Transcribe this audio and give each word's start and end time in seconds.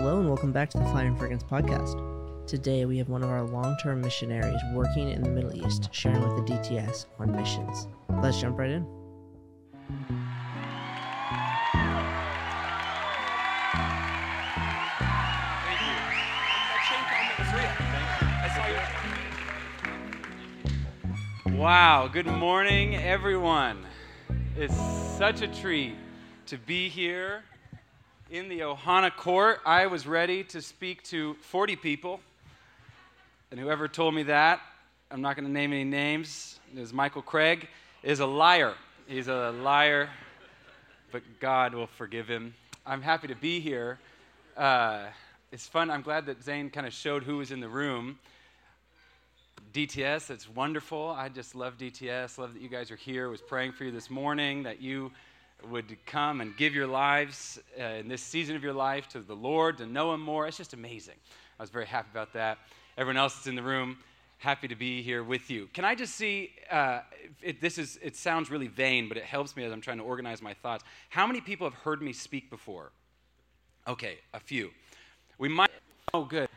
Hello 0.00 0.20
and 0.20 0.28
welcome 0.28 0.52
back 0.52 0.70
to 0.70 0.78
the 0.78 0.84
Fire 0.84 1.08
and 1.08 1.18
Fragrance 1.18 1.42
podcast. 1.42 2.46
Today 2.46 2.84
we 2.84 2.98
have 2.98 3.08
one 3.08 3.24
of 3.24 3.30
our 3.30 3.42
long-term 3.42 4.00
missionaries 4.00 4.60
working 4.72 5.10
in 5.10 5.24
the 5.24 5.28
Middle 5.28 5.52
East 5.66 5.88
sharing 5.90 6.22
with 6.22 6.46
the 6.46 6.52
DTS 6.52 7.06
on 7.18 7.32
missions. 7.32 7.88
Let's 8.22 8.40
jump 8.40 8.60
right 8.60 8.70
in. 8.70 8.86
Wow. 21.58 22.08
Good 22.12 22.26
morning, 22.26 22.94
everyone. 22.94 23.84
It's 24.56 24.76
such 25.18 25.42
a 25.42 25.48
treat 25.48 25.96
to 26.46 26.56
be 26.56 26.88
here 26.88 27.42
in 28.30 28.48
the 28.48 28.60
Ohana 28.60 29.14
Court. 29.14 29.60
I 29.64 29.86
was 29.86 30.06
ready 30.06 30.44
to 30.44 30.60
speak 30.60 31.02
to 31.04 31.34
40 31.40 31.76
people, 31.76 32.20
and 33.50 33.58
whoever 33.58 33.88
told 33.88 34.14
me 34.14 34.24
that, 34.24 34.60
I'm 35.10 35.22
not 35.22 35.34
going 35.34 35.46
to 35.46 35.52
name 35.52 35.72
any 35.72 35.84
names, 35.84 36.60
is 36.76 36.92
Michael 36.92 37.22
Craig, 37.22 37.68
is 38.02 38.20
a 38.20 38.26
liar. 38.26 38.74
He's 39.06 39.28
a 39.28 39.50
liar, 39.62 40.10
but 41.10 41.22
God 41.40 41.72
will 41.72 41.86
forgive 41.86 42.28
him. 42.28 42.54
I'm 42.84 43.00
happy 43.00 43.28
to 43.28 43.34
be 43.34 43.60
here. 43.60 43.98
Uh, 44.56 45.06
it's 45.50 45.66
fun. 45.66 45.90
I'm 45.90 46.02
glad 46.02 46.26
that 46.26 46.42
Zane 46.42 46.68
kind 46.68 46.86
of 46.86 46.92
showed 46.92 47.22
who 47.22 47.38
was 47.38 47.50
in 47.50 47.60
the 47.60 47.68
room. 47.68 48.18
DTS, 49.72 50.30
it's 50.30 50.48
wonderful. 50.48 51.08
I 51.16 51.30
just 51.30 51.54
love 51.54 51.78
DTS. 51.78 52.36
Love 52.36 52.52
that 52.52 52.60
you 52.60 52.68
guys 52.68 52.90
are 52.90 52.96
here. 52.96 53.30
was 53.30 53.40
praying 53.40 53.72
for 53.72 53.84
you 53.84 53.90
this 53.90 54.10
morning 54.10 54.64
that 54.64 54.82
you 54.82 55.12
would 55.70 55.96
come 56.06 56.40
and 56.40 56.56
give 56.56 56.74
your 56.74 56.86
lives 56.86 57.58
uh, 57.78 57.82
in 57.84 58.08
this 58.08 58.22
season 58.22 58.56
of 58.56 58.62
your 58.62 58.72
life 58.72 59.08
to 59.08 59.20
the 59.20 59.34
Lord, 59.34 59.78
to 59.78 59.86
know 59.86 60.14
Him 60.14 60.20
more. 60.20 60.46
It's 60.46 60.56
just 60.56 60.74
amazing. 60.74 61.16
I 61.58 61.62
was 61.62 61.70
very 61.70 61.86
happy 61.86 62.08
about 62.12 62.32
that. 62.34 62.58
Everyone 62.96 63.16
else 63.16 63.34
that's 63.34 63.46
in 63.46 63.54
the 63.54 63.62
room, 63.62 63.98
happy 64.38 64.68
to 64.68 64.76
be 64.76 65.02
here 65.02 65.24
with 65.24 65.50
you. 65.50 65.68
Can 65.72 65.84
I 65.84 65.94
just 65.94 66.14
see? 66.14 66.52
Uh, 66.70 67.00
it, 67.42 67.60
this 67.60 67.78
is. 67.78 67.98
It 68.02 68.16
sounds 68.16 68.50
really 68.50 68.68
vain, 68.68 69.08
but 69.08 69.16
it 69.16 69.24
helps 69.24 69.56
me 69.56 69.64
as 69.64 69.72
I'm 69.72 69.80
trying 69.80 69.98
to 69.98 70.04
organize 70.04 70.40
my 70.40 70.54
thoughts. 70.54 70.84
How 71.08 71.26
many 71.26 71.40
people 71.40 71.68
have 71.68 71.78
heard 71.80 72.00
me 72.02 72.12
speak 72.12 72.50
before? 72.50 72.90
Okay, 73.86 74.18
a 74.34 74.40
few. 74.40 74.70
We 75.38 75.48
might. 75.48 75.70
Oh, 76.14 76.24
good. 76.24 76.48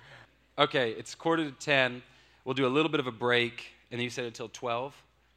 Okay, 0.57 0.91
it's 0.91 1.15
quarter 1.15 1.45
to 1.45 1.51
ten. 1.51 2.03
We'll 2.45 2.55
do 2.55 2.65
a 2.65 2.69
little 2.69 2.91
bit 2.91 2.99
of 2.99 3.07
a 3.07 3.11
break, 3.11 3.67
and 3.89 3.99
then 3.99 4.03
you 4.03 4.09
said 4.09 4.25
until 4.25 4.49
twelve. 4.49 4.95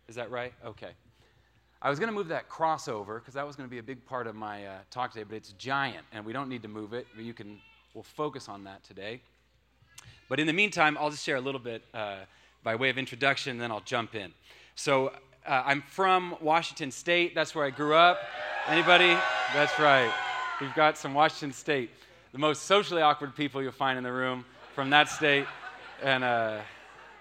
Is 0.08 0.16
that 0.16 0.30
right? 0.30 0.52
Okay. 0.64 0.90
I 1.84 1.90
was 1.90 1.98
going 1.98 2.08
to 2.08 2.14
move 2.14 2.28
that 2.28 2.48
crossover 2.48 3.16
because 3.16 3.34
that 3.34 3.46
was 3.46 3.56
going 3.56 3.68
to 3.68 3.70
be 3.70 3.76
a 3.76 3.82
big 3.82 4.06
part 4.06 4.26
of 4.26 4.34
my 4.34 4.64
uh, 4.64 4.78
talk 4.90 5.12
today, 5.12 5.24
but 5.24 5.36
it's 5.36 5.52
giant, 5.52 6.02
and 6.12 6.24
we 6.24 6.32
don't 6.32 6.48
need 6.48 6.62
to 6.62 6.68
move 6.68 6.94
it. 6.94 7.06
You 7.14 7.34
can. 7.34 7.60
We'll 7.92 8.02
focus 8.02 8.48
on 8.48 8.64
that 8.64 8.82
today. 8.84 9.20
But 10.30 10.40
in 10.40 10.46
the 10.46 10.54
meantime, 10.54 10.96
I'll 10.98 11.10
just 11.10 11.22
share 11.22 11.36
a 11.36 11.42
little 11.42 11.60
bit 11.60 11.82
uh, 11.92 12.20
by 12.62 12.74
way 12.74 12.88
of 12.88 12.96
introduction, 12.96 13.50
and 13.52 13.60
then 13.60 13.70
I'll 13.70 13.82
jump 13.82 14.14
in. 14.14 14.32
So 14.76 15.08
uh, 15.46 15.62
I'm 15.66 15.82
from 15.82 16.34
Washington 16.40 16.90
State. 16.90 17.34
That's 17.34 17.54
where 17.54 17.66
I 17.66 17.70
grew 17.70 17.94
up. 17.94 18.18
Anybody? 18.66 19.18
That's 19.52 19.78
right. 19.78 20.10
We've 20.62 20.74
got 20.74 20.96
some 20.96 21.12
Washington 21.12 21.52
State, 21.52 21.90
the 22.32 22.38
most 22.38 22.62
socially 22.62 23.02
awkward 23.02 23.36
people 23.36 23.62
you'll 23.62 23.72
find 23.72 23.98
in 23.98 24.04
the 24.04 24.12
room 24.12 24.46
from 24.74 24.88
that 24.88 25.10
state, 25.10 25.44
and 26.02 26.24
uh, 26.24 26.60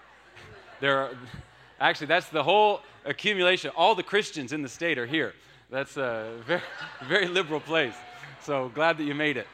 there 0.80 1.00
are 1.00 1.10
actually 1.80 2.06
that's 2.06 2.30
the 2.30 2.42
whole 2.42 2.80
accumulation. 3.04 3.70
All 3.76 3.94
the 3.94 4.02
Christians 4.02 4.52
in 4.52 4.62
the 4.62 4.68
state 4.68 4.98
are 4.98 5.06
here. 5.06 5.34
That's 5.70 5.96
a 5.96 6.38
very, 6.46 6.62
very 7.08 7.28
liberal 7.28 7.60
place. 7.60 7.94
So 8.42 8.70
glad 8.74 8.98
that 8.98 9.04
you 9.04 9.14
made 9.14 9.36
it. 9.36 9.46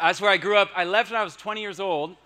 That's 0.00 0.20
where 0.20 0.30
I 0.30 0.36
grew 0.36 0.56
up. 0.56 0.70
I 0.76 0.84
left 0.84 1.10
when 1.10 1.20
I 1.20 1.24
was 1.24 1.36
20 1.36 1.60
years 1.60 1.80
old, 1.80 2.16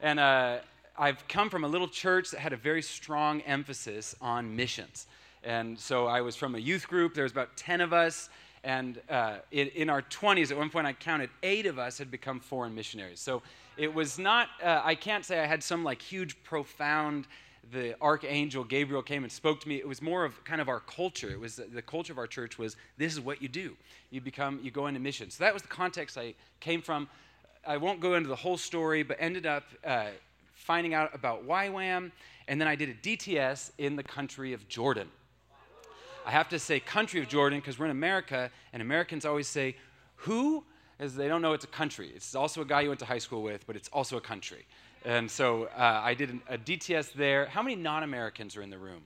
and 0.00 0.18
uh, 0.18 0.58
I've 0.98 1.26
come 1.28 1.50
from 1.50 1.64
a 1.64 1.68
little 1.68 1.88
church 1.88 2.30
that 2.30 2.40
had 2.40 2.52
a 2.52 2.56
very 2.56 2.82
strong 2.82 3.40
emphasis 3.42 4.16
on 4.20 4.56
missions. 4.56 5.06
And 5.44 5.78
so 5.78 6.06
I 6.06 6.20
was 6.20 6.34
from 6.34 6.54
a 6.54 6.58
youth 6.58 6.88
group. 6.88 7.14
There 7.14 7.22
was 7.22 7.32
about 7.32 7.56
10 7.56 7.80
of 7.80 7.92
us. 7.92 8.28
And 8.64 9.00
uh, 9.08 9.36
in, 9.52 9.68
in, 9.68 9.88
our 9.88 10.02
20s, 10.02 10.50
at 10.50 10.56
one 10.56 10.68
point 10.68 10.86
I 10.86 10.92
counted 10.92 11.30
eight 11.44 11.66
of 11.66 11.78
us 11.78 11.96
had 11.96 12.10
become 12.10 12.40
foreign 12.40 12.74
missionaries. 12.74 13.20
So 13.20 13.42
it 13.76 13.92
was 13.92 14.18
not, 14.18 14.48
uh, 14.62 14.82
I 14.84 14.96
can't 14.96 15.24
say 15.24 15.38
I 15.38 15.46
had 15.46 15.62
some 15.62 15.84
like 15.84 16.02
huge, 16.02 16.42
profound, 16.42 17.28
the 17.72 17.94
archangel 18.00 18.64
Gabriel 18.64 19.02
came 19.02 19.24
and 19.24 19.32
spoke 19.32 19.60
to 19.60 19.68
me. 19.68 19.76
It 19.76 19.86
was 19.86 20.00
more 20.00 20.24
of 20.24 20.42
kind 20.44 20.60
of 20.60 20.68
our 20.68 20.80
culture. 20.80 21.30
It 21.30 21.40
was 21.40 21.56
the 21.56 21.82
culture 21.82 22.12
of 22.12 22.18
our 22.18 22.26
church 22.26 22.58
was 22.58 22.76
this 22.96 23.12
is 23.12 23.20
what 23.20 23.42
you 23.42 23.48
do. 23.48 23.76
You 24.10 24.20
become, 24.20 24.60
you 24.62 24.70
go 24.70 24.86
into 24.86 25.00
mission. 25.00 25.30
So 25.30 25.44
that 25.44 25.52
was 25.52 25.62
the 25.62 25.68
context 25.68 26.16
I 26.16 26.34
came 26.60 26.80
from. 26.82 27.08
I 27.66 27.76
won't 27.76 28.00
go 28.00 28.14
into 28.14 28.28
the 28.28 28.36
whole 28.36 28.56
story, 28.56 29.02
but 29.02 29.18
ended 29.20 29.44
up 29.44 29.64
uh, 29.84 30.06
finding 30.54 30.94
out 30.94 31.14
about 31.14 31.46
YWAM. 31.46 32.10
And 32.46 32.60
then 32.60 32.68
I 32.68 32.74
did 32.74 32.88
a 32.88 32.94
DTS 32.94 33.72
in 33.78 33.96
the 33.96 34.02
country 34.02 34.54
of 34.54 34.66
Jordan. 34.68 35.08
I 36.24 36.30
have 36.30 36.48
to 36.50 36.58
say 36.58 36.80
country 36.80 37.20
of 37.20 37.28
Jordan 37.28 37.58
because 37.58 37.78
we're 37.78 37.86
in 37.86 37.90
America, 37.90 38.50
and 38.72 38.82
Americans 38.82 39.24
always 39.24 39.48
say, 39.48 39.76
who? 40.16 40.64
As 40.98 41.14
they 41.14 41.28
don't 41.28 41.40
know 41.40 41.52
it's 41.52 41.64
a 41.64 41.68
country. 41.68 42.10
It's 42.14 42.34
also 42.34 42.60
a 42.60 42.64
guy 42.64 42.80
you 42.82 42.88
went 42.88 43.00
to 43.00 43.06
high 43.06 43.18
school 43.18 43.42
with, 43.42 43.66
but 43.66 43.76
it's 43.76 43.88
also 43.92 44.16
a 44.16 44.20
country. 44.20 44.66
And 45.04 45.30
so 45.30 45.64
uh, 45.76 46.00
I 46.02 46.14
did 46.14 46.30
an, 46.30 46.42
a 46.48 46.58
DTS 46.58 47.12
there. 47.12 47.46
How 47.46 47.62
many 47.62 47.76
non 47.76 48.02
Americans 48.02 48.56
are 48.56 48.62
in 48.62 48.70
the 48.70 48.78
room? 48.78 49.02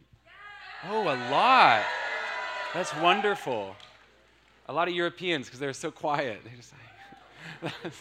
Oh, 0.88 1.02
a 1.02 1.16
lot. 1.30 1.82
That's 2.74 2.94
wonderful. 2.96 3.76
A 4.66 4.72
lot 4.72 4.88
of 4.88 4.94
Europeans 4.94 5.46
because 5.46 5.60
they're 5.60 5.72
so 5.72 5.90
quiet. 5.90 6.40
They 6.44 6.56
just 6.56 6.72
like, 7.62 7.72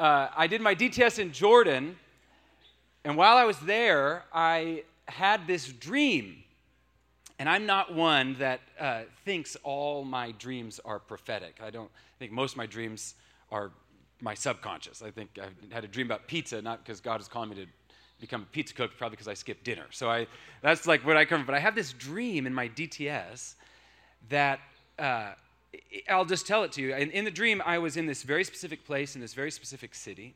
uh, 0.00 0.28
I 0.36 0.46
did 0.46 0.60
my 0.60 0.74
DTS 0.74 1.18
in 1.18 1.32
Jordan, 1.32 1.96
and 3.04 3.16
while 3.16 3.36
I 3.36 3.44
was 3.44 3.58
there, 3.60 4.24
I 4.32 4.84
had 5.06 5.46
this 5.46 5.68
dream. 5.68 6.42
And 7.38 7.48
I'm 7.48 7.66
not 7.66 7.92
one 7.92 8.36
that 8.38 8.60
uh, 8.78 9.02
thinks 9.24 9.56
all 9.62 10.04
my 10.04 10.30
dreams 10.32 10.80
are 10.84 10.98
prophetic. 10.98 11.56
I 11.62 11.70
don't 11.70 11.90
think 12.18 12.32
most 12.32 12.52
of 12.52 12.58
my 12.58 12.66
dreams 12.66 13.14
are 13.50 13.72
my 14.20 14.34
subconscious. 14.34 15.02
I 15.02 15.10
think 15.10 15.38
I 15.40 15.74
had 15.74 15.84
a 15.84 15.88
dream 15.88 16.06
about 16.06 16.26
pizza, 16.26 16.62
not 16.62 16.84
because 16.84 17.00
God 17.00 17.20
is 17.20 17.28
calling 17.28 17.50
me 17.50 17.56
to 17.56 17.66
become 18.20 18.42
a 18.42 18.46
pizza 18.46 18.74
cook, 18.74 18.96
probably 18.96 19.16
because 19.16 19.28
I 19.28 19.34
skipped 19.34 19.64
dinner. 19.64 19.86
So 19.90 20.10
I, 20.10 20.26
that's 20.62 20.86
like 20.86 21.04
what 21.04 21.16
I 21.16 21.24
come 21.24 21.40
from. 21.40 21.46
But 21.46 21.54
I 21.54 21.60
have 21.60 21.74
this 21.74 21.92
dream 21.92 22.46
in 22.46 22.54
my 22.54 22.68
DTS 22.68 23.54
that 24.28 24.60
uh, 24.98 25.32
I'll 26.08 26.24
just 26.24 26.46
tell 26.46 26.62
it 26.64 26.72
to 26.72 26.82
you. 26.82 26.94
In, 26.94 27.10
in 27.10 27.24
the 27.24 27.30
dream, 27.30 27.62
I 27.64 27.78
was 27.78 27.96
in 27.96 28.06
this 28.06 28.22
very 28.22 28.44
specific 28.44 28.84
place 28.86 29.14
in 29.14 29.20
this 29.20 29.34
very 29.34 29.50
specific 29.50 29.94
city, 29.94 30.34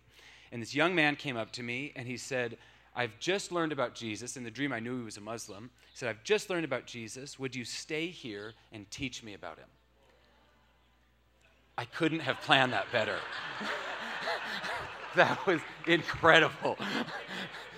and 0.52 0.60
this 0.60 0.74
young 0.74 0.94
man 0.94 1.16
came 1.16 1.36
up 1.36 1.52
to 1.52 1.62
me 1.62 1.92
and 1.96 2.06
he 2.06 2.16
said, 2.16 2.58
I've 2.96 3.18
just 3.20 3.52
learned 3.52 3.72
about 3.72 3.94
Jesus. 3.94 4.36
In 4.36 4.42
the 4.42 4.50
dream, 4.50 4.72
I 4.72 4.80
knew 4.80 4.98
he 4.98 5.04
was 5.04 5.18
a 5.18 5.20
Muslim. 5.20 5.70
He 5.92 5.96
said, 5.96 6.08
I've 6.08 6.24
just 6.24 6.50
learned 6.50 6.64
about 6.64 6.84
Jesus. 6.84 7.38
Would 7.38 7.54
you 7.54 7.64
stay 7.64 8.08
here 8.08 8.54
and 8.72 8.90
teach 8.90 9.22
me 9.22 9.34
about 9.34 9.58
him? 9.58 9.68
I 11.78 11.84
couldn't 11.84 12.20
have 12.20 12.40
planned 12.40 12.72
that 12.72 12.90
better. 12.90 13.14
that 15.14 15.46
was 15.46 15.60
incredible. 15.86 16.76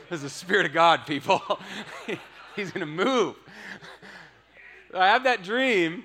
There's 0.09 0.23
the 0.23 0.31
Spirit 0.31 0.65
of 0.65 0.73
God, 0.73 1.07
people. 1.07 1.43
He's 2.57 2.71
going 2.71 2.81
to 2.81 2.87
move. 2.87 3.37
I 4.95 5.09
have 5.09 5.25
that 5.25 5.43
dream, 5.43 6.05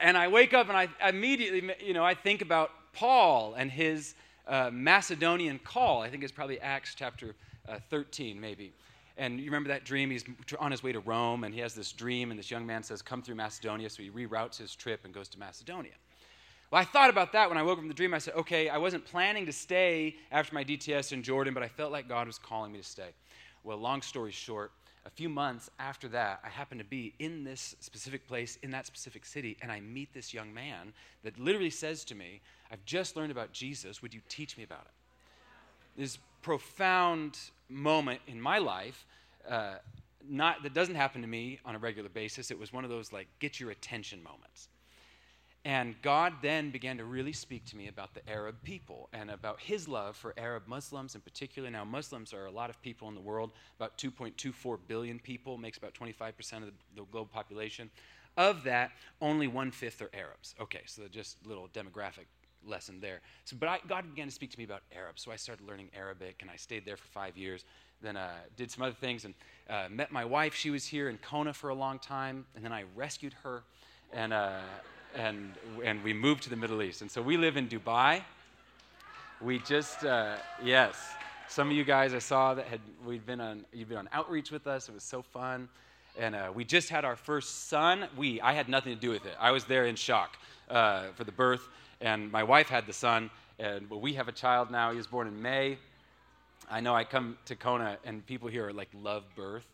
and 0.00 0.18
I 0.18 0.26
wake 0.26 0.52
up 0.52 0.68
and 0.68 0.76
I 0.76 0.88
immediately, 1.08 1.76
you 1.80 1.94
know, 1.94 2.04
I 2.04 2.14
think 2.14 2.42
about 2.42 2.72
Paul 2.92 3.54
and 3.54 3.70
his 3.70 4.16
uh, 4.48 4.70
Macedonian 4.72 5.60
call. 5.60 6.02
I 6.02 6.10
think 6.10 6.24
it's 6.24 6.32
probably 6.32 6.60
Acts 6.60 6.96
chapter 6.96 7.36
uh, 7.68 7.78
13, 7.88 8.40
maybe. 8.40 8.72
And 9.16 9.38
you 9.38 9.46
remember 9.46 9.68
that 9.68 9.84
dream? 9.84 10.10
He's 10.10 10.24
on 10.58 10.72
his 10.72 10.82
way 10.82 10.90
to 10.90 11.00
Rome, 11.00 11.44
and 11.44 11.54
he 11.54 11.60
has 11.60 11.72
this 11.72 11.92
dream, 11.92 12.32
and 12.32 12.38
this 12.38 12.50
young 12.50 12.66
man 12.66 12.82
says, 12.82 13.00
Come 13.00 13.22
through 13.22 13.36
Macedonia. 13.36 13.88
So 13.90 14.02
he 14.02 14.10
reroutes 14.10 14.58
his 14.58 14.74
trip 14.74 15.04
and 15.04 15.14
goes 15.14 15.28
to 15.28 15.38
Macedonia. 15.38 15.92
Well, 16.70 16.80
I 16.80 16.84
thought 16.84 17.08
about 17.08 17.32
that 17.32 17.48
when 17.48 17.56
I 17.56 17.62
woke 17.62 17.72
up 17.72 17.78
from 17.78 17.88
the 17.88 17.94
dream. 17.94 18.12
I 18.12 18.18
said, 18.18 18.34
Okay, 18.34 18.68
I 18.68 18.78
wasn't 18.78 19.04
planning 19.04 19.46
to 19.46 19.52
stay 19.52 20.16
after 20.30 20.54
my 20.54 20.64
DTS 20.64 21.12
in 21.12 21.22
Jordan, 21.22 21.54
but 21.54 21.62
I 21.62 21.68
felt 21.68 21.92
like 21.92 22.08
God 22.08 22.26
was 22.26 22.38
calling 22.38 22.72
me 22.72 22.78
to 22.78 22.84
stay. 22.84 23.10
Well, 23.64 23.78
long 23.78 24.02
story 24.02 24.32
short, 24.32 24.72
a 25.06 25.10
few 25.10 25.28
months 25.28 25.70
after 25.78 26.08
that, 26.08 26.40
I 26.44 26.48
happened 26.48 26.80
to 26.80 26.86
be 26.86 27.14
in 27.18 27.42
this 27.42 27.74
specific 27.80 28.28
place, 28.28 28.58
in 28.62 28.70
that 28.72 28.86
specific 28.86 29.24
city, 29.24 29.56
and 29.62 29.72
I 29.72 29.80
meet 29.80 30.12
this 30.12 30.34
young 30.34 30.52
man 30.52 30.92
that 31.24 31.38
literally 31.38 31.70
says 31.70 32.04
to 32.06 32.14
me, 32.14 32.40
I've 32.70 32.84
just 32.84 33.16
learned 33.16 33.32
about 33.32 33.52
Jesus. 33.52 34.02
Would 34.02 34.12
you 34.12 34.20
teach 34.28 34.58
me 34.58 34.64
about 34.64 34.84
it? 34.84 36.00
This 36.00 36.18
profound 36.42 37.38
moment 37.68 38.20
in 38.26 38.40
my 38.40 38.58
life 38.58 39.06
uh, 39.48 39.76
not 40.28 40.62
that 40.62 40.74
doesn't 40.74 40.94
happen 40.94 41.22
to 41.22 41.28
me 41.28 41.58
on 41.64 41.74
a 41.74 41.78
regular 41.78 42.08
basis 42.08 42.50
it 42.50 42.58
was 42.58 42.72
one 42.72 42.84
of 42.84 42.90
those 42.90 43.12
like 43.12 43.26
get 43.38 43.58
your 43.58 43.70
attention 43.70 44.22
moments 44.22 44.68
and 45.68 45.94
god 46.02 46.32
then 46.42 46.70
began 46.70 46.96
to 46.96 47.04
really 47.04 47.32
speak 47.32 47.64
to 47.64 47.76
me 47.76 47.88
about 47.88 48.14
the 48.14 48.28
arab 48.28 48.56
people 48.62 49.08
and 49.12 49.30
about 49.30 49.60
his 49.60 49.86
love 49.86 50.16
for 50.16 50.34
arab 50.36 50.62
muslims 50.66 51.14
in 51.14 51.20
particular 51.20 51.70
now 51.70 51.84
muslims 51.84 52.32
are 52.32 52.46
a 52.46 52.50
lot 52.50 52.70
of 52.70 52.80
people 52.82 53.08
in 53.08 53.14
the 53.14 53.20
world 53.20 53.50
about 53.76 53.96
2.24 53.98 54.78
billion 54.88 55.18
people 55.18 55.58
makes 55.58 55.78
about 55.78 55.94
25% 55.94 56.32
of 56.54 56.72
the, 56.96 57.02
global 57.12 57.26
population 57.26 57.90
of 58.38 58.62
that, 58.62 58.92
only 59.20 59.48
one 59.48 59.70
fifth 59.72 60.00
are 60.00 60.10
Arabs. 60.14 60.54
Okay, 60.60 60.82
so 60.86 61.02
just 61.10 61.36
a 61.44 61.48
little 61.48 61.68
demographic 61.74 62.26
lesson 62.64 63.00
there. 63.00 63.20
So, 63.44 63.56
but 63.58 63.68
I, 63.68 63.78
God 63.86 64.08
began 64.08 64.28
to 64.28 64.32
speak 64.32 64.52
to 64.52 64.58
me 64.58 64.64
about 64.64 64.82
Arab, 64.94 65.18
so 65.18 65.32
I 65.32 65.36
started 65.36 65.66
learning 65.66 65.90
Arabic, 65.94 66.38
and 66.40 66.50
I 66.50 66.56
stayed 66.56 66.84
there 66.86 66.96
for 66.96 67.08
five 67.08 67.36
years. 67.36 67.64
Then 68.00 68.16
uh, 68.16 68.30
did 68.56 68.70
some 68.70 68.84
other 68.84 68.94
things, 68.94 69.24
and 69.24 69.34
uh, 69.68 69.88
met 69.90 70.12
my 70.12 70.24
wife. 70.24 70.54
She 70.54 70.70
was 70.70 70.86
here 70.86 71.08
in 71.08 71.18
Kona 71.18 71.52
for 71.52 71.70
a 71.70 71.74
long 71.74 71.98
time, 71.98 72.46
and 72.54 72.64
then 72.64 72.72
I 72.72 72.84
rescued 72.94 73.34
her, 73.42 73.64
and 74.12 74.32
uh, 74.32 74.60
and 75.14 75.52
and 75.84 76.02
we 76.02 76.12
moved 76.12 76.42
to 76.44 76.50
the 76.50 76.56
Middle 76.56 76.82
East. 76.82 77.02
And 77.02 77.10
so 77.10 77.22
we 77.22 77.36
live 77.36 77.56
in 77.56 77.68
Dubai. 77.68 78.22
We 79.40 79.58
just 79.60 80.04
uh, 80.04 80.36
yes, 80.62 80.96
some 81.48 81.70
of 81.70 81.76
you 81.76 81.84
guys 81.84 82.14
I 82.14 82.18
saw 82.18 82.54
that 82.54 82.66
had 82.66 82.80
we'd 83.06 83.26
been 83.26 83.40
on 83.40 83.64
you've 83.72 83.88
been 83.88 83.98
on 83.98 84.08
outreach 84.12 84.50
with 84.50 84.66
us. 84.66 84.88
It 84.88 84.94
was 84.94 85.04
so 85.04 85.22
fun. 85.22 85.68
And 86.18 86.34
uh, 86.34 86.50
we 86.52 86.64
just 86.64 86.88
had 86.88 87.04
our 87.04 87.14
first 87.14 87.68
son. 87.68 88.08
We, 88.16 88.40
I 88.40 88.52
had 88.52 88.68
nothing 88.68 88.92
to 88.92 89.00
do 89.00 89.10
with 89.10 89.24
it. 89.24 89.36
I 89.38 89.52
was 89.52 89.64
there 89.66 89.86
in 89.86 89.94
shock 89.94 90.36
uh, 90.68 91.04
for 91.14 91.22
the 91.22 91.30
birth, 91.30 91.68
and 92.00 92.32
my 92.32 92.42
wife 92.42 92.68
had 92.68 92.86
the 92.86 92.92
son. 92.92 93.30
And 93.60 93.88
well, 93.88 94.00
we 94.00 94.14
have 94.14 94.26
a 94.26 94.32
child 94.32 94.68
now. 94.70 94.90
He 94.90 94.96
was 94.96 95.06
born 95.06 95.28
in 95.28 95.40
May. 95.40 95.78
I 96.68 96.80
know 96.80 96.94
I 96.94 97.04
come 97.04 97.38
to 97.46 97.54
Kona, 97.54 97.98
and 98.04 98.26
people 98.26 98.48
here 98.48 98.66
are 98.66 98.72
like 98.72 98.88
love 99.00 99.22
birth, 99.36 99.66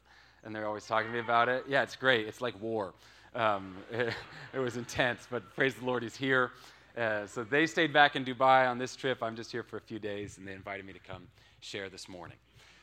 and 0.45 0.55
they're 0.55 0.67
always 0.67 0.87
talking 0.87 1.09
to 1.09 1.15
me 1.15 1.21
about 1.21 1.49
it. 1.49 1.65
Yeah, 1.67 1.83
it's 1.83 1.97
great. 1.97 2.29
It's 2.29 2.43
like 2.43 2.61
war. 2.61 2.93
Um, 3.35 3.77
it, 3.91 4.15
it, 4.55 4.59
was 4.59 4.77
intense, 4.77 5.27
but 5.31 5.55
praise 5.55 5.75
the 5.75 5.85
Lord, 5.85 6.03
he's 6.03 6.17
here. 6.17 6.53
Uh, 6.97 7.27
so 7.27 7.43
they 7.43 7.67
stayed 7.67 7.93
back 7.93 8.15
in 8.15 8.25
Dubai 8.25 8.69
on 8.69 8.79
this 8.79 8.95
trip. 8.95 9.23
I'm 9.23 9.35
just 9.35 9.51
here 9.51 9.63
for 9.63 9.77
a 9.77 9.81
few 9.81 9.99
days, 9.99 10.39
and 10.39 10.47
they 10.47 10.53
invited 10.53 10.87
me 10.87 10.93
to 10.93 11.01
come 11.01 11.27
share 11.61 11.89
this 11.89 12.09
morning. 12.09 12.37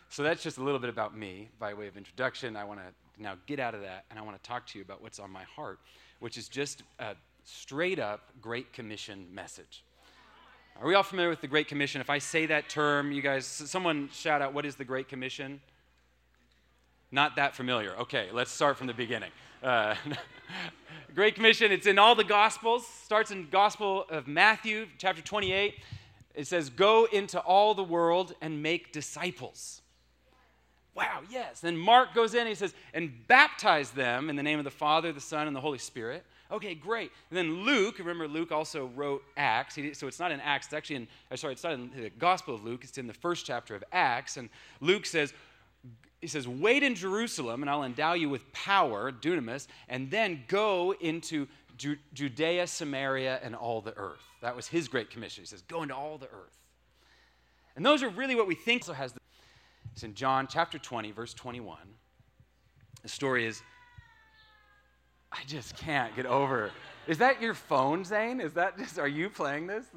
So 0.10 0.24
that's 0.24 0.44
just 0.44 0.58
a 0.58 0.64
little 0.64 0.80
bit 0.80 0.90
about 0.90 1.16
me 1.16 1.48
by 1.58 1.74
way 1.74 1.88
of 1.88 1.96
introduction. 1.96 2.58
I 2.58 2.66
want 2.66 2.82
to 2.82 3.22
now 3.22 3.36
get 3.46 3.60
out 3.60 3.74
of 3.74 3.82
that 3.82 4.06
and 4.10 4.20
I 4.20 4.22
want 4.24 4.42
to 4.42 4.48
talk 4.48 4.66
to 4.68 4.78
you 4.78 4.84
about 4.84 5.02
what's 5.02 5.20
on 5.20 5.32
my 5.32 5.44
heart, 5.44 5.80
which 6.20 6.38
is 6.38 6.50
just 6.50 6.84
a 7.00 7.16
straight 7.46 7.98
up 7.98 8.30
Great 8.42 8.74
Commission 8.74 9.26
message. 9.34 9.86
Are 10.82 10.88
we 10.88 10.96
all 10.96 11.04
familiar 11.04 11.30
with 11.30 11.40
the 11.40 11.48
Great 11.48 11.70
Commission? 11.70 12.02
If 12.02 12.10
I 12.10 12.18
say 12.18 12.46
that 12.48 12.68
term, 12.68 13.14
you 13.14 13.22
guys, 13.22 13.46
someone 13.46 14.10
shout 14.12 14.42
out, 14.42 14.54
what 14.54 14.66
is 14.66 14.76
the 14.76 14.84
Great 14.84 15.08
Commission? 15.08 15.62
Not 17.12 17.38
that 17.38 17.56
familiar. 17.56 17.96
Okay, 17.98 18.30
let's 18.34 18.52
start 18.52 18.78
from 18.78 18.88
the 18.88 18.94
beginning. 18.94 19.32
Uh, 19.62 19.96
Great 21.16 21.36
Commission, 21.36 21.72
it's 21.72 21.86
in 21.86 22.00
all 22.00 22.16
the 22.16 22.24
Gospels, 22.24 22.88
starts 22.88 23.30
in 23.30 23.48
Gospel 23.50 24.06
of 24.10 24.28
Matthew, 24.28 24.88
chapter 24.98 25.22
28. 25.22 25.76
It 26.34 26.48
says, 26.48 26.70
Go 26.70 27.06
into 27.12 27.40
all 27.40 27.76
the 27.76 27.84
world 27.84 28.34
and 28.42 28.64
make 28.64 28.92
disciples. 28.92 29.82
Wow, 30.96 31.22
yes. 31.30 31.60
Then 31.60 31.78
Mark 31.78 32.14
goes 32.14 32.34
in 32.34 32.48
he 32.48 32.56
says, 32.56 32.74
and 32.94 33.12
baptize 33.28 33.92
them 33.92 34.30
in 34.30 34.36
the 34.36 34.44
name 34.44 34.58
of 34.58 34.66
the 34.66 34.72
Father, 34.72 35.14
the 35.14 35.22
Son, 35.22 35.48
and 35.48 35.56
the 35.56 35.62
Holy 35.62 35.78
Spirit. 35.78 36.26
Okay, 36.52 36.76
great. 36.76 37.12
And 37.30 37.38
then 37.38 37.64
Luke, 37.64 38.00
remember 38.00 38.28
Luke 38.28 38.52
also 38.52 38.88
wrote 38.88 39.24
Acts. 39.38 39.78
so 39.94 40.08
it's 40.08 40.20
not 40.20 40.32
in 40.32 40.42
Acts, 40.42 40.68
it's 40.68 40.74
actually 40.74 40.98
in, 40.98 41.08
uh, 41.32 41.38
sorry, 41.38 41.54
it's 41.54 41.64
not 41.64 41.74
in 41.74 41.92
the 41.96 42.10
Gospel 42.10 42.56
of 42.56 42.64
Luke, 42.64 42.84
it's 42.84 42.98
in 42.98 43.08
the 43.08 43.14
first 43.14 43.46
chapter 43.46 43.76
of 43.76 43.84
Acts. 43.94 44.36
And 44.36 44.50
Luke 44.82 45.06
says, 45.06 45.34
he 46.22 46.28
says, 46.28 46.48
wait 46.48 46.84
in 46.84 46.96
Jerusalem 46.96 47.64
and 47.64 47.70
I'll 47.70 47.84
endow 47.84 48.14
you 48.14 48.30
with 48.30 48.52
power, 48.54 49.12
dunamis, 49.12 49.68
and 49.90 50.10
then 50.12 50.44
go 50.48 50.94
into 51.00 51.48
Ju- 51.78 51.98
Judea, 52.14 52.68
Samaria, 52.68 53.40
and 53.42 53.56
all 53.56 53.82
the 53.82 53.98
earth. 53.98 54.22
That 54.42 54.56
was 54.56 54.68
his 54.68 54.88
great 54.88 55.10
commission. 55.10 55.42
He 55.42 55.48
says, 55.48 55.64
go 55.64 55.82
into 55.82 55.96
all 55.96 56.20
the 56.20 56.28
earth. 56.28 56.58
And 57.76 57.86
those 57.86 58.04
are 58.04 58.10
really 58.10 58.36
what 58.36 58.48
we 58.48 58.56
think 58.56 58.84
also 58.84 58.94
has 58.94 59.14
the 59.14 59.20
it's 59.94 60.04
in 60.04 60.14
John 60.14 60.48
chapter 60.48 60.78
20, 60.78 61.12
verse 61.12 61.34
21. 61.34 61.78
The 63.04 63.10
story 63.10 63.46
is 63.46 63.62
I 65.32 65.40
just 65.48 65.76
can't 65.76 66.16
get 66.16 66.26
over. 66.26 66.72
Is 67.08 67.18
that 67.18 67.42
your 67.42 67.54
phone, 67.54 68.06
Zane? 68.06 68.40
Is 68.42 68.54
that 68.54 68.78
just, 68.78 69.00
are 69.00 69.08
you 69.08 69.30
playing 69.30 69.68
this? 69.68 69.86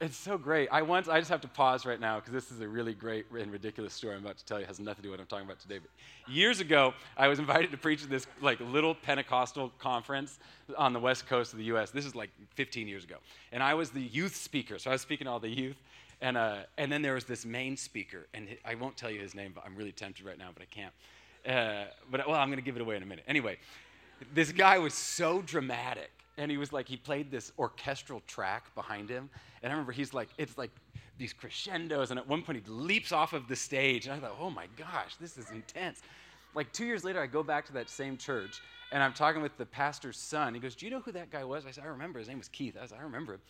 it's 0.00 0.16
so 0.16 0.36
great. 0.36 0.68
I 0.70 0.82
once, 0.82 1.08
I 1.08 1.18
just 1.18 1.30
have 1.30 1.40
to 1.40 1.48
pause 1.48 1.86
right 1.86 1.98
now 1.98 2.16
because 2.16 2.32
this 2.32 2.50
is 2.50 2.60
a 2.60 2.68
really 2.68 2.92
great 2.92 3.26
and 3.30 3.50
ridiculous 3.50 3.94
story 3.94 4.14
I'm 4.14 4.22
about 4.22 4.36
to 4.36 4.44
tell 4.44 4.58
you. 4.58 4.64
It 4.64 4.68
has 4.68 4.78
nothing 4.78 4.96
to 4.96 5.02
do 5.02 5.10
with 5.10 5.18
what 5.18 5.22
I'm 5.22 5.28
talking 5.28 5.46
about 5.46 5.58
today. 5.58 5.78
But 5.78 5.90
years 6.30 6.60
ago, 6.60 6.92
I 7.16 7.28
was 7.28 7.38
invited 7.46 7.70
to 7.70 7.78
preach 7.78 8.02
at 8.02 8.10
this 8.10 8.26
like 8.42 8.60
little 8.60 8.94
Pentecostal 8.94 9.72
conference 9.78 10.38
on 10.76 10.92
the 10.92 11.00
west 11.00 11.26
coast 11.26 11.52
of 11.52 11.58
the 11.58 11.64
U.S. 11.66 11.90
This 11.90 12.04
is 12.04 12.14
like 12.14 12.30
15 12.56 12.86
years 12.86 13.04
ago, 13.04 13.16
and 13.52 13.62
I 13.62 13.72
was 13.72 13.90
the 13.90 14.02
youth 14.02 14.36
speaker. 14.36 14.78
So 14.78 14.90
I 14.90 14.94
was 14.94 15.00
speaking 15.00 15.24
to 15.24 15.30
all 15.30 15.40
the 15.40 15.48
youth, 15.48 15.76
and, 16.20 16.36
uh, 16.36 16.56
and 16.76 16.92
then 16.92 17.00
there 17.00 17.14
was 17.14 17.24
this 17.24 17.46
main 17.46 17.76
speaker, 17.76 18.26
and 18.34 18.48
I 18.66 18.74
won't 18.74 18.98
tell 18.98 19.10
you 19.10 19.20
his 19.20 19.34
name, 19.34 19.52
but 19.54 19.64
I'm 19.64 19.76
really 19.76 19.92
tempted 19.92 20.26
right 20.26 20.38
now, 20.38 20.50
but 20.52 20.62
I 20.62 20.66
can't. 20.66 20.92
Uh, 21.46 21.90
but 22.10 22.26
well, 22.28 22.38
I'm 22.38 22.48
going 22.48 22.58
to 22.58 22.64
give 22.64 22.76
it 22.76 22.82
away 22.82 22.96
in 22.96 23.02
a 23.02 23.06
minute. 23.06 23.24
Anyway, 23.28 23.56
this 24.34 24.52
guy 24.52 24.78
was 24.78 24.92
so 24.92 25.40
dramatic, 25.42 26.10
and 26.36 26.50
he 26.50 26.58
was 26.58 26.72
like, 26.72 26.88
he 26.88 26.96
played 26.96 27.30
this 27.30 27.52
orchestral 27.58 28.22
track 28.26 28.74
behind 28.74 29.08
him, 29.08 29.30
and 29.66 29.72
I 29.72 29.74
remember 29.74 29.90
he's 29.90 30.14
like, 30.14 30.28
it's 30.38 30.56
like 30.56 30.70
these 31.18 31.32
crescendos, 31.32 32.12
and 32.12 32.20
at 32.20 32.28
one 32.28 32.40
point 32.40 32.62
he 32.64 32.70
leaps 32.70 33.10
off 33.10 33.32
of 33.32 33.48
the 33.48 33.56
stage, 33.56 34.06
and 34.06 34.14
I 34.14 34.20
thought, 34.20 34.36
oh 34.40 34.48
my 34.48 34.66
gosh, 34.76 35.16
this 35.20 35.36
is 35.36 35.50
intense. 35.50 36.02
Like 36.54 36.72
two 36.72 36.86
years 36.86 37.02
later, 37.02 37.20
I 37.20 37.26
go 37.26 37.42
back 37.42 37.66
to 37.66 37.72
that 37.72 37.90
same 37.90 38.16
church, 38.16 38.62
and 38.92 39.02
I'm 39.02 39.12
talking 39.12 39.42
with 39.42 39.58
the 39.58 39.66
pastor's 39.66 40.18
son. 40.18 40.54
He 40.54 40.60
goes, 40.60 40.76
do 40.76 40.86
you 40.86 40.92
know 40.92 41.00
who 41.00 41.10
that 41.10 41.32
guy 41.32 41.42
was? 41.42 41.66
I 41.66 41.72
said, 41.72 41.82
I 41.82 41.88
remember. 41.88 42.20
His 42.20 42.28
name 42.28 42.38
was 42.38 42.46
Keith. 42.46 42.76
I 42.80 42.86
said, 42.86 42.98
I 43.00 43.02
remember 43.02 43.34
him. 43.34 43.40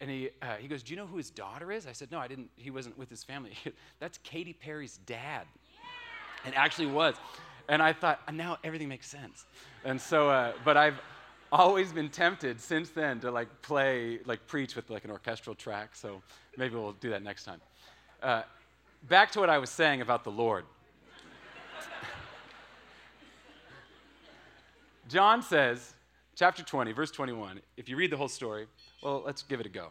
And 0.00 0.08
he, 0.08 0.30
uh, 0.40 0.54
he 0.60 0.68
goes, 0.68 0.84
Do 0.84 0.92
you 0.92 0.96
know 0.96 1.08
who 1.08 1.16
his 1.16 1.28
daughter 1.28 1.72
is? 1.72 1.88
I 1.88 1.92
said, 1.92 2.12
No, 2.12 2.20
I 2.20 2.28
didn't. 2.28 2.50
He 2.54 2.70
wasn't 2.70 2.96
with 2.96 3.10
his 3.10 3.24
family. 3.24 3.54
That's 3.98 4.18
Katy 4.18 4.52
Perry's 4.52 5.00
dad. 5.06 5.44
And 6.44 6.54
actually 6.54 6.86
was. 6.86 7.16
And 7.68 7.82
I 7.82 7.92
thought, 7.92 8.20
now 8.32 8.58
everything 8.62 8.88
makes 8.88 9.08
sense. 9.08 9.44
And 9.84 10.00
so, 10.00 10.30
uh, 10.30 10.52
but 10.64 10.76
I've 10.76 11.00
always 11.50 11.92
been 11.92 12.08
tempted 12.08 12.60
since 12.60 12.90
then 12.90 13.20
to 13.20 13.30
like 13.30 13.48
play, 13.62 14.20
like 14.26 14.46
preach 14.46 14.76
with 14.76 14.90
like 14.90 15.04
an 15.04 15.10
orchestral 15.10 15.54
track. 15.54 15.94
So 15.94 16.22
maybe 16.56 16.74
we'll 16.74 16.92
do 16.92 17.10
that 17.10 17.22
next 17.22 17.44
time. 17.44 17.60
Uh, 18.22 18.42
back 19.08 19.30
to 19.32 19.40
what 19.40 19.50
I 19.50 19.58
was 19.58 19.70
saying 19.70 20.00
about 20.00 20.24
the 20.24 20.30
Lord. 20.30 20.64
John 25.08 25.42
says, 25.42 25.94
chapter 26.34 26.62
20, 26.62 26.92
verse 26.92 27.10
21, 27.10 27.60
if 27.76 27.88
you 27.88 27.96
read 27.96 28.10
the 28.10 28.16
whole 28.16 28.28
story, 28.28 28.66
well, 29.02 29.22
let's 29.24 29.42
give 29.42 29.60
it 29.60 29.66
a 29.66 29.70
go. 29.70 29.88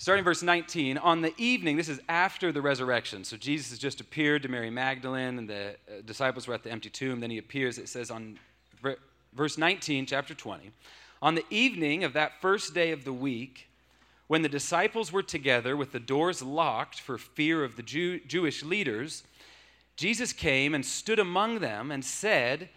Starting 0.00 0.24
verse 0.24 0.42
19, 0.42 0.96
on 0.96 1.20
the 1.20 1.34
evening, 1.36 1.76
this 1.76 1.90
is 1.90 2.00
after 2.08 2.52
the 2.52 2.62
resurrection. 2.62 3.22
So 3.22 3.36
Jesus 3.36 3.68
has 3.68 3.78
just 3.78 4.00
appeared 4.00 4.42
to 4.44 4.48
Mary 4.48 4.70
Magdalene, 4.70 5.36
and 5.36 5.46
the 5.46 5.76
uh, 5.86 6.00
disciples 6.06 6.48
were 6.48 6.54
at 6.54 6.62
the 6.62 6.70
empty 6.70 6.88
tomb. 6.88 7.20
Then 7.20 7.30
he 7.30 7.36
appears, 7.36 7.76
it 7.76 7.86
says 7.86 8.10
on 8.10 8.38
verse 9.34 9.58
19, 9.58 10.06
chapter 10.06 10.32
20. 10.32 10.70
On 11.20 11.34
the 11.34 11.44
evening 11.50 12.02
of 12.02 12.14
that 12.14 12.40
first 12.40 12.72
day 12.72 12.92
of 12.92 13.04
the 13.04 13.12
week, 13.12 13.68
when 14.26 14.40
the 14.40 14.48
disciples 14.48 15.12
were 15.12 15.22
together 15.22 15.76
with 15.76 15.92
the 15.92 16.00
doors 16.00 16.40
locked 16.40 16.98
for 16.98 17.18
fear 17.18 17.62
of 17.62 17.76
the 17.76 17.82
Jew- 17.82 18.20
Jewish 18.20 18.62
leaders, 18.62 19.22
Jesus 19.96 20.32
came 20.32 20.74
and 20.74 20.86
stood 20.86 21.18
among 21.18 21.58
them 21.58 21.90
and 21.90 22.02
said, 22.02 22.70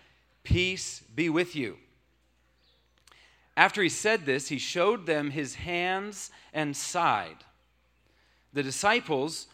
Peace 0.44 1.02
be 1.16 1.30
with 1.30 1.56
you. 1.56 1.78
After 3.56 3.84
he 3.84 3.90
said 3.90 4.26
this, 4.26 4.50
he 4.50 4.58
showed 4.58 5.06
them 5.06 5.32
his 5.32 5.56
hands 5.56 6.32
and 6.54 6.76
side. 6.76 7.38
The 8.54 8.64
disciples, 8.64 9.48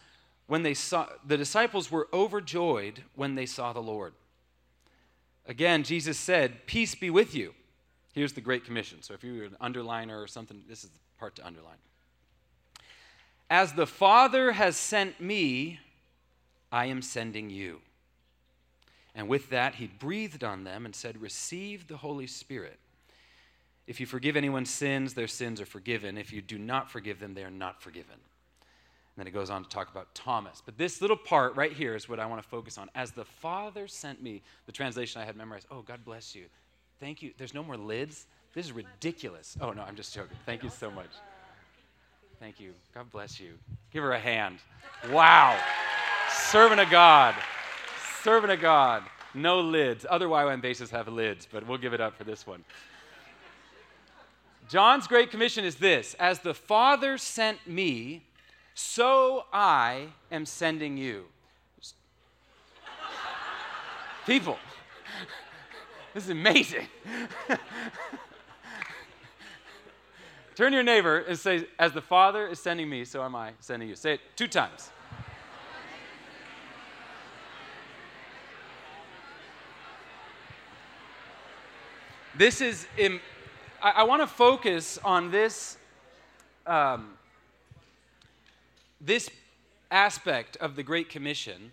when 0.46 0.62
they 0.62 0.74
saw 0.74 1.08
the 1.26 1.36
disciples 1.36 1.90
were 1.90 2.08
overjoyed 2.12 3.02
when 3.14 3.34
they 3.34 3.46
saw 3.46 3.72
the 3.72 3.82
Lord. 3.82 4.14
Again, 5.46 5.82
Jesus 5.82 6.18
said, 6.18 6.66
Peace 6.66 6.94
be 6.94 7.10
with 7.10 7.34
you. 7.34 7.54
Here's 8.12 8.32
the 8.32 8.40
Great 8.40 8.64
Commission. 8.64 9.02
So 9.02 9.14
if 9.14 9.22
you're 9.22 9.44
an 9.44 9.56
underliner 9.60 10.22
or 10.22 10.26
something, 10.26 10.62
this 10.68 10.84
is 10.84 10.90
the 10.90 10.98
part 11.18 11.36
to 11.36 11.46
underline. 11.46 11.78
As 13.48 13.72
the 13.72 13.86
Father 13.86 14.52
has 14.52 14.76
sent 14.76 15.20
me, 15.20 15.80
I 16.72 16.86
am 16.86 17.02
sending 17.02 17.50
you. 17.50 17.80
And 19.14 19.28
with 19.28 19.50
that, 19.50 19.76
he 19.76 19.86
breathed 19.86 20.44
on 20.44 20.64
them 20.64 20.84
and 20.84 20.94
said, 20.94 21.20
Receive 21.20 21.88
the 21.88 21.98
Holy 21.98 22.26
Spirit. 22.26 22.78
If 23.86 23.98
you 23.98 24.06
forgive 24.06 24.36
anyone's 24.36 24.70
sins, 24.70 25.14
their 25.14 25.26
sins 25.26 25.60
are 25.60 25.66
forgiven. 25.66 26.16
If 26.16 26.32
you 26.32 26.42
do 26.42 26.58
not 26.58 26.90
forgive 26.90 27.18
them, 27.18 27.34
they 27.34 27.44
are 27.44 27.50
not 27.50 27.82
forgiven. 27.82 28.14
And 28.14 29.16
then 29.16 29.26
it 29.26 29.32
goes 29.32 29.50
on 29.50 29.64
to 29.64 29.68
talk 29.68 29.90
about 29.90 30.14
Thomas. 30.14 30.62
But 30.64 30.78
this 30.78 31.02
little 31.02 31.16
part 31.16 31.56
right 31.56 31.72
here 31.72 31.96
is 31.96 32.08
what 32.08 32.20
I 32.20 32.26
want 32.26 32.42
to 32.42 32.48
focus 32.48 32.78
on. 32.78 32.88
As 32.94 33.10
the 33.10 33.24
Father 33.24 33.88
sent 33.88 34.22
me, 34.22 34.42
the 34.66 34.72
translation 34.72 35.20
I 35.20 35.24
had 35.24 35.36
memorized, 35.36 35.66
oh, 35.70 35.82
God 35.82 36.04
bless 36.04 36.34
you. 36.34 36.44
Thank 37.00 37.22
you. 37.22 37.32
There's 37.36 37.54
no 37.54 37.64
more 37.64 37.76
lids. 37.76 38.26
This 38.54 38.66
is 38.66 38.72
ridiculous. 38.72 39.56
Oh, 39.60 39.72
no, 39.72 39.82
I'm 39.82 39.96
just 39.96 40.14
joking. 40.14 40.36
Thank 40.46 40.62
you 40.62 40.70
so 40.70 40.90
much. 40.90 41.10
Thank 42.38 42.60
you. 42.60 42.72
God 42.94 43.10
bless 43.10 43.40
you. 43.40 43.54
Give 43.92 44.02
her 44.02 44.12
a 44.12 44.18
hand. 44.18 44.58
Wow. 45.10 45.58
Servant 46.30 46.80
of 46.80 46.90
God. 46.90 47.34
Servant 48.22 48.52
of 48.52 48.60
God. 48.60 49.02
No 49.34 49.60
lids. 49.60 50.06
Other 50.08 50.26
YWAM 50.26 50.60
bases 50.60 50.90
have 50.90 51.08
lids, 51.08 51.46
but 51.50 51.66
we'll 51.66 51.78
give 51.78 51.92
it 51.92 52.00
up 52.00 52.16
for 52.16 52.24
this 52.24 52.46
one. 52.46 52.64
John's 54.70 55.08
Great 55.08 55.32
Commission 55.32 55.64
is 55.64 55.74
this 55.74 56.14
As 56.20 56.38
the 56.38 56.54
Father 56.54 57.18
sent 57.18 57.66
me, 57.66 58.22
So 58.74 59.46
I 59.52 60.06
am 60.30 60.46
sending 60.46 60.96
you. 60.96 61.24
People, 64.26 64.58
this 66.14 66.24
is 66.24 66.30
amazing. 66.30 66.86
Turn 70.54 70.72
your 70.72 70.84
neighbor 70.84 71.18
and 71.18 71.36
say, 71.36 71.66
As 71.76 71.92
the 71.92 72.00
Father 72.02 72.46
is 72.46 72.60
sending 72.60 72.88
me, 72.88 73.04
so 73.04 73.24
am 73.24 73.34
I 73.34 73.54
sending 73.58 73.88
you. 73.88 73.96
Say 73.96 74.14
it 74.14 74.20
two 74.36 74.46
times. 74.46 74.90
This 82.36 82.60
is, 82.60 82.86
I, 83.82 83.90
I 83.90 84.02
want 84.04 84.22
to 84.22 84.26
focus 84.26 84.98
on 85.04 85.30
this, 85.30 85.76
um, 86.66 87.12
this 89.00 89.30
aspect 89.90 90.56
of 90.58 90.76
the 90.76 90.82
Great 90.82 91.08
Commission 91.08 91.72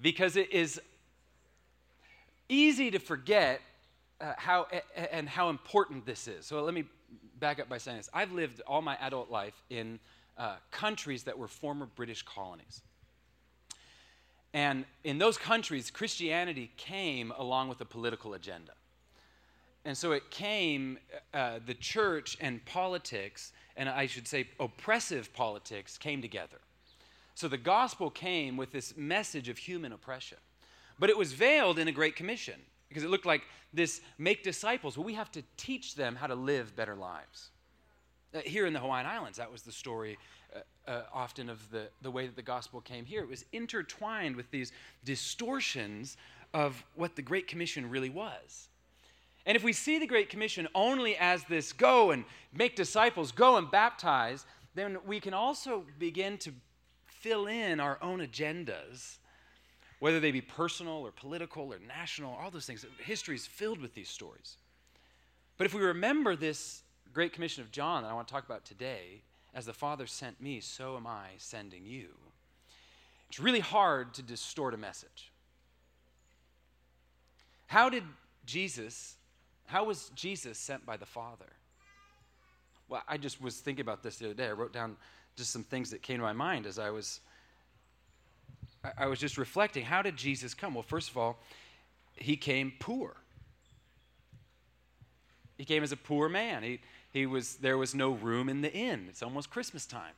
because 0.00 0.36
it 0.36 0.52
is 0.52 0.80
easy 2.48 2.90
to 2.90 2.98
forget 2.98 3.60
uh, 4.20 4.34
how 4.36 4.66
and 5.12 5.28
how 5.28 5.48
important 5.48 6.04
this 6.04 6.28
is. 6.28 6.46
So 6.46 6.62
let 6.62 6.74
me 6.74 6.84
back 7.38 7.58
up 7.58 7.68
by 7.68 7.78
saying 7.78 7.98
this. 7.98 8.10
I've 8.12 8.32
lived 8.32 8.60
all 8.66 8.82
my 8.82 8.96
adult 9.00 9.30
life 9.30 9.54
in 9.70 9.98
uh, 10.36 10.56
countries 10.70 11.22
that 11.24 11.38
were 11.38 11.48
former 11.48 11.86
British 11.86 12.22
colonies. 12.22 12.82
And 14.52 14.84
in 15.04 15.18
those 15.18 15.38
countries, 15.38 15.90
Christianity 15.90 16.70
came 16.76 17.32
along 17.38 17.68
with 17.68 17.80
a 17.80 17.84
political 17.84 18.34
agenda. 18.34 18.72
And 19.84 19.96
so 19.96 20.12
it 20.12 20.30
came, 20.30 20.98
uh, 21.32 21.60
the 21.64 21.74
church 21.74 22.36
and 22.40 22.64
politics, 22.66 23.52
and 23.76 23.88
I 23.88 24.06
should 24.06 24.28
say 24.28 24.48
oppressive 24.58 25.32
politics, 25.32 25.96
came 25.96 26.20
together. 26.20 26.58
So 27.34 27.48
the 27.48 27.56
gospel 27.56 28.10
came 28.10 28.58
with 28.58 28.72
this 28.72 28.96
message 28.96 29.48
of 29.48 29.56
human 29.56 29.92
oppression. 29.92 30.38
But 30.98 31.08
it 31.08 31.16
was 31.16 31.32
veiled 31.32 31.78
in 31.78 31.88
a 31.88 31.92
Great 31.92 32.14
Commission 32.14 32.60
because 32.88 33.02
it 33.02 33.08
looked 33.08 33.24
like 33.24 33.42
this 33.72 34.02
make 34.18 34.42
disciples. 34.42 34.98
Well, 34.98 35.06
we 35.06 35.14
have 35.14 35.32
to 35.32 35.42
teach 35.56 35.94
them 35.94 36.14
how 36.14 36.26
to 36.26 36.34
live 36.34 36.76
better 36.76 36.94
lives. 36.94 37.48
Uh, 38.34 38.40
here 38.44 38.66
in 38.66 38.74
the 38.74 38.80
Hawaiian 38.80 39.06
Islands, 39.06 39.38
that 39.38 39.50
was 39.50 39.62
the 39.62 39.72
story 39.72 40.18
uh, 40.54 40.90
uh, 40.90 41.02
often 41.14 41.48
of 41.48 41.70
the, 41.70 41.88
the 42.02 42.10
way 42.10 42.26
that 42.26 42.36
the 42.36 42.42
gospel 42.42 42.82
came 42.82 43.06
here. 43.06 43.22
It 43.22 43.28
was 43.28 43.46
intertwined 43.52 44.36
with 44.36 44.50
these 44.50 44.72
distortions 45.04 46.18
of 46.52 46.84
what 46.94 47.16
the 47.16 47.22
Great 47.22 47.48
Commission 47.48 47.88
really 47.88 48.10
was. 48.10 48.68
And 49.46 49.56
if 49.56 49.64
we 49.64 49.72
see 49.72 49.98
the 49.98 50.06
Great 50.06 50.28
Commission 50.28 50.68
only 50.74 51.16
as 51.16 51.44
this 51.44 51.72
go 51.72 52.10
and 52.10 52.24
make 52.52 52.76
disciples, 52.76 53.32
go 53.32 53.56
and 53.56 53.70
baptize, 53.70 54.44
then 54.74 54.98
we 55.06 55.20
can 55.20 55.34
also 55.34 55.84
begin 55.98 56.38
to 56.38 56.52
fill 57.06 57.46
in 57.46 57.80
our 57.80 57.98
own 58.02 58.20
agendas, 58.20 59.18
whether 59.98 60.20
they 60.20 60.30
be 60.30 60.40
personal 60.40 60.98
or 60.98 61.10
political 61.10 61.72
or 61.72 61.78
national, 61.86 62.34
all 62.34 62.50
those 62.50 62.66
things. 62.66 62.84
History 62.98 63.34
is 63.34 63.46
filled 63.46 63.80
with 63.80 63.94
these 63.94 64.08
stories. 64.08 64.56
But 65.56 65.66
if 65.66 65.74
we 65.74 65.80
remember 65.82 66.36
this 66.36 66.82
Great 67.12 67.32
Commission 67.32 67.62
of 67.62 67.72
John 67.72 68.02
that 68.02 68.10
I 68.10 68.14
want 68.14 68.28
to 68.28 68.32
talk 68.32 68.44
about 68.44 68.64
today, 68.64 69.22
as 69.54 69.66
the 69.66 69.72
Father 69.72 70.06
sent 70.06 70.40
me, 70.40 70.60
so 70.60 70.96
am 70.96 71.06
I 71.06 71.28
sending 71.38 71.84
you. 71.84 72.08
It's 73.28 73.40
really 73.40 73.60
hard 73.60 74.14
to 74.14 74.22
distort 74.22 74.74
a 74.74 74.76
message. 74.76 75.32
How 77.66 77.88
did 77.88 78.04
Jesus 78.46 79.16
how 79.70 79.84
was 79.84 80.10
Jesus 80.14 80.58
sent 80.58 80.84
by 80.84 80.96
the 80.96 81.06
Father? 81.06 81.46
Well, 82.88 83.02
I 83.06 83.16
just 83.16 83.40
was 83.40 83.56
thinking 83.60 83.82
about 83.82 84.02
this 84.02 84.16
the 84.16 84.26
other 84.26 84.34
day. 84.34 84.48
I 84.48 84.52
wrote 84.52 84.72
down 84.72 84.96
just 85.36 85.52
some 85.52 85.62
things 85.62 85.90
that 85.90 86.02
came 86.02 86.16
to 86.16 86.22
my 86.22 86.32
mind 86.32 86.66
as 86.66 86.78
I 86.78 86.90
was 86.90 87.20
I 88.96 89.06
was 89.06 89.18
just 89.18 89.36
reflecting. 89.36 89.84
How 89.84 90.00
did 90.00 90.16
Jesus 90.16 90.54
come? 90.54 90.74
Well, 90.74 90.82
first 90.82 91.10
of 91.10 91.18
all, 91.18 91.38
he 92.16 92.36
came 92.36 92.72
poor. 92.78 93.14
He 95.58 95.66
came 95.66 95.82
as 95.82 95.92
a 95.92 95.98
poor 95.98 96.30
man. 96.30 96.62
He, 96.62 96.80
he 97.12 97.26
was, 97.26 97.56
there 97.56 97.76
was 97.76 97.94
no 97.94 98.12
room 98.12 98.48
in 98.48 98.62
the 98.62 98.72
inn. 98.72 99.06
It's 99.10 99.22
almost 99.22 99.50
Christmas 99.50 99.84
time. 99.84 100.14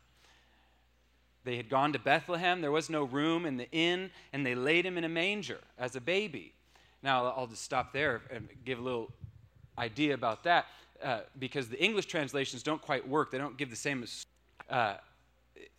They 1.45 1.57
had 1.57 1.69
gone 1.69 1.93
to 1.93 1.99
Bethlehem. 1.99 2.61
There 2.61 2.71
was 2.71 2.89
no 2.89 3.03
room 3.03 3.45
in 3.47 3.57
the 3.57 3.69
inn, 3.73 4.11
and 4.33 4.47
they 4.47 4.55
laid 4.55 4.87
him 4.87 4.97
in 4.97 5.03
a 5.03 5.09
manger 5.09 5.59
as 5.77 5.97
a 5.97 6.01
baby. 6.01 6.53
Now, 7.03 7.27
I'll 7.37 7.49
just 7.49 7.65
stop 7.65 7.93
there 7.93 8.23
and 8.31 8.49
give 8.65 8.79
a 8.79 8.83
little 8.83 9.11
idea 9.79 10.15
about 10.15 10.45
that 10.45 10.67
uh, 11.03 11.21
because 11.39 11.69
the 11.69 11.83
English 11.83 12.07
translations 12.07 12.63
don't 12.63 12.81
quite 12.81 13.07
work. 13.07 13.31
They 13.31 13.39
don't 13.39 13.57
give 13.57 13.71
the 13.71 13.77
same. 13.77 14.05
Uh, 14.69 14.95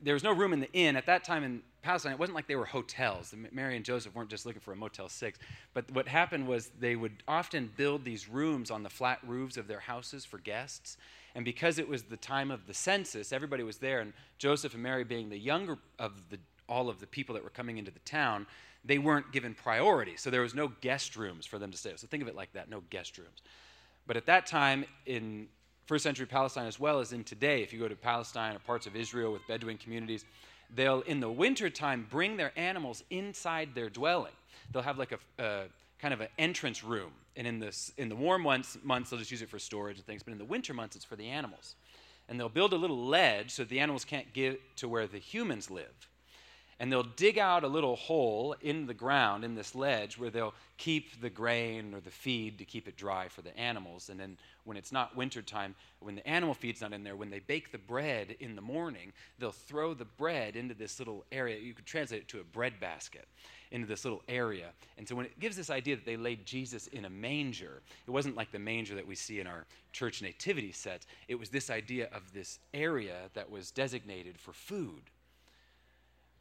there 0.01 0.13
was 0.13 0.23
no 0.23 0.33
room 0.33 0.53
in 0.53 0.59
the 0.59 0.71
inn. 0.73 0.95
At 0.95 1.05
that 1.05 1.23
time 1.23 1.43
in 1.43 1.62
Palestine, 1.81 2.13
it 2.13 2.19
wasn't 2.19 2.35
like 2.35 2.47
they 2.47 2.55
were 2.55 2.65
hotels. 2.65 3.33
Mary 3.51 3.75
and 3.75 3.83
Joseph 3.83 4.15
weren't 4.15 4.29
just 4.29 4.45
looking 4.45 4.62
for 4.62 4.71
a 4.71 4.75
Motel 4.75 5.09
6. 5.09 5.39
But 5.73 5.89
what 5.91 6.07
happened 6.07 6.47
was 6.47 6.71
they 6.79 6.95
would 6.95 7.23
often 7.27 7.71
build 7.75 8.03
these 8.03 8.29
rooms 8.29 8.71
on 8.71 8.83
the 8.83 8.89
flat 8.89 9.19
roofs 9.25 9.57
of 9.57 9.67
their 9.67 9.79
houses 9.79 10.25
for 10.25 10.38
guests. 10.39 10.97
And 11.35 11.43
because 11.43 11.79
it 11.79 11.88
was 11.88 12.03
the 12.03 12.17
time 12.17 12.51
of 12.51 12.67
the 12.67 12.73
census, 12.73 13.33
everybody 13.33 13.63
was 13.63 13.77
there. 13.77 14.00
And 14.00 14.13
Joseph 14.38 14.73
and 14.73 14.83
Mary, 14.83 15.03
being 15.03 15.29
the 15.29 15.38
younger 15.38 15.77
of 16.00 16.29
the, 16.29 16.39
all 16.69 16.89
of 16.89 17.00
the 17.00 17.07
people 17.07 17.33
that 17.35 17.43
were 17.43 17.50
coming 17.50 17.77
into 17.77 17.91
the 17.91 18.00
town, 18.00 18.45
they 18.85 18.97
weren't 18.97 19.31
given 19.31 19.53
priority. 19.53 20.15
So 20.17 20.29
there 20.29 20.41
was 20.41 20.53
no 20.53 20.71
guest 20.81 21.15
rooms 21.15 21.45
for 21.45 21.57
them 21.57 21.71
to 21.71 21.77
stay. 21.77 21.93
So 21.95 22.07
think 22.07 22.21
of 22.21 22.29
it 22.29 22.35
like 22.35 22.53
that 22.53 22.69
no 22.69 22.81
guest 22.89 23.17
rooms. 23.17 23.41
But 24.05 24.17
at 24.17 24.25
that 24.25 24.45
time, 24.45 24.86
in 25.05 25.48
first 25.86 26.03
century 26.03 26.25
Palestine 26.25 26.67
as 26.67 26.79
well 26.79 27.00
as 27.00 27.13
in 27.13 27.24
today, 27.24 27.62
if 27.62 27.74
you 27.74 27.79
go 27.79 27.88
to 27.88 27.95
Palestine 27.95 28.55
or 28.55 28.60
parts 28.60 28.88
of 28.88 28.95
Israel 28.95 29.31
with 29.31 29.45
Bedouin 29.48 29.77
communities, 29.77 30.25
they'll, 30.75 31.01
in 31.01 31.19
the 31.19 31.29
wintertime, 31.29 32.07
bring 32.10 32.38
their 32.38 32.51
animals 32.57 33.03
inside 33.10 33.69
their 33.75 33.89
dwelling. 33.89 34.33
They'll 34.72 34.83
have 34.83 34.98
like 34.98 35.17
a, 35.39 35.65
kind 36.00 36.13
of 36.13 36.22
an 36.22 36.27
entrance 36.38 36.83
room. 36.83 37.12
And 37.36 37.48
in, 37.48 37.60
this, 37.60 37.91
in 37.98 38.10
the 38.10 38.15
warm 38.15 38.43
months, 38.43 38.77
months, 38.83 39.10
they'll 39.10 39.19
just 39.19 39.31
use 39.31 39.41
it 39.41 39.50
for 39.50 39.60
storage 39.60 39.98
and 39.98 40.05
things. 40.05 40.22
But 40.22 40.33
in 40.33 40.38
the 40.38 40.45
winter 40.45 40.74
months, 40.74 40.95
it's 40.95 41.05
for 41.05 41.15
the 41.15 41.27
animals. 41.27 41.75
And 42.29 42.39
they'll 42.39 42.50
build 42.50 42.74
a 42.74 42.77
little 42.77 43.05
ledge 43.05 43.51
so 43.51 43.63
the 43.63 43.79
animals 43.79 44.05
can't 44.05 44.31
get 44.33 44.60
to 44.77 44.88
where 44.88 45.07
the 45.07 45.17
humans 45.17 45.72
live 45.72 46.10
and 46.79 46.91
they'll 46.91 47.03
dig 47.03 47.37
out 47.37 47.63
a 47.63 47.67
little 47.67 47.95
hole 47.95 48.55
in 48.61 48.85
the 48.85 48.93
ground 48.93 49.43
in 49.43 49.55
this 49.55 49.75
ledge 49.75 50.17
where 50.17 50.29
they'll 50.29 50.53
keep 50.77 51.21
the 51.21 51.29
grain 51.29 51.93
or 51.93 51.99
the 51.99 52.09
feed 52.09 52.57
to 52.57 52.65
keep 52.65 52.87
it 52.87 52.97
dry 52.97 53.27
for 53.27 53.41
the 53.41 53.57
animals. 53.57 54.09
And 54.09 54.19
then 54.19 54.37
when 54.65 54.77
it's 54.77 54.91
not 54.91 55.15
wintertime 55.15 55.75
when 55.99 56.15
the 56.15 56.27
animal 56.27 56.53
feed's 56.53 56.81
not 56.81 56.93
in 56.93 57.03
there 57.03 57.15
when 57.15 57.29
they 57.29 57.39
bake 57.39 57.71
the 57.71 57.77
bread 57.77 58.35
in 58.39 58.55
the 58.55 58.61
morning 58.61 59.11
they'll 59.39 59.51
throw 59.51 59.93
the 59.93 60.05
bread 60.05 60.55
into 60.55 60.73
this 60.73 60.99
little 60.99 61.25
area. 61.31 61.57
You 61.57 61.73
could 61.73 61.85
translate 61.85 62.21
it 62.21 62.27
to 62.29 62.39
a 62.39 62.43
bread 62.43 62.79
basket 62.79 63.27
into 63.71 63.87
this 63.87 64.03
little 64.05 64.21
area. 64.27 64.69
And 64.97 65.07
so 65.07 65.15
when 65.15 65.25
it 65.25 65.39
gives 65.39 65.57
this 65.57 65.69
idea 65.69 65.95
that 65.95 66.05
they 66.05 66.17
laid 66.17 66.45
jesus 66.45 66.87
in 66.87 67.05
a 67.05 67.09
manger 67.09 67.81
it 68.07 68.11
wasn't 68.11 68.35
like 68.35 68.51
the 68.51 68.59
manger 68.59 68.95
that 68.95 69.07
we 69.07 69.15
see 69.15 69.39
in 69.39 69.47
our 69.47 69.65
church 69.91 70.21
nativity 70.21 70.71
sets 70.71 71.07
it 71.27 71.35
was 71.35 71.49
this 71.49 71.69
idea 71.69 72.09
of 72.13 72.33
this 72.33 72.59
area 72.73 73.17
that 73.33 73.49
was 73.49 73.71
designated 73.71 74.37
for 74.39 74.53
food 74.53 75.01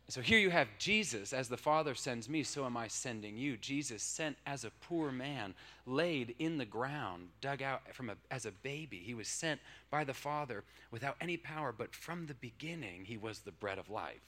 so 0.09 0.21
here 0.21 0.38
you 0.38 0.50
have 0.50 0.68
Jesus, 0.78 1.32
as 1.32 1.49
the 1.49 1.56
Father 1.56 1.94
sends 1.94 2.28
me, 2.28 2.42
so 2.42 2.66
am 2.66 2.76
I 2.76 2.88
sending 2.88 3.37
you. 3.37 3.56
Jesus 3.56 4.02
sent 4.02 4.37
as 4.47 4.64
a 4.64 4.71
poor 4.82 5.11
man, 5.11 5.54
laid 5.87 6.35
in 6.38 6.59
the 6.59 6.64
ground, 6.64 7.28
dug 7.40 7.62
out 7.62 7.94
from 7.94 8.11
a, 8.11 8.16
as 8.30 8.44
a 8.44 8.50
baby. 8.50 8.99
He 8.99 9.14
was 9.14 9.28
sent 9.28 9.61
by 9.90 10.04
the 10.04 10.12
Father 10.12 10.64
without 10.90 11.16
any 11.21 11.37
power, 11.37 11.73
but 11.76 11.94
from 11.94 12.26
the 12.26 12.35
beginning, 12.35 13.04
he 13.04 13.16
was 13.16 13.40
the 13.40 13.52
bread 13.52 13.78
of 13.78 13.88
life, 13.88 14.21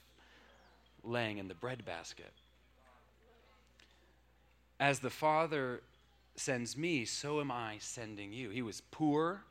laying 1.03 1.37
in 1.37 1.47
the 1.47 1.53
bread 1.53 1.85
basket. 1.85 2.31
As 4.79 4.99
the 4.99 5.09
Father 5.09 5.81
sends 6.35 6.75
me, 6.75 7.05
so 7.05 7.39
am 7.41 7.51
I 7.51 7.77
sending 7.79 8.33
you. 8.33 8.49
He 8.49 8.61
was 8.61 8.81
poor, 8.91 9.43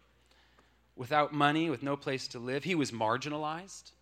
without 0.96 1.32
money, 1.32 1.70
with 1.70 1.82
no 1.82 1.96
place 1.96 2.26
to 2.28 2.38
live. 2.38 2.64
He 2.64 2.74
was 2.74 2.90
marginalized 2.90 3.92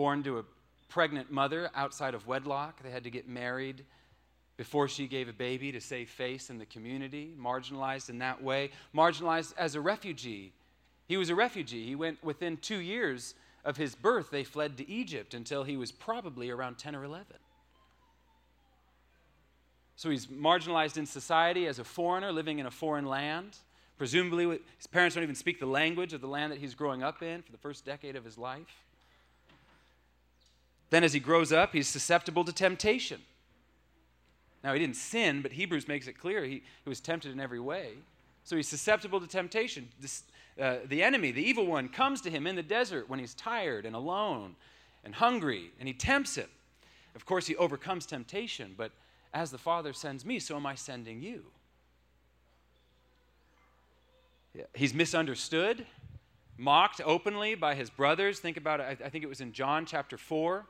born 0.00 0.22
to 0.22 0.38
a 0.38 0.44
pregnant 0.88 1.30
mother 1.30 1.68
outside 1.74 2.14
of 2.14 2.26
wedlock. 2.26 2.82
They 2.82 2.88
had 2.88 3.04
to 3.04 3.10
get 3.10 3.28
married 3.28 3.84
before 4.56 4.88
she 4.88 5.06
gave 5.06 5.28
a 5.28 5.32
baby 5.34 5.72
to 5.72 5.78
save 5.78 6.08
face 6.08 6.48
in 6.48 6.56
the 6.56 6.64
community, 6.64 7.34
marginalized 7.38 8.08
in 8.08 8.16
that 8.20 8.42
way, 8.42 8.70
marginalized 8.94 9.52
as 9.58 9.74
a 9.74 9.80
refugee. 9.82 10.54
He 11.06 11.18
was 11.18 11.28
a 11.28 11.34
refugee. 11.34 11.84
He 11.84 11.96
went 11.96 12.24
within 12.24 12.56
two 12.56 12.78
years 12.78 13.34
of 13.62 13.76
his 13.76 13.94
birth, 13.94 14.30
they 14.30 14.42
fled 14.42 14.78
to 14.78 14.90
Egypt 14.90 15.34
until 15.34 15.64
he 15.64 15.76
was 15.76 15.92
probably 15.92 16.48
around 16.48 16.78
10 16.78 16.96
or 16.96 17.04
11. 17.04 17.26
So 19.96 20.08
he's 20.08 20.28
marginalized 20.28 20.96
in 20.96 21.04
society 21.04 21.66
as 21.66 21.78
a 21.78 21.84
foreigner 21.84 22.32
living 22.32 22.58
in 22.58 22.64
a 22.64 22.70
foreign 22.70 23.04
land. 23.04 23.58
Presumably, 23.98 24.60
his 24.78 24.86
parents 24.86 25.14
don't 25.14 25.24
even 25.24 25.34
speak 25.34 25.60
the 25.60 25.66
language 25.66 26.14
of 26.14 26.22
the 26.22 26.26
land 26.26 26.52
that 26.52 26.58
he's 26.58 26.74
growing 26.74 27.02
up 27.02 27.22
in 27.22 27.42
for 27.42 27.52
the 27.52 27.58
first 27.58 27.84
decade 27.84 28.16
of 28.16 28.24
his 28.24 28.38
life. 28.38 28.86
Then, 30.90 31.04
as 31.04 31.12
he 31.12 31.20
grows 31.20 31.52
up, 31.52 31.72
he's 31.72 31.88
susceptible 31.88 32.44
to 32.44 32.52
temptation. 32.52 33.20
Now, 34.62 34.72
he 34.74 34.78
didn't 34.78 34.96
sin, 34.96 35.40
but 35.40 35.52
Hebrews 35.52 35.88
makes 35.88 36.06
it 36.06 36.18
clear 36.18 36.44
he, 36.44 36.62
he 36.84 36.88
was 36.88 37.00
tempted 37.00 37.32
in 37.32 37.40
every 37.40 37.60
way. 37.60 37.92
So 38.44 38.56
he's 38.56 38.68
susceptible 38.68 39.20
to 39.20 39.26
temptation. 39.26 39.88
This, 40.00 40.24
uh, 40.60 40.78
the 40.84 41.02
enemy, 41.02 41.30
the 41.30 41.42
evil 41.42 41.66
one, 41.66 41.88
comes 41.88 42.20
to 42.22 42.30
him 42.30 42.46
in 42.46 42.56
the 42.56 42.62
desert 42.62 43.08
when 43.08 43.18
he's 43.18 43.34
tired 43.34 43.86
and 43.86 43.94
alone 43.94 44.56
and 45.04 45.14
hungry, 45.14 45.70
and 45.78 45.88
he 45.88 45.94
tempts 45.94 46.34
him. 46.34 46.48
Of 47.14 47.24
course, 47.24 47.46
he 47.46 47.56
overcomes 47.56 48.06
temptation, 48.06 48.74
but 48.76 48.92
as 49.32 49.50
the 49.50 49.58
Father 49.58 49.92
sends 49.92 50.24
me, 50.24 50.38
so 50.38 50.56
am 50.56 50.66
I 50.66 50.74
sending 50.74 51.22
you. 51.22 51.44
He's 54.74 54.92
misunderstood, 54.92 55.86
mocked 56.60 57.00
openly 57.04 57.54
by 57.54 57.74
his 57.74 57.88
brothers. 57.88 58.38
Think 58.38 58.56
about 58.58 58.80
it. 58.80 59.00
I 59.02 59.08
think 59.08 59.24
it 59.24 59.28
was 59.28 59.40
in 59.40 59.52
John 59.52 59.86
chapter 59.86 60.18
4 60.18 60.66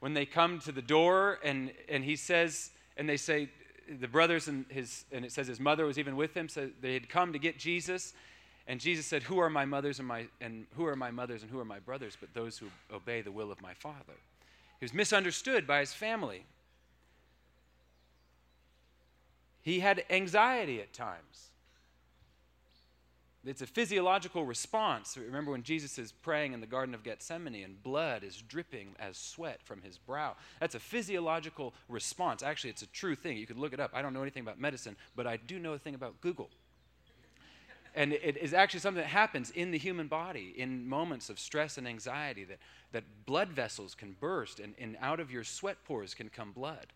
when 0.00 0.14
they 0.14 0.24
come 0.24 0.60
to 0.60 0.72
the 0.72 0.82
door 0.82 1.38
and, 1.44 1.72
and 1.88 2.02
he 2.02 2.16
says, 2.16 2.70
and 2.96 3.08
they 3.08 3.18
say, 3.18 3.50
the 4.00 4.08
brothers 4.08 4.48
and 4.48 4.64
his, 4.68 5.04
and 5.12 5.24
it 5.24 5.32
says 5.32 5.46
his 5.46 5.60
mother 5.60 5.84
was 5.84 5.98
even 5.98 6.16
with 6.16 6.34
him, 6.34 6.48
so 6.48 6.70
they 6.80 6.94
had 6.94 7.08
come 7.08 7.32
to 7.32 7.38
get 7.38 7.58
Jesus. 7.58 8.14
And 8.66 8.80
Jesus 8.80 9.06
said, 9.06 9.22
Who 9.22 9.38
are 9.38 9.48
my 9.48 9.64
mothers 9.64 9.98
and 9.98 10.06
my 10.06 10.26
and 10.42 10.66
who 10.76 10.84
are 10.84 10.96
my 10.96 11.10
mothers 11.10 11.42
and 11.42 11.50
who 11.50 11.58
are 11.58 11.64
my 11.64 11.78
brothers, 11.78 12.16
but 12.20 12.34
those 12.34 12.58
who 12.58 12.66
obey 12.92 13.22
the 13.22 13.32
will 13.32 13.50
of 13.50 13.62
my 13.62 13.72
Father? 13.72 14.14
He 14.78 14.84
was 14.84 14.92
misunderstood 14.92 15.66
by 15.66 15.80
his 15.80 15.94
family. 15.94 16.44
He 19.62 19.80
had 19.80 20.04
anxiety 20.10 20.80
at 20.80 20.92
times. 20.92 21.48
It's 23.48 23.62
a 23.62 23.66
physiological 23.66 24.44
response. 24.44 25.16
Remember 25.16 25.50
when 25.50 25.62
Jesus 25.62 25.98
is 25.98 26.12
praying 26.12 26.52
in 26.52 26.60
the 26.60 26.66
Garden 26.66 26.94
of 26.94 27.02
Gethsemane 27.02 27.64
and 27.64 27.82
blood 27.82 28.22
is 28.22 28.42
dripping 28.42 28.94
as 29.00 29.16
sweat 29.16 29.60
from 29.64 29.82
his 29.82 29.96
brow? 29.96 30.36
That's 30.60 30.74
a 30.74 30.80
physiological 30.80 31.72
response. 31.88 32.42
Actually, 32.42 32.70
it's 32.70 32.82
a 32.82 32.88
true 32.88 33.14
thing. 33.14 33.36
You 33.38 33.46
could 33.46 33.58
look 33.58 33.72
it 33.72 33.80
up. 33.80 33.92
I 33.94 34.02
don't 34.02 34.12
know 34.12 34.22
anything 34.22 34.42
about 34.42 34.60
medicine, 34.60 34.96
but 35.16 35.26
I 35.26 35.38
do 35.38 35.58
know 35.58 35.72
a 35.72 35.78
thing 35.78 35.94
about 35.94 36.20
Google. 36.20 36.50
And 37.94 38.12
it 38.12 38.36
is 38.36 38.54
actually 38.54 38.80
something 38.80 39.02
that 39.02 39.08
happens 39.08 39.50
in 39.50 39.70
the 39.70 39.78
human 39.78 40.06
body 40.06 40.54
in 40.56 40.86
moments 40.86 41.30
of 41.30 41.40
stress 41.40 41.78
and 41.78 41.88
anxiety 41.88 42.44
that, 42.44 42.58
that 42.92 43.04
blood 43.26 43.48
vessels 43.48 43.94
can 43.94 44.14
burst 44.20 44.60
and, 44.60 44.74
and 44.78 44.96
out 45.00 45.20
of 45.20 45.32
your 45.32 45.42
sweat 45.42 45.78
pores 45.84 46.14
can 46.14 46.28
come 46.28 46.52
blood. 46.52 46.86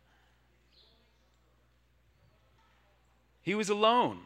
He 3.43 3.55
was 3.55 3.69
alone. 3.69 4.21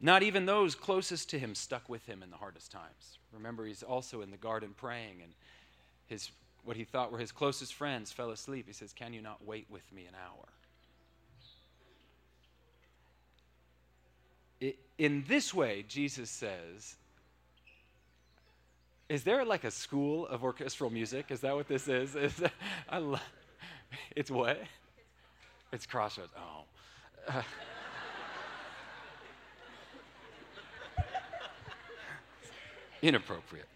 Not 0.00 0.22
even 0.22 0.46
those 0.46 0.74
closest 0.74 1.28
to 1.30 1.38
him 1.38 1.54
stuck 1.54 1.88
with 1.88 2.06
him 2.06 2.22
in 2.22 2.30
the 2.30 2.36
hardest 2.36 2.72
times. 2.72 3.18
Remember, 3.32 3.66
he's 3.66 3.82
also 3.82 4.22
in 4.22 4.30
the 4.30 4.38
garden 4.38 4.74
praying, 4.76 5.20
and 5.22 5.32
his, 6.06 6.30
what 6.64 6.76
he 6.76 6.84
thought 6.84 7.12
were 7.12 7.18
his 7.18 7.32
closest 7.32 7.74
friends 7.74 8.10
fell 8.10 8.30
asleep. 8.30 8.64
He 8.66 8.72
says, 8.72 8.94
Can 8.94 9.12
you 9.12 9.20
not 9.20 9.44
wait 9.44 9.66
with 9.68 9.92
me 9.92 10.06
an 10.06 10.14
hour? 10.14 10.48
In 14.98 15.24
this 15.28 15.52
way, 15.54 15.84
Jesus 15.88 16.30
says, 16.30 16.96
Is 19.08 19.22
there 19.22 19.44
like 19.44 19.64
a 19.64 19.70
school 19.70 20.26
of 20.26 20.42
orchestral 20.44 20.90
music? 20.90 21.26
Is 21.28 21.40
that 21.40 21.54
what 21.54 21.68
this 21.68 21.88
is? 21.88 22.14
is 22.16 22.36
that, 22.36 22.52
love, 22.92 23.22
it's 24.16 24.30
what? 24.30 24.60
It's 25.72 25.86
Crossroads. 25.86 26.32
Oh. 26.36 26.64
Uh, 27.28 27.42
inappropriate. 33.02 33.68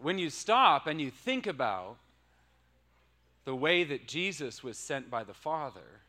When 0.00 0.18
you 0.18 0.30
stop 0.30 0.86
and 0.86 1.00
you 1.00 1.10
think 1.10 1.46
about 1.46 1.96
the 3.44 3.54
way 3.54 3.84
that 3.84 4.06
Jesus 4.06 4.62
was 4.62 4.76
sent 4.76 5.10
by 5.10 5.24
the 5.24 5.34
Father, 5.34 6.00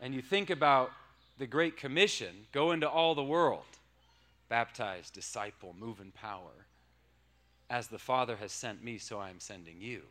and 0.00 0.14
you 0.14 0.22
think 0.22 0.50
about 0.50 0.90
the 1.38 1.46
Great 1.46 1.76
Commission 1.76 2.46
go 2.52 2.72
into 2.72 2.88
all 2.88 3.14
the 3.14 3.24
world, 3.24 3.64
baptize, 4.48 5.10
disciple, 5.10 5.74
move 5.78 6.00
in 6.00 6.12
power. 6.12 6.66
As 7.70 7.88
the 7.88 7.98
Father 7.98 8.36
has 8.36 8.52
sent 8.52 8.84
me, 8.84 8.98
so 8.98 9.18
I 9.18 9.30
am 9.30 9.40
sending 9.40 9.80
you 9.80 10.02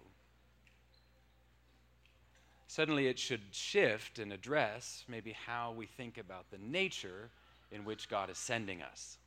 suddenly 2.67 3.07
it 3.07 3.19
should 3.19 3.41
shift 3.51 4.19
and 4.19 4.33
address 4.33 5.03
maybe 5.07 5.35
how 5.45 5.71
we 5.71 5.85
think 5.85 6.17
about 6.17 6.49
the 6.51 6.57
nature 6.57 7.29
in 7.71 7.85
which 7.85 8.09
God 8.09 8.29
is 8.29 8.37
sending 8.37 8.81
us. 8.81 9.17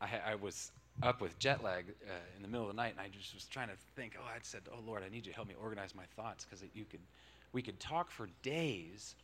I, 0.00 0.32
I 0.32 0.34
was 0.34 0.70
up 1.02 1.20
with 1.20 1.38
jet 1.38 1.62
lag 1.62 1.86
uh, 1.88 2.12
in 2.36 2.42
the 2.42 2.48
middle 2.48 2.68
of 2.68 2.74
the 2.74 2.76
night, 2.76 2.92
and 2.92 3.00
I 3.00 3.08
just 3.08 3.34
was 3.34 3.44
trying 3.46 3.68
to 3.68 3.74
think. 3.96 4.16
Oh, 4.18 4.24
I 4.24 4.38
said, 4.42 4.62
"Oh 4.72 4.80
Lord, 4.86 5.02
I 5.02 5.08
need 5.08 5.26
you 5.26 5.32
to 5.32 5.36
help 5.36 5.48
me 5.48 5.54
organize 5.60 5.94
my 5.94 6.04
thoughts 6.16 6.44
because 6.44 6.64
you 6.74 6.84
could, 6.84 7.00
we 7.52 7.62
could 7.62 7.80
talk 7.80 8.10
for 8.10 8.28
days 8.42 9.14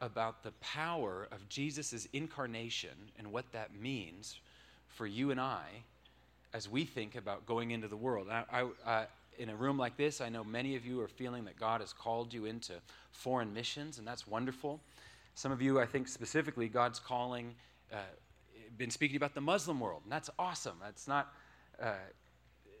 about 0.00 0.42
the 0.42 0.52
power 0.52 1.26
of 1.32 1.48
Jesus' 1.48 2.06
incarnation 2.12 3.10
and 3.18 3.32
what 3.32 3.50
that 3.52 3.74
means 3.74 4.40
for 4.96 5.06
you 5.06 5.30
and 5.30 5.40
I 5.40 5.64
as 6.52 6.68
we 6.68 6.84
think 6.84 7.16
about 7.16 7.46
going 7.46 7.70
into 7.70 7.86
the 7.86 7.96
world. 7.96 8.28
I, 8.30 8.66
I, 8.86 9.06
in 9.38 9.50
a 9.50 9.54
room 9.54 9.76
like 9.76 9.96
this, 9.96 10.22
I 10.22 10.30
know 10.30 10.42
many 10.42 10.74
of 10.74 10.86
you 10.86 11.00
are 11.02 11.08
feeling 11.08 11.44
that 11.44 11.60
God 11.60 11.82
has 11.82 11.92
called 11.92 12.32
you 12.32 12.46
into 12.46 12.72
foreign 13.12 13.52
missions, 13.52 13.98
and 13.98 14.06
that's 14.06 14.26
wonderful. 14.26 14.80
Some 15.34 15.52
of 15.52 15.60
you, 15.60 15.78
I 15.78 15.84
think 15.84 16.08
specifically, 16.08 16.68
God's 16.68 16.98
calling, 16.98 17.54
uh, 17.92 17.96
been 18.78 18.90
speaking 18.90 19.16
about 19.16 19.34
the 19.34 19.40
Muslim 19.42 19.80
world, 19.80 20.00
and 20.04 20.12
that's 20.12 20.30
awesome. 20.38 20.76
That's 20.82 21.06
not, 21.06 21.34
uh, 21.80 21.92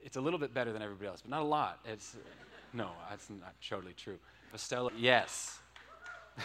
it's 0.02 0.16
a 0.16 0.20
little 0.20 0.38
bit 0.38 0.54
better 0.54 0.72
than 0.72 0.80
everybody 0.80 1.08
else, 1.08 1.20
but 1.20 1.30
not 1.30 1.42
a 1.42 1.44
lot. 1.44 1.80
It's, 1.84 2.16
no, 2.72 2.90
that's 3.10 3.28
not 3.28 3.54
totally 3.66 3.92
true. 3.92 4.18
Estella, 4.54 4.90
yes. 4.96 5.58
it 6.38 6.44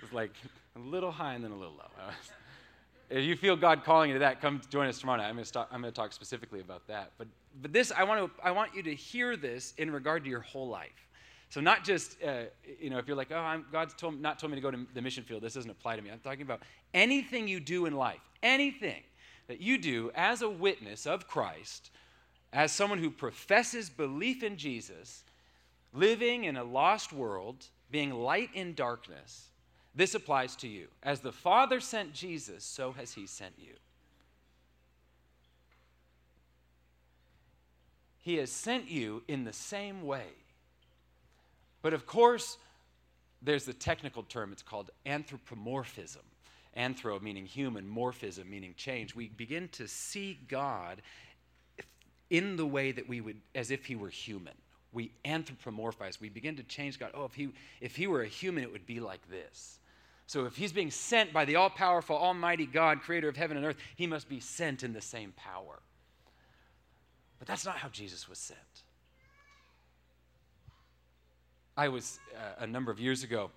was 0.00 0.12
like 0.12 0.32
a 0.74 0.78
little 0.78 1.10
high 1.10 1.34
and 1.34 1.44
then 1.44 1.50
a 1.50 1.56
little 1.56 1.74
low. 1.74 1.90
If 3.10 3.24
you 3.24 3.36
feel 3.36 3.56
God 3.56 3.84
calling 3.84 4.10
you 4.10 4.14
to 4.16 4.20
that, 4.20 4.40
come 4.40 4.60
join 4.68 4.86
us 4.86 4.98
tomorrow 4.98 5.18
night. 5.18 5.28
I'm 5.28 5.34
going 5.34 5.44
to 5.44 5.52
talk, 5.52 5.68
I'm 5.72 5.80
going 5.80 5.92
to 5.92 5.96
talk 5.96 6.12
specifically 6.12 6.60
about 6.60 6.86
that. 6.88 7.12
But, 7.16 7.28
but 7.62 7.72
this, 7.72 7.90
I 7.90 8.04
want, 8.04 8.20
to, 8.20 8.42
I 8.44 8.50
want 8.50 8.74
you 8.74 8.82
to 8.82 8.94
hear 8.94 9.36
this 9.36 9.72
in 9.78 9.90
regard 9.90 10.24
to 10.24 10.30
your 10.30 10.40
whole 10.40 10.68
life. 10.68 11.08
So 11.50 11.62
not 11.62 11.84
just, 11.84 12.22
uh, 12.22 12.42
you 12.78 12.90
know, 12.90 12.98
if 12.98 13.08
you're 13.08 13.16
like, 13.16 13.32
oh, 13.32 13.38
I'm, 13.38 13.64
God's 13.72 13.94
told, 13.94 14.20
not 14.20 14.38
told 14.38 14.52
me 14.52 14.56
to 14.56 14.60
go 14.60 14.70
to 14.70 14.86
the 14.92 15.00
mission 15.00 15.24
field. 15.24 15.42
This 15.42 15.54
doesn't 15.54 15.70
apply 15.70 15.96
to 15.96 16.02
me. 16.02 16.10
I'm 16.10 16.18
talking 16.18 16.42
about 16.42 16.60
anything 16.92 17.48
you 17.48 17.60
do 17.60 17.86
in 17.86 17.96
life, 17.96 18.20
anything 18.42 19.02
that 19.46 19.60
you 19.60 19.78
do 19.78 20.10
as 20.14 20.42
a 20.42 20.50
witness 20.50 21.06
of 21.06 21.26
Christ, 21.26 21.90
as 22.52 22.72
someone 22.72 22.98
who 22.98 23.10
professes 23.10 23.88
belief 23.88 24.42
in 24.42 24.58
Jesus, 24.58 25.24
living 25.94 26.44
in 26.44 26.58
a 26.58 26.64
lost 26.64 27.14
world, 27.14 27.64
being 27.90 28.12
light 28.12 28.50
in 28.52 28.74
darkness, 28.74 29.48
this 29.94 30.14
applies 30.14 30.54
to 30.56 30.68
you. 30.68 30.88
As 31.02 31.20
the 31.20 31.32
Father 31.32 31.80
sent 31.80 32.12
Jesus, 32.12 32.64
so 32.64 32.92
has 32.92 33.12
He 33.12 33.26
sent 33.26 33.54
you. 33.58 33.74
He 38.18 38.36
has 38.36 38.50
sent 38.50 38.90
you 38.90 39.22
in 39.26 39.44
the 39.44 39.52
same 39.52 40.02
way. 40.02 40.26
But 41.82 41.94
of 41.94 42.06
course, 42.06 42.58
there's 43.40 43.64
the 43.64 43.72
technical 43.72 44.22
term, 44.22 44.52
it's 44.52 44.62
called 44.62 44.90
anthropomorphism. 45.06 46.22
Anthro 46.76 47.20
meaning 47.20 47.46
human, 47.46 47.88
morphism 47.88 48.48
meaning 48.48 48.74
change. 48.76 49.14
We 49.14 49.28
begin 49.28 49.68
to 49.70 49.88
see 49.88 50.38
God 50.48 51.02
in 52.30 52.56
the 52.56 52.66
way 52.66 52.92
that 52.92 53.08
we 53.08 53.20
would, 53.20 53.40
as 53.54 53.70
if 53.70 53.86
He 53.86 53.96
were 53.96 54.10
human. 54.10 54.54
We 54.92 55.12
anthropomorphize. 55.24 56.20
We 56.20 56.28
begin 56.28 56.56
to 56.56 56.62
change 56.62 56.98
God. 56.98 57.10
Oh, 57.14 57.24
if 57.24 57.34
he, 57.34 57.50
if 57.80 57.96
he 57.96 58.06
were 58.06 58.22
a 58.22 58.28
human, 58.28 58.62
it 58.62 58.72
would 58.72 58.86
be 58.86 59.00
like 59.00 59.20
this. 59.30 59.78
So 60.26 60.44
if 60.44 60.56
he's 60.56 60.72
being 60.72 60.90
sent 60.90 61.32
by 61.32 61.44
the 61.44 61.56
all 61.56 61.70
powerful, 61.70 62.16
almighty 62.16 62.66
God, 62.66 63.00
creator 63.00 63.28
of 63.28 63.36
heaven 63.36 63.56
and 63.56 63.64
earth, 63.64 63.76
he 63.96 64.06
must 64.06 64.28
be 64.28 64.40
sent 64.40 64.82
in 64.82 64.92
the 64.92 65.00
same 65.00 65.32
power. 65.36 65.80
But 67.38 67.48
that's 67.48 67.64
not 67.64 67.76
how 67.76 67.88
Jesus 67.88 68.28
was 68.28 68.38
sent. 68.38 68.58
I 71.76 71.88
was, 71.88 72.18
uh, 72.36 72.64
a 72.64 72.66
number 72.66 72.90
of 72.90 72.98
years 72.98 73.22
ago, 73.22 73.50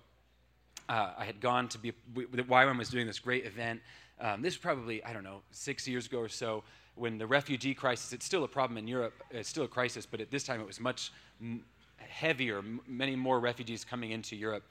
uh, 0.88 1.12
I 1.18 1.24
had 1.24 1.40
gone 1.40 1.68
to 1.68 1.78
be, 1.78 1.92
YWAM 2.14 2.78
was 2.78 2.88
doing 2.88 3.06
this 3.06 3.18
great 3.18 3.44
event. 3.44 3.80
Um, 4.20 4.42
this 4.42 4.54
was 4.54 4.58
probably, 4.58 5.02
I 5.04 5.12
don't 5.12 5.24
know, 5.24 5.42
six 5.50 5.88
years 5.88 6.06
ago 6.06 6.18
or 6.18 6.28
so, 6.28 6.62
when 6.94 7.18
the 7.18 7.26
refugee 7.26 7.74
crisis, 7.74 8.12
it's 8.12 8.26
still 8.26 8.44
a 8.44 8.48
problem 8.48 8.78
in 8.78 8.86
Europe, 8.86 9.14
it's 9.30 9.48
still 9.48 9.64
a 9.64 9.68
crisis, 9.68 10.06
but 10.06 10.20
at 10.20 10.30
this 10.30 10.44
time 10.44 10.60
it 10.60 10.66
was 10.66 10.80
much 10.80 11.12
heavier, 11.96 12.62
many 12.86 13.16
more 13.16 13.40
refugees 13.40 13.84
coming 13.84 14.10
into 14.10 14.36
Europe 14.36 14.64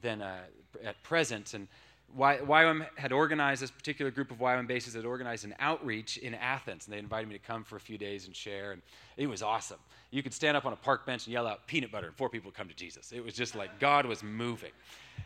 than 0.00 0.22
uh, 0.22 0.38
at 0.84 1.02
present. 1.02 1.54
And 1.54 1.68
YWAM 2.16 2.86
had 2.96 3.12
organized, 3.12 3.62
this 3.62 3.70
particular 3.70 4.10
group 4.10 4.30
of 4.30 4.38
YWAM 4.38 4.66
bases 4.66 4.94
had 4.94 5.04
organized 5.04 5.44
an 5.44 5.54
outreach 5.58 6.16
in 6.18 6.34
Athens, 6.34 6.86
and 6.86 6.94
they 6.94 6.98
invited 6.98 7.28
me 7.28 7.34
to 7.36 7.44
come 7.44 7.64
for 7.64 7.76
a 7.76 7.80
few 7.80 7.98
days 7.98 8.26
and 8.26 8.34
share, 8.34 8.72
and 8.72 8.80
it 9.16 9.26
was 9.26 9.42
awesome. 9.42 9.78
You 10.10 10.22
could 10.22 10.32
stand 10.32 10.56
up 10.56 10.64
on 10.64 10.72
a 10.72 10.76
park 10.76 11.04
bench 11.04 11.26
and 11.26 11.32
yell 11.32 11.46
out 11.46 11.66
peanut 11.66 11.92
butter, 11.92 12.06
and 12.06 12.16
four 12.16 12.30
people 12.30 12.48
would 12.48 12.56
come 12.56 12.68
to 12.68 12.74
Jesus. 12.76 13.12
It 13.12 13.22
was 13.22 13.34
just 13.34 13.54
like 13.54 13.78
God 13.80 14.06
was 14.06 14.22
moving. 14.22 14.72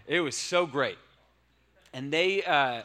It 0.06 0.20
was 0.20 0.36
so 0.36 0.66
great. 0.66 0.98
And 1.92 2.12
they, 2.12 2.42
uh, 2.42 2.82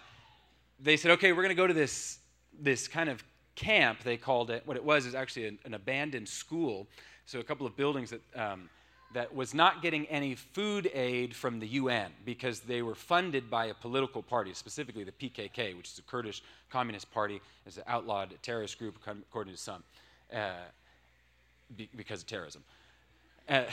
they 0.80 0.97
said, 0.97 1.12
okay, 1.12 1.32
we're 1.32 1.43
going 1.43 1.49
to 1.49 1.56
go 1.56 1.67
to 1.67 1.73
this, 1.73 2.19
this 2.60 2.88
kind 2.88 3.10
of 3.10 3.23
camp, 3.56 4.04
they 4.04 4.18
called 4.18 4.52
it. 4.52 4.63
What 4.65 4.78
it 4.78 4.84
was 4.84 5.06
is 5.06 5.15
actually 5.15 5.48
an, 5.48 5.60
an 5.65 5.74
abandoned 5.74 6.28
school. 6.28 6.88
So 7.26 7.39
a 7.39 7.44
couple 7.44 7.65
of 7.65 7.76
buildings 7.76 8.12
that, 8.12 8.22
um, 8.36 8.70
that 9.13 9.34
was 9.34 9.54
not 9.54 9.82
getting 9.82 10.06
any 10.08 10.36
food 10.36 10.91
aid 10.94 11.36
from 11.36 11.60
the 11.60 11.68
UN 11.68 12.12
because 12.26 12.60
they 12.60 12.82
were 12.82 12.96
funded 12.96 13.50
by 13.50 13.68
a 13.68 13.74
political 13.74 14.22
party, 14.22 14.54
specifically 14.54 15.04
the 15.04 15.12
PKK, 15.12 15.76
which 15.76 15.91
is 15.91 16.00
a 16.00 16.04
Kurdish 16.04 16.44
communist 16.70 17.12
party. 17.12 17.41
It's 17.65 17.78
an 17.78 17.84
outlawed 17.88 18.34
terrorist 18.41 18.78
group, 18.78 18.98
according 19.08 19.54
to 19.54 19.60
some, 19.60 19.84
uh, 20.34 20.52
be, 21.76 21.89
because 21.96 22.22
of 22.22 22.28
terrorism. 22.28 22.63
Uh, 23.48 23.63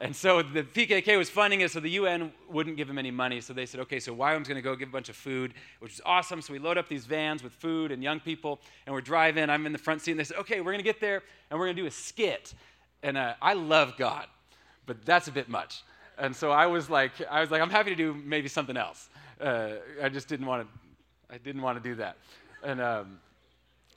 and 0.00 0.16
so 0.16 0.40
the 0.40 0.62
PKK 0.62 1.18
was 1.18 1.28
funding 1.28 1.60
it, 1.60 1.70
so 1.70 1.78
the 1.78 1.90
UN 1.90 2.32
wouldn't 2.48 2.78
give 2.78 2.88
him 2.88 2.96
any 2.96 3.10
money. 3.10 3.42
So 3.42 3.52
they 3.52 3.66
said, 3.66 3.80
okay, 3.80 4.00
so 4.00 4.16
YWAM's 4.16 4.48
going 4.48 4.56
to 4.56 4.62
go 4.62 4.74
give 4.74 4.88
a 4.88 4.92
bunch 4.92 5.10
of 5.10 5.16
food, 5.16 5.52
which 5.80 5.92
is 5.92 6.00
awesome. 6.06 6.40
So 6.40 6.54
we 6.54 6.58
load 6.58 6.78
up 6.78 6.88
these 6.88 7.04
vans 7.04 7.42
with 7.42 7.52
food 7.52 7.92
and 7.92 8.02
young 8.02 8.18
people, 8.18 8.60
and 8.86 8.94
we're 8.94 9.02
driving. 9.02 9.50
I'm 9.50 9.66
in 9.66 9.72
the 9.72 9.78
front 9.78 10.00
seat, 10.00 10.12
and 10.12 10.20
they 10.20 10.24
said, 10.24 10.38
okay, 10.38 10.60
we're 10.60 10.72
going 10.72 10.78
to 10.78 10.82
get 10.84 11.00
there, 11.00 11.22
and 11.50 11.60
we're 11.60 11.66
going 11.66 11.76
to 11.76 11.82
do 11.82 11.86
a 11.86 11.90
skit. 11.90 12.54
And 13.02 13.18
uh, 13.18 13.34
I 13.42 13.52
love 13.52 13.98
God, 13.98 14.26
but 14.86 15.04
that's 15.04 15.28
a 15.28 15.32
bit 15.32 15.50
much. 15.50 15.82
And 16.16 16.34
so 16.34 16.50
I 16.50 16.66
was 16.66 16.88
like, 16.88 17.12
I 17.30 17.40
was 17.42 17.50
like, 17.50 17.60
I'm 17.60 17.70
happy 17.70 17.90
to 17.90 17.96
do 17.96 18.14
maybe 18.14 18.48
something 18.48 18.78
else. 18.78 19.10
Uh, 19.38 19.72
I 20.02 20.08
just 20.08 20.28
didn't 20.28 20.46
want 20.46 20.66
to, 20.66 21.34
I 21.34 21.38
didn't 21.38 21.60
want 21.60 21.82
to 21.82 21.86
do 21.86 21.94
that. 21.96 22.16
And 22.62 22.80
um, 22.80 23.20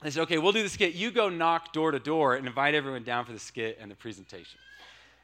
they 0.01 0.09
said, 0.09 0.23
okay, 0.23 0.37
we'll 0.37 0.51
do 0.51 0.63
the 0.63 0.69
skit. 0.69 0.95
You 0.95 1.11
go 1.11 1.29
knock 1.29 1.71
door 1.71 1.91
to 1.91 1.99
door 1.99 2.35
and 2.35 2.45
invite 2.45 2.75
everyone 2.75 3.03
down 3.03 3.23
for 3.23 3.31
the 3.31 3.39
skit 3.39 3.77
and 3.79 3.89
the 3.89 3.95
presentation. 3.95 4.59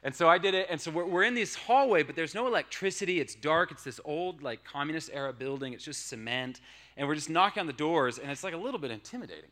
And 0.02 0.14
so 0.14 0.28
I 0.28 0.38
did 0.38 0.54
it. 0.54 0.66
And 0.70 0.80
so 0.80 0.90
we're, 0.90 1.04
we're 1.04 1.24
in 1.24 1.34
this 1.34 1.54
hallway, 1.54 2.02
but 2.02 2.16
there's 2.16 2.34
no 2.34 2.46
electricity. 2.46 3.20
It's 3.20 3.34
dark. 3.34 3.70
It's 3.70 3.84
this 3.84 4.00
old, 4.04 4.42
like, 4.42 4.64
communist 4.64 5.10
era 5.12 5.32
building. 5.32 5.74
It's 5.74 5.84
just 5.84 6.08
cement. 6.08 6.60
And 6.96 7.06
we're 7.06 7.14
just 7.14 7.30
knocking 7.30 7.60
on 7.60 7.66
the 7.66 7.72
doors, 7.72 8.18
and 8.18 8.30
it's 8.30 8.42
like 8.42 8.54
a 8.54 8.58
little 8.58 8.80
bit 8.80 8.90
intimidating. 8.90 9.50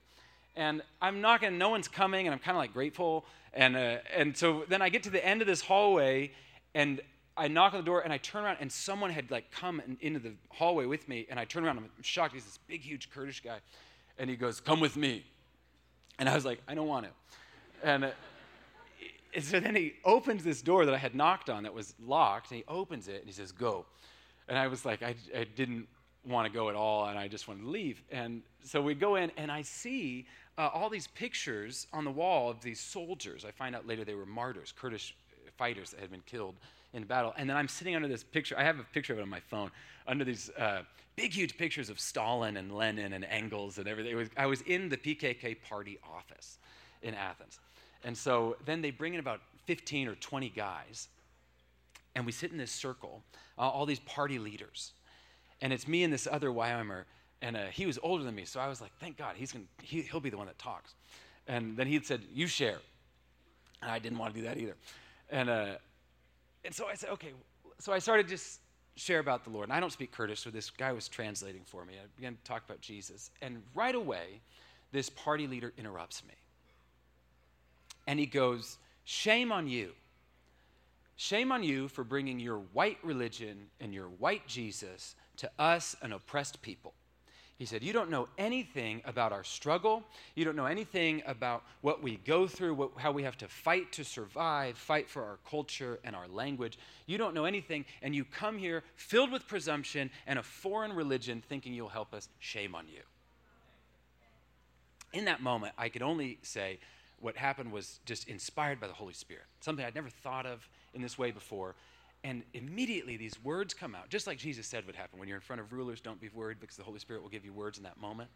And 0.57 0.83
I'm 1.01 1.21
knocking, 1.21 1.57
no 1.59 1.69
one's 1.69 1.87
coming, 1.87 2.27
and 2.27 2.35
I'm 2.35 2.41
kind 2.41 2.57
of 2.57 2.61
like 2.61 2.73
grateful. 2.73 3.27
And, 3.53 3.77
uh, 3.77 3.99
and 4.15 4.37
so 4.37 4.65
then 4.69 4.83
I 4.83 4.89
get 4.89 5.03
to 5.05 5.11
the 5.11 5.25
end 5.25 5.41
of 5.41 5.47
this 5.47 5.61
hallway, 5.61 6.33
and 6.75 7.01
I 7.37 7.49
knock 7.49 7.75
on 7.75 7.81
the 7.81 7.87
door, 7.87 8.01
and 8.01 8.13
I 8.13 8.19
turn 8.19 8.45
around, 8.45 8.57
and 8.61 8.73
someone 8.73 9.11
had 9.11 9.31
like 9.31 9.51
come 9.51 9.81
in, 9.87 9.99
into 10.01 10.19
the 10.19 10.33
hallway 10.51 10.87
with 10.87 11.09
me. 11.09 11.27
And 11.31 11.39
I 11.39 11.45
turn 11.45 11.65
around, 11.65 11.79
I'm 11.79 11.91
shocked. 12.03 12.35
He's 12.35 12.45
this 12.45 12.59
big, 12.67 12.81
huge 12.81 13.11
Kurdish 13.11 13.43
guy. 13.43 13.59
And 14.19 14.29
he 14.29 14.35
goes, 14.35 14.61
Come 14.61 14.81
with 14.81 14.97
me. 14.97 15.25
And 16.19 16.29
I 16.29 16.35
was 16.35 16.45
like, 16.45 16.61
I 16.67 16.75
don't 16.75 16.89
want 16.89 17.07
to. 17.07 17.89
And. 17.89 18.05
Uh, 18.07 18.11
and 19.35 19.45
so 19.45 19.61
then 19.61 19.75
he 19.75 19.95
opens 20.05 20.45
this 20.45 20.62
door 20.62 20.85
that 20.87 20.95
I 20.95 20.99
had 20.99 21.14
knocked 21.14 21.51
on 21.51 21.62
that 21.64 21.75
was 21.75 21.95
locked, 22.05 22.51
and 22.51 22.59
he 22.59 22.64
opens 22.69 23.09
it 23.09 23.17
and 23.17 23.27
he 23.27 23.33
says, 23.33 23.53
Go. 23.53 23.87
And 24.49 24.57
I 24.57 24.67
was 24.67 24.85
like, 24.85 25.03
I, 25.03 25.14
I 25.37 25.45
didn't 25.45 25.87
want 26.27 26.51
to 26.51 26.53
go 26.53 26.69
at 26.69 26.75
all, 26.75 27.07
and 27.07 27.19
I 27.19 27.29
just 27.29 27.49
wanted 27.49 27.62
to 27.62 27.69
leave. 27.69 28.03
And 28.11 28.43
so 28.62 28.81
we 28.81 28.95
go 28.95 29.17
in, 29.17 29.31
and 29.37 29.53
I 29.53 29.62
see 29.62 30.27
uh, 30.57 30.71
all 30.73 30.88
these 30.88 31.07
pictures 31.09 31.87
on 31.93 32.05
the 32.05 32.11
wall 32.11 32.51
of 32.51 32.61
these 32.61 32.81
soldiers. 32.81 33.45
I 33.45 33.51
find 33.51 33.77
out 33.77 33.87
later 33.87 34.05
they 34.05 34.14
were 34.14 34.27
martyrs, 34.27 34.73
Kurdish 34.77 35.14
fighters 35.57 35.91
that 35.91 36.01
had 36.01 36.11
been 36.11 36.23
killed 36.27 36.55
in 36.95 37.05
battle. 37.05 37.35
And 37.37 37.49
then 37.49 37.57
I'm 37.57 37.69
sitting 37.69 37.95
under 37.95 38.09
this 38.09 38.25
picture. 38.25 38.59
I 38.59 38.64
have 38.64 38.79
a 38.79 38.85
picture 38.85 39.12
of 39.12 39.19
it 39.19 39.23
on 39.23 39.29
my 39.29 39.41
phone, 39.41 39.71
under 40.07 40.25
these 40.25 40.51
uh, 40.59 40.83
big, 41.17 41.33
huge 41.33 41.59
pictures 41.59 41.91
of 41.91 42.01
Stalin 42.01 42.57
and 42.57 42.75
Lenin 42.75 43.12
and 43.12 43.25
Engels 43.25 43.79
and 43.79 43.87
everything. 43.87 44.17
Was, 44.17 44.29
I 44.37 44.47
was 44.47 44.62
in 44.62 44.88
the 44.88 44.97
PKK 44.97 45.61
party 45.62 45.99
office 46.03 46.59
in 47.03 47.14
Athens. 47.14 47.59
And 48.05 48.17
so 48.17 48.57
then 48.65 48.83
they 48.83 48.91
bring 48.91 49.15
in 49.15 49.21
about 49.21 49.41
15 49.67 50.09
or 50.09 50.15
20 50.15 50.49
guys, 50.51 51.09
and 52.15 52.25
we 52.25 52.33
sit 52.33 52.53
in 52.53 52.59
this 52.59 52.71
circle, 52.71 53.23
uh, 53.59 53.63
all 53.63 53.87
these 53.87 54.01
party 54.01 54.39
leaders. 54.39 54.93
And 55.61 55.73
it's 55.73 55.87
me 55.89 56.05
and 56.05 56.13
this 56.13 56.27
other 56.31 56.49
YWAMer, 56.49 57.05
and 57.43 57.57
uh, 57.57 57.67
he 57.67 57.87
was 57.87 57.99
older 58.03 58.25
than 58.25 58.35
me, 58.35 58.45
so 58.45 58.61
I 58.61 58.69
was 58.69 58.81
like, 58.81 58.93
thank 58.99 59.17
God, 59.17 59.37
he's 59.37 59.53
gonna, 59.53 59.65
he, 59.83 60.03
he'll 60.03 60.21
be 60.21 60.31
the 60.31 60.37
one 60.37 60.47
that 60.47 60.59
talks. 60.59 60.95
And 61.47 61.77
then 61.77 61.87
he 61.87 62.01
said, 62.01 62.23
you 62.33 62.47
share. 62.47 62.79
And 63.83 63.91
I 63.91 63.99
didn't 63.99 64.19
want 64.19 64.35
to 64.35 64.41
do 64.41 64.47
that 64.47 64.59
either. 64.59 64.75
And, 65.31 65.49
uh, 65.49 65.67
and 66.65 66.75
so 66.75 66.87
I 66.87 66.95
said, 66.95 67.11
okay. 67.11 67.33
So 67.79 67.93
I 67.93 67.99
started 67.99 68.29
just 68.29 68.61
share 68.97 69.21
about 69.21 69.45
the 69.45 69.51
Lord. 69.51 69.69
And 69.69 69.73
I 69.73 69.81
don't 69.81 69.93
speak 69.93 70.13
Kurdish, 70.13 70.41
so 70.41 70.51
this 70.51 70.71
guy 70.71 70.93
was 70.93 71.09
translating 71.09 71.63
for 71.65 71.85
me. 71.85 71.95
I 71.95 72.07
began 72.17 72.37
to 72.37 72.43
talk 72.43 72.65
about 72.65 72.81
Jesus. 72.81 73.31
And 73.41 73.63
right 73.75 73.95
away, 73.95 74.41
this 74.93 75.09
party 75.09 75.47
leader 75.47 75.73
interrupts 75.79 76.23
me 76.27 76.35
and 78.09 78.18
he 78.18 78.27
goes, 78.27 78.79
Shame 79.05 79.53
on 79.53 79.68
you. 79.68 79.92
Shame 81.16 81.53
on 81.53 81.62
you 81.62 81.88
for 81.88 82.05
bringing 82.05 82.40
your 82.40 82.59
white 82.73 82.99
religion 83.03 83.66
and 83.81 83.92
your 83.92 84.09
white 84.09 84.47
Jesus 84.49 85.14
to 85.37 85.51
us, 85.59 85.94
an 86.03 86.12
oppressed 86.12 86.62
people. 86.62 86.94
He 87.59 87.66
said, 87.66 87.83
You 87.83 87.92
don't 87.92 88.11
know 88.11 88.29
anything 88.38 89.03
about 89.05 89.33
our 89.33 89.44
struggle. 89.44 90.03
You 90.35 90.44
don't 90.44 90.57
know 90.57 90.66
anything 90.66 91.23
about 91.27 91.64
what 91.83 92.03
we 92.03 92.16
go 92.16 92.47
through, 92.47 92.75
what, 92.75 92.92
how 92.97 93.12
we 93.12 93.25
have 93.25 93.37
to 93.38 93.49
fight 93.49 93.92
to 93.92 94.05
survive, 94.05 94.79
fight 94.79 95.11
for 95.11 95.23
our 95.23 95.38
culture 95.49 95.99
and 96.03 96.16
our 96.16 96.29
language. 96.29 96.79
You 97.07 97.18
don't 97.18 97.35
know 97.35 97.44
anything, 97.44 97.85
and 98.01 98.14
you 98.14 98.25
come 98.25 98.57
here 98.57 98.85
filled 98.97 99.31
with 99.31 99.47
presumption 99.47 100.11
and 100.27 100.38
a 100.38 100.42
foreign 100.42 100.94
religion 100.94 101.42
thinking 101.47 101.75
you'll 101.75 101.88
help 101.88 102.14
us. 102.14 102.29
Shame 102.38 102.75
on 102.75 102.88
you. 102.88 103.03
In 105.12 105.25
that 105.27 105.42
moment, 105.42 105.75
I 105.77 105.88
could 105.88 106.03
only 106.03 106.38
say, 106.42 106.79
what 107.21 107.37
happened 107.37 107.73
was 107.73 108.01
just 108.05 108.29
inspired 108.29 108.81
by 108.81 108.87
the 108.87 108.93
Holy 108.93 109.15
Spirit, 109.15 109.45
something 109.61 109.85
I'd 109.85 109.95
never 109.95 110.09
thought 110.09 110.47
of 110.47 110.69
in 110.95 111.03
this 111.03 111.19
way 111.19 111.31
before. 111.31 111.75
And 112.25 112.43
immediately 112.53 113.17
these 113.17 113.43
words 113.45 113.75
come 113.75 113.95
out, 113.95 114.09
just 114.09 114.27
like 114.27 114.39
Jesus 114.39 114.67
said 114.67 114.87
would 114.87 114.97
happen. 114.97 115.19
When 115.19 115.29
you're 115.29 115.37
in 115.37 115.43
front 115.43 115.61
of 115.61 115.73
rulers, 115.73 116.01
don't 116.01 116.21
be 116.21 116.29
worried 116.35 116.59
because 116.61 116.77
the 116.77 116.83
Holy 116.83 116.99
Spirit 116.99 117.23
will 117.23 117.31
give 117.31 117.45
you 117.45 117.53
words 117.53 117.79
in 117.79 117.85
that 117.85 118.01
moment. 118.01 118.31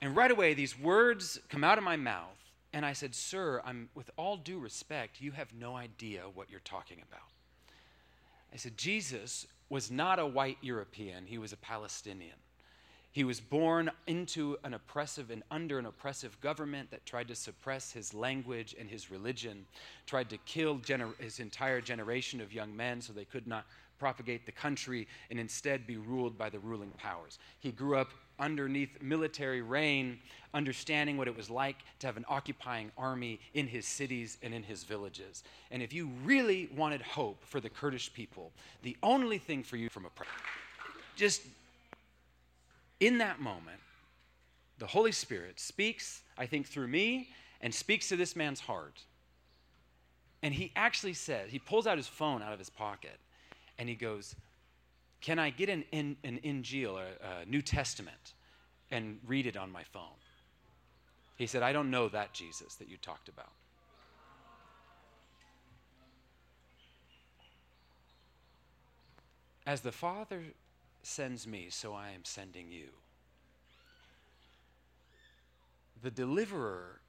And 0.00 0.16
right 0.16 0.30
away, 0.30 0.54
these 0.54 0.78
words 0.78 1.38
come 1.48 1.64
out 1.64 1.78
of 1.78 1.84
my 1.84 1.96
mouth. 1.96 2.36
And 2.72 2.86
I 2.86 2.92
said, 2.92 3.14
Sir, 3.14 3.60
I'm, 3.64 3.88
with 3.94 4.10
all 4.16 4.36
due 4.36 4.58
respect, 4.58 5.20
you 5.20 5.32
have 5.32 5.52
no 5.52 5.76
idea 5.76 6.22
what 6.32 6.50
you're 6.50 6.60
talking 6.60 6.98
about. 7.08 7.26
I 8.52 8.56
said, 8.56 8.76
Jesus 8.76 9.46
was 9.68 9.90
not 9.90 10.18
a 10.18 10.26
white 10.26 10.58
European, 10.60 11.26
he 11.26 11.38
was 11.38 11.52
a 11.52 11.56
Palestinian. 11.56 12.36
He 13.12 13.24
was 13.24 13.40
born 13.40 13.90
into 14.06 14.56
an 14.62 14.74
oppressive 14.74 15.30
and 15.30 15.42
under 15.50 15.78
an 15.78 15.86
oppressive 15.86 16.40
government 16.40 16.90
that 16.92 17.04
tried 17.06 17.28
to 17.28 17.34
suppress 17.34 17.90
his 17.90 18.14
language 18.14 18.76
and 18.78 18.88
his 18.88 19.10
religion, 19.10 19.66
tried 20.06 20.30
to 20.30 20.38
kill 20.38 20.78
gener- 20.78 21.16
his 21.20 21.40
entire 21.40 21.80
generation 21.80 22.40
of 22.40 22.52
young 22.52 22.76
men 22.76 23.00
so 23.00 23.12
they 23.12 23.24
could 23.24 23.48
not 23.48 23.66
propagate 23.98 24.46
the 24.46 24.52
country 24.52 25.06
and 25.30 25.38
instead 25.38 25.86
be 25.86 25.96
ruled 25.96 26.38
by 26.38 26.48
the 26.48 26.58
ruling 26.60 26.90
powers. 26.92 27.38
He 27.58 27.72
grew 27.72 27.96
up 27.96 28.10
underneath 28.38 29.02
military 29.02 29.60
reign, 29.60 30.18
understanding 30.54 31.16
what 31.18 31.28
it 31.28 31.36
was 31.36 31.50
like 31.50 31.76
to 31.98 32.06
have 32.06 32.16
an 32.16 32.24
occupying 32.28 32.90
army 32.96 33.40
in 33.54 33.66
his 33.66 33.86
cities 33.86 34.38
and 34.42 34.54
in 34.54 34.62
his 34.62 34.84
villages. 34.84 35.44
And 35.70 35.82
if 35.82 35.92
you 35.92 36.10
really 36.24 36.70
wanted 36.74 37.02
hope 37.02 37.44
for 37.44 37.60
the 37.60 37.68
Kurdish 37.68 38.12
people, 38.14 38.52
the 38.82 38.96
only 39.02 39.36
thing 39.36 39.62
for 39.62 39.76
you 39.76 39.90
from 39.90 40.06
a 40.06 40.10
just 41.16 41.42
in 43.00 43.18
that 43.18 43.40
moment, 43.40 43.80
the 44.78 44.86
Holy 44.86 45.12
Spirit 45.12 45.58
speaks, 45.58 46.22
I 46.38 46.46
think, 46.46 46.66
through 46.66 46.88
me 46.88 47.30
and 47.60 47.74
speaks 47.74 48.08
to 48.08 48.16
this 48.16 48.36
man's 48.36 48.60
heart. 48.60 49.00
And 50.42 50.54
he 50.54 50.72
actually 50.76 51.14
says, 51.14 51.50
he 51.50 51.58
pulls 51.58 51.86
out 51.86 51.96
his 51.98 52.06
phone 52.06 52.42
out 52.42 52.52
of 52.52 52.58
his 52.58 52.70
pocket 52.70 53.18
and 53.78 53.88
he 53.88 53.94
goes, 53.94 54.34
Can 55.20 55.38
I 55.38 55.50
get 55.50 55.68
an, 55.68 55.84
an, 55.92 56.16
an 56.24 56.40
Injil, 56.44 56.98
a, 56.98 57.42
a 57.42 57.46
New 57.46 57.62
Testament, 57.62 58.34
and 58.90 59.18
read 59.26 59.46
it 59.46 59.56
on 59.56 59.70
my 59.70 59.82
phone? 59.82 60.18
He 61.36 61.46
said, 61.46 61.62
I 61.62 61.72
don't 61.72 61.90
know 61.90 62.08
that 62.08 62.32
Jesus 62.34 62.74
that 62.76 62.88
you 62.88 62.96
talked 62.98 63.28
about. 63.28 63.52
As 69.66 69.82
the 69.82 69.92
Father 69.92 70.42
sends 71.02 71.46
me, 71.46 71.68
so 71.70 71.94
I 71.94 72.10
am 72.10 72.24
sending 72.24 72.70
you. 72.70 72.88
The 76.02 76.10
deliverer, 76.10 77.00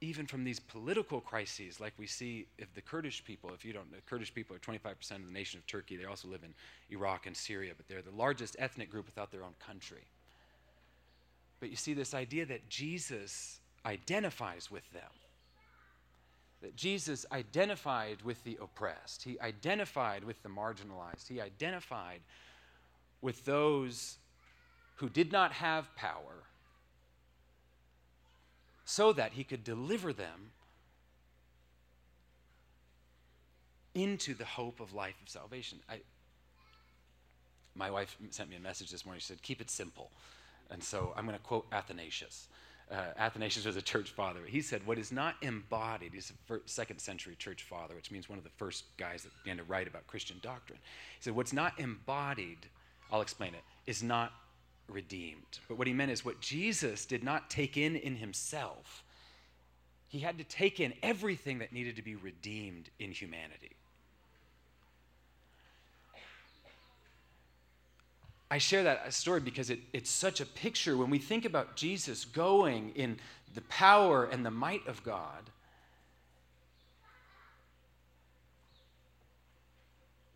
even 0.00 0.26
from 0.26 0.44
these 0.44 0.58
political 0.58 1.20
crises, 1.20 1.80
like 1.80 1.92
we 1.98 2.06
see 2.06 2.46
if 2.58 2.72
the 2.74 2.80
Kurdish 2.80 3.24
people, 3.24 3.50
if 3.54 3.64
you 3.64 3.72
don't 3.72 3.90
know, 3.92 3.98
Kurdish 4.06 4.34
people 4.34 4.56
are 4.56 4.58
25% 4.58 5.16
of 5.16 5.26
the 5.26 5.32
nation 5.32 5.58
of 5.58 5.66
Turkey. 5.66 5.96
They 5.96 6.04
also 6.04 6.28
live 6.28 6.42
in 6.44 6.54
Iraq 6.90 7.26
and 7.26 7.36
Syria, 7.36 7.72
but 7.76 7.88
they're 7.88 8.02
the 8.02 8.16
largest 8.16 8.56
ethnic 8.58 8.90
group 8.90 9.06
without 9.06 9.30
their 9.30 9.44
own 9.44 9.54
country. 9.64 10.04
But 11.60 11.70
you 11.70 11.76
see 11.76 11.94
this 11.94 12.14
idea 12.14 12.46
that 12.46 12.68
Jesus 12.68 13.60
identifies 13.84 14.70
with 14.70 14.90
them 14.92 15.10
that 16.62 16.76
Jesus 16.76 17.26
identified 17.32 18.22
with 18.22 18.42
the 18.44 18.56
oppressed, 18.62 19.24
he 19.24 19.38
identified 19.40 20.24
with 20.24 20.42
the 20.42 20.48
marginalized, 20.48 21.28
he 21.28 21.40
identified 21.40 22.20
with 23.22 23.44
those 23.44 24.18
who 24.96 25.08
did 25.08 25.32
not 25.32 25.52
have 25.52 25.94
power 25.96 26.44
so 28.84 29.12
that 29.12 29.32
he 29.32 29.44
could 29.44 29.64
deliver 29.64 30.12
them 30.12 30.50
into 33.94 34.34
the 34.34 34.44
hope 34.44 34.80
of 34.80 34.92
life 34.92 35.14
of 35.22 35.28
salvation. 35.28 35.78
I, 35.88 36.00
my 37.74 37.90
wife 37.90 38.16
sent 38.30 38.50
me 38.50 38.56
a 38.56 38.60
message 38.60 38.90
this 38.90 39.06
morning. 39.06 39.20
She 39.20 39.26
said, 39.26 39.42
Keep 39.42 39.60
it 39.60 39.70
simple. 39.70 40.10
And 40.70 40.82
so 40.82 41.12
I'm 41.16 41.26
going 41.26 41.36
to 41.36 41.42
quote 41.42 41.66
Athanasius. 41.72 42.48
Uh, 42.90 43.12
Athanasius 43.18 43.64
was 43.64 43.76
a 43.76 43.82
church 43.82 44.10
father. 44.10 44.40
He 44.46 44.60
said, 44.60 44.86
What 44.86 44.98
is 44.98 45.12
not 45.12 45.36
embodied, 45.42 46.12
he's 46.12 46.30
a 46.30 46.34
first, 46.46 46.68
second 46.68 46.98
century 46.98 47.34
church 47.36 47.62
father, 47.62 47.94
which 47.94 48.10
means 48.10 48.28
one 48.28 48.38
of 48.38 48.44
the 48.44 48.50
first 48.50 48.84
guys 48.96 49.22
that 49.22 49.32
began 49.42 49.56
to 49.56 49.64
write 49.64 49.86
about 49.86 50.06
Christian 50.06 50.38
doctrine. 50.42 50.78
He 51.16 51.22
said, 51.22 51.34
What's 51.34 51.52
not 51.52 51.78
embodied, 51.78 52.66
I'll 53.12 53.20
explain 53.20 53.54
it, 53.54 53.62
is 53.86 54.02
not 54.02 54.32
redeemed. 54.88 55.58
But 55.68 55.76
what 55.76 55.86
he 55.86 55.92
meant 55.92 56.10
is 56.10 56.24
what 56.24 56.40
Jesus 56.40 57.04
did 57.04 57.22
not 57.22 57.50
take 57.50 57.76
in 57.76 57.94
in 57.94 58.16
himself, 58.16 59.04
he 60.08 60.18
had 60.20 60.38
to 60.38 60.44
take 60.44 60.80
in 60.80 60.94
everything 61.02 61.58
that 61.58 61.72
needed 61.72 61.96
to 61.96 62.02
be 62.02 62.16
redeemed 62.16 62.88
in 62.98 63.12
humanity. 63.12 63.76
I 68.50 68.58
share 68.58 68.82
that 68.82 69.14
story 69.14 69.40
because 69.40 69.70
it, 69.70 69.80
it's 69.94 70.10
such 70.10 70.42
a 70.42 70.46
picture 70.46 70.94
when 70.96 71.08
we 71.08 71.18
think 71.18 71.46
about 71.46 71.74
Jesus 71.74 72.26
going 72.26 72.92
in 72.94 73.18
the 73.54 73.62
power 73.62 74.24
and 74.24 74.44
the 74.44 74.50
might 74.50 74.86
of 74.86 75.02
God. 75.02 75.48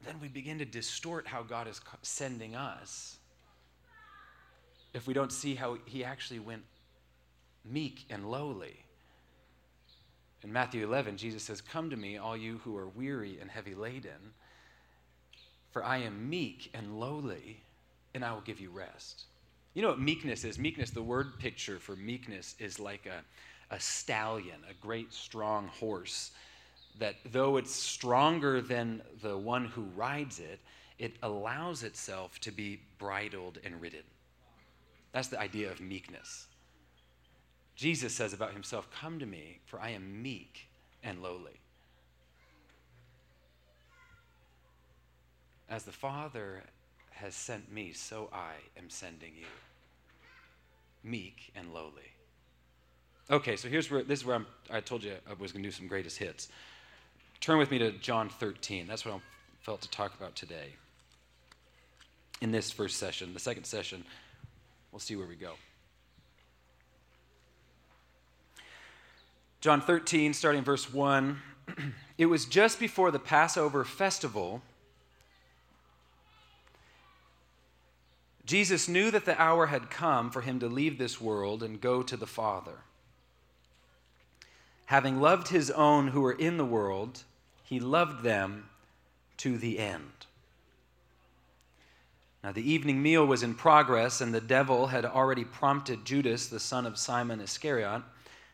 Then 0.07 0.21
we 0.21 0.29
begin 0.29 0.59
to 0.59 0.65
distort 0.65 1.27
how 1.27 1.43
God 1.43 1.67
is 1.67 1.81
sending 2.03 2.55
us 2.55 3.19
if 4.95 5.07
we 5.07 5.13
don't 5.13 5.33
see 5.33 5.57
how 5.57 5.79
he 5.85 6.05
actually 6.05 6.39
went 6.39 6.63
meek 7.65 8.05
and 8.09 8.31
lowly. 8.31 8.77
In 10.43 10.53
Matthew 10.53 10.87
11, 10.87 11.17
Jesus 11.17 11.43
says, 11.43 11.61
Come 11.61 11.91
to 11.91 11.97
me, 11.97 12.19
all 12.19 12.37
you 12.37 12.59
who 12.59 12.77
are 12.77 12.89
weary 12.89 13.39
and 13.41 13.51
heavy 13.51 13.75
laden, 13.75 14.33
for 15.73 15.85
I 15.85 15.99
am 15.99 16.31
meek 16.31 16.71
and 16.73 17.01
lowly 17.01 17.61
and 18.15 18.25
I 18.25 18.33
will 18.33 18.41
give 18.43 18.61
you 18.61 18.71
rest. 18.71 19.25
You 19.75 19.83
know 19.83 19.89
what 19.89 20.01
meekness 20.01 20.45
is? 20.45 20.59
Meekness, 20.59 20.91
the 20.91 21.03
word 21.03 21.39
picture 21.39 21.79
for 21.79 21.97
meekness 21.97 22.55
is 22.59 22.79
like 22.79 23.07
a, 23.07 23.75
a 23.75 23.81
stallion, 23.81 24.57
a 24.71 24.75
great 24.75 25.13
strong 25.13 25.67
horse 25.67 26.31
that 26.99 27.17
though 27.31 27.57
it's 27.57 27.75
stronger 27.75 28.61
than 28.61 29.03
the 29.23 29.37
one 29.37 29.67
who 29.67 29.83
rides 29.95 30.41
it, 30.41 30.61
it 30.99 31.17
allows 31.23 31.83
itself 31.83 32.39
to 32.41 32.51
be 32.51 32.81
bridled 32.99 33.59
and 33.65 33.81
ridden. 33.81 34.03
That's 35.13 35.29
the 35.29 35.41
idea 35.41 35.71
of 35.71 35.81
meekness. 35.81 36.47
Jesus 37.75 38.15
says 38.15 38.33
about 38.33 38.53
himself, 38.53 38.89
Come 38.91 39.19
to 39.19 39.27
me, 39.27 39.61
for 39.67 39.79
I 39.79 39.91
am 39.91 40.23
meek 40.23 40.69
and 41.03 41.23
lowly. 41.23 41.61
As 45.69 45.83
the 45.85 45.93
Father 45.93 46.63
has 47.11 47.35
sent 47.35 47.73
me, 47.73 47.93
so 47.93 48.31
I 48.33 48.53
am 48.79 48.89
sending 48.89 49.33
you. 49.37 49.47
Meek 51.03 51.53
and 51.55 51.73
lowly. 51.75 52.13
Okay, 53.31 53.57
so 53.57 53.69
here's 53.69 53.91
where 53.91 54.03
this 54.03 54.21
is 54.21 54.25
where 54.25 54.37
I'm, 54.37 54.47
i 54.71 54.81
told 54.81 55.03
you 55.03 55.15
I 55.29 55.35
was 55.35 55.53
going 55.53 55.63
to 55.63 55.69
do 55.69 55.73
some 55.73 55.89
greatest 55.89 56.19
hits. 56.19 56.49
Turn 57.41 57.59
with 57.59 57.71
me 57.71 57.79
to 57.79 57.93
John 57.93 58.29
13. 58.29 58.87
That's 58.87 59.05
what 59.05 59.15
I 59.15 59.19
felt 59.61 59.83
to 59.83 59.91
talk 59.91 60.15
about 60.15 60.35
today. 60.35 60.75
In 62.41 62.51
this 62.51 62.71
first 62.71 62.99
session, 62.99 63.33
the 63.35 63.41
second 63.41 63.65
session, 63.65 64.05
we'll 64.93 65.01
see 65.01 65.17
where 65.17 65.27
we 65.27 65.37
go. 65.37 65.53
John 69.61 69.81
13, 69.81 70.35
starting 70.35 70.63
verse 70.63 70.93
1. 70.93 71.41
it 72.19 72.27
was 72.27 72.45
just 72.45 72.79
before 72.79 73.11
the 73.11 73.19
Passover 73.19 73.85
festival 73.85 74.63
Jesus 78.47 78.89
knew 78.89 79.11
that 79.11 79.25
the 79.25 79.41
hour 79.43 79.67
had 79.67 79.91
come 79.91 80.31
for 80.31 80.41
him 80.41 80.61
to 80.61 80.69
leave 80.69 80.99
this 80.99 81.21
world 81.21 81.65
and 81.65 81.81
go 81.81 82.03
to 82.05 82.17
the 82.17 82.29
Father. 82.29 82.79
Having 84.87 85.21
loved 85.21 85.49
his 85.49 85.71
own 85.71 86.09
who 86.09 86.21
were 86.21 86.33
in 86.33 86.57
the 86.57 86.65
world, 86.65 87.25
he 87.65 87.81
loved 87.81 88.23
them 88.23 88.71
to 89.39 89.59
the 89.59 89.79
end. 89.79 90.27
Now, 92.43 92.53
the 92.53 92.71
evening 92.71 93.03
meal 93.03 93.27
was 93.27 93.43
in 93.43 93.55
progress, 93.55 94.21
and 94.21 94.33
the 94.33 94.41
devil 94.41 94.87
had 94.87 95.05
already 95.05 95.45
prompted 95.45 96.05
Judas, 96.05 96.47
the 96.47 96.61
son 96.61 96.87
of 96.87 96.97
Simon 96.97 97.41
Iscariot, 97.41 98.03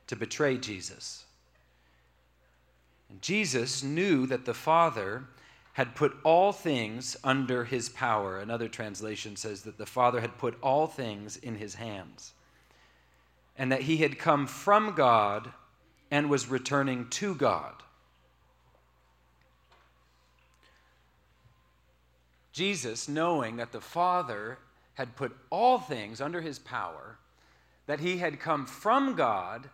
to 0.07 0.17
betray 0.17 0.57
Jesus. 0.57 1.27
And 3.11 3.21
Jesus 3.21 3.83
knew 3.83 4.27
that 4.27 4.47
the 4.47 4.55
Father 4.55 5.25
had 5.75 5.95
put 5.95 6.17
all 6.25 6.53
things 6.53 7.17
under 7.23 7.65
his 7.65 7.91
power. 7.91 8.39
Another 8.39 8.69
translation 8.69 9.37
says 9.37 9.63
that 9.63 9.77
the 9.77 9.85
Father 9.85 10.23
had 10.23 10.39
put 10.39 10.57
all 10.63 10.87
things 10.87 11.37
in 11.37 11.57
his 11.57 11.75
hands, 11.75 12.33
and 13.59 13.71
that 13.71 13.83
he 13.83 13.99
had 13.99 14.19
come 14.19 14.47
from 14.47 14.95
God 14.95 15.53
and 16.13 16.31
was 16.31 16.49
returning 16.49 17.09
to 17.09 17.35
God. 17.35 17.75
Jesus, 22.53 23.09
knowing 23.09 23.57
that 23.57 23.73
the 23.73 23.81
Father 23.81 24.59
had 24.95 25.17
put 25.17 25.37
all 25.51 25.79
things 25.79 26.21
under 26.21 26.41
his 26.41 26.61
power, 26.61 27.19
that 27.87 27.99
he 27.99 28.19
had 28.19 28.39
come 28.39 28.67
from 28.67 29.17
God 29.17 29.69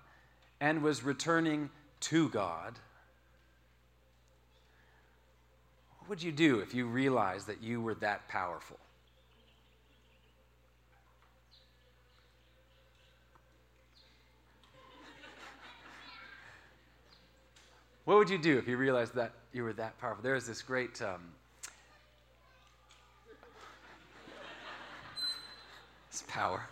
and 0.63 0.83
was 0.83 1.05
returning 1.05 1.69
to 2.01 2.31
God 2.31 2.79
What 6.09 6.17
would 6.17 6.23
you 6.23 6.33
do 6.33 6.61
if 6.61 6.73
you 6.73 6.87
realized 6.87 7.49
that 7.49 7.63
you 7.63 7.83
were 7.83 7.95
that 7.97 8.29
powerful? 8.29 8.79
What 18.09 18.17
would 18.17 18.31
you 18.31 18.39
do 18.39 18.57
if 18.57 18.67
you 18.67 18.79
realized 18.79 19.15
that 19.17 19.33
you 19.53 19.63
were 19.63 19.75
that 19.75 20.01
powerful? 20.01 20.23
There 20.23 20.35
is 20.35 20.47
this 20.47 20.63
great. 20.63 21.03
Um, 21.03 21.21
this 26.11 26.25
power. 26.27 26.63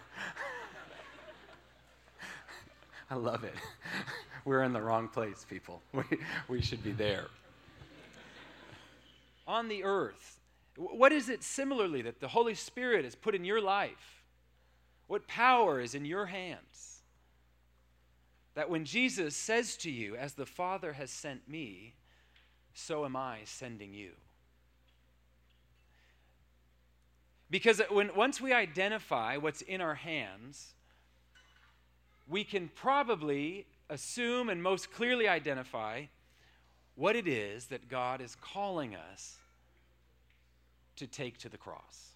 I 3.10 3.16
love 3.16 3.44
it. 3.44 3.52
We're 4.46 4.62
in 4.62 4.72
the 4.72 4.80
wrong 4.80 5.08
place, 5.08 5.44
people. 5.46 5.82
We, 5.92 6.04
we 6.48 6.62
should 6.62 6.82
be 6.82 6.92
there 6.92 7.26
on 9.46 9.68
the 9.68 9.84
earth? 9.84 10.40
What 10.78 11.12
is 11.12 11.28
it 11.28 11.42
similarly 11.42 12.00
that 12.00 12.20
the 12.20 12.28
Holy 12.28 12.54
Spirit 12.54 13.04
has 13.04 13.14
put 13.14 13.34
in 13.34 13.44
your 13.44 13.60
life? 13.60 14.22
What 15.06 15.28
power 15.28 15.80
is 15.80 15.94
in 15.94 16.06
your 16.06 16.24
hands? 16.24 16.95
That 18.56 18.70
when 18.70 18.84
Jesus 18.84 19.36
says 19.36 19.76
to 19.78 19.90
you, 19.90 20.16
As 20.16 20.32
the 20.32 20.46
Father 20.46 20.94
has 20.94 21.10
sent 21.10 21.48
me, 21.48 21.94
so 22.74 23.04
am 23.04 23.14
I 23.14 23.40
sending 23.44 23.94
you. 23.94 24.10
Because 27.50 27.80
when, 27.90 28.10
once 28.16 28.40
we 28.40 28.52
identify 28.52 29.36
what's 29.36 29.60
in 29.62 29.80
our 29.80 29.94
hands, 29.94 30.74
we 32.26 32.42
can 32.42 32.68
probably 32.74 33.66
assume 33.88 34.48
and 34.48 34.60
most 34.62 34.90
clearly 34.90 35.28
identify 35.28 36.06
what 36.96 37.14
it 37.14 37.28
is 37.28 37.66
that 37.66 37.88
God 37.88 38.20
is 38.20 38.36
calling 38.40 38.96
us 38.96 39.36
to 40.96 41.06
take 41.06 41.38
to 41.38 41.50
the 41.50 41.58
cross. 41.58 42.08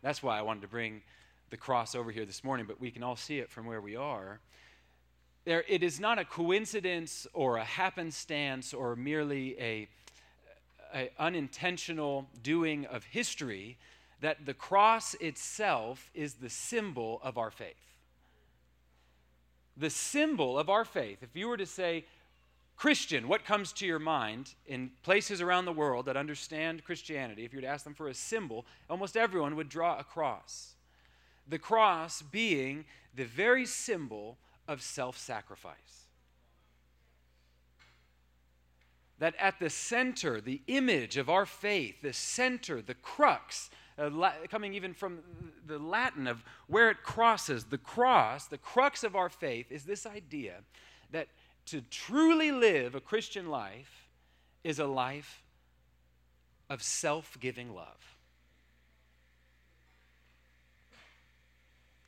That's 0.00 0.22
why 0.22 0.38
I 0.38 0.42
wanted 0.42 0.62
to 0.62 0.68
bring 0.68 1.02
the 1.50 1.56
cross 1.56 1.94
over 1.94 2.10
here 2.10 2.24
this 2.24 2.44
morning, 2.44 2.66
but 2.66 2.80
we 2.80 2.90
can 2.90 3.02
all 3.02 3.16
see 3.16 3.38
it 3.38 3.50
from 3.50 3.66
where 3.66 3.80
we 3.80 3.96
are. 3.96 4.40
There, 5.44 5.64
it 5.68 5.82
is 5.82 5.98
not 5.98 6.18
a 6.18 6.24
coincidence 6.24 7.26
or 7.32 7.56
a 7.56 7.64
happenstance 7.64 8.72
or 8.72 8.94
merely 8.94 9.58
a, 9.60 9.88
a 10.94 11.10
unintentional 11.18 12.28
doing 12.42 12.86
of 12.86 13.04
history 13.04 13.78
that 14.20 14.44
the 14.46 14.54
cross 14.54 15.14
itself 15.14 16.10
is 16.14 16.34
the 16.34 16.50
symbol 16.50 17.20
of 17.22 17.38
our 17.38 17.50
faith. 17.50 17.74
The 19.76 19.90
symbol 19.90 20.58
of 20.58 20.68
our 20.68 20.84
faith. 20.84 21.22
If 21.22 21.34
you 21.34 21.48
were 21.48 21.56
to 21.56 21.66
say, 21.66 22.04
Christian, 22.76 23.28
what 23.28 23.44
comes 23.44 23.72
to 23.74 23.86
your 23.86 23.98
mind 23.98 24.54
in 24.66 24.90
places 25.02 25.40
around 25.40 25.64
the 25.64 25.72
world 25.72 26.06
that 26.06 26.16
understand 26.16 26.84
Christianity? 26.84 27.44
If 27.44 27.52
you 27.52 27.58
were 27.58 27.62
to 27.62 27.68
ask 27.68 27.84
them 27.84 27.94
for 27.94 28.08
a 28.08 28.14
symbol, 28.14 28.64
almost 28.88 29.16
everyone 29.16 29.56
would 29.56 29.68
draw 29.68 29.98
a 29.98 30.04
cross. 30.04 30.74
The 31.50 31.58
cross 31.58 32.22
being 32.22 32.86
the 33.14 33.24
very 33.24 33.66
symbol 33.66 34.38
of 34.68 34.80
self 34.80 35.18
sacrifice. 35.18 36.06
That 39.18 39.34
at 39.38 39.58
the 39.58 39.68
center, 39.68 40.40
the 40.40 40.62
image 40.68 41.16
of 41.18 41.28
our 41.28 41.44
faith, 41.44 41.96
the 42.02 42.12
center, 42.12 42.80
the 42.80 42.94
crux, 42.94 43.68
uh, 43.98 44.08
la- 44.10 44.32
coming 44.48 44.72
even 44.72 44.94
from 44.94 45.18
the 45.66 45.78
Latin 45.78 46.26
of 46.26 46.42
where 46.68 46.88
it 46.88 47.02
crosses, 47.02 47.64
the 47.64 47.76
cross, 47.76 48.46
the 48.46 48.56
crux 48.56 49.04
of 49.04 49.14
our 49.14 49.28
faith 49.28 49.70
is 49.70 49.84
this 49.84 50.06
idea 50.06 50.60
that 51.10 51.28
to 51.66 51.82
truly 51.90 52.52
live 52.52 52.94
a 52.94 53.00
Christian 53.00 53.48
life 53.50 54.08
is 54.62 54.78
a 54.78 54.86
life 54.86 55.42
of 56.70 56.82
self 56.82 57.36
giving 57.40 57.74
love. 57.74 58.19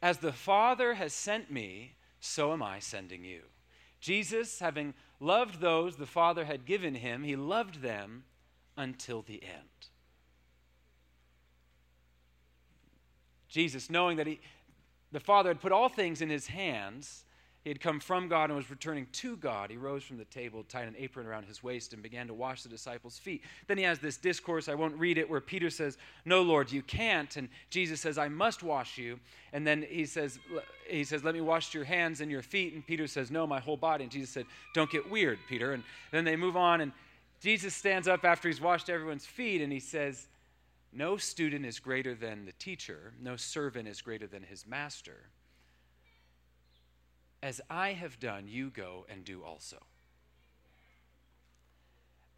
As 0.03 0.19
the 0.19 0.33
Father 0.33 0.95
has 0.95 1.13
sent 1.13 1.51
me, 1.51 1.95
so 2.19 2.53
am 2.53 2.63
I 2.63 2.81
sending 2.81 3.25
you. 3.25 3.43
Jesus, 4.01 4.59
having 4.59 4.95
loved 5.21 5.61
those 5.61 5.97
the 5.97 6.07
Father 6.07 6.45
had 6.45 6.67
given 6.67 6.97
him, 6.97 7.23
he 7.23 7.37
loved 7.37 7.83
them 7.83 8.25
until 8.77 9.23
the 9.23 9.41
end. 9.45 9.89
Jesus, 13.49 13.89
knowing 13.89 14.17
that 14.17 14.27
he, 14.27 14.41
the 15.13 15.21
Father 15.21 15.51
had 15.51 15.61
put 15.61 15.71
all 15.71 15.89
things 15.89 16.21
in 16.21 16.31
his 16.31 16.49
hands, 16.49 17.25
he 17.63 17.71
had 17.71 17.81
come 17.81 18.01
from 18.01 18.27
God 18.27 18.51
and 18.51 18.57
was 18.57 18.71
returning 18.71 19.07
to 19.13 19.37
God. 19.37 19.71
He 19.71 19.77
rose 19.77 20.03
from 20.03 20.19
the 20.19 20.25
table, 20.25 20.65
tied 20.65 20.89
an 20.89 20.97
apron 20.99 21.27
around 21.27 21.45
his 21.45 21.63
waist, 21.63 21.93
and 21.93 22.03
began 22.03 22.27
to 22.27 22.35
wash 22.35 22.65
the 22.65 22.69
disciples' 22.69 23.19
feet. 23.19 23.43
Then 23.69 23.79
he 23.79 23.85
has 23.85 24.01
this 24.01 24.17
discourse, 24.17 24.69
I 24.69 24.75
won't 24.75 24.97
read 24.97 25.17
it, 25.17 25.31
where 25.31 25.41
Peter 25.41 25.71
says, 25.71 25.97
No, 26.25 26.43
Lord, 26.43 26.73
you 26.73 26.83
can't. 26.83 27.37
And 27.37 27.49
Jesus 27.71 28.01
says, 28.01 28.19
I 28.19 28.29
must 28.29 28.65
wash 28.65 28.99
you. 28.99 29.21
And 29.53 29.65
then 29.65 29.87
he 29.89 30.07
says, 30.07 30.41
he 30.89 31.05
says, 31.05 31.23
Let 31.23 31.35
me 31.35 31.41
wash 31.41 31.73
your 31.73 31.85
hands 31.85 32.21
and 32.21 32.33
your 32.33 32.43
feet. 32.43 32.75
And 32.75 32.85
Peter 32.85 33.07
says, 33.07 33.31
No, 33.31 33.47
my 33.47 33.61
whole 33.61 33.77
body. 33.77 34.05
And 34.05 34.13
Jesus 34.13 34.31
said, 34.31 34.47
Don't 34.75 34.91
get 34.91 35.09
weird, 35.09 35.39
Peter. 35.49 35.73
And 35.73 35.85
then 36.11 36.25
they 36.25 36.35
move 36.35 36.57
on, 36.57 36.81
and 36.81 36.91
Jesus 37.41 37.77
stands 37.77 38.09
up 38.09 38.25
after 38.25 38.49
he's 38.49 38.61
washed 38.61 38.91
everyone's 38.91 39.27
feet, 39.27 39.63
and 39.63 39.73
he 39.73 39.81
says, 39.81 40.27
No 40.93 41.17
student 41.17 41.65
is 41.65 41.79
greater 41.79 42.17
than 42.17 42.45
the 42.45 42.53
teacher, 42.53 43.15
no 43.21 43.37
servant 43.37 43.87
is 43.87 44.01
greater 44.01 44.27
than 44.27 44.43
his 44.43 44.67
master. 44.67 45.29
As 47.43 47.61
I 47.69 47.93
have 47.95 48.21
done, 48.21 48.47
you 48.47 48.71
go 48.71 49.05
and 49.09 49.25
do 49.25 49.43
also. 49.43 49.79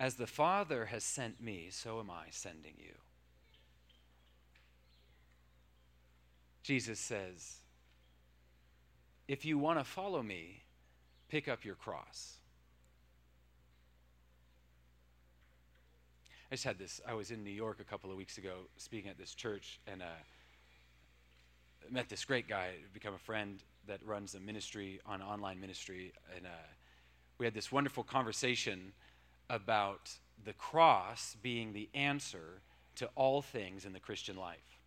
As 0.01 0.15
the 0.15 0.27
Father 0.27 0.87
has 0.87 1.05
sent 1.05 1.43
me, 1.43 1.69
so 1.71 2.01
am 2.01 2.11
I 2.11 2.27
sending 2.31 2.75
you. 2.79 2.95
Jesus 6.63 6.99
says, 6.99 7.59
If 9.29 9.45
you 9.45 9.59
want 9.59 9.79
to 9.79 9.85
follow 9.85 10.23
me, 10.23 10.63
pick 11.29 11.49
up 11.49 11.65
your 11.65 11.75
cross. 11.75 12.39
I 16.51 16.55
just 16.55 16.65
had 16.65 16.79
this. 16.79 17.01
I 17.07 17.15
was 17.15 17.31
in 17.31 17.45
New 17.45 17.51
York 17.51 17.79
a 17.81 17.85
couple 17.85 18.11
of 18.11 18.17
weeks 18.17 18.39
ago 18.39 18.69
speaking 18.79 19.11
at 19.11 19.19
this 19.19 19.35
church 19.35 19.81
and 19.87 20.03
uh, 20.03 20.07
met 21.91 22.09
this 22.09 22.25
great 22.25 22.49
guy, 22.49 22.71
become 22.93 23.15
a 23.15 23.19
friend, 23.19 23.63
that 23.87 24.05
runs 24.05 24.35
a 24.35 24.41
ministry 24.41 25.01
on 25.07 25.23
online 25.23 25.61
ministry, 25.61 26.13
and 26.37 26.47
uh, 26.47 26.51
we 27.39 27.47
had 27.47 27.55
this 27.55 27.71
wonderful 27.71 28.03
conversation 28.03 28.93
about 29.51 30.11
the 30.45 30.53
cross 30.55 31.37
being 31.43 31.73
the 31.73 31.89
answer 31.95 32.63
to 32.97 33.09
all 33.15 33.43
things 33.43 33.85
in 33.85 33.93
the 33.93 34.01
Christian 34.01 34.37
life. 34.37 34.81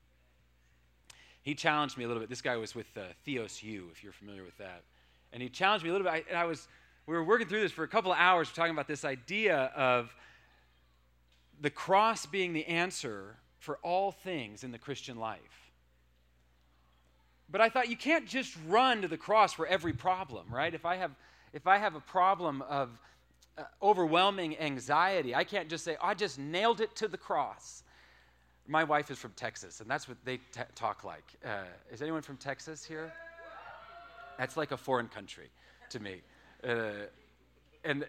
He 1.42 1.56
challenged 1.56 1.98
me 1.98 2.04
a 2.04 2.08
little 2.08 2.22
bit. 2.22 2.30
This 2.30 2.42
guy 2.42 2.58
was 2.58 2.76
with 2.76 2.88
uh, 2.98 3.02
Theos 3.24 3.62
U, 3.64 3.90
if 3.92 4.04
you're 4.04 4.14
familiar 4.14 4.44
with 4.44 4.58
that, 4.58 4.84
and 5.32 5.42
he 5.42 5.50
challenged 5.50 5.84
me 5.84 5.90
a 5.90 5.94
little 5.94 6.06
bit. 6.06 6.14
I, 6.14 6.24
and 6.30 6.38
I 6.38 6.46
was, 6.46 6.68
we 7.06 7.16
were 7.16 7.24
working 7.24 7.48
through 7.48 7.62
this 7.62 7.72
for 7.72 7.84
a 7.84 7.88
couple 7.88 8.12
of 8.12 8.18
hours, 8.18 8.52
talking 8.52 8.74
about 8.74 8.88
this 8.88 9.06
idea 9.06 9.72
of 9.76 10.14
the 11.60 11.70
cross 11.70 12.26
being 12.26 12.54
the 12.54 12.66
answer 12.66 13.38
for 13.60 13.78
all 13.84 14.12
things 14.12 14.64
in 14.64 14.72
the 14.72 14.78
Christian 14.78 15.18
life. 15.18 15.67
But 17.50 17.62
I 17.62 17.70
thought 17.70 17.90
you 17.90 17.98
can't 17.98 18.28
just 18.28 18.56
run 18.68 19.02
to 19.02 19.08
the 19.08 19.18
cross 19.18 19.54
for 19.54 19.66
every 19.68 19.94
problem, 19.94 20.48
right? 20.52 20.74
If 20.74 20.86
I 20.86 20.98
have, 20.98 21.12
if 21.54 21.66
I 21.66 21.78
have 21.78 21.96
a 21.96 22.00
problem 22.00 22.62
of 22.64 22.90
uh, 23.58 23.64
overwhelming 23.82 24.58
anxiety, 24.60 25.34
I 25.34 25.44
can't 25.44 25.70
just 25.70 25.84
say, 25.86 25.96
oh, 26.02 26.08
I 26.08 26.14
just 26.14 26.38
nailed 26.38 26.82
it 26.82 26.96
to 26.98 27.08
the 27.08 27.18
cross. 27.18 27.84
My 28.68 28.84
wife 28.84 29.10
is 29.10 29.18
from 29.18 29.32
Texas, 29.32 29.80
and 29.80 29.90
that's 29.90 30.10
what 30.10 30.18
they 30.26 30.38
t- 30.38 30.62
talk 30.76 31.06
like. 31.06 31.24
Uh, 31.46 31.64
is 31.92 32.02
anyone 32.02 32.22
from 32.22 32.36
Texas 32.36 32.84
here? 32.84 33.14
That's 34.38 34.58
like 34.58 34.72
a 34.72 34.78
foreign 34.78 35.08
country 35.08 35.50
to 35.90 36.00
me. 36.02 36.22
Uh, 36.68 36.90
and 37.86 38.06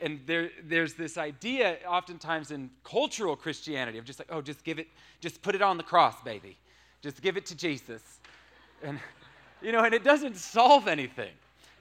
and 0.00 0.20
there, 0.26 0.50
there's 0.64 0.94
this 0.94 1.18
idea 1.18 1.78
oftentimes 1.86 2.50
in 2.50 2.70
cultural 2.84 3.34
Christianity 3.34 3.98
of 3.98 4.04
just 4.04 4.18
like, 4.18 4.28
oh, 4.30 4.40
just 4.40 4.62
give 4.64 4.78
it, 4.78 4.86
just 5.20 5.42
put 5.42 5.54
it 5.54 5.62
on 5.62 5.76
the 5.76 5.82
cross, 5.82 6.22
baby. 6.22 6.56
Just 7.02 7.20
give 7.20 7.36
it 7.36 7.46
to 7.46 7.56
Jesus. 7.56 8.20
And, 8.82 9.00
you 9.60 9.72
know, 9.72 9.84
and 9.84 9.94
it 9.94 10.04
doesn't 10.04 10.36
solve 10.36 10.88
anything. 10.88 11.32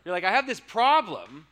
You're 0.03 0.13
like, 0.13 0.23
I 0.23 0.31
have 0.31 0.47
this 0.47 0.59
problem, 0.59 1.45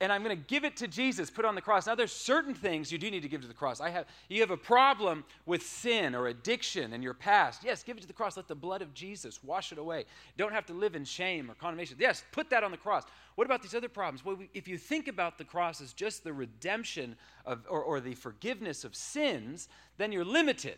and 0.00 0.10
I'm 0.10 0.22
going 0.24 0.36
to 0.36 0.44
give 0.46 0.64
it 0.64 0.76
to 0.78 0.88
Jesus, 0.88 1.30
put 1.30 1.44
on 1.44 1.54
the 1.54 1.60
cross. 1.60 1.86
Now, 1.86 1.94
there's 1.94 2.12
certain 2.12 2.54
things 2.54 2.90
you 2.90 2.98
do 2.98 3.10
need 3.10 3.22
to 3.22 3.28
give 3.28 3.42
to 3.42 3.48
the 3.48 3.54
cross. 3.54 3.80
I 3.80 3.90
have, 3.90 4.06
you 4.28 4.40
have 4.40 4.50
a 4.50 4.56
problem 4.56 5.24
with 5.44 5.62
sin 5.62 6.14
or 6.14 6.26
addiction 6.26 6.92
in 6.92 7.02
your 7.02 7.14
past. 7.14 7.64
Yes, 7.64 7.82
give 7.82 7.96
it 7.96 8.00
to 8.00 8.06
the 8.06 8.12
cross. 8.12 8.36
Let 8.36 8.48
the 8.48 8.54
blood 8.54 8.82
of 8.82 8.92
Jesus 8.92 9.44
wash 9.44 9.72
it 9.72 9.78
away. 9.78 10.04
Don't 10.36 10.52
have 10.52 10.66
to 10.66 10.72
live 10.72 10.94
in 10.94 11.04
shame 11.04 11.50
or 11.50 11.54
condemnation. 11.54 11.96
Yes, 11.98 12.24
put 12.32 12.50
that 12.50 12.64
on 12.64 12.70
the 12.70 12.76
cross. 12.76 13.04
What 13.36 13.46
about 13.46 13.62
these 13.62 13.74
other 13.74 13.88
problems? 13.88 14.24
Well, 14.24 14.38
if 14.52 14.66
you 14.66 14.78
think 14.78 15.08
about 15.08 15.38
the 15.38 15.44
cross 15.44 15.80
as 15.80 15.92
just 15.92 16.24
the 16.24 16.32
redemption 16.32 17.16
of, 17.44 17.64
or, 17.68 17.82
or 17.82 18.00
the 18.00 18.14
forgiveness 18.14 18.84
of 18.84 18.96
sins, 18.96 19.68
then 19.98 20.12
you're 20.12 20.24
limited. 20.24 20.76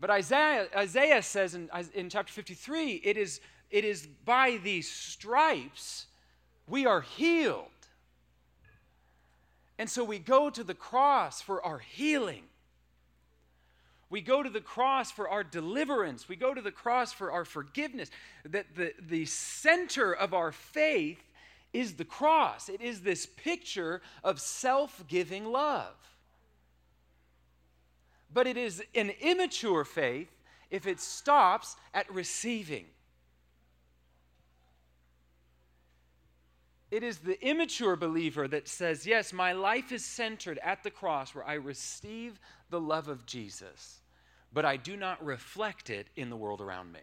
But 0.00 0.10
Isaiah, 0.10 0.66
Isaiah 0.74 1.22
says 1.22 1.54
in, 1.54 1.68
in 1.94 2.08
chapter 2.08 2.32
53 2.32 3.02
it 3.04 3.16
is, 3.16 3.40
it 3.70 3.84
is 3.84 4.06
by 4.24 4.58
these 4.62 4.90
stripes 4.90 6.06
we 6.66 6.86
are 6.86 7.02
healed. 7.02 7.66
And 9.78 9.88
so 9.88 10.04
we 10.04 10.18
go 10.18 10.50
to 10.50 10.64
the 10.64 10.74
cross 10.74 11.40
for 11.42 11.62
our 11.64 11.78
healing. 11.78 12.44
We 14.08 14.20
go 14.20 14.42
to 14.42 14.50
the 14.50 14.60
cross 14.60 15.10
for 15.10 15.28
our 15.28 15.44
deliverance. 15.44 16.28
We 16.28 16.36
go 16.36 16.52
to 16.52 16.60
the 16.60 16.72
cross 16.72 17.12
for 17.12 17.30
our 17.30 17.44
forgiveness. 17.44 18.10
That 18.44 18.66
the, 18.74 18.92
the 19.00 19.24
center 19.26 20.12
of 20.12 20.34
our 20.34 20.52
faith 20.52 21.22
is 21.72 21.94
the 21.94 22.04
cross, 22.04 22.68
it 22.68 22.80
is 22.80 23.02
this 23.02 23.26
picture 23.26 24.02
of 24.24 24.40
self 24.40 25.04
giving 25.06 25.44
love. 25.44 25.94
But 28.32 28.46
it 28.46 28.56
is 28.56 28.82
an 28.94 29.10
immature 29.20 29.84
faith 29.84 30.30
if 30.70 30.86
it 30.86 31.00
stops 31.00 31.76
at 31.92 32.12
receiving. 32.12 32.86
It 36.90 37.02
is 37.02 37.18
the 37.18 37.40
immature 37.46 37.96
believer 37.96 38.48
that 38.48 38.66
says, 38.66 39.06
Yes, 39.06 39.32
my 39.32 39.52
life 39.52 39.92
is 39.92 40.04
centered 40.04 40.58
at 40.58 40.82
the 40.82 40.90
cross 40.90 41.34
where 41.34 41.46
I 41.46 41.54
receive 41.54 42.40
the 42.68 42.80
love 42.80 43.08
of 43.08 43.26
Jesus, 43.26 44.00
but 44.52 44.64
I 44.64 44.76
do 44.76 44.96
not 44.96 45.24
reflect 45.24 45.90
it 45.90 46.08
in 46.16 46.30
the 46.30 46.36
world 46.36 46.60
around 46.60 46.92
me. 46.92 47.00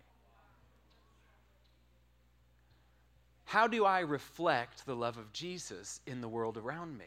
How 3.46 3.66
do 3.66 3.86
I 3.86 4.02
reflect 4.02 4.86
the 4.86 4.96
love 4.96 5.18
of 5.18 5.32
Jesus 5.32 6.02
in 6.06 6.20
the 6.20 6.28
world 6.28 6.58
around 6.58 6.98
me? 6.98 7.06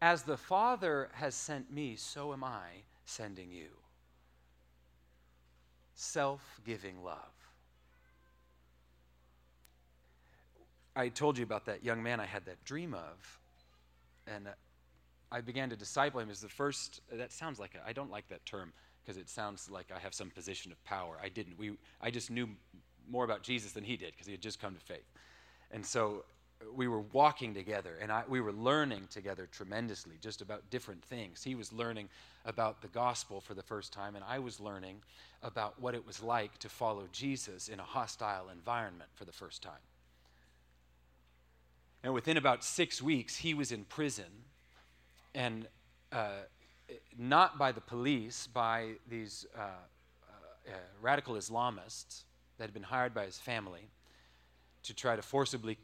As 0.00 0.22
the 0.22 0.36
Father 0.36 1.10
has 1.14 1.34
sent 1.34 1.72
me, 1.72 1.96
so 1.96 2.32
am 2.32 2.44
I 2.44 2.84
sending 3.08 3.50
you. 3.50 3.68
Self 5.94 6.60
giving 6.64 7.02
love. 7.02 7.16
I 10.94 11.08
told 11.08 11.38
you 11.38 11.44
about 11.44 11.66
that 11.66 11.84
young 11.84 12.02
man 12.02 12.20
I 12.20 12.26
had 12.26 12.44
that 12.46 12.62
dream 12.64 12.92
of, 12.92 13.38
and 14.26 14.48
I 15.30 15.40
began 15.40 15.70
to 15.70 15.76
disciple 15.76 16.20
him 16.20 16.30
as 16.30 16.40
the 16.40 16.48
first. 16.48 17.00
That 17.12 17.32
sounds 17.32 17.58
like 17.58 17.72
I 17.86 17.92
don't 17.92 18.10
like 18.10 18.28
that 18.28 18.44
term 18.44 18.72
because 19.02 19.16
it 19.16 19.28
sounds 19.28 19.70
like 19.70 19.86
I 19.94 19.98
have 19.98 20.12
some 20.12 20.30
position 20.30 20.70
of 20.70 20.82
power. 20.84 21.18
I 21.22 21.28
didn't. 21.28 21.58
We, 21.58 21.72
I 22.00 22.10
just 22.10 22.30
knew 22.30 22.48
more 23.08 23.24
about 23.24 23.42
Jesus 23.42 23.72
than 23.72 23.84
he 23.84 23.96
did 23.96 24.12
because 24.12 24.26
he 24.26 24.32
had 24.32 24.42
just 24.42 24.60
come 24.60 24.74
to 24.74 24.80
faith. 24.80 25.10
And 25.70 25.84
so 25.84 26.24
we 26.74 26.88
were 26.88 27.00
walking 27.12 27.54
together 27.54 27.96
and 28.00 28.10
I, 28.10 28.22
we 28.28 28.40
were 28.40 28.52
learning 28.52 29.08
together 29.10 29.48
tremendously 29.50 30.14
just 30.20 30.40
about 30.40 30.68
different 30.70 31.04
things. 31.04 31.42
He 31.42 31.54
was 31.54 31.72
learning 31.72 32.08
about 32.44 32.82
the 32.82 32.88
gospel 32.88 33.40
for 33.40 33.54
the 33.54 33.62
first 33.62 33.92
time, 33.92 34.16
and 34.16 34.24
I 34.26 34.38
was 34.38 34.58
learning 34.58 35.02
about 35.42 35.80
what 35.80 35.94
it 35.94 36.06
was 36.06 36.22
like 36.22 36.58
to 36.58 36.68
follow 36.68 37.04
Jesus 37.12 37.68
in 37.68 37.78
a 37.78 37.84
hostile 37.84 38.48
environment 38.48 39.10
for 39.14 39.24
the 39.24 39.32
first 39.32 39.62
time. 39.62 39.72
And 42.02 42.14
within 42.14 42.36
about 42.36 42.64
six 42.64 43.02
weeks, 43.02 43.36
he 43.36 43.54
was 43.54 43.72
in 43.72 43.84
prison, 43.84 44.44
and 45.34 45.66
uh, 46.12 46.30
not 47.18 47.58
by 47.58 47.72
the 47.72 47.80
police, 47.80 48.46
by 48.46 48.92
these 49.08 49.46
uh, 49.56 49.60
uh, 49.60 50.72
radical 51.02 51.34
Islamists 51.34 52.22
that 52.56 52.64
had 52.64 52.74
been 52.74 52.82
hired 52.84 53.14
by 53.14 53.24
his 53.24 53.38
family 53.38 53.90
to 54.84 54.94
try 54.94 55.16
to 55.16 55.22
forcibly 55.22 55.76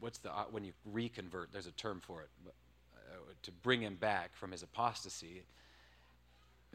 what's 0.00 0.18
the 0.18 0.30
uh, 0.30 0.44
when 0.50 0.64
you 0.64 0.72
reconvert? 0.84 1.50
There's 1.52 1.66
a 1.66 1.72
term 1.72 2.00
for 2.00 2.22
it. 2.22 2.28
Uh, 2.46 2.50
to 3.42 3.52
bring 3.62 3.80
him 3.80 3.94
back 3.94 4.34
from 4.34 4.50
his 4.50 4.62
apostasy 4.62 5.42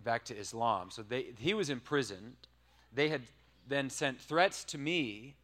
back 0.04 0.26
to 0.26 0.38
Islam. 0.38 0.92
So 0.92 1.04
they, 1.04 1.28
he 1.40 1.54
was 1.54 1.70
imprisoned. 1.70 2.36
They 2.94 3.10
had 3.10 3.22
then 3.68 3.90
sent 3.90 4.20
threats 4.20 4.64
to 4.66 4.78
me 4.78 5.36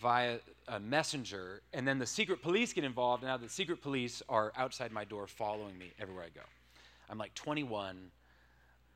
via 0.00 0.38
a 0.68 0.80
messenger, 0.80 1.62
and 1.72 1.86
then 1.86 1.98
the 1.98 2.06
secret 2.06 2.42
police 2.42 2.72
get 2.72 2.84
involved, 2.84 3.22
now 3.22 3.36
the 3.36 3.48
secret 3.48 3.80
police 3.80 4.22
are 4.28 4.52
outside 4.56 4.92
my 4.92 5.04
door 5.04 5.26
following 5.26 5.78
me 5.78 5.92
everywhere 5.98 6.24
I 6.24 6.30
go. 6.30 6.44
I'm 7.08 7.18
like 7.18 7.34
21. 7.34 8.10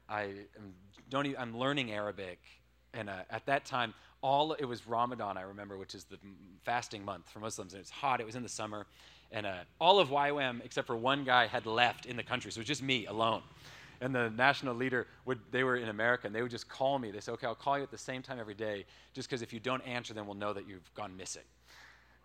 I 0.09 0.23
am, 0.23 0.75
don't 1.09 1.27
even, 1.27 1.39
I'm 1.39 1.57
learning 1.57 1.93
Arabic, 1.93 2.41
and 2.95 3.09
uh, 3.09 3.21
at 3.31 3.47
that 3.47 3.65
time, 3.65 3.95
all 4.23 4.53
it 4.55 4.65
was 4.65 4.87
Ramadan. 4.87 5.37
I 5.37 5.43
remember, 5.43 5.77
which 5.77 5.95
is 5.95 6.05
the 6.05 6.19
fasting 6.65 7.05
month 7.05 7.29
for 7.31 7.41
Muslims, 7.41 7.73
and 7.73 7.81
it's 7.81 7.91
hot. 7.91 8.21
It 8.21 8.27
was 8.27 8.37
in 8.37 8.43
the 8.43 8.49
summer, 8.49 8.87
and 9.31 9.47
uh, 9.47 9.59
all 9.81 10.01
of 10.01 10.09
YWAM 10.09 10.65
except 10.65 10.87
for 10.87 10.97
one 10.97 11.25
guy 11.25 11.47
had 11.47 11.67
left 11.67 12.07
in 12.07 12.17
the 12.17 12.23
country, 12.23 12.51
so 12.51 12.59
it 12.59 12.63
was 12.63 12.69
just 12.69 12.83
me 12.83 13.07
alone. 13.07 13.43
And 14.01 14.15
the 14.15 14.31
national 14.31 14.75
leader 14.75 15.07
would 15.25 15.41
they 15.51 15.65
were 15.65 15.77
in 15.77 15.89
America, 15.89 16.27
and 16.27 16.35
they 16.35 16.43
would 16.43 16.51
just 16.51 16.69
call 16.69 16.99
me. 16.99 17.11
They 17.11 17.21
say, 17.21 17.33
"Okay, 17.33 17.47
I'll 17.47 17.55
call 17.55 17.77
you 17.79 17.85
at 17.85 17.91
the 17.91 17.99
same 17.99 18.23
time 18.23 18.39
every 18.39 18.55
day, 18.55 18.85
just 19.13 19.29
because 19.29 19.43
if 19.43 19.53
you 19.53 19.61
don't 19.61 19.85
answer, 19.87 20.15
then 20.15 20.27
we'll 20.27 20.37
know 20.37 20.53
that 20.53 20.69
you've 20.69 20.93
gone 20.95 21.17
missing." 21.17 21.43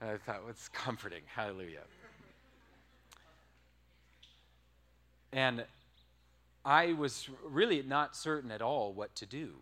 And 0.03 0.11
I 0.11 0.17
thought, 0.17 0.41
well, 0.41 0.49
it's 0.49 0.67
comforting. 0.67 1.21
Hallelujah. 1.33 1.83
And 5.31 5.65
I 6.65 6.93
was 6.93 7.29
really 7.43 7.81
not 7.81 8.15
certain 8.15 8.51
at 8.51 8.61
all 8.61 8.93
what 8.93 9.15
to 9.15 9.25
do. 9.25 9.53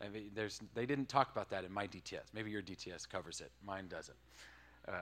I 0.00 0.08
mean, 0.08 0.30
they 0.74 0.86
didn't 0.86 1.08
talk 1.08 1.30
about 1.30 1.50
that 1.50 1.64
in 1.64 1.72
my 1.72 1.86
DTS. 1.86 2.32
Maybe 2.32 2.50
your 2.50 2.62
DTS 2.62 3.08
covers 3.08 3.40
it. 3.40 3.50
Mine 3.64 3.86
doesn't. 3.88 4.16
Uh, 4.88 4.92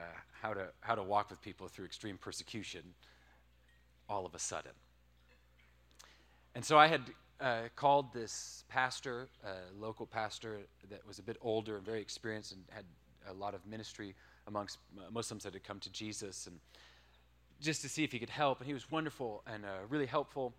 how, 0.43 0.53
to, 0.53 0.69
how 0.81 0.95
to 0.95 1.03
walk 1.03 1.31
with 1.31 1.41
people 1.41 1.69
through 1.69 1.85
extreme 1.85 2.19
persecution 2.19 2.83
all 4.09 4.27
of 4.27 4.35
a 4.35 4.39
sudden. 4.39 4.73
And 6.55 6.65
so 6.65 6.79
I 6.79 6.89
had 6.89 7.03
uh, 7.41 7.63
called 7.77 8.13
this 8.13 8.65
pastor, 8.69 9.29
a 9.45 9.81
local 9.81 10.07
pastor 10.07 10.61
that 10.91 11.07
was 11.07 11.19
a 11.19 11.23
bit 11.23 11.37
older 11.41 11.77
and 11.77 11.85
very 11.85 12.01
experienced 12.01 12.53
and 12.53 12.65
had 12.71 12.85
a 13.29 13.33
lot 13.33 13.55
of 13.55 13.65
ministry 13.67 14.15
amongst 14.47 14.79
Muslims 15.13 15.45
that 15.45 15.53
had 15.53 15.63
come 15.63 15.79
to 15.81 15.93
Jesus, 15.93 16.47
and 16.47 16.59
just 17.61 17.83
to 17.83 17.89
see 17.89 18.03
if 18.03 18.13
he 18.13 18.19
could 18.19 18.31
help. 18.31 18.59
And 18.59 18.67
he 18.67 18.75
was 18.75 18.91
wonderful 18.91 19.43
and 19.47 19.65
uh, 19.65 19.69
really 19.89 20.07
helpful. 20.07 20.55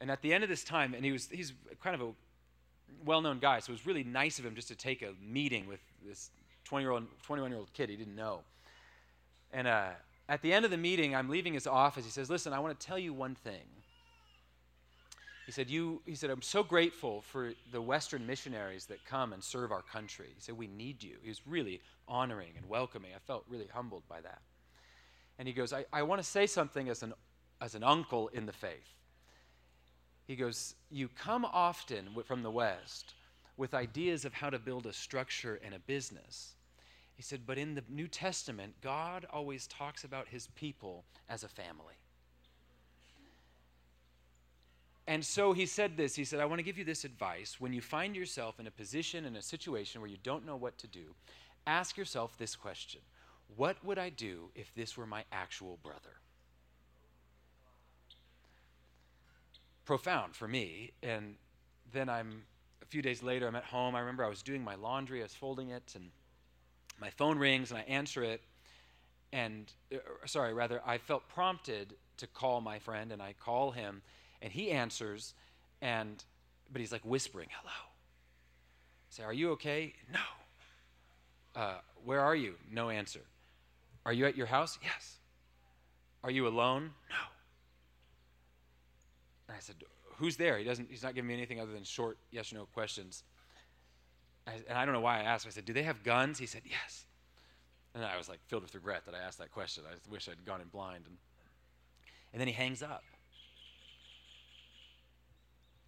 And 0.00 0.10
at 0.10 0.22
the 0.22 0.32
end 0.32 0.42
of 0.42 0.50
this 0.50 0.64
time, 0.64 0.94
and 0.94 1.04
he 1.04 1.12
was 1.12 1.28
he's 1.30 1.52
kind 1.82 1.94
of 1.94 2.00
a 2.00 2.12
well-known 3.04 3.38
guy, 3.38 3.60
so 3.60 3.70
it 3.70 3.74
was 3.74 3.86
really 3.86 4.04
nice 4.04 4.38
of 4.38 4.46
him 4.46 4.54
just 4.54 4.68
to 4.68 4.74
take 4.74 5.02
a 5.02 5.12
meeting 5.22 5.66
with 5.66 5.80
this 6.04 6.30
20-year-old, 6.68 7.04
21-year-old 7.28 7.72
kid 7.72 7.90
he 7.90 7.96
didn't 7.96 8.16
know. 8.16 8.40
And 9.52 9.66
uh, 9.66 9.90
at 10.28 10.42
the 10.42 10.52
end 10.52 10.64
of 10.64 10.70
the 10.70 10.76
meeting, 10.76 11.14
I'm 11.14 11.28
leaving 11.28 11.54
his 11.54 11.66
office. 11.66 12.04
He 12.04 12.10
says, 12.10 12.28
"Listen, 12.28 12.52
I 12.52 12.58
want 12.58 12.78
to 12.78 12.86
tell 12.86 12.98
you 12.98 13.12
one 13.12 13.34
thing." 13.34 13.62
He 15.46 15.52
said, 15.52 15.70
you, 15.70 16.02
he 16.04 16.16
said, 16.16 16.28
I'm 16.28 16.42
so 16.42 16.64
grateful 16.64 17.22
for 17.22 17.52
the 17.70 17.80
Western 17.80 18.26
missionaries 18.26 18.86
that 18.86 19.04
come 19.04 19.32
and 19.32 19.42
serve 19.42 19.70
our 19.70 19.80
country. 19.80 20.26
He 20.34 20.40
said, 20.40 20.58
We 20.58 20.66
need 20.66 21.04
you. 21.04 21.18
He 21.22 21.28
was 21.28 21.40
really 21.46 21.80
honoring 22.08 22.54
and 22.56 22.68
welcoming. 22.68 23.12
I 23.14 23.20
felt 23.20 23.44
really 23.48 23.68
humbled 23.72 24.02
by 24.08 24.20
that. 24.22 24.40
And 25.38 25.46
he 25.46 25.54
goes, 25.54 25.72
I, 25.72 25.84
I 25.92 26.02
want 26.02 26.20
to 26.20 26.26
say 26.26 26.48
something 26.48 26.88
as 26.88 27.04
an, 27.04 27.14
as 27.60 27.76
an 27.76 27.84
uncle 27.84 28.26
in 28.28 28.46
the 28.46 28.52
faith. 28.52 28.96
He 30.26 30.36
goes, 30.36 30.74
You 30.90 31.08
come 31.08 31.44
often 31.44 32.08
from 32.26 32.42
the 32.42 32.50
West 32.50 33.14
with 33.56 33.74
ideas 33.74 34.24
of 34.24 34.34
how 34.34 34.50
to 34.50 34.58
build 34.58 34.86
a 34.86 34.92
structure 34.92 35.60
and 35.64 35.74
a 35.74 35.78
business. 35.80 36.54
He 37.14 37.22
said, 37.22 37.46
But 37.46 37.58
in 37.58 37.74
the 37.74 37.84
New 37.88 38.08
Testament, 38.08 38.74
God 38.82 39.26
always 39.32 39.66
talks 39.66 40.04
about 40.04 40.28
his 40.28 40.48
people 40.56 41.04
as 41.28 41.44
a 41.44 41.48
family. 41.48 41.94
And 45.08 45.24
so 45.24 45.52
he 45.52 45.66
said 45.66 45.96
this 45.96 46.16
He 46.16 46.24
said, 46.24 46.40
I 46.40 46.44
want 46.44 46.58
to 46.58 46.64
give 46.64 46.78
you 46.78 46.84
this 46.84 47.04
advice. 47.04 47.60
When 47.60 47.72
you 47.72 47.80
find 47.80 48.16
yourself 48.16 48.58
in 48.58 48.66
a 48.66 48.72
position, 48.72 49.24
in 49.24 49.36
a 49.36 49.42
situation 49.42 50.00
where 50.00 50.10
you 50.10 50.18
don't 50.22 50.46
know 50.46 50.56
what 50.56 50.76
to 50.78 50.86
do, 50.86 51.14
ask 51.66 51.96
yourself 51.96 52.36
this 52.36 52.56
question 52.56 53.00
What 53.56 53.82
would 53.84 53.98
I 53.98 54.10
do 54.10 54.50
if 54.54 54.74
this 54.74 54.96
were 54.96 55.06
my 55.06 55.24
actual 55.30 55.78
brother? 55.82 56.20
Profound 59.86 60.36
for 60.36 60.46
me. 60.46 60.92
And 61.02 61.36
then 61.92 62.10
I'm, 62.10 62.42
a 62.82 62.86
few 62.86 63.00
days 63.00 63.22
later, 63.22 63.48
I'm 63.48 63.56
at 63.56 63.64
home. 63.64 63.94
I 63.94 64.00
remember 64.00 64.24
I 64.24 64.28
was 64.28 64.42
doing 64.42 64.62
my 64.62 64.74
laundry, 64.74 65.20
I 65.20 65.22
was 65.22 65.34
folding 65.34 65.70
it, 65.70 65.94
and 65.94 66.10
my 67.00 67.08
phone 67.08 67.38
rings, 67.38 67.70
and 67.70 67.78
I 67.78 67.84
answer 67.84 68.22
it. 68.22 68.42
And, 69.32 69.72
uh, 69.92 69.96
sorry, 70.26 70.52
rather, 70.52 70.82
I 70.84 70.98
felt 70.98 71.26
prompted 71.28 71.94
to 72.18 72.26
call 72.26 72.60
my 72.60 72.78
friend, 72.78 73.12
and 73.12 73.22
I 73.22 73.34
call 73.38 73.70
him 73.70 74.02
and 74.42 74.52
he 74.52 74.70
answers, 74.70 75.34
and 75.80 76.24
but 76.70 76.80
he's 76.80 76.92
like 76.92 77.04
whispering, 77.04 77.48
hello. 77.50 77.72
I 77.72 79.10
say, 79.10 79.22
are 79.22 79.32
you 79.32 79.52
okay? 79.52 79.94
No. 80.12 81.60
Uh, 81.60 81.78
where 82.04 82.20
are 82.20 82.34
you? 82.34 82.54
No 82.70 82.90
answer. 82.90 83.20
Are 84.04 84.12
you 84.12 84.26
at 84.26 84.36
your 84.36 84.46
house? 84.46 84.78
Yes. 84.82 85.18
Are 86.22 86.30
you 86.30 86.46
alone? 86.46 86.90
No. 87.08 87.16
And 89.48 89.56
I 89.56 89.60
said, 89.60 89.76
who's 90.16 90.36
there? 90.36 90.58
He 90.58 90.64
doesn't, 90.64 90.90
he's 90.90 91.02
not 91.02 91.14
giving 91.14 91.28
me 91.28 91.34
anything 91.34 91.60
other 91.60 91.72
than 91.72 91.84
short 91.84 92.18
yes 92.30 92.52
or 92.52 92.56
no 92.56 92.66
questions. 92.66 93.22
I, 94.46 94.54
and 94.68 94.78
I 94.78 94.84
don't 94.84 94.94
know 94.94 95.00
why 95.00 95.20
I 95.20 95.22
asked. 95.22 95.46
I 95.46 95.50
said, 95.50 95.64
do 95.64 95.72
they 95.72 95.82
have 95.82 96.02
guns? 96.02 96.38
He 96.38 96.46
said, 96.46 96.62
yes. 96.64 97.06
And 97.94 98.04
I 98.04 98.16
was 98.16 98.28
like 98.28 98.40
filled 98.46 98.62
with 98.62 98.74
regret 98.74 99.04
that 99.06 99.14
I 99.14 99.18
asked 99.18 99.38
that 99.38 99.50
question. 99.50 99.84
I 99.90 99.94
wish 100.10 100.28
I'd 100.28 100.44
gone 100.44 100.60
in 100.60 100.68
blind. 100.68 101.04
And, 101.06 101.16
and 102.32 102.40
then 102.40 102.46
he 102.48 102.54
hangs 102.54 102.82
up. 102.82 103.04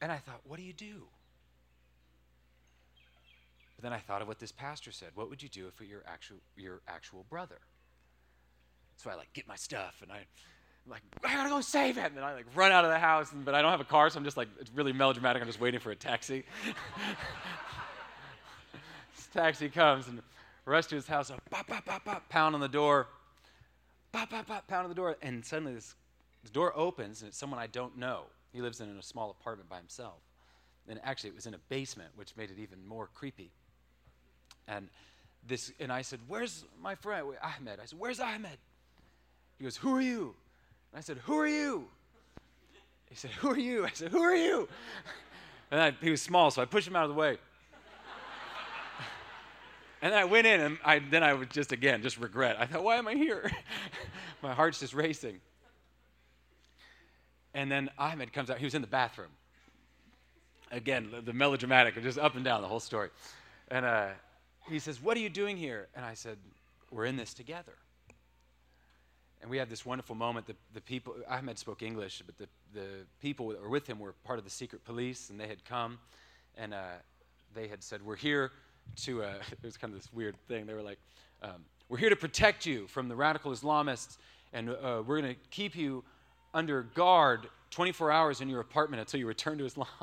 And 0.01 0.13
I 0.13 0.19
thought, 0.19 0.41
what 0.45 0.59
do 0.59 0.63
you 0.63 0.73
do? 0.73 1.09
But 3.77 3.83
then 3.83 3.93
I 3.93 3.99
thought 3.99 4.23
of 4.23 4.29
what 4.29 4.39
this 4.39 4.51
pastor 4.51 4.91
said. 4.91 5.11
What 5.15 5.31
would 5.31 5.43
you 5.43 5.49
do 5.49 5.69
if 5.69 5.75
it 5.75 5.81
were 5.81 5.87
your 5.87 6.03
actual 6.07 6.39
your 6.57 6.81
actual 6.89 7.25
brother? 7.31 7.59
So 8.97 9.09
I 9.09 9.15
like 9.15 9.33
get 9.35 9.47
my 9.47 9.55
stuff 9.55 10.01
and 10.03 10.11
I 10.11 10.27
I'm 10.89 10.93
like 10.93 11.03
I 11.22 11.36
gotta 11.36 11.51
go 11.51 11.61
save 11.61 11.97
him, 11.97 12.07
and 12.07 12.16
then 12.16 12.24
I 12.24 12.32
like 12.32 12.47
run 12.55 12.72
out 12.72 12.84
of 12.84 12.91
the 12.91 12.99
house. 12.99 13.32
And, 13.32 13.45
but 13.45 13.55
I 13.55 13.61
don't 13.61 13.70
have 13.70 13.80
a 13.80 13.84
car, 13.84 14.09
so 14.09 14.18
I'm 14.18 14.24
just 14.24 14.36
like 14.36 14.49
it's 14.59 14.70
really 14.72 14.93
melodramatic. 14.93 15.43
I'm 15.43 15.49
just 15.49 15.61
waiting 15.61 15.80
for 15.80 15.91
a 15.91 15.97
taxi. 15.97 16.45
this 19.14 19.26
taxi 19.32 19.68
comes 19.68 20.09
and 20.09 20.22
rush 20.64 20.86
to 20.86 20.95
his 20.95 21.07
house. 21.07 21.30
pop, 21.51 21.66
pop, 21.66 21.84
pop, 21.84 22.05
pop, 22.05 22.28
pound 22.28 22.55
on 22.55 22.61
the 22.61 22.68
door. 22.68 23.09
Pop, 24.12 24.30
pop, 24.30 24.47
pop, 24.47 24.66
pound 24.66 24.84
on 24.84 24.89
the 24.89 24.95
door, 24.95 25.16
and 25.20 25.45
suddenly 25.45 25.74
this, 25.74 25.95
this 26.43 26.51
door 26.51 26.72
opens 26.74 27.20
and 27.20 27.28
it's 27.28 27.36
someone 27.36 27.61
I 27.61 27.66
don't 27.66 27.99
know. 27.99 28.22
He 28.53 28.62
lives 28.62 28.80
in 28.80 28.89
a 28.89 29.03
small 29.03 29.30
apartment 29.30 29.68
by 29.68 29.76
himself. 29.76 30.20
And 30.89 30.99
actually, 31.05 31.30
it 31.30 31.36
was 31.36 31.45
in 31.45 31.53
a 31.53 31.59
basement, 31.68 32.09
which 32.16 32.34
made 32.34 32.51
it 32.51 32.59
even 32.59 32.86
more 32.86 33.11
creepy. 33.12 33.51
And 34.66 34.89
this, 35.47 35.70
and 35.78 35.93
I 35.93 36.01
said, 36.01 36.20
"Where's 36.26 36.64
my 36.80 36.95
friend 36.95 37.26
Ahmed?" 37.43 37.78
I 37.78 37.84
said, 37.84 37.99
"Where's 37.99 38.20
Ahmed?" 38.20 38.57
He 39.59 39.64
goes, 39.64 39.76
"Who 39.76 39.95
are 39.95 40.01
you?" 40.01 40.34
I 40.99 41.01
said, 41.01 41.18
"Who 41.18 41.38
are 41.38 41.46
you?" 41.46 41.86
He 43.09 43.14
said, 43.14 43.30
"Who 43.30 43.51
are 43.51 43.59
you?" 43.59 43.86
I 43.86 43.90
said, 43.94 44.11
"Who 44.11 44.20
are 44.20 44.34
you?" 44.34 44.68
And 45.70 45.80
I, 45.80 45.92
he 46.01 46.11
was 46.11 46.20
small, 46.20 46.51
so 46.51 46.61
I 46.61 46.64
pushed 46.64 46.88
him 46.88 46.96
out 46.96 47.05
of 47.05 47.11
the 47.11 47.14
way. 47.14 47.38
and 50.03 50.12
I 50.12 50.24
went 50.24 50.49
in, 50.49 50.61
and 50.61 50.78
I, 50.84 50.99
then 50.99 51.22
I 51.22 51.34
would 51.34 51.51
just 51.51 51.70
again 51.70 52.03
just 52.03 52.18
regret. 52.18 52.57
I 52.59 52.66
thought, 52.66 52.82
"Why 52.82 52.96
am 52.96 53.07
I 53.07 53.14
here?" 53.14 53.49
my 54.42 54.53
heart's 54.53 54.80
just 54.80 54.92
racing. 54.92 55.40
And 57.55 57.70
then 57.70 57.90
Ahmed 57.96 58.32
comes 58.32 58.51
out. 58.51 58.59
He 58.59 58.64
was 58.64 58.74
in 58.74 58.82
the 58.82 58.88
bathroom. 58.88 59.30
Again, 60.72 61.12
the 61.24 61.32
melodramatic, 61.32 61.94
just 62.03 62.18
up 62.18 62.34
and 62.34 62.44
down 62.44 62.61
the 62.61 62.68
whole 62.68 62.80
story. 62.80 63.11
And 63.68 63.86
uh, 63.86 64.09
he 64.68 64.80
says, 64.80 65.01
What 65.01 65.16
are 65.16 65.20
you 65.20 65.30
doing 65.30 65.57
here? 65.57 65.86
And 65.94 66.05
I 66.05 66.14
said, 66.14 66.38
We're 66.90 67.05
in 67.05 67.16
this 67.16 67.34
together. 67.34 67.74
And 69.41 69.51
we 69.51 69.57
had 69.57 69.70
this 69.70 69.86
wonderful 69.86 70.16
moment. 70.16 70.47
The, 70.47 70.57
the 70.74 70.80
people, 70.80 71.14
Ahmed 71.28 71.59
spoke 71.59 71.82
English, 71.82 72.22
but 72.26 72.36
the, 72.39 72.49
the 72.74 72.89
people 73.20 73.49
that 73.49 73.61
were 73.62 73.68
with 73.68 73.86
him 73.86 73.99
were 73.99 74.14
part 74.24 74.39
of 74.39 74.45
the 74.45 74.51
secret 74.51 74.84
police, 74.84 75.30
and 75.30 75.39
they 75.39 75.47
had 75.47 75.64
come 75.64 75.99
and 76.59 76.74
uh, 76.74 76.82
they 77.55 77.68
had 77.68 77.82
said, 77.82 78.05
We're 78.05 78.16
here 78.16 78.51
to, 79.03 79.22
uh, 79.22 79.34
it 79.53 79.62
was 79.62 79.76
kind 79.76 79.95
of 79.95 80.01
this 80.01 80.12
weird 80.12 80.36
thing. 80.49 80.66
They 80.66 80.74
were 80.74 80.82
like, 80.82 80.99
um, 81.43 81.64
We're 81.89 81.99
here 81.99 82.11
to 82.11 82.16
protect 82.16 82.66
you 82.66 82.86
from 82.89 83.09
the 83.09 83.16
radical 83.16 83.53
Islamists, 83.53 84.18
and 84.53 84.70
uh, 84.70 85.03
we're 85.07 85.20
going 85.20 85.34
to 85.34 85.41
keep 85.51 85.76
you 85.76 86.05
under 86.53 86.82
guard 86.82 87.49
24 87.70 88.11
hours 88.11 88.41
in 88.41 88.49
your 88.49 88.61
apartment 88.61 89.01
until 89.01 89.20
you 89.20 89.26
return 89.26 89.59
to 89.59 89.64
Islam. 89.64 89.86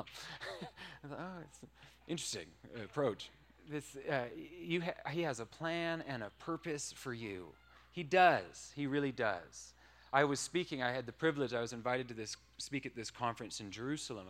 I 1.04 1.08
thought, 1.08 1.18
oh, 1.20 1.42
it's 1.42 1.58
interesting 2.06 2.46
approach. 2.82 3.30
This, 3.68 3.96
uh, 4.08 4.20
you 4.62 4.82
ha- 4.82 5.10
he 5.10 5.22
has 5.22 5.40
a 5.40 5.46
plan 5.46 6.04
and 6.06 6.22
a 6.22 6.30
purpose 6.38 6.94
for 6.96 7.12
you. 7.12 7.48
He 7.96 8.02
does. 8.02 8.72
He 8.76 8.86
really 8.86 9.10
does. 9.10 9.72
I 10.12 10.24
was 10.24 10.38
speaking, 10.38 10.82
I 10.82 10.92
had 10.92 11.06
the 11.06 11.12
privilege, 11.12 11.54
I 11.54 11.62
was 11.62 11.72
invited 11.72 12.08
to 12.08 12.14
this, 12.14 12.36
speak 12.58 12.84
at 12.84 12.94
this 12.94 13.10
conference 13.10 13.58
in 13.58 13.70
Jerusalem. 13.70 14.26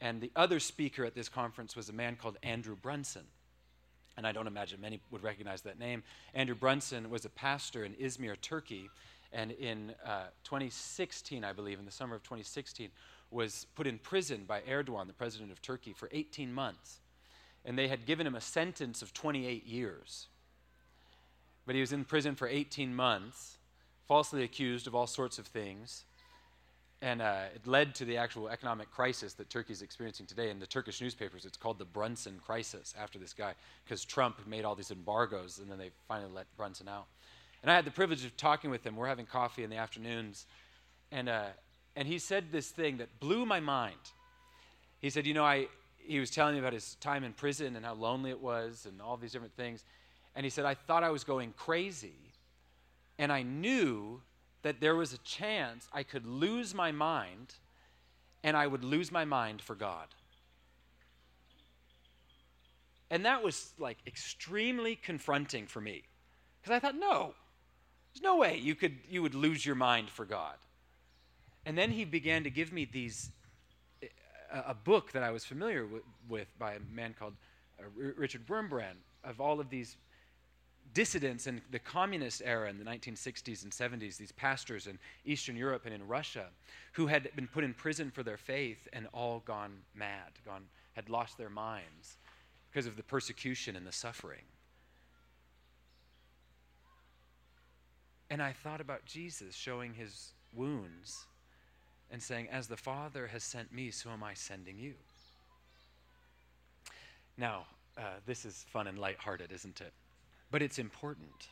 And 0.00 0.20
the 0.20 0.32
other 0.34 0.58
speaker 0.58 1.04
at 1.04 1.14
this 1.14 1.28
conference 1.28 1.76
was 1.76 1.88
a 1.88 1.92
man 1.92 2.16
called 2.16 2.38
Andrew 2.42 2.74
Brunson. 2.74 3.22
And 4.16 4.26
I 4.26 4.32
don't 4.32 4.48
imagine 4.48 4.80
many 4.80 5.00
would 5.12 5.22
recognize 5.22 5.62
that 5.62 5.78
name. 5.78 6.02
Andrew 6.34 6.56
Brunson 6.56 7.08
was 7.08 7.24
a 7.24 7.28
pastor 7.28 7.84
in 7.84 7.92
Izmir, 7.92 8.34
Turkey, 8.40 8.90
and 9.32 9.52
in 9.52 9.94
uh, 10.04 10.24
2016, 10.42 11.44
I 11.44 11.52
believe, 11.52 11.78
in 11.78 11.84
the 11.84 11.92
summer 11.92 12.16
of 12.16 12.24
2016, 12.24 12.88
was 13.30 13.68
put 13.76 13.86
in 13.86 14.00
prison 14.00 14.42
by 14.44 14.60
Erdogan, 14.62 15.06
the 15.06 15.12
president 15.12 15.52
of 15.52 15.62
Turkey, 15.62 15.92
for 15.92 16.08
18 16.10 16.52
months. 16.52 16.98
And 17.64 17.78
they 17.78 17.86
had 17.86 18.06
given 18.06 18.26
him 18.26 18.34
a 18.34 18.40
sentence 18.40 19.02
of 19.02 19.14
28 19.14 19.64
years. 19.64 20.26
But 21.66 21.74
he 21.74 21.80
was 21.80 21.92
in 21.92 22.04
prison 22.04 22.34
for 22.34 22.46
18 22.46 22.94
months, 22.94 23.58
falsely 24.06 24.42
accused 24.42 24.86
of 24.86 24.94
all 24.94 25.06
sorts 25.06 25.38
of 25.38 25.46
things. 25.46 26.04
And 27.00 27.20
uh, 27.20 27.44
it 27.54 27.66
led 27.66 27.94
to 27.96 28.04
the 28.04 28.16
actual 28.16 28.48
economic 28.48 28.90
crisis 28.90 29.34
that 29.34 29.50
Turkey 29.50 29.72
is 29.72 29.82
experiencing 29.82 30.26
today. 30.26 30.50
In 30.50 30.58
the 30.58 30.66
Turkish 30.66 31.00
newspapers, 31.00 31.44
it's 31.44 31.56
called 31.56 31.78
the 31.78 31.84
Brunson 31.84 32.40
crisis 32.44 32.94
after 32.98 33.18
this 33.18 33.32
guy, 33.32 33.54
because 33.84 34.04
Trump 34.04 34.46
made 34.46 34.64
all 34.64 34.74
these 34.74 34.90
embargoes 34.90 35.58
and 35.58 35.70
then 35.70 35.78
they 35.78 35.90
finally 36.08 36.32
let 36.32 36.46
Brunson 36.56 36.88
out. 36.88 37.06
And 37.62 37.70
I 37.70 37.74
had 37.74 37.84
the 37.84 37.90
privilege 37.90 38.24
of 38.24 38.36
talking 38.36 38.70
with 38.70 38.84
him. 38.84 38.96
We're 38.96 39.08
having 39.08 39.26
coffee 39.26 39.64
in 39.64 39.70
the 39.70 39.76
afternoons. 39.76 40.46
And, 41.10 41.28
uh, 41.28 41.46
and 41.96 42.06
he 42.06 42.18
said 42.18 42.52
this 42.52 42.68
thing 42.68 42.98
that 42.98 43.20
blew 43.20 43.46
my 43.46 43.60
mind. 43.60 43.96
He 45.00 45.10
said, 45.10 45.26
You 45.26 45.34
know, 45.34 45.44
I, 45.44 45.68
he 45.98 46.20
was 46.20 46.30
telling 46.30 46.54
me 46.54 46.60
about 46.60 46.72
his 46.72 46.96
time 46.96 47.24
in 47.24 47.32
prison 47.32 47.76
and 47.76 47.84
how 47.84 47.94
lonely 47.94 48.30
it 48.30 48.40
was 48.40 48.86
and 48.86 49.00
all 49.00 49.16
these 49.16 49.32
different 49.32 49.56
things. 49.56 49.84
And 50.36 50.44
he 50.44 50.50
said, 50.50 50.64
I 50.64 50.74
thought 50.74 51.02
I 51.02 51.10
was 51.10 51.24
going 51.24 51.54
crazy. 51.56 52.32
And 53.18 53.32
I 53.32 53.42
knew 53.42 54.20
that 54.62 54.80
there 54.80 54.96
was 54.96 55.12
a 55.12 55.18
chance 55.18 55.88
I 55.92 56.02
could 56.02 56.26
lose 56.26 56.74
my 56.74 56.90
mind 56.90 57.54
and 58.42 58.56
I 58.56 58.66
would 58.66 58.84
lose 58.84 59.12
my 59.12 59.24
mind 59.24 59.62
for 59.62 59.74
God. 59.74 60.08
And 63.10 63.24
that 63.24 63.42
was 63.44 63.72
like 63.78 63.98
extremely 64.06 64.96
confronting 64.96 65.66
for 65.66 65.80
me 65.80 66.02
because 66.60 66.74
I 66.74 66.80
thought, 66.80 66.96
no, 66.96 67.34
there's 68.12 68.22
no 68.22 68.36
way 68.36 68.58
you 68.58 68.74
could 68.74 68.96
you 69.08 69.22
would 69.22 69.34
lose 69.34 69.64
your 69.64 69.76
mind 69.76 70.10
for 70.10 70.24
God. 70.24 70.56
And 71.66 71.78
then 71.78 71.90
he 71.90 72.04
began 72.04 72.44
to 72.44 72.50
give 72.50 72.72
me 72.72 72.84
these 72.90 73.30
a, 74.52 74.74
book 74.74 75.12
that 75.12 75.22
I 75.22 75.30
was 75.30 75.44
familiar 75.44 75.86
with, 75.86 76.02
with, 76.28 76.48
by 76.58 76.74
a 76.74 76.80
man 76.92 77.14
called 77.18 77.34
uh, 77.80 77.84
Richard 78.16 78.46
Wurmbrand 78.46 78.96
of 79.24 79.40
all 79.40 79.60
of 79.60 79.70
these 79.70 79.96
dissidents 80.94 81.46
in 81.46 81.60
the 81.70 81.78
communist 81.78 82.40
era 82.44 82.70
in 82.70 82.78
the 82.78 82.84
1960s 82.84 83.64
and 83.64 83.72
70s, 83.72 84.16
these 84.16 84.32
pastors 84.32 84.86
in 84.86 84.98
Eastern 85.24 85.56
Europe 85.56 85.82
and 85.84 85.94
in 85.94 86.06
Russia, 86.06 86.46
who 86.92 87.08
had 87.08 87.28
been 87.34 87.48
put 87.48 87.64
in 87.64 87.74
prison 87.74 88.10
for 88.10 88.22
their 88.22 88.36
faith 88.36 88.88
and 88.92 89.08
all 89.12 89.42
gone 89.44 89.72
mad, 89.94 90.30
gone, 90.46 90.64
had 90.94 91.10
lost 91.10 91.36
their 91.36 91.50
minds 91.50 92.16
because 92.70 92.86
of 92.86 92.96
the 92.96 93.02
persecution 93.02 93.76
and 93.76 93.86
the 93.86 93.92
suffering. 93.92 94.42
And 98.30 98.40
I 98.40 98.52
thought 98.52 98.80
about 98.80 99.04
Jesus 99.04 99.54
showing 99.54 99.94
his 99.94 100.32
wounds 100.54 101.26
and 102.10 102.22
saying, 102.22 102.48
As 102.50 102.68
the 102.68 102.76
Father 102.76 103.26
has 103.26 103.42
sent 103.42 103.72
me, 103.72 103.90
so 103.90 104.10
am 104.10 104.22
I 104.22 104.34
sending 104.34 104.78
you. 104.78 104.94
Now, 107.36 107.66
uh, 107.98 108.18
this 108.26 108.44
is 108.44 108.64
fun 108.68 108.86
and 108.86 108.98
lighthearted, 108.98 109.52
isn't 109.52 109.80
it? 109.80 109.92
But 110.54 110.62
it's 110.62 110.78
important. 110.78 111.48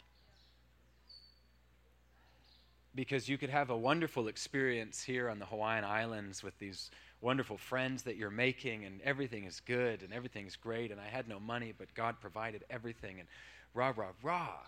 Because 2.94 3.28
you 3.28 3.36
could 3.36 3.50
have 3.50 3.68
a 3.70 3.76
wonderful 3.76 4.28
experience 4.28 5.02
here 5.02 5.28
on 5.28 5.40
the 5.40 5.44
Hawaiian 5.44 5.82
Islands 5.82 6.44
with 6.44 6.56
these 6.60 6.88
wonderful 7.20 7.58
friends 7.58 8.04
that 8.04 8.14
you're 8.14 8.30
making, 8.30 8.84
and 8.84 9.00
everything 9.02 9.42
is 9.42 9.58
good 9.58 10.04
and 10.04 10.12
everything's 10.12 10.54
great, 10.54 10.92
and 10.92 11.00
I 11.00 11.08
had 11.08 11.26
no 11.26 11.40
money, 11.40 11.74
but 11.76 11.92
God 11.96 12.20
provided 12.20 12.62
everything, 12.70 13.18
and 13.18 13.28
rah, 13.74 13.92
rah, 13.96 14.12
rah. 14.22 14.58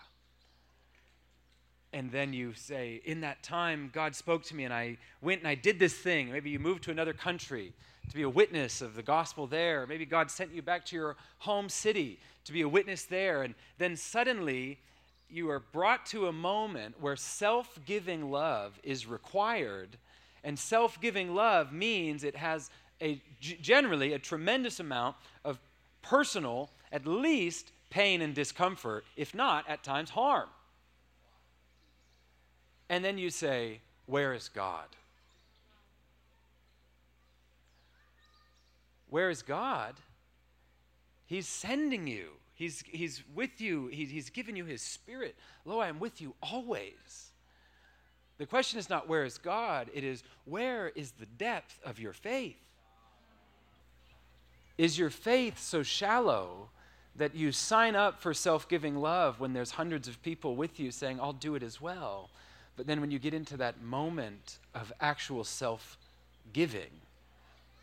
And 1.93 2.11
then 2.11 2.33
you 2.33 2.55
say, 2.55 3.01
In 3.05 3.21
that 3.21 3.41
time, 3.41 3.89
God 3.93 4.17
spoke 4.17 4.43
to 4.47 4.55
me, 4.57 4.65
and 4.65 4.73
I 4.73 4.97
went 5.21 5.39
and 5.39 5.47
I 5.47 5.55
did 5.55 5.79
this 5.79 5.93
thing. 5.93 6.29
Maybe 6.29 6.49
you 6.49 6.59
moved 6.59 6.83
to 6.83 6.91
another 6.91 7.13
country 7.13 7.71
to 8.09 8.15
be 8.15 8.23
a 8.23 8.29
witness 8.29 8.81
of 8.81 8.95
the 8.95 9.03
gospel 9.03 9.47
there. 9.47 9.85
Maybe 9.87 10.05
God 10.05 10.29
sent 10.31 10.53
you 10.53 10.61
back 10.61 10.85
to 10.85 10.95
your 10.95 11.15
home 11.39 11.69
city 11.69 12.19
to 12.45 12.53
be 12.53 12.61
a 12.61 12.69
witness 12.69 13.03
there. 13.03 13.43
And 13.43 13.55
then 13.77 13.95
suddenly 13.95 14.79
you 15.29 15.49
are 15.49 15.59
brought 15.59 16.05
to 16.07 16.27
a 16.27 16.31
moment 16.31 16.95
where 17.01 17.15
self 17.15 17.79
giving 17.85 18.31
love 18.31 18.79
is 18.83 19.07
required. 19.07 19.97
And 20.43 20.57
self 20.57 21.01
giving 21.01 21.33
love 21.33 21.73
means 21.73 22.23
it 22.23 22.35
has 22.35 22.69
a, 23.01 23.21
generally 23.39 24.13
a 24.13 24.19
tremendous 24.19 24.79
amount 24.79 25.15
of 25.43 25.59
personal, 26.01 26.69
at 26.91 27.05
least 27.05 27.71
pain 27.89 28.21
and 28.21 28.33
discomfort, 28.33 29.05
if 29.17 29.33
not 29.33 29.67
at 29.67 29.83
times 29.83 30.11
harm. 30.11 30.49
And 32.89 33.03
then 33.03 33.17
you 33.17 33.29
say, 33.29 33.79
Where 34.05 34.33
is 34.33 34.49
God? 34.49 34.87
Where 39.15 39.29
is 39.29 39.43
God? 39.43 39.95
He's 41.25 41.47
sending 41.47 42.05
you. 42.05 42.31
He's, 42.53 42.83
he's 42.85 43.23
with 43.33 43.61
you. 43.61 43.87
He, 43.87 44.03
he's 44.03 44.29
given 44.29 44.57
you 44.57 44.65
His 44.65 44.81
Spirit. 44.81 45.37
Lo, 45.63 45.79
I 45.79 45.87
am 45.87 45.99
with 45.99 46.19
you 46.19 46.35
always. 46.43 47.29
The 48.39 48.45
question 48.45 48.77
is 48.77 48.89
not 48.89 49.07
where 49.07 49.23
is 49.23 49.37
God, 49.37 49.89
it 49.93 50.03
is 50.03 50.21
where 50.43 50.89
is 50.89 51.11
the 51.11 51.27
depth 51.27 51.79
of 51.85 51.97
your 51.97 52.11
faith? 52.11 52.59
Is 54.77 54.99
your 54.99 55.09
faith 55.09 55.61
so 55.61 55.81
shallow 55.81 56.67
that 57.15 57.35
you 57.35 57.53
sign 57.53 57.95
up 57.95 58.19
for 58.19 58.33
self 58.33 58.67
giving 58.67 58.97
love 58.97 59.39
when 59.39 59.53
there's 59.53 59.71
hundreds 59.71 60.09
of 60.09 60.21
people 60.23 60.57
with 60.57 60.77
you 60.77 60.91
saying, 60.91 61.21
I'll 61.21 61.31
do 61.31 61.55
it 61.55 61.63
as 61.63 61.79
well? 61.79 62.31
But 62.75 62.85
then 62.85 62.99
when 62.99 63.11
you 63.11 63.19
get 63.19 63.33
into 63.33 63.55
that 63.55 63.81
moment 63.81 64.57
of 64.73 64.91
actual 64.99 65.45
self 65.45 65.97
giving, 66.51 66.91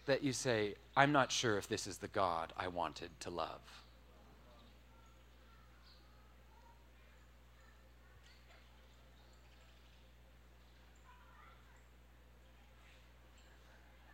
that 0.07 0.23
you 0.23 0.33
say, 0.33 0.75
I'm 0.97 1.13
not 1.13 1.31
sure 1.31 1.59
if 1.59 1.69
this 1.69 1.87
is 1.87 1.99
the 1.99 2.09
God 2.09 2.53
I 2.57 2.69
wanted 2.69 3.11
to 3.21 3.31
love. 3.31 3.61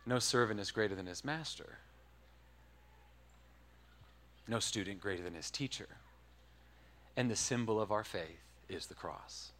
No 0.05 0.17
servant 0.17 0.59
is 0.59 0.71
greater 0.71 0.95
than 0.95 1.05
his 1.05 1.23
master. 1.23 1.77
No 4.47 4.59
student 4.59 4.99
greater 4.99 5.21
than 5.21 5.35
his 5.35 5.51
teacher. 5.51 5.87
And 7.15 7.29
the 7.29 7.35
symbol 7.35 7.79
of 7.79 7.91
our 7.91 8.03
faith 8.03 8.41
is 8.67 8.87
the 8.87 8.95
cross. 8.95 9.51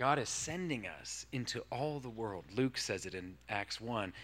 God 0.00 0.18
is 0.18 0.30
sending 0.30 0.86
us 0.86 1.26
into 1.30 1.62
all 1.70 2.00
the 2.00 2.08
world. 2.08 2.46
Luke 2.56 2.78
says 2.78 3.04
it 3.04 3.14
in 3.14 3.36
Acts 3.50 3.82
1 3.82 4.14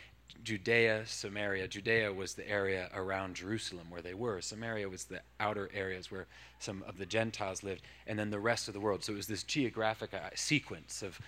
Judea, 0.43 1.03
Samaria. 1.05 1.69
Judea 1.69 2.11
was 2.15 2.33
the 2.33 2.49
area 2.49 2.89
around 2.95 3.37
Jerusalem 3.37 3.91
where 3.91 4.01
they 4.01 4.15
were. 4.15 4.41
Samaria 4.41 4.89
was 4.89 5.05
the 5.05 5.21
outer 5.39 5.69
areas 5.75 6.11
where 6.11 6.29
some 6.61 6.83
of 6.89 6.97
the 6.97 7.05
Gentiles 7.05 7.63
lived, 7.63 7.83
and 8.07 8.19
then 8.19 8.31
the 8.31 8.39
rest 8.39 8.69
of 8.69 8.75
the 8.75 8.81
world. 8.81 9.05
So 9.05 9.13
it 9.13 9.17
was 9.17 9.27
this 9.27 9.43
geographic 9.43 10.15
uh, 10.15 10.31
sequence 10.35 11.03
of 11.03 11.21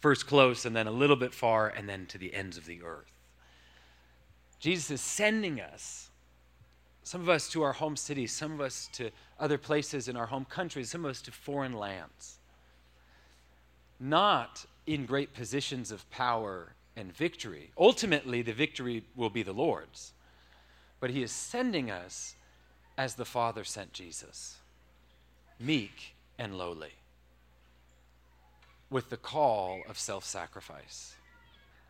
first 0.00 0.26
close, 0.26 0.66
and 0.66 0.76
then 0.76 0.86
a 0.86 0.92
little 0.92 1.16
bit 1.16 1.32
far, 1.32 1.68
and 1.68 1.88
then 1.88 2.04
to 2.06 2.18
the 2.18 2.34
ends 2.34 2.58
of 2.58 2.66
the 2.66 2.82
earth. 2.82 3.12
Jesus 4.58 4.90
is 4.90 5.00
sending 5.00 5.58
us, 5.58 6.10
some 7.02 7.22
of 7.22 7.30
us 7.30 7.48
to 7.48 7.62
our 7.62 7.72
home 7.72 7.96
cities, 7.96 8.30
some 8.30 8.52
of 8.52 8.60
us 8.60 8.90
to 8.92 9.10
other 9.38 9.56
places 9.56 10.06
in 10.06 10.18
our 10.18 10.26
home 10.26 10.44
countries, 10.44 10.90
some 10.90 11.06
of 11.06 11.10
us 11.10 11.22
to 11.22 11.32
foreign 11.32 11.72
lands 11.72 12.39
not 14.00 14.64
in 14.86 15.06
great 15.06 15.34
positions 15.34 15.92
of 15.92 16.08
power 16.10 16.72
and 16.96 17.14
victory. 17.14 17.70
Ultimately, 17.78 18.42
the 18.42 18.52
victory 18.52 19.04
will 19.14 19.30
be 19.30 19.42
the 19.42 19.52
Lord's. 19.52 20.12
But 20.98 21.10
He 21.10 21.22
is 21.22 21.30
sending 21.30 21.90
us 21.90 22.34
as 22.98 23.14
the 23.14 23.24
Father 23.24 23.64
sent 23.64 23.92
Jesus 23.92 24.56
meek 25.60 26.14
and 26.38 26.56
lowly, 26.56 26.92
with 28.88 29.10
the 29.10 29.16
call 29.16 29.82
of 29.88 29.98
self 29.98 30.24
sacrifice. 30.24 31.14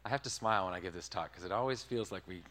I 0.04 0.08
have 0.08 0.22
to 0.22 0.30
smile 0.30 0.64
when 0.64 0.74
I 0.74 0.80
give 0.80 0.92
this 0.92 1.08
talk 1.08 1.30
because 1.30 1.44
it 1.44 1.52
always 1.52 1.82
feels 1.82 2.10
like 2.10 2.22
we 2.26 2.42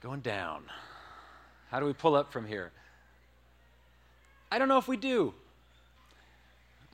going 0.00 0.20
down. 0.20 0.64
How 1.70 1.80
do 1.80 1.86
we 1.86 1.92
pull 1.92 2.14
up 2.14 2.30
from 2.30 2.46
here? 2.46 2.70
I 4.52 4.58
don't 4.58 4.68
know 4.68 4.78
if 4.78 4.86
we 4.86 4.96
do. 4.96 5.34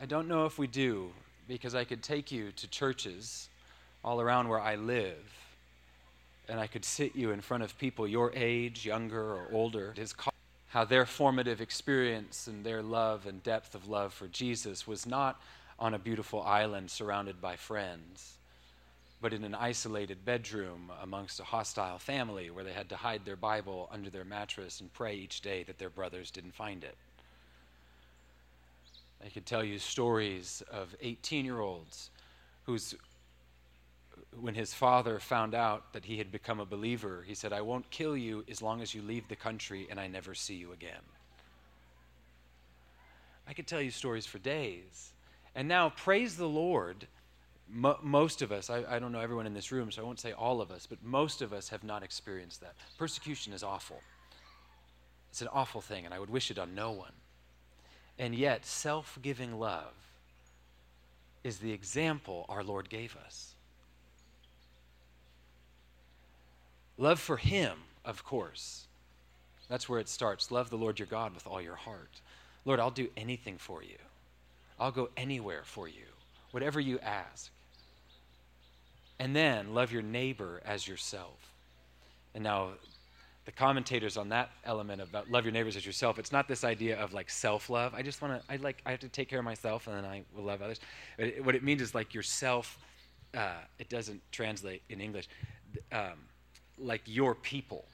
I 0.02 0.06
don't 0.06 0.28
know 0.28 0.46
if 0.46 0.58
we 0.58 0.66
do, 0.66 1.10
because 1.46 1.74
I 1.74 1.84
could 1.84 2.02
take 2.02 2.32
you 2.32 2.52
to 2.52 2.66
churches 2.68 3.50
all 4.02 4.18
around 4.18 4.48
where 4.48 4.58
I 4.58 4.76
live, 4.76 5.18
and 6.48 6.58
I 6.58 6.68
could 6.68 6.86
sit 6.86 7.14
you 7.14 7.32
in 7.32 7.42
front 7.42 7.62
of 7.62 7.76
people 7.78 8.08
your 8.08 8.32
age, 8.34 8.86
younger 8.86 9.20
or 9.20 9.48
older. 9.52 9.92
His 9.94 10.14
how 10.68 10.84
their 10.86 11.04
formative 11.04 11.60
experience 11.60 12.46
and 12.46 12.64
their 12.64 12.80
love 12.80 13.26
and 13.26 13.42
depth 13.42 13.74
of 13.74 13.88
love 13.88 14.14
for 14.14 14.28
Jesus 14.28 14.86
was 14.86 15.04
not 15.04 15.38
on 15.78 15.92
a 15.92 15.98
beautiful 15.98 16.40
island 16.42 16.90
surrounded 16.90 17.40
by 17.42 17.56
friends, 17.56 18.38
but 19.20 19.34
in 19.34 19.44
an 19.44 19.54
isolated 19.54 20.24
bedroom 20.24 20.90
amongst 21.02 21.40
a 21.40 21.44
hostile 21.44 21.98
family 21.98 22.50
where 22.50 22.64
they 22.64 22.72
had 22.72 22.88
to 22.88 22.96
hide 22.96 23.24
their 23.24 23.36
Bible 23.36 23.88
under 23.92 24.08
their 24.08 24.24
mattress 24.24 24.80
and 24.80 24.90
pray 24.94 25.14
each 25.14 25.42
day 25.42 25.62
that 25.64 25.78
their 25.78 25.90
brothers 25.90 26.30
didn't 26.30 26.54
find 26.54 26.84
it. 26.84 26.96
I 29.24 29.28
could 29.28 29.46
tell 29.46 29.62
you 29.62 29.78
stories 29.78 30.62
of 30.70 30.94
18 31.00 31.44
year 31.44 31.60
olds 31.60 32.10
whose 32.64 32.94
when 34.38 34.54
his 34.54 34.72
father 34.72 35.18
found 35.18 35.54
out 35.54 35.92
that 35.92 36.04
he 36.04 36.18
had 36.18 36.30
become 36.30 36.60
a 36.60 36.64
believer, 36.64 37.24
he 37.26 37.34
said, 37.34 37.52
I 37.52 37.62
won't 37.62 37.90
kill 37.90 38.16
you 38.16 38.44
as 38.48 38.62
long 38.62 38.80
as 38.80 38.94
you 38.94 39.02
leave 39.02 39.26
the 39.28 39.36
country 39.36 39.88
and 39.90 39.98
I 39.98 40.06
never 40.06 40.34
see 40.34 40.54
you 40.54 40.72
again. 40.72 41.02
I 43.46 43.52
could 43.52 43.66
tell 43.66 43.80
you 43.80 43.90
stories 43.90 44.26
for 44.26 44.38
days. 44.38 45.12
And 45.56 45.66
now, 45.66 45.90
praise 45.90 46.36
the 46.36 46.48
Lord, 46.48 47.08
mo- 47.68 47.98
most 48.02 48.42
of 48.42 48.52
us, 48.52 48.70
I, 48.70 48.84
I 48.88 48.98
don't 49.00 49.10
know 49.10 49.20
everyone 49.20 49.46
in 49.46 49.54
this 49.54 49.72
room, 49.72 49.90
so 49.90 50.00
I 50.00 50.04
won't 50.04 50.20
say 50.20 50.32
all 50.32 50.60
of 50.60 50.70
us, 50.70 50.86
but 50.86 51.02
most 51.02 51.42
of 51.42 51.52
us 51.52 51.68
have 51.70 51.82
not 51.82 52.04
experienced 52.04 52.60
that. 52.60 52.74
Persecution 52.98 53.52
is 53.52 53.64
awful. 53.64 54.00
It's 55.30 55.42
an 55.42 55.48
awful 55.52 55.80
thing, 55.80 56.04
and 56.04 56.14
I 56.14 56.20
would 56.20 56.30
wish 56.30 56.52
it 56.52 56.58
on 56.58 56.74
no 56.76 56.92
one. 56.92 57.12
And 58.18 58.34
yet, 58.34 58.66
self 58.66 59.18
giving 59.22 59.58
love 59.58 59.94
is 61.42 61.58
the 61.58 61.72
example 61.72 62.44
our 62.48 62.62
Lord 62.62 62.88
gave 62.90 63.16
us. 63.24 63.54
Love 66.98 67.18
for 67.18 67.38
Him, 67.38 67.78
of 68.04 68.24
course. 68.24 68.86
That's 69.68 69.88
where 69.88 70.00
it 70.00 70.08
starts. 70.08 70.50
Love 70.50 70.68
the 70.68 70.76
Lord 70.76 70.98
your 70.98 71.06
God 71.06 71.32
with 71.32 71.46
all 71.46 71.62
your 71.62 71.76
heart. 71.76 72.20
Lord, 72.64 72.80
I'll 72.80 72.90
do 72.90 73.08
anything 73.16 73.56
for 73.56 73.82
you. 73.82 73.96
I'll 74.78 74.90
go 74.90 75.10
anywhere 75.16 75.62
for 75.64 75.88
you, 75.88 76.06
whatever 76.50 76.80
you 76.80 76.98
ask. 76.98 77.50
And 79.18 79.36
then 79.36 79.74
love 79.74 79.92
your 79.92 80.02
neighbor 80.02 80.60
as 80.64 80.88
yourself. 80.88 81.54
And 82.34 82.44
now, 82.44 82.70
the 83.50 83.56
commentators 83.56 84.16
on 84.16 84.28
that 84.28 84.50
element 84.64 85.02
about 85.02 85.28
love 85.28 85.44
your 85.44 85.50
neighbors 85.52 85.74
as 85.74 85.84
yourself, 85.84 86.20
it's 86.20 86.30
not 86.30 86.46
this 86.46 86.62
idea 86.62 86.96
of 87.00 87.12
like 87.12 87.28
self 87.28 87.68
love. 87.68 87.94
I 87.94 88.02
just 88.02 88.22
want 88.22 88.40
to, 88.40 88.52
I 88.52 88.56
like, 88.56 88.80
I 88.86 88.92
have 88.92 89.00
to 89.00 89.08
take 89.08 89.28
care 89.28 89.40
of 89.40 89.44
myself 89.44 89.88
and 89.88 89.96
then 89.96 90.04
I 90.04 90.22
will 90.36 90.44
love 90.44 90.62
others. 90.62 90.78
It, 91.18 91.44
what 91.44 91.56
it 91.56 91.64
means 91.64 91.82
is 91.82 91.92
like 91.92 92.14
yourself, 92.14 92.78
uh, 93.36 93.54
it 93.80 93.88
doesn't 93.88 94.22
translate 94.30 94.82
in 94.88 95.00
English. 95.00 95.28
Um, 95.90 96.28
like 96.78 97.02
your 97.06 97.34
people. 97.34 97.84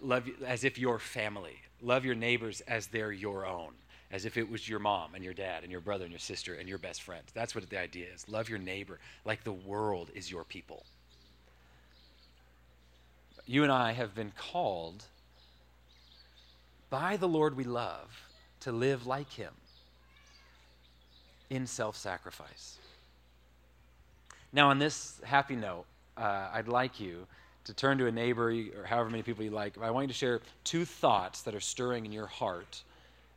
Love 0.00 0.26
as 0.46 0.64
if 0.64 0.78
your 0.78 0.98
family. 0.98 1.58
Love 1.82 2.06
your 2.06 2.14
neighbors 2.14 2.62
as 2.62 2.86
they're 2.86 3.12
your 3.12 3.44
own, 3.44 3.72
as 4.10 4.24
if 4.24 4.38
it 4.38 4.50
was 4.50 4.66
your 4.66 4.78
mom 4.78 5.14
and 5.14 5.22
your 5.22 5.34
dad 5.34 5.64
and 5.64 5.70
your 5.70 5.82
brother 5.82 6.04
and 6.04 6.12
your 6.12 6.18
sister 6.18 6.54
and 6.54 6.66
your 6.66 6.78
best 6.78 7.02
friend. 7.02 7.24
That's 7.34 7.54
what 7.54 7.68
the 7.68 7.78
idea 7.78 8.06
is. 8.14 8.26
Love 8.26 8.48
your 8.48 8.58
neighbor 8.58 9.00
like 9.26 9.44
the 9.44 9.52
world 9.52 10.10
is 10.14 10.30
your 10.30 10.44
people. 10.44 10.86
You 13.46 13.62
and 13.62 13.72
I 13.72 13.92
have 13.92 14.14
been 14.14 14.32
called 14.36 15.04
by 16.90 17.16
the 17.16 17.28
Lord 17.28 17.56
we 17.56 17.64
love 17.64 18.08
to 18.60 18.72
live 18.72 19.06
like 19.06 19.32
him 19.32 19.52
in 21.50 21.66
self 21.66 21.96
sacrifice. 21.96 22.78
Now, 24.52 24.70
on 24.70 24.78
this 24.78 25.20
happy 25.24 25.56
note, 25.56 25.84
uh, 26.16 26.48
I'd 26.52 26.68
like 26.68 27.00
you 27.00 27.26
to 27.64 27.74
turn 27.74 27.98
to 27.98 28.06
a 28.06 28.12
neighbor 28.12 28.50
or 28.78 28.84
however 28.84 29.10
many 29.10 29.22
people 29.22 29.42
you 29.42 29.50
like, 29.50 29.76
I 29.80 29.90
want 29.90 30.04
you 30.04 30.08
to 30.08 30.14
share 30.14 30.40
two 30.62 30.84
thoughts 30.84 31.42
that 31.42 31.54
are 31.54 31.60
stirring 31.60 32.06
in 32.06 32.12
your 32.12 32.26
heart 32.26 32.82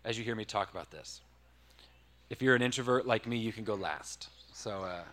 as 0.05 0.18
you 0.18 0.24
hear 0.24 0.36
me 0.36 0.45
talk 0.45 0.70
about 0.70 0.91
this. 0.91 1.22
If 2.30 2.41
you're 2.41 2.55
an 2.55 2.62
introvert 2.62 3.08
like 3.08 3.26
me, 3.26 3.38
you 3.38 3.51
can 3.51 3.64
go 3.64 3.76
last. 3.76 4.30
So, 4.53 4.84
uh, 4.84 5.03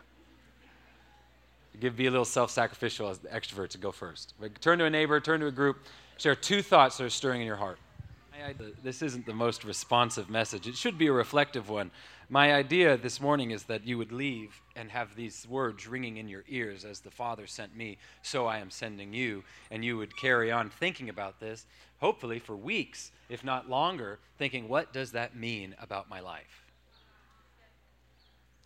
give 1.80 1.96
be 1.96 2.06
a 2.06 2.10
little 2.10 2.24
self-sacrificial 2.24 3.08
as 3.08 3.18
the 3.18 3.28
extrovert 3.28 3.70
to 3.70 3.78
go 3.78 3.92
first. 3.92 4.34
But 4.40 4.60
turn 4.60 4.78
to 4.78 4.84
a 4.84 4.90
neighbor, 4.90 5.20
turn 5.20 5.40
to 5.40 5.46
a 5.46 5.52
group, 5.52 5.78
share 6.18 6.34
two 6.34 6.62
thoughts 6.62 6.98
that 6.98 7.04
are 7.04 7.10
stirring 7.10 7.40
in 7.40 7.46
your 7.46 7.56
heart. 7.56 7.78
This 8.82 9.00
isn't 9.00 9.24
the 9.24 9.32
most 9.32 9.64
responsive 9.64 10.28
message. 10.28 10.66
It 10.66 10.76
should 10.76 10.98
be 10.98 11.06
a 11.06 11.12
reflective 11.12 11.70
one. 11.70 11.90
My 12.28 12.52
idea 12.52 12.96
this 12.96 13.20
morning 13.20 13.52
is 13.52 13.64
that 13.64 13.86
you 13.86 13.96
would 13.96 14.12
leave 14.12 14.60
and 14.76 14.90
have 14.90 15.14
these 15.14 15.46
words 15.48 15.86
ringing 15.86 16.18
in 16.18 16.28
your 16.28 16.44
ears 16.48 16.84
as 16.84 17.00
the 17.00 17.10
Father 17.10 17.46
sent 17.46 17.76
me, 17.76 17.96
so 18.22 18.46
I 18.46 18.58
am 18.58 18.70
sending 18.70 19.14
you. 19.14 19.44
And 19.70 19.84
you 19.84 19.96
would 19.96 20.16
carry 20.16 20.50
on 20.52 20.68
thinking 20.68 21.08
about 21.08 21.40
this, 21.40 21.66
hopefully 22.00 22.38
for 22.38 22.56
weeks, 22.56 23.12
if 23.28 23.44
not 23.44 23.70
longer, 23.70 24.18
thinking, 24.36 24.68
what 24.68 24.92
does 24.92 25.12
that 25.12 25.36
mean 25.36 25.74
about 25.80 26.10
my 26.10 26.20
life? 26.20 26.64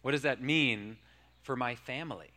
What 0.03 0.13
does 0.13 0.23
that 0.23 0.43
mean 0.43 0.97
for 1.43 1.57
my 1.57 1.75
family? 1.75 2.31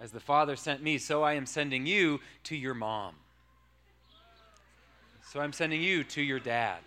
As 0.00 0.12
the 0.12 0.20
Father 0.20 0.56
sent 0.56 0.82
me, 0.82 0.96
so 0.96 1.22
I 1.22 1.34
am 1.34 1.44
sending 1.44 1.86
you 1.86 2.20
to 2.44 2.56
your 2.56 2.74
mom. 2.74 3.14
So 5.30 5.40
I'm 5.40 5.52
sending 5.52 5.82
you 5.82 6.02
to 6.04 6.22
your 6.22 6.40
dad. 6.40 6.78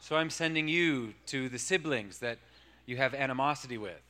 So 0.00 0.16
I'm 0.16 0.28
sending 0.28 0.68
you 0.68 1.14
to 1.26 1.48
the 1.48 1.58
siblings 1.58 2.18
that 2.18 2.38
you 2.84 2.98
have 2.98 3.14
animosity 3.14 3.78
with. 3.78 4.02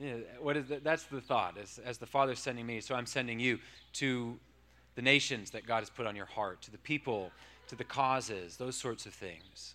Yeah, 0.00 0.16
what 0.40 0.56
is 0.56 0.66
that? 0.68 0.82
That's 0.82 1.04
the 1.04 1.20
thought. 1.20 1.56
As, 1.56 1.78
as 1.84 1.98
the 1.98 2.06
Father's 2.06 2.40
sending 2.40 2.66
me, 2.66 2.80
so 2.80 2.96
I'm 2.96 3.06
sending 3.06 3.38
you 3.38 3.60
to 3.94 4.36
the 4.96 5.02
nations 5.02 5.50
that 5.52 5.66
God 5.66 5.80
has 5.80 5.90
put 5.90 6.06
on 6.06 6.16
your 6.16 6.26
heart, 6.26 6.60
to 6.62 6.72
the 6.72 6.78
people, 6.78 7.30
to 7.68 7.76
the 7.76 7.84
causes, 7.84 8.56
those 8.56 8.76
sorts 8.76 9.06
of 9.06 9.14
things. 9.14 9.74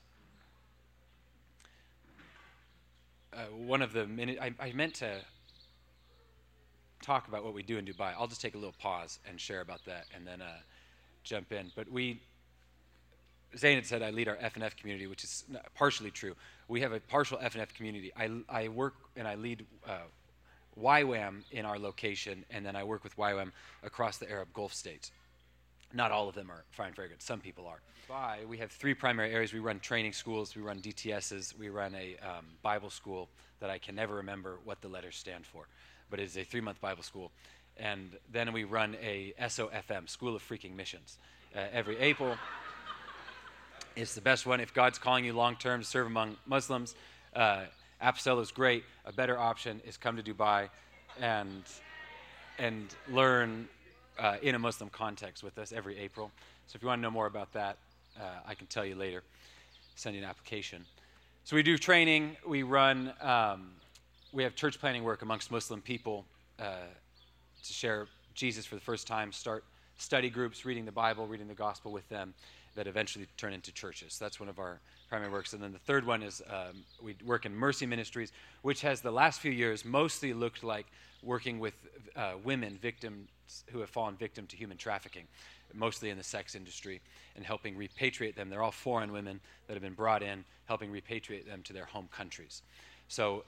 Uh, 3.33 3.43
one 3.55 3.81
of 3.81 3.93
the 3.93 4.07
I, 4.41 4.53
I 4.59 4.71
meant 4.73 4.95
to 4.95 5.19
talk 7.01 7.27
about 7.27 7.43
what 7.43 7.53
we 7.53 7.63
do 7.63 7.77
in 7.77 7.85
Dubai. 7.85 8.13
I'll 8.17 8.27
just 8.27 8.41
take 8.41 8.55
a 8.55 8.57
little 8.57 8.75
pause 8.79 9.19
and 9.27 9.39
share 9.39 9.61
about 9.61 9.85
that, 9.85 10.05
and 10.15 10.25
then. 10.25 10.41
Uh, 10.41 10.57
jump 11.23 11.51
in. 11.51 11.71
But 11.75 11.89
we, 11.91 12.19
Zayn 13.55 13.75
had 13.75 13.85
said 13.85 14.01
I 14.01 14.09
lead 14.09 14.27
our 14.27 14.37
FNF 14.37 14.75
community, 14.75 15.07
which 15.07 15.23
is 15.23 15.45
partially 15.75 16.11
true. 16.11 16.35
We 16.67 16.81
have 16.81 16.91
a 16.91 16.99
partial 16.99 17.37
FNF 17.37 17.73
community. 17.73 18.11
I, 18.17 18.29
I 18.49 18.67
work 18.67 18.95
and 19.15 19.27
I 19.27 19.35
lead 19.35 19.65
uh, 19.87 20.07
YWAM 20.79 21.43
in 21.51 21.65
our 21.65 21.79
location, 21.79 22.45
and 22.51 22.65
then 22.65 22.75
I 22.75 22.83
work 22.83 23.03
with 23.03 23.15
YWAM 23.17 23.51
across 23.83 24.17
the 24.17 24.29
Arab 24.29 24.49
Gulf 24.53 24.73
states. 24.73 25.11
Not 25.93 26.11
all 26.11 26.29
of 26.29 26.35
them 26.35 26.51
are 26.51 26.63
fine 26.71 26.93
fragrance. 26.93 27.23
Some 27.23 27.39
people 27.39 27.65
are. 27.65 27.79
By 28.07 28.39
we 28.47 28.57
have 28.57 28.71
three 28.71 28.93
primary 28.93 29.31
areas. 29.33 29.53
We 29.53 29.59
run 29.59 29.79
training 29.79 30.13
schools. 30.13 30.55
We 30.55 30.61
run 30.61 30.79
DTSs. 30.79 31.57
We 31.57 31.69
run 31.69 31.95
a 31.95 32.15
um, 32.27 32.45
Bible 32.61 32.89
school 32.89 33.29
that 33.59 33.69
I 33.69 33.77
can 33.77 33.95
never 33.95 34.15
remember 34.15 34.57
what 34.63 34.81
the 34.81 34.87
letters 34.87 35.15
stand 35.15 35.45
for, 35.45 35.67
but 36.09 36.19
it 36.19 36.23
is 36.23 36.37
a 36.37 36.43
three-month 36.43 36.81
Bible 36.81 37.03
school 37.03 37.31
and 37.79 38.11
then 38.31 38.51
we 38.51 38.65
run 38.65 38.95
a 39.01 39.33
SOFM, 39.39 40.09
School 40.09 40.35
of 40.35 40.47
Freaking 40.47 40.75
Missions, 40.75 41.17
uh, 41.55 41.59
every 41.71 41.97
April. 41.97 42.35
It's 43.95 44.15
the 44.15 44.21
best 44.21 44.45
one. 44.45 44.61
If 44.61 44.73
God's 44.73 44.97
calling 44.97 45.25
you 45.25 45.33
long 45.33 45.57
term 45.57 45.81
to 45.81 45.85
serve 45.85 46.07
among 46.07 46.37
Muslims, 46.45 46.95
uh, 47.35 47.63
Apostelo 48.01 48.41
is 48.41 48.49
great. 48.51 48.85
A 49.05 49.11
better 49.11 49.37
option 49.37 49.81
is 49.85 49.97
come 49.97 50.15
to 50.15 50.23
Dubai 50.23 50.69
and, 51.19 51.63
and 52.59 52.95
learn 53.09 53.67
uh, 54.17 54.37
in 54.41 54.55
a 54.55 54.59
Muslim 54.59 54.89
context 54.89 55.43
with 55.43 55.57
us 55.57 55.73
every 55.73 55.97
April. 55.97 56.31
So 56.67 56.77
if 56.77 56.81
you 56.81 56.87
want 56.87 56.99
to 56.99 57.01
know 57.03 57.11
more 57.11 57.25
about 57.25 57.51
that, 57.53 57.77
uh, 58.17 58.23
I 58.47 58.53
can 58.53 58.67
tell 58.67 58.85
you 58.85 58.95
later. 58.95 59.21
Send 59.95 60.15
you 60.15 60.21
an 60.21 60.29
application. 60.29 60.85
So 61.43 61.57
we 61.57 61.63
do 61.63 61.77
training. 61.77 62.37
We 62.47 62.63
run. 62.63 63.11
Um, 63.19 63.71
we 64.31 64.43
have 64.43 64.55
church 64.55 64.79
planning 64.79 65.03
work 65.03 65.21
amongst 65.21 65.51
Muslim 65.51 65.81
people. 65.81 66.25
Uh, 66.59 66.75
to 67.63 67.73
share 67.73 68.07
Jesus 68.35 68.65
for 68.65 68.75
the 68.75 68.81
first 68.81 69.07
time, 69.07 69.31
start 69.31 69.63
study 69.97 70.29
groups, 70.29 70.65
reading 70.65 70.85
the 70.85 70.91
Bible, 70.91 71.27
reading 71.27 71.47
the 71.47 71.53
gospel 71.53 71.91
with 71.91 72.07
them 72.09 72.33
that 72.75 72.87
eventually 72.87 73.27
turn 73.37 73.53
into 73.53 73.71
churches. 73.73 74.17
That's 74.17 74.39
one 74.39 74.47
of 74.47 74.59
our 74.59 74.79
primary 75.09 75.31
works. 75.31 75.53
And 75.53 75.61
then 75.61 75.73
the 75.73 75.79
third 75.79 76.05
one 76.05 76.23
is 76.23 76.41
um, 76.49 76.83
we 77.01 77.15
work 77.25 77.45
in 77.45 77.53
Mercy 77.53 77.85
Ministries, 77.85 78.31
which 78.61 78.81
has 78.81 79.01
the 79.01 79.11
last 79.11 79.41
few 79.41 79.51
years 79.51 79.83
mostly 79.83 80.33
looked 80.33 80.63
like 80.63 80.85
working 81.21 81.59
with 81.59 81.73
uh, 82.15 82.33
women 82.43 82.77
victims 82.81 83.27
who 83.71 83.79
have 83.79 83.89
fallen 83.89 84.15
victim 84.15 84.45
to 84.47 84.55
human 84.55 84.77
trafficking, 84.77 85.25
mostly 85.73 86.11
in 86.11 86.17
the 86.17 86.23
sex 86.23 86.55
industry, 86.55 87.01
and 87.35 87.43
helping 87.43 87.75
repatriate 87.75 88.35
them. 88.35 88.49
They're 88.49 88.63
all 88.63 88.71
foreign 88.71 89.11
women 89.11 89.41
that 89.67 89.73
have 89.73 89.83
been 89.83 89.93
brought 89.93 90.23
in, 90.23 90.45
helping 90.65 90.91
repatriate 90.91 91.45
them 91.45 91.61
to 91.63 91.73
their 91.73 91.85
home 91.85 92.07
countries. 92.11 92.61
So 93.09 93.43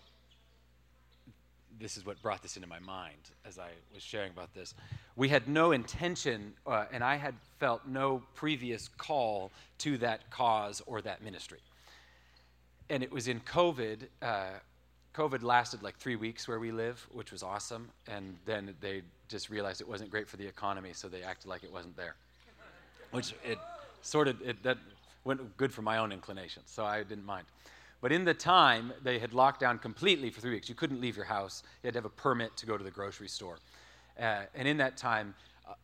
this 1.81 1.97
is 1.97 2.05
what 2.05 2.21
brought 2.21 2.41
this 2.41 2.55
into 2.55 2.67
my 2.67 2.79
mind 2.79 3.31
as 3.45 3.57
I 3.57 3.69
was 3.93 4.03
sharing 4.03 4.31
about 4.31 4.53
this. 4.53 4.73
We 5.15 5.29
had 5.29 5.47
no 5.47 5.71
intention, 5.71 6.53
uh, 6.65 6.85
and 6.91 7.03
I 7.03 7.15
had 7.15 7.33
felt 7.59 7.87
no 7.87 8.21
previous 8.35 8.89
call 8.97 9.51
to 9.79 9.97
that 9.97 10.29
cause 10.29 10.81
or 10.85 11.01
that 11.01 11.23
ministry. 11.23 11.59
And 12.89 13.03
it 13.03 13.11
was 13.11 13.27
in 13.27 13.39
COVID. 13.41 14.07
Uh, 14.21 14.45
COVID 15.15 15.43
lasted 15.43 15.81
like 15.83 15.97
three 15.97 16.15
weeks 16.15 16.47
where 16.47 16.59
we 16.59 16.71
live, 16.71 17.05
which 17.11 17.31
was 17.31 17.43
awesome. 17.43 17.89
And 18.07 18.35
then 18.45 18.75
they 18.79 19.01
just 19.27 19.49
realized 19.49 19.81
it 19.81 19.87
wasn't 19.87 20.11
great 20.11 20.27
for 20.27 20.37
the 20.37 20.45
economy, 20.45 20.91
so 20.93 21.07
they 21.07 21.23
acted 21.23 21.47
like 21.47 21.63
it 21.63 21.71
wasn't 21.71 21.97
there. 21.97 22.15
Which 23.11 23.33
it 23.43 23.57
sort 24.01 24.27
of 24.27 24.41
it, 24.41 24.61
that 24.63 24.77
went 25.23 25.57
good 25.57 25.73
for 25.73 25.81
my 25.81 25.97
own 25.97 26.11
inclinations, 26.11 26.65
so 26.69 26.85
I 26.85 27.03
didn't 27.03 27.25
mind. 27.25 27.45
But 28.01 28.11
in 28.11 28.25
the 28.25 28.33
time, 28.33 28.91
they 29.03 29.19
had 29.19 29.33
locked 29.33 29.59
down 29.59 29.77
completely 29.77 30.31
for 30.31 30.41
three 30.41 30.51
weeks. 30.51 30.67
You 30.67 30.75
couldn't 30.75 30.99
leave 30.99 31.15
your 31.15 31.25
house, 31.25 31.63
you 31.81 31.87
had 31.87 31.93
to 31.93 31.99
have 31.99 32.05
a 32.05 32.09
permit 32.09 32.57
to 32.57 32.65
go 32.65 32.77
to 32.77 32.83
the 32.83 32.91
grocery 32.91 33.27
store. 33.27 33.59
Uh, 34.19 34.41
and 34.55 34.67
in 34.67 34.77
that 34.77 34.97
time, 34.97 35.33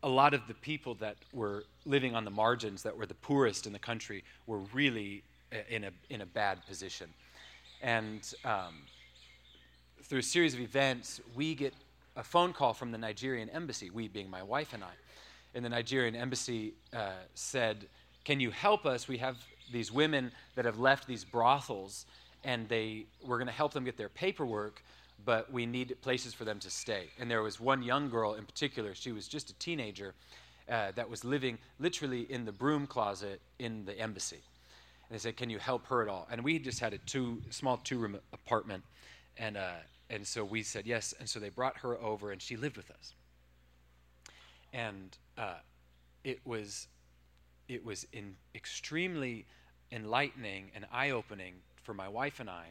a 0.03 0.09
lot 0.09 0.33
of 0.33 0.41
the 0.47 0.53
people 0.55 0.95
that 0.95 1.15
were 1.31 1.63
living 1.85 2.15
on 2.15 2.25
the 2.25 2.31
margins, 2.31 2.83
that 2.83 2.97
were 2.97 3.05
the 3.05 3.13
poorest 3.13 3.67
in 3.67 3.73
the 3.73 3.79
country, 3.79 4.23
were 4.47 4.59
really 4.73 5.23
uh, 5.53 5.57
in 5.69 5.85
a, 5.85 5.91
in 6.09 6.21
a 6.21 6.25
bad 6.25 6.65
position. 6.65 7.09
And 7.81 8.33
um, 8.43 8.81
through 10.03 10.19
a 10.19 10.23
series 10.23 10.53
of 10.53 10.59
events, 10.59 11.21
we 11.35 11.55
get 11.55 11.73
a 12.15 12.23
phone 12.23 12.51
call 12.51 12.73
from 12.73 12.91
the 12.91 12.97
Nigerian 12.97 13.49
embassy, 13.49 13.89
we 13.91 14.07
being 14.07 14.29
my 14.29 14.41
wife 14.41 14.73
and 14.73 14.83
I. 14.83 14.91
And 15.53 15.63
the 15.63 15.69
Nigerian 15.69 16.15
embassy 16.15 16.73
uh, 16.93 17.11
said, 17.35 17.87
Can 18.25 18.39
you 18.39 18.51
help 18.51 18.85
us? 18.85 19.07
We 19.07 19.17
have 19.17 19.37
these 19.71 19.91
women 19.91 20.31
that 20.55 20.65
have 20.65 20.79
left 20.79 21.07
these 21.07 21.23
brothels, 21.23 22.05
and 22.43 22.67
they, 22.69 23.05
we're 23.25 23.37
going 23.37 23.47
to 23.47 23.53
help 23.53 23.73
them 23.73 23.83
get 23.83 23.97
their 23.97 24.09
paperwork, 24.09 24.81
but 25.25 25.51
we 25.51 25.65
need 25.65 25.95
places 26.01 26.33
for 26.33 26.45
them 26.45 26.59
to 26.59 26.69
stay. 26.69 27.07
And 27.19 27.29
there 27.29 27.41
was 27.41 27.59
one 27.59 27.83
young 27.83 28.09
girl 28.09 28.35
in 28.35 28.45
particular, 28.45 28.93
she 28.93 29.11
was 29.11 29.27
just 29.27 29.49
a 29.49 29.53
teenager, 29.55 30.13
uh, 30.69 30.91
that 30.95 31.09
was 31.09 31.23
living 31.23 31.57
literally 31.79 32.21
in 32.31 32.45
the 32.45 32.51
broom 32.51 32.87
closet 32.87 33.41
in 33.59 33.85
the 33.85 33.97
embassy. 33.99 34.41
And 35.09 35.15
they 35.15 35.19
said, 35.19 35.37
Can 35.37 35.49
you 35.49 35.59
help 35.59 35.87
her 35.87 36.01
at 36.01 36.09
all? 36.09 36.27
And 36.29 36.43
we 36.43 36.59
just 36.59 36.79
had 36.79 36.93
a 36.93 36.97
two, 36.99 37.41
small 37.49 37.77
two 37.77 37.97
room 37.97 38.17
apartment. 38.33 38.83
And, 39.37 39.55
uh, 39.55 39.75
and 40.09 40.25
so 40.25 40.43
we 40.43 40.63
said 40.63 40.85
yes. 40.85 41.13
And 41.19 41.29
so 41.29 41.39
they 41.39 41.49
brought 41.49 41.77
her 41.77 41.97
over, 42.01 42.31
and 42.31 42.41
she 42.41 42.57
lived 42.57 42.75
with 42.75 42.91
us. 42.91 43.13
And 44.73 45.17
uh, 45.37 45.59
it 46.23 46.39
was, 46.45 46.87
it 47.67 47.83
was 47.83 48.05
in 48.13 48.35
extremely 48.55 49.45
enlightening 49.91 50.71
and 50.75 50.85
eye 50.91 51.11
opening 51.11 51.55
for 51.83 51.93
my 51.93 52.07
wife 52.07 52.39
and 52.39 52.49
I 52.49 52.65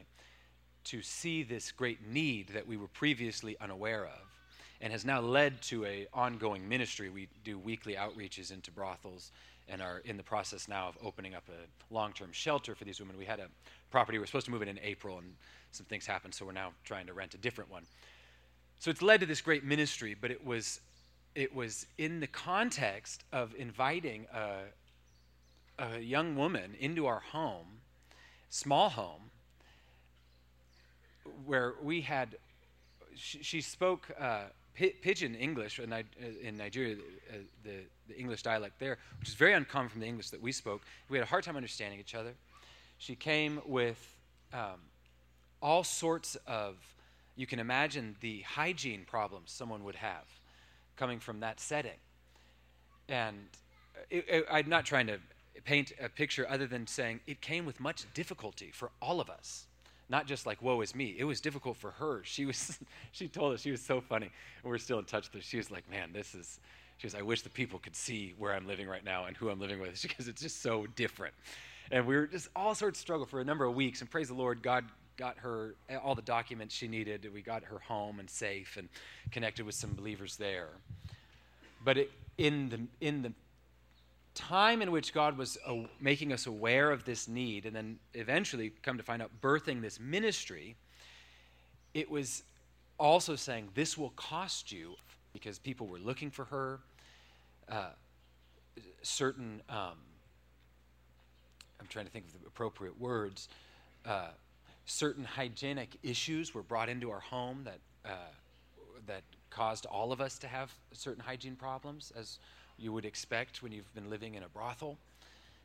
to 0.85 1.03
see 1.03 1.43
this 1.43 1.73
great 1.73 2.07
need 2.07 2.49
that 2.49 2.67
we 2.67 2.77
were 2.77 2.89
previously 2.89 3.57
unaware 3.61 4.05
of 4.05 4.37
and 4.81 4.93
has 4.93 5.05
now 5.05 5.21
led 5.21 5.61
to 5.63 5.85
a 5.85 6.07
ongoing 6.13 6.69
ministry. 6.69 7.09
We 7.11 7.29
do 7.45 7.59
weekly 7.59 7.95
outreaches 7.95 8.53
into 8.53 8.71
brothels 8.71 9.33
and 9.69 9.83
are 9.83 10.01
in 10.05 10.17
the 10.17 10.23
process 10.23 10.69
now 10.69 10.89
of 10.89 10.99
opening 11.03 11.35
up 11.35 11.45
a 11.49 11.95
long-term 11.95 12.31
shelter 12.33 12.75
for 12.75 12.85
these 12.85 13.01
women. 13.01 13.17
We 13.19 13.25
had 13.25 13.41
a 13.41 13.49
property 13.91 14.19
we 14.19 14.21
were 14.21 14.27
supposed 14.27 14.47
to 14.47 14.53
move 14.53 14.63
in 14.63 14.69
in 14.69 14.79
April, 14.81 15.19
and 15.19 15.35
some 15.73 15.87
things 15.87 16.07
happened, 16.07 16.35
so 16.35 16.45
we're 16.45 16.53
now 16.53 16.73
trying 16.85 17.07
to 17.07 17.15
rent 17.15 17.35
a 17.35 17.39
different 17.39 17.71
one. 17.71 17.83
So 18.79 18.91
it's 18.91 19.03
led 19.03 19.21
to 19.21 19.27
this 19.27 19.41
great 19.41 19.65
ministry, 19.65 20.15
but 20.15 20.31
it 20.31 20.45
was 20.45 20.81
it 21.35 21.55
was 21.55 21.87
in 21.99 22.21
the 22.21 22.27
context 22.27 23.25
of 23.31 23.55
inviting 23.59 24.27
a, 24.33 24.61
a 25.79 25.99
young 25.99 26.37
woman 26.37 26.75
into 26.79 27.07
our 27.07 27.21
home, 27.21 27.81
small 28.49 28.91
home, 28.91 29.31
where 31.45 31.75
we 31.83 32.01
had 32.03 32.37
she, 33.15 33.43
she 33.43 33.61
spoke 33.61 34.09
uh, 34.21 34.45
pidgin 34.75 35.35
English 35.35 35.79
in, 35.79 35.93
in 36.43 36.57
Nigeria, 36.57 36.97
uh, 36.97 37.37
the, 37.65 37.77
the 38.09 38.19
English 38.19 38.43
dialect 38.43 38.79
there, 38.79 38.99
which 39.19 39.29
is 39.29 39.35
very 39.35 39.55
uncommon 39.55 39.89
from 39.89 40.01
the 40.01 40.07
English 40.07 40.31
that 40.31 40.41
we 40.41 40.53
spoke. 40.53 40.83
We 41.09 41.17
had 41.17 41.27
a 41.27 41.31
hard 41.31 41.45
time 41.45 41.57
understanding 41.57 41.99
each 41.99 42.15
other. 42.15 42.35
She 42.99 43.15
came 43.15 43.61
with 43.67 44.15
um, 44.53 44.81
all 45.63 45.83
sorts 45.83 46.37
of, 46.47 46.77
you 47.37 47.47
can 47.47 47.59
imagine 47.59 48.17
the 48.21 48.43
hygiene 48.43 49.05
problems 49.07 49.51
someone 49.51 49.83
would 49.85 49.97
have 49.97 50.25
coming 50.97 51.21
from 51.21 51.41
that 51.41 51.59
setting. 51.61 51.99
And 53.09 53.37
it, 54.11 54.25
it, 54.29 54.47
I'm 54.51 54.69
not 54.69 54.85
trying 54.85 55.07
to 55.07 55.19
paint 55.67 55.93
a 56.01 56.09
picture 56.09 56.49
other 56.49 56.67
than 56.67 56.87
saying 56.87 57.21
it 57.27 57.41
came 57.41 57.67
with 57.67 57.81
much 57.81 58.07
difficulty 58.15 58.71
for 58.73 58.91
all 59.03 59.21
of 59.21 59.29
us. 59.29 59.67
Not 60.09 60.27
just 60.27 60.47
like 60.47 60.63
woe 60.63 60.81
is 60.81 60.95
me. 60.95 61.17
It 61.19 61.25
was 61.25 61.41
difficult 61.41 61.77
for 61.77 61.91
her. 61.91 62.23
She 62.25 62.47
was 62.47 62.79
she 63.13 63.29
told 63.29 63.53
us 63.53 63.61
she 63.61 63.73
was 63.73 63.83
so 63.83 64.01
funny. 64.01 64.31
We're 64.63 64.79
still 64.79 65.01
in 65.01 65.05
touch 65.05 65.31
with 65.33 65.43
her. 65.43 65.47
She 65.47 65.57
was 65.59 65.71
like 65.71 65.91
man 65.91 66.11
this 66.13 66.35
is 66.35 66.61
she 66.97 67.07
was 67.07 67.15
i 67.15 67.21
wish 67.21 67.43
the 67.43 67.51
people 67.51 67.79
could 67.79 67.95
see 67.95 68.35
where 68.39 68.55
i'm 68.55 68.67
living 68.67 68.89
right 68.89 69.05
now 69.05 69.27
and 69.27 69.37
who 69.37 69.51
i'm 69.51 69.61
living 69.61 69.81
with. 69.81 70.01
Because 70.03 70.29
it's 70.29 70.41
just 70.41 70.63
so 70.63 70.87
different. 70.95 71.35
And 71.91 72.07
we 72.07 72.17
were 72.17 72.27
just 72.27 72.49
all 72.57 72.75
sorts 72.75 72.99
of 72.99 73.03
struggle 73.03 73.27
for 73.27 73.41
a 73.41 73.45
number 73.45 73.65
of 73.65 73.75
weeks. 73.75 74.01
And 74.01 74.11
praise 74.11 74.29
the 74.29 74.35
lord 74.35 74.63
god 74.63 74.85
got 75.17 75.39
her 75.39 75.75
all 76.03 76.15
the 76.15 76.23
documents 76.23 76.75
she 76.75 76.87
needed. 76.87 77.29
We 77.33 77.43
got 77.43 77.65
her 77.65 77.81
home 77.81 78.21
and 78.21 78.31
safe 78.31 78.77
and 78.77 78.89
connected 79.33 79.67
with 79.67 79.75
some 79.75 79.95
believers 79.95 80.37
there. 80.37 80.69
But 81.85 81.99
it, 81.99 82.11
in 82.39 82.69
the 82.69 82.81
in 83.01 83.23
the 83.23 83.33
time 84.37 84.83
in 84.83 84.93
which 84.93 85.13
God 85.13 85.37
was 85.37 85.59
making 86.01 86.33
us 86.33 86.47
aware 86.47 86.93
of 86.93 87.05
this 87.05 87.27
need, 87.27 87.67
and 87.67 87.75
then 87.75 87.99
eventually 88.15 88.71
come 88.83 88.99
to 88.99 89.03
find 89.03 89.21
out 89.21 89.31
birthing 89.41 89.81
this 89.83 89.99
ministry, 89.99 90.77
it 91.95 92.09
was 92.09 92.45
also 92.99 93.35
saying 93.35 93.71
this 93.75 93.99
will 93.99 94.11
cost 94.11 94.71
you 94.71 94.95
because 95.33 95.59
people 95.59 95.87
were 95.87 95.99
looking 95.99 96.31
for 96.31 96.45
her. 96.45 96.81
Uh, 97.69 97.91
certain, 99.03 99.63
um, 99.69 99.99
I'm 101.81 101.87
trying 101.89 102.05
to 102.05 102.11
think 102.13 102.27
of 102.27 102.41
the 102.41 102.47
appropriate 102.47 103.01
words. 103.01 103.49
Uh, 104.05 104.29
certain 104.85 105.25
hygienic 105.25 105.97
issues 106.03 106.55
were 106.55 106.63
brought 106.63 106.89
into 106.89 107.11
our 107.11 107.21
home 107.21 107.63
that 107.65 107.81
uh, 108.05 108.31
that 109.07 109.23
caused 109.51 109.87
all 109.87 110.13
of 110.13 110.21
us 110.21 110.39
to 110.39 110.49
have 110.49 110.73
certain 110.93 111.23
hygiene 111.23 111.57
problems 111.57 112.13
as 112.17 112.39
you 112.79 112.93
would 112.93 113.05
expect 113.05 113.63
when 113.63 113.73
you've 113.73 113.93
been 113.95 114.11
living 114.11 114.35
in 114.35 114.43
a 114.43 114.49
brothel, 114.49 114.99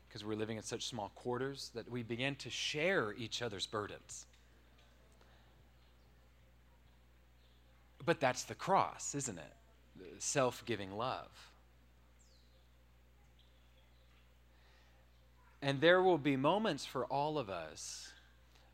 because 0.08 0.24
we're 0.24 0.34
living 0.34 0.56
in 0.56 0.62
such 0.62 0.86
small 0.86 1.10
quarters, 1.14 1.70
that 1.74 1.90
we 1.90 2.02
begin 2.02 2.34
to 2.36 2.50
share 2.50 3.14
each 3.18 3.42
other's 3.42 3.66
burdens. 3.66 4.26
But 8.04 8.20
that's 8.20 8.44
the 8.44 8.54
cross, 8.54 9.14
isn't 9.14 9.38
it? 9.38 9.54
Self 10.18 10.64
giving 10.66 10.96
love. 10.96 11.30
And 15.60 15.80
there 15.80 16.02
will 16.02 16.18
be 16.18 16.36
moments 16.36 16.84
for 16.84 17.04
all 17.04 17.38
of 17.38 17.48
us 17.48 18.12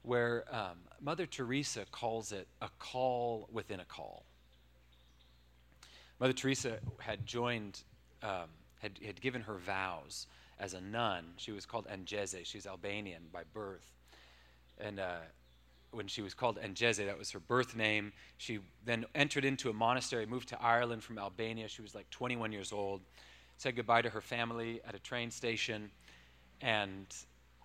where 0.03 0.45
um, 0.51 0.79
Mother 1.03 1.27
Teresa 1.27 1.85
calls 1.93 2.33
it 2.33 2.49
a 2.63 2.69
call 2.79 3.47
within 3.53 3.79
a 3.79 3.85
call. 3.85 4.25
Mother 6.19 6.33
Teresa 6.33 6.79
had 6.99 7.27
joined 7.27 7.83
um, 8.23 8.49
had, 8.81 8.99
had 9.05 9.21
given 9.21 9.43
her 9.43 9.55
vows 9.55 10.27
as 10.59 10.75
a 10.75 10.81
nun. 10.81 11.25
She 11.37 11.53
was 11.53 11.67
called 11.67 11.87
Angese. 11.87 12.45
She's 12.45 12.67
Albanian 12.67 13.25
by 13.33 13.43
birth. 13.53 13.93
And 14.79 15.01
uh, 15.01 15.19
when 15.91 16.07
she 16.07 16.23
was 16.23 16.35
called 16.35 16.59
Angese, 16.59 17.05
that 17.05 17.19
was 17.19 17.31
her 17.33 17.41
birth 17.41 17.77
name. 17.77 18.13
She 18.37 18.61
then 18.85 19.07
entered 19.15 19.45
into 19.45 19.71
a 19.71 19.73
monastery, 19.73 20.27
moved 20.27 20.49
to 20.49 20.63
Ireland 20.63 21.03
from 21.03 21.19
Albania. 21.19 21.69
She 21.69 21.83
was 21.83 21.95
like 21.95 22.09
21 22.11 22.53
years 22.53 22.73
old, 22.73 23.01
said 23.57 23.77
goodbye 23.77 24.03
to 24.03 24.11
her 24.11 24.21
family 24.21 24.81
at 24.87 24.95
a 24.95 24.99
train 24.99 25.31
station, 25.31 25.91
and 26.61 27.07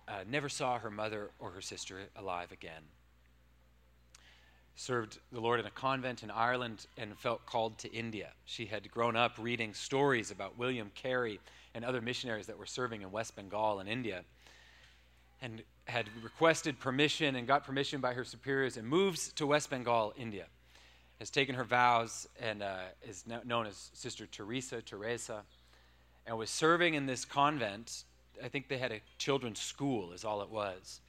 uh, 0.08 0.24
never 0.28 0.48
saw 0.48 0.78
her 0.78 0.90
mother 0.90 1.30
or 1.38 1.50
her 1.50 1.60
sister 1.60 2.00
alive 2.16 2.52
again 2.52 2.82
served 4.76 5.18
the 5.32 5.40
Lord 5.40 5.60
in 5.60 5.66
a 5.66 5.70
convent 5.70 6.22
in 6.22 6.30
Ireland 6.30 6.86
and 6.98 7.16
felt 7.18 7.46
called 7.46 7.78
to 7.78 7.92
India. 7.92 8.30
She 8.44 8.66
had 8.66 8.90
grown 8.90 9.16
up 9.16 9.36
reading 9.38 9.72
stories 9.72 10.30
about 10.30 10.58
William 10.58 10.90
Carey 10.94 11.40
and 11.74 11.84
other 11.84 12.00
missionaries 12.00 12.46
that 12.46 12.58
were 12.58 12.66
serving 12.66 13.02
in 13.02 13.10
West 13.12 13.36
Bengal 13.36 13.78
and 13.78 13.88
India 13.88 14.24
and 15.40 15.62
had 15.86 16.08
requested 16.22 16.80
permission 16.80 17.36
and 17.36 17.46
got 17.46 17.64
permission 17.64 18.00
by 18.00 18.14
her 18.14 18.24
superiors 18.24 18.76
and 18.76 18.88
moves 18.88 19.32
to 19.32 19.46
West 19.46 19.70
Bengal, 19.70 20.12
India. 20.16 20.46
Has 21.18 21.30
taken 21.30 21.54
her 21.54 21.64
vows 21.64 22.26
and 22.40 22.62
uh, 22.62 22.78
is 23.06 23.24
known 23.44 23.66
as 23.66 23.90
Sister 23.94 24.26
Teresa, 24.26 24.82
Teresa, 24.82 25.42
and 26.26 26.36
was 26.36 26.50
serving 26.50 26.94
in 26.94 27.06
this 27.06 27.24
convent. 27.24 28.04
I 28.42 28.48
think 28.48 28.68
they 28.68 28.78
had 28.78 28.90
a 28.90 29.00
children's 29.18 29.60
school, 29.60 30.12
is 30.12 30.24
all 30.24 30.42
it 30.42 30.50
was 30.50 31.00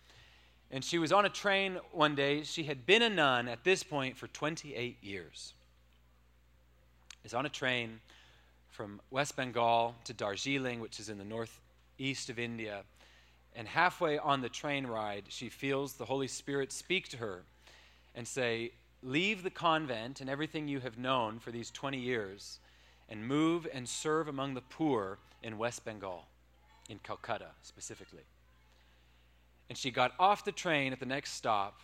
and 0.71 0.83
she 0.83 0.97
was 0.97 1.11
on 1.11 1.25
a 1.25 1.29
train 1.29 1.79
one 1.91 2.15
day. 2.15 2.43
She 2.43 2.63
had 2.63 2.85
been 2.85 3.01
a 3.01 3.09
nun 3.09 3.47
at 3.47 3.63
this 3.63 3.83
point 3.83 4.17
for 4.17 4.27
28 4.27 5.03
years. 5.03 5.53
Is 7.23 7.33
on 7.33 7.45
a 7.45 7.49
train 7.49 7.99
from 8.69 8.99
West 9.09 9.35
Bengal 9.35 9.95
to 10.03 10.13
Darjeeling, 10.13 10.79
which 10.79 10.99
is 10.99 11.09
in 11.09 11.17
the 11.17 11.23
northeast 11.23 12.29
of 12.29 12.37
India. 12.37 12.83
And 13.55 13.67
halfway 13.67 14.17
on 14.17 14.41
the 14.41 14.49
train 14.49 14.85
ride, 14.85 15.23
she 15.29 15.49
feels 15.49 15.93
the 15.93 16.05
Holy 16.05 16.27
Spirit 16.27 16.71
speak 16.71 17.07
to 17.09 17.17
her 17.17 17.43
and 18.13 18.27
say, 18.27 18.71
Leave 19.01 19.43
the 19.43 19.49
convent 19.49 20.19
and 20.19 20.29
everything 20.29 20.67
you 20.67 20.79
have 20.79 20.97
known 20.97 21.39
for 21.39 21.51
these 21.51 21.69
20 21.71 21.97
years 21.97 22.59
and 23.07 23.25
move 23.25 23.67
and 23.71 23.87
serve 23.87 24.27
among 24.27 24.55
the 24.55 24.61
poor 24.61 25.19
in 25.43 25.57
West 25.57 25.85
Bengal, 25.85 26.25
in 26.89 26.99
Calcutta 26.99 27.49
specifically. 27.61 28.23
And 29.69 29.77
she 29.77 29.91
got 29.91 30.13
off 30.19 30.45
the 30.45 30.51
train 30.51 30.93
at 30.93 30.99
the 30.99 31.05
next 31.05 31.33
stop, 31.33 31.81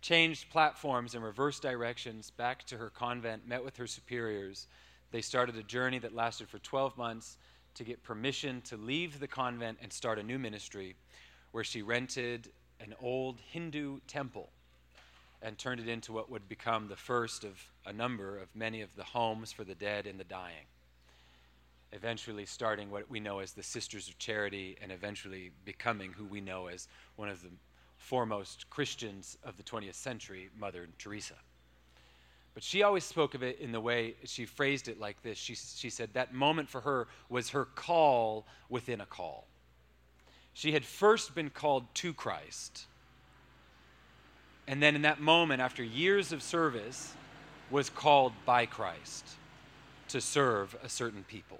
changed 0.00 0.50
platforms 0.50 1.14
in 1.14 1.22
reverse 1.22 1.60
directions 1.60 2.30
back 2.30 2.64
to 2.66 2.76
her 2.76 2.90
convent, 2.90 3.46
met 3.46 3.64
with 3.64 3.76
her 3.76 3.86
superiors. 3.86 4.66
They 5.10 5.20
started 5.20 5.56
a 5.56 5.62
journey 5.62 5.98
that 6.00 6.14
lasted 6.14 6.48
for 6.48 6.58
12 6.58 6.96
months 6.96 7.38
to 7.74 7.84
get 7.84 8.02
permission 8.02 8.60
to 8.62 8.76
leave 8.76 9.18
the 9.18 9.28
convent 9.28 9.78
and 9.82 9.92
start 9.92 10.18
a 10.18 10.22
new 10.22 10.38
ministry 10.38 10.94
where 11.52 11.64
she 11.64 11.82
rented 11.82 12.50
an 12.80 12.94
old 13.00 13.38
Hindu 13.50 13.98
temple 14.06 14.50
and 15.40 15.58
turned 15.58 15.80
it 15.80 15.88
into 15.88 16.12
what 16.12 16.30
would 16.30 16.48
become 16.48 16.88
the 16.88 16.96
first 16.96 17.44
of 17.44 17.60
a 17.86 17.92
number 17.92 18.38
of 18.38 18.54
many 18.54 18.80
of 18.80 18.94
the 18.96 19.04
homes 19.04 19.52
for 19.52 19.64
the 19.64 19.74
dead 19.74 20.06
and 20.06 20.18
the 20.18 20.24
dying 20.24 20.66
eventually 21.92 22.46
starting 22.46 22.90
what 22.90 23.08
we 23.10 23.20
know 23.20 23.40
as 23.40 23.52
the 23.52 23.62
Sisters 23.62 24.08
of 24.08 24.18
Charity 24.18 24.76
and 24.80 24.90
eventually 24.90 25.50
becoming 25.64 26.12
who 26.12 26.24
we 26.24 26.40
know 26.40 26.68
as 26.68 26.88
one 27.16 27.28
of 27.28 27.42
the 27.42 27.50
foremost 27.98 28.68
Christians 28.70 29.38
of 29.44 29.56
the 29.56 29.62
20th 29.62 29.94
century, 29.94 30.48
Mother 30.58 30.88
Teresa. 30.98 31.34
But 32.54 32.62
she 32.62 32.82
always 32.82 33.04
spoke 33.04 33.34
of 33.34 33.42
it 33.42 33.60
in 33.60 33.72
the 33.72 33.80
way 33.80 34.14
she 34.24 34.44
phrased 34.44 34.88
it 34.88 35.00
like 35.00 35.22
this. 35.22 35.38
She, 35.38 35.54
she 35.54 35.88
said 35.88 36.10
that 36.12 36.34
moment 36.34 36.68
for 36.68 36.82
her 36.82 37.08
was 37.28 37.50
her 37.50 37.64
call 37.64 38.46
within 38.68 39.00
a 39.00 39.06
call. 39.06 39.46
She 40.52 40.72
had 40.72 40.84
first 40.84 41.34
been 41.34 41.48
called 41.48 41.86
to 41.94 42.12
Christ. 42.12 42.86
And 44.66 44.82
then 44.82 44.94
in 44.94 45.02
that 45.02 45.20
moment, 45.20 45.62
after 45.62 45.82
years 45.82 46.32
of 46.32 46.42
service, 46.42 47.14
was 47.70 47.88
called 47.88 48.32
by 48.44 48.66
Christ 48.66 49.26
to 50.08 50.20
serve 50.20 50.76
a 50.82 50.90
certain 50.90 51.24
people. 51.24 51.58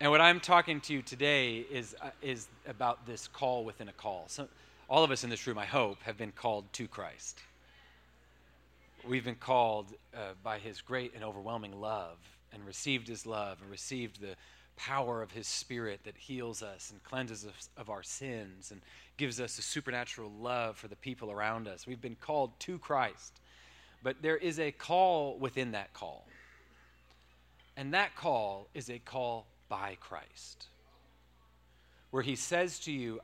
And 0.00 0.12
what 0.12 0.20
I'm 0.20 0.38
talking 0.38 0.80
to 0.82 0.92
you 0.92 1.02
today 1.02 1.66
is, 1.72 1.96
uh, 2.00 2.10
is 2.22 2.46
about 2.68 3.04
this 3.04 3.26
call 3.26 3.64
within 3.64 3.88
a 3.88 3.92
call. 3.92 4.26
So, 4.28 4.46
all 4.88 5.02
of 5.02 5.10
us 5.10 5.24
in 5.24 5.30
this 5.30 5.44
room, 5.46 5.58
I 5.58 5.66
hope, 5.66 6.00
have 6.02 6.16
been 6.16 6.30
called 6.30 6.72
to 6.74 6.86
Christ. 6.86 7.40
We've 9.06 9.24
been 9.24 9.34
called 9.34 9.86
uh, 10.14 10.34
by 10.44 10.60
his 10.60 10.80
great 10.80 11.14
and 11.14 11.24
overwhelming 11.24 11.80
love 11.80 12.16
and 12.52 12.64
received 12.64 13.08
his 13.08 13.26
love 13.26 13.58
and 13.60 13.70
received 13.70 14.20
the 14.20 14.36
power 14.76 15.20
of 15.20 15.32
his 15.32 15.48
spirit 15.48 16.00
that 16.04 16.16
heals 16.16 16.62
us 16.62 16.90
and 16.92 17.02
cleanses 17.02 17.44
us 17.44 17.68
of 17.76 17.90
our 17.90 18.04
sins 18.04 18.70
and 18.70 18.80
gives 19.16 19.40
us 19.40 19.58
a 19.58 19.62
supernatural 19.62 20.30
love 20.40 20.76
for 20.76 20.86
the 20.86 20.96
people 20.96 21.32
around 21.32 21.66
us. 21.66 21.88
We've 21.88 22.00
been 22.00 22.16
called 22.20 22.52
to 22.60 22.78
Christ. 22.78 23.40
But 24.04 24.22
there 24.22 24.36
is 24.36 24.60
a 24.60 24.70
call 24.70 25.36
within 25.38 25.72
that 25.72 25.92
call. 25.92 26.24
And 27.76 27.92
that 27.94 28.14
call 28.14 28.68
is 28.74 28.88
a 28.90 29.00
call 29.00 29.46
by 29.68 29.96
Christ, 30.00 30.66
where 32.10 32.22
he 32.22 32.36
says 32.36 32.78
to 32.80 32.92
you, 32.92 33.20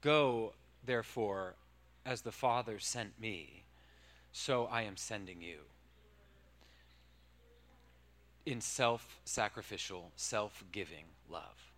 Go, 0.00 0.54
therefore, 0.84 1.54
as 2.06 2.22
the 2.22 2.32
Father 2.32 2.78
sent 2.78 3.20
me, 3.20 3.64
so 4.32 4.66
I 4.66 4.82
am 4.82 4.96
sending 4.96 5.42
you. 5.42 5.58
In 8.46 8.60
self 8.60 9.20
sacrificial, 9.24 10.10
self 10.16 10.64
giving 10.72 11.04
love. 11.28 11.70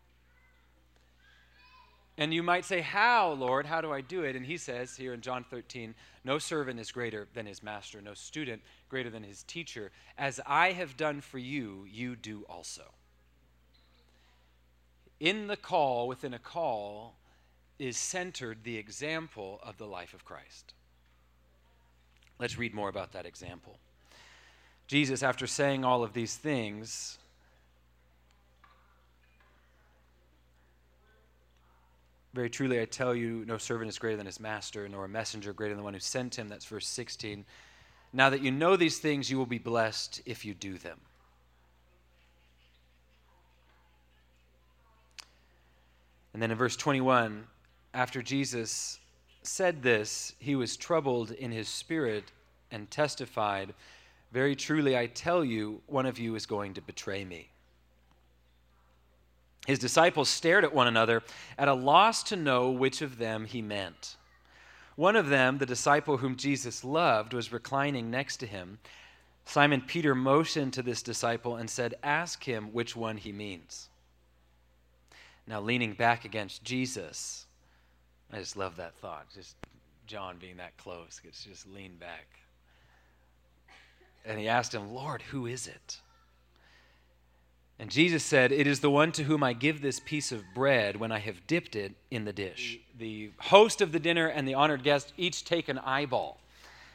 And 2.19 2.33
you 2.33 2.43
might 2.43 2.65
say, 2.65 2.81
How, 2.81 3.33
Lord? 3.33 3.67
How 3.67 3.81
do 3.81 3.93
I 3.93 4.01
do 4.01 4.23
it? 4.23 4.37
And 4.37 4.45
he 4.45 4.57
says 4.57 4.97
here 4.97 5.15
in 5.15 5.23
John 5.23 5.45
13, 5.45 5.95
No 6.25 6.39
servant 6.39 6.79
is 6.79 6.93
greater 6.93 7.27
than 7.35 7.47
his 7.47 7.63
master, 7.63 8.01
no 8.01 8.15
student 8.15 8.63
greater 8.89 9.11
than 9.11 9.23
his 9.23 9.43
teacher. 9.43 9.91
As 10.19 10.41
I 10.47 10.73
have 10.73 10.97
done 10.97 11.21
for 11.21 11.39
you, 11.39 11.87
you 11.91 12.15
do 12.15 12.45
also. 12.49 12.85
In 15.23 15.47
the 15.47 15.57
call, 15.57 16.09
within 16.09 16.35
a 16.35 16.39
call, 16.41 17.15
is 17.79 17.97
centered 17.97 18.65
the 18.65 18.77
example 18.77 19.61
of 19.63 19.79
the 19.79 19.87
life 19.87 20.15
of 20.15 20.25
Christ. 20.25 20.75
Let's 22.41 22.59
read 22.59 22.75
more 22.75 22.89
about 22.89 23.13
that 23.13 23.25
example. 23.25 23.79
Jesus, 24.89 25.23
after 25.23 25.47
saying 25.47 25.85
all 25.85 26.03
of 26.03 26.13
these 26.13 26.37
things, 26.37 27.19
Very 32.35 32.49
truly, 32.49 32.81
I 32.81 32.87
tell 32.87 33.15
you, 33.15 33.45
no 33.47 33.59
servant 33.59 33.91
is 33.91 33.99
greater 33.99 34.17
than 34.17 34.25
his 34.25 34.41
master, 34.41 34.89
nor 34.89 35.05
a 35.05 35.09
messenger 35.09 35.53
greater 35.53 35.75
than 35.75 35.81
the 35.81 35.85
one 35.85 35.93
who 35.93 36.01
sent 36.01 36.39
him. 36.39 36.49
That's 36.49 36.65
verse 36.65 36.87
16. 36.87 37.45
Now 38.15 38.31
that 38.31 38.41
you 38.41 38.51
know 38.51 38.75
these 38.75 38.99
things, 38.99 39.31
you 39.31 39.37
will 39.37 39.45
be 39.45 39.59
blessed 39.59 40.23
if 40.25 40.43
you 40.43 40.55
do 40.55 40.79
them. 40.79 40.99
And 46.33 46.43
then 46.43 46.51
in 46.51 46.57
verse 46.57 46.77
21, 46.77 47.45
after 47.95 48.23
Jesus 48.23 48.99
said 49.43 49.83
this, 49.83 50.35
he 50.39 50.55
was 50.55 50.77
troubled 50.77 51.33
in 51.33 51.51
his 51.51 51.69
spirit 51.69 52.33
and 52.71 52.91
testified, 52.91 53.75
Very 54.33 54.57
truly, 54.57 54.97
I 54.97 55.07
tell 55.07 55.45
you, 55.45 55.83
one 55.87 56.07
of 56.07 56.19
you 56.19 56.35
is 56.35 56.47
going 56.47 56.75
to 56.75 56.81
betray 56.81 57.25
me. 57.25 57.51
His 59.67 59.79
disciples 59.79 60.29
stared 60.29 60.65
at 60.65 60.75
one 60.75 60.89
another, 60.89 61.23
at 61.57 61.69
a 61.69 61.75
loss 61.75 62.23
to 62.25 62.37
know 62.37 62.71
which 62.71 63.03
of 63.03 63.19
them 63.19 63.45
he 63.45 63.63
meant. 63.63 64.17
One 64.97 65.17
of 65.17 65.29
them, 65.29 65.59
the 65.59 65.67
disciple 65.67 66.17
whom 66.17 66.37
Jesus 66.37 66.85
loved, 66.85 67.33
was 67.33 67.53
reclining 67.53 68.11
next 68.11 68.39
to 68.39 68.47
him. 68.47 68.79
Simon 69.45 69.81
Peter 69.81 70.15
motioned 70.15 70.73
to 70.75 70.83
this 70.83 71.03
disciple 71.03 71.57
and 71.57 71.69
said, 71.69 71.95
Ask 72.03 72.45
him 72.45 72.73
which 72.73 72.97
one 72.97 73.17
he 73.17 73.33
means. 73.33 73.89
Now, 75.47 75.61
leaning 75.61 75.93
back 75.95 76.25
against 76.25 76.63
Jesus, 76.63 77.47
I 78.33 78.39
just 78.39 78.57
love 78.57 78.77
that 78.77 78.95
thought. 78.97 79.27
Just 79.35 79.57
John 80.07 80.37
being 80.41 80.57
that 80.59 80.77
close, 80.77 81.21
gets 81.23 81.45
just 81.45 81.67
lean 81.69 81.97
back. 81.97 82.27
And 84.25 84.39
he 84.39 84.49
asked 84.49 84.75
him, 84.75 84.95
Lord, 84.95 85.23
who 85.23 85.47
is 85.47 85.67
it? 85.67 85.99
And 87.79 87.91
Jesus 87.91 88.23
said, 88.23 88.53
It 88.53 88.69
is 88.69 88.81
the 88.81 88.91
one 88.91 89.11
to 89.13 89.25
whom 89.25 89.43
I 89.43 89.55
give 89.55 89.81
this 89.81 89.99
piece 89.99 90.31
of 90.31 90.45
bread 90.55 90.97
when 90.97 91.11
I 91.11 91.19
have 91.19 91.47
dipped 91.49 91.75
it 91.75 91.93
in 92.13 92.25
the 92.25 92.33
dish. 92.33 92.79
The 92.97 93.33
host 93.39 93.81
of 93.81 93.91
the 93.91 93.99
dinner 93.99 94.29
and 94.29 94.47
the 94.47 94.55
honored 94.55 94.85
guest 94.85 95.13
each 95.17 95.45
take 95.45 95.69
an 95.69 95.79
eyeball, 95.79 96.39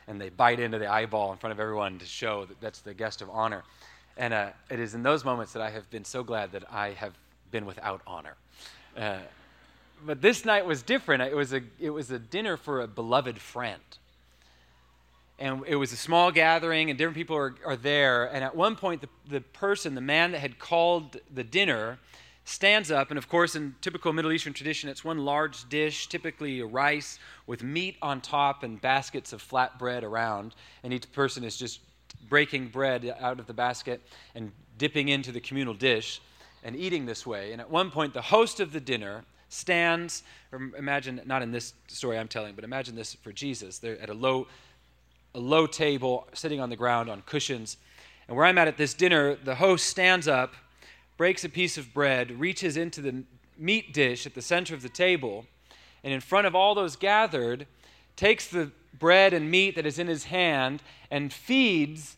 and 0.08 0.22
they 0.22 0.30
bite 0.30 0.62
into 0.62 0.80
the 0.80 0.88
eyeball 0.88 1.34
in 1.34 1.38
front 1.38 1.52
of 1.52 1.60
everyone 1.60 2.00
to 2.00 2.06
show 2.06 2.46
that 2.46 2.62
that's 2.62 2.80
the 2.80 2.94
guest 2.94 3.22
of 3.22 3.30
honor. 3.30 3.64
And 4.16 4.34
uh, 4.34 4.50
it 4.70 4.80
is 4.80 4.96
in 4.96 5.04
those 5.04 5.26
moments 5.26 5.52
that 5.54 5.62
I 5.62 5.70
have 5.70 5.90
been 5.90 6.06
so 6.06 6.24
glad 6.24 6.54
that 6.54 6.64
I 6.72 6.92
have 6.92 7.14
been 7.52 7.66
without 7.66 8.02
honor. 8.06 8.36
Uh, 8.96 9.18
but 10.06 10.22
this 10.22 10.46
night 10.46 10.66
was 10.66 10.82
different. 10.82 11.24
It 11.24 11.36
was, 11.36 11.54
a, 11.54 11.62
it 11.80 11.90
was 11.90 12.12
a 12.12 12.20
dinner 12.20 12.58
for 12.58 12.82
a 12.82 12.88
beloved 12.88 13.40
friend. 13.40 13.82
And 15.40 15.64
it 15.68 15.76
was 15.76 15.92
a 15.92 15.98
small 15.98 16.32
gathering 16.32 16.90
and 16.90 16.98
different 16.98 17.16
people 17.16 17.36
are, 17.36 17.56
are 17.66 17.76
there. 17.76 18.26
And 18.26 18.44
at 18.44 18.56
one 18.56 18.76
point 18.76 19.02
the, 19.02 19.10
the 19.30 19.42
person 19.42 19.94
the 19.94 20.02
man 20.02 20.32
that 20.32 20.40
had 20.40 20.58
called 20.58 21.18
the 21.34 21.44
dinner 21.44 22.00
stands 22.44 22.90
up. 22.90 23.12
And 23.12 23.18
of 23.18 23.30
course 23.30 23.56
in 23.56 23.76
typical 23.82 24.14
middle 24.14 24.32
eastern 24.32 24.54
tradition 24.54 24.90
it's 24.90 25.04
one 25.04 25.20
large 25.20 25.70
dish 25.70 26.08
typically 26.08 26.62
rice 26.64 27.20
with 27.46 27.62
meat 27.62 27.98
on 28.02 28.22
top 28.22 28.64
and 28.64 28.82
baskets 28.82 29.32
of 29.32 29.42
flat 29.42 29.78
bread 29.78 30.04
around. 30.04 30.56
And 30.84 30.92
each 30.92 31.12
person 31.12 31.44
is 31.44 31.56
just 31.56 31.82
breaking 32.30 32.70
bread 32.70 33.16
out 33.20 33.40
of 33.40 33.46
the 33.46 33.54
basket 33.54 34.02
and 34.34 34.52
dipping 34.78 35.10
into 35.10 35.32
the 35.32 35.40
communal 35.40 35.74
dish 35.74 36.20
and 36.68 36.76
eating 36.76 37.08
this 37.08 37.26
way 37.26 37.52
and 37.52 37.60
at 37.60 37.70
one 37.70 37.90
point 37.90 38.14
the 38.14 38.22
host 38.22 38.60
of 38.60 38.72
the 38.72 38.80
dinner 38.80 39.24
stands 39.50 40.22
or 40.52 40.70
imagine 40.78 41.20
not 41.26 41.42
in 41.42 41.52
this 41.52 41.74
story 41.88 42.20
i'm 42.20 42.28
telling 42.28 42.54
but 42.54 42.64
imagine 42.64 42.96
this 42.96 43.16
for 43.16 43.32
jesus 43.32 43.80
they're 43.80 44.00
at 44.00 44.10
a 44.10 44.14
low 44.14 44.46
a 45.38 45.40
low 45.40 45.68
table 45.68 46.28
sitting 46.34 46.60
on 46.60 46.70
the 46.70 46.76
ground 46.76 47.10
on 47.10 47.22
cushions. 47.22 47.78
And 48.28 48.36
where 48.36 48.46
I'm 48.46 48.58
at 48.58 48.68
at 48.68 48.76
this 48.76 48.96
dinner, 48.96 49.36
the 49.36 49.56
host 49.56 49.86
stands 49.86 50.28
up, 50.28 50.56
breaks 51.16 51.44
a 51.44 51.50
piece 51.50 51.78
of 51.78 51.94
bread, 51.94 52.40
reaches 52.40 52.76
into 52.76 53.02
the 53.02 53.24
meat 53.56 53.94
dish 53.94 54.26
at 54.26 54.34
the 54.34 54.42
center 54.42 54.74
of 54.74 54.82
the 54.82 54.90
table, 54.90 55.46
and 56.04 56.12
in 56.12 56.22
front 56.22 56.48
of 56.48 56.56
all 56.56 56.74
those 56.74 56.96
gathered, 56.96 57.68
takes 58.16 58.48
the 58.48 58.72
bread 58.98 59.32
and 59.32 59.50
meat 59.50 59.76
that 59.76 59.86
is 59.86 60.00
in 60.00 60.08
his 60.08 60.26
hand 60.26 60.82
and 61.12 61.32
feeds 61.32 62.18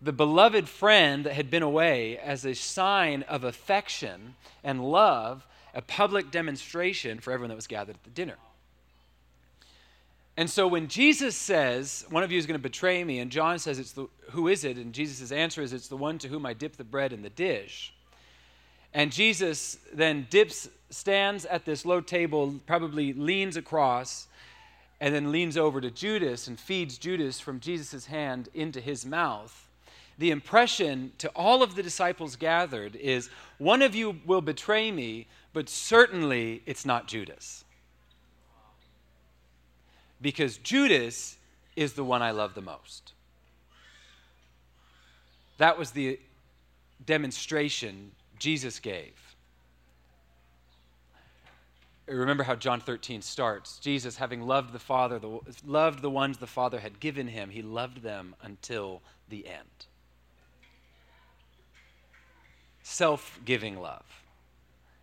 the 0.00 0.12
beloved 0.12 0.68
friend 0.68 1.24
that 1.24 1.34
had 1.34 1.50
been 1.50 1.62
away 1.62 2.18
as 2.18 2.44
a 2.44 2.54
sign 2.54 3.22
of 3.22 3.44
affection 3.44 4.34
and 4.62 4.84
love, 4.84 5.46
a 5.74 5.82
public 5.82 6.30
demonstration 6.30 7.18
for 7.18 7.32
everyone 7.32 7.48
that 7.48 7.56
was 7.56 7.66
gathered 7.66 7.96
at 7.96 8.04
the 8.04 8.10
dinner. 8.10 8.36
And 10.36 10.48
so 10.48 10.68
when 10.68 10.86
Jesus 10.86 11.34
says, 11.34 12.06
one 12.10 12.22
of 12.22 12.30
you 12.30 12.38
is 12.38 12.46
going 12.46 12.58
to 12.58 12.62
betray 12.62 13.02
me, 13.02 13.18
and 13.18 13.28
John 13.28 13.58
says, 13.58 13.80
it's 13.80 13.90
the, 13.90 14.06
who 14.30 14.46
is 14.46 14.62
it? 14.64 14.76
And 14.76 14.92
Jesus' 14.92 15.32
answer 15.32 15.62
is, 15.62 15.72
it's 15.72 15.88
the 15.88 15.96
one 15.96 16.16
to 16.18 16.28
whom 16.28 16.46
I 16.46 16.52
dip 16.52 16.76
the 16.76 16.84
bread 16.84 17.12
in 17.12 17.22
the 17.22 17.30
dish. 17.30 17.92
And 18.94 19.10
Jesus 19.10 19.78
then 19.92 20.28
dips, 20.30 20.68
stands 20.90 21.44
at 21.44 21.64
this 21.64 21.84
low 21.84 22.00
table, 22.00 22.54
probably 22.66 23.12
leans 23.12 23.56
across, 23.56 24.28
and 25.00 25.12
then 25.12 25.32
leans 25.32 25.56
over 25.56 25.80
to 25.80 25.90
Judas 25.90 26.46
and 26.46 26.58
feeds 26.58 26.98
Judas 26.98 27.40
from 27.40 27.58
Jesus' 27.58 28.06
hand 28.06 28.48
into 28.54 28.80
his 28.80 29.04
mouth. 29.04 29.67
The 30.18 30.30
impression 30.30 31.12
to 31.18 31.28
all 31.30 31.62
of 31.62 31.76
the 31.76 31.82
disciples 31.82 32.36
gathered 32.36 32.96
is 32.96 33.30
one 33.58 33.82
of 33.82 33.94
you 33.94 34.20
will 34.26 34.40
betray 34.40 34.90
me, 34.90 35.28
but 35.52 35.68
certainly 35.68 36.62
it's 36.66 36.84
not 36.84 37.06
Judas 37.06 37.64
because 40.20 40.58
Judas 40.58 41.36
is 41.76 41.92
the 41.92 42.04
one 42.04 42.22
I 42.22 42.32
love 42.32 42.54
the 42.54 42.60
most. 42.60 43.12
That 45.58 45.78
was 45.78 45.90
the 45.90 46.18
demonstration 47.04 48.12
Jesus 48.38 48.78
gave. 48.78 49.14
Remember 52.06 52.42
how 52.42 52.54
John 52.54 52.80
13 52.80 53.20
starts. 53.20 53.78
Jesus, 53.78 54.16
having 54.16 54.46
loved 54.46 54.72
the 54.72 54.78
Father, 54.78 55.18
the, 55.18 55.40
loved 55.66 56.00
the 56.00 56.10
ones 56.10 56.38
the 56.38 56.46
Father 56.46 56.80
had 56.80 57.00
given 57.00 57.28
him, 57.28 57.50
he 57.50 57.60
loved 57.60 58.02
them 58.02 58.34
until 58.42 59.02
the 59.28 59.46
end. 59.46 59.87
Self 62.90 63.38
giving 63.44 63.78
love. 63.78 64.02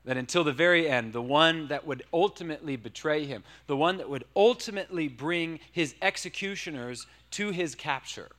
that 0.06 0.18
until 0.18 0.44
the 0.44 0.52
very 0.52 0.90
end, 0.90 1.14
the 1.14 1.22
one 1.22 1.68
that 1.68 1.86
would 1.86 2.02
ultimately 2.12 2.76
betray 2.76 3.26
him, 3.26 3.44
the 3.68 3.78
one 3.78 3.98
that 3.98 4.10
would 4.10 4.24
ultimately 4.36 5.08
bring 5.08 5.60
his 5.72 5.94
executioners 6.02 7.06
to 7.30 7.52
his 7.52 7.76
capture, 7.76 8.30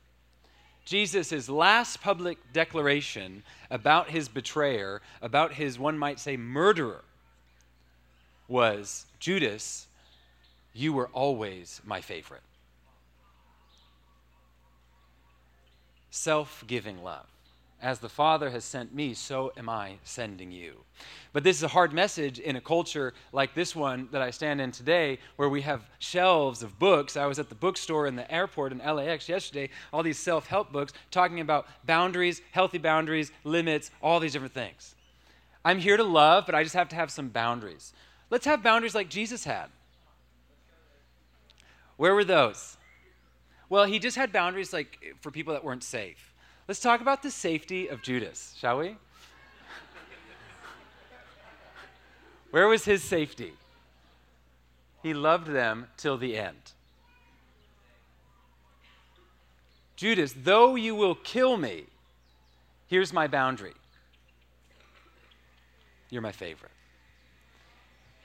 Jesus' 0.83 1.47
last 1.47 2.01
public 2.01 2.37
declaration 2.51 3.41
about 3.71 4.09
his 4.09 4.27
betrayer, 4.27 5.01
about 5.21 5.53
his, 5.53 5.79
one 5.79 5.97
might 5.97 6.19
say, 6.19 6.35
murderer, 6.35 7.05
was 8.49 9.05
Judas, 9.17 9.87
you 10.73 10.91
were 10.91 11.07
always 11.13 11.81
my 11.85 12.01
favorite. 12.01 12.43
Self 16.11 16.65
giving 16.67 17.01
love. 17.01 17.27
As 17.79 17.99
the 17.99 18.09
Father 18.09 18.49
has 18.49 18.65
sent 18.65 18.93
me, 18.93 19.13
so 19.13 19.53
am 19.55 19.69
I 19.69 19.97
sending 20.03 20.51
you. 20.51 20.83
But 21.31 21.43
this 21.43 21.57
is 21.57 21.63
a 21.63 21.67
hard 21.67 21.93
message 21.93 22.39
in 22.39 22.55
a 22.55 22.61
culture 22.61 23.13
like 23.31 23.53
this 23.53 23.75
one 23.75 24.07
that 24.11 24.21
I 24.21 24.31
stand 24.31 24.59
in 24.59 24.71
today, 24.71 25.19
where 25.35 25.47
we 25.47 25.61
have 25.61 25.87
shelves 25.99 26.63
of 26.63 26.79
books. 26.79 27.15
I 27.15 27.27
was 27.27 27.37
at 27.37 27.49
the 27.49 27.55
bookstore 27.55 28.07
in 28.07 28.15
the 28.15 28.29
airport 28.31 28.71
in 28.71 28.79
LAX 28.79 29.29
yesterday, 29.29 29.69
all 29.93 30.01
these 30.01 30.17
self 30.17 30.47
help 30.47 30.71
books 30.71 30.91
talking 31.11 31.39
about 31.39 31.67
boundaries, 31.85 32.41
healthy 32.51 32.79
boundaries, 32.79 33.31
limits, 33.43 33.91
all 34.01 34.19
these 34.19 34.33
different 34.33 34.55
things. 34.55 34.95
I'm 35.63 35.77
here 35.77 35.97
to 35.97 36.03
love, 36.03 36.47
but 36.47 36.55
I 36.55 36.63
just 36.63 36.75
have 36.75 36.89
to 36.89 36.95
have 36.95 37.11
some 37.11 37.29
boundaries. 37.29 37.93
Let's 38.31 38.45
have 38.45 38.63
boundaries 38.63 38.95
like 38.95 39.09
Jesus 39.09 39.43
had. 39.43 39.67
Where 41.97 42.15
were 42.15 42.23
those? 42.23 42.77
Well, 43.69 43.85
he 43.85 43.99
just 43.99 44.17
had 44.17 44.31
boundaries 44.31 44.73
like 44.73 44.97
for 45.21 45.29
people 45.29 45.53
that 45.53 45.63
weren't 45.63 45.83
safe. 45.83 46.26
Let's 46.67 46.81
talk 46.81 46.99
about 46.99 47.23
the 47.23 47.31
safety 47.31 47.87
of 47.87 48.01
Judas, 48.01 48.53
shall 48.59 48.79
we? 48.79 48.97
Where 52.51 52.67
was 52.67 52.83
his 52.83 53.03
safety? 53.03 53.53
He 55.01 55.13
loved 55.13 55.47
them 55.47 55.87
till 55.95 56.17
the 56.17 56.35
end. 56.37 56.73
Judas, 59.95 60.33
though 60.43 60.75
you 60.75 60.93
will 60.93 61.15
kill 61.15 61.57
me, 61.57 61.85
here's 62.87 63.13
my 63.13 63.27
boundary. 63.27 63.73
You're 66.09 66.21
my 66.21 66.31
favorite. 66.31 66.71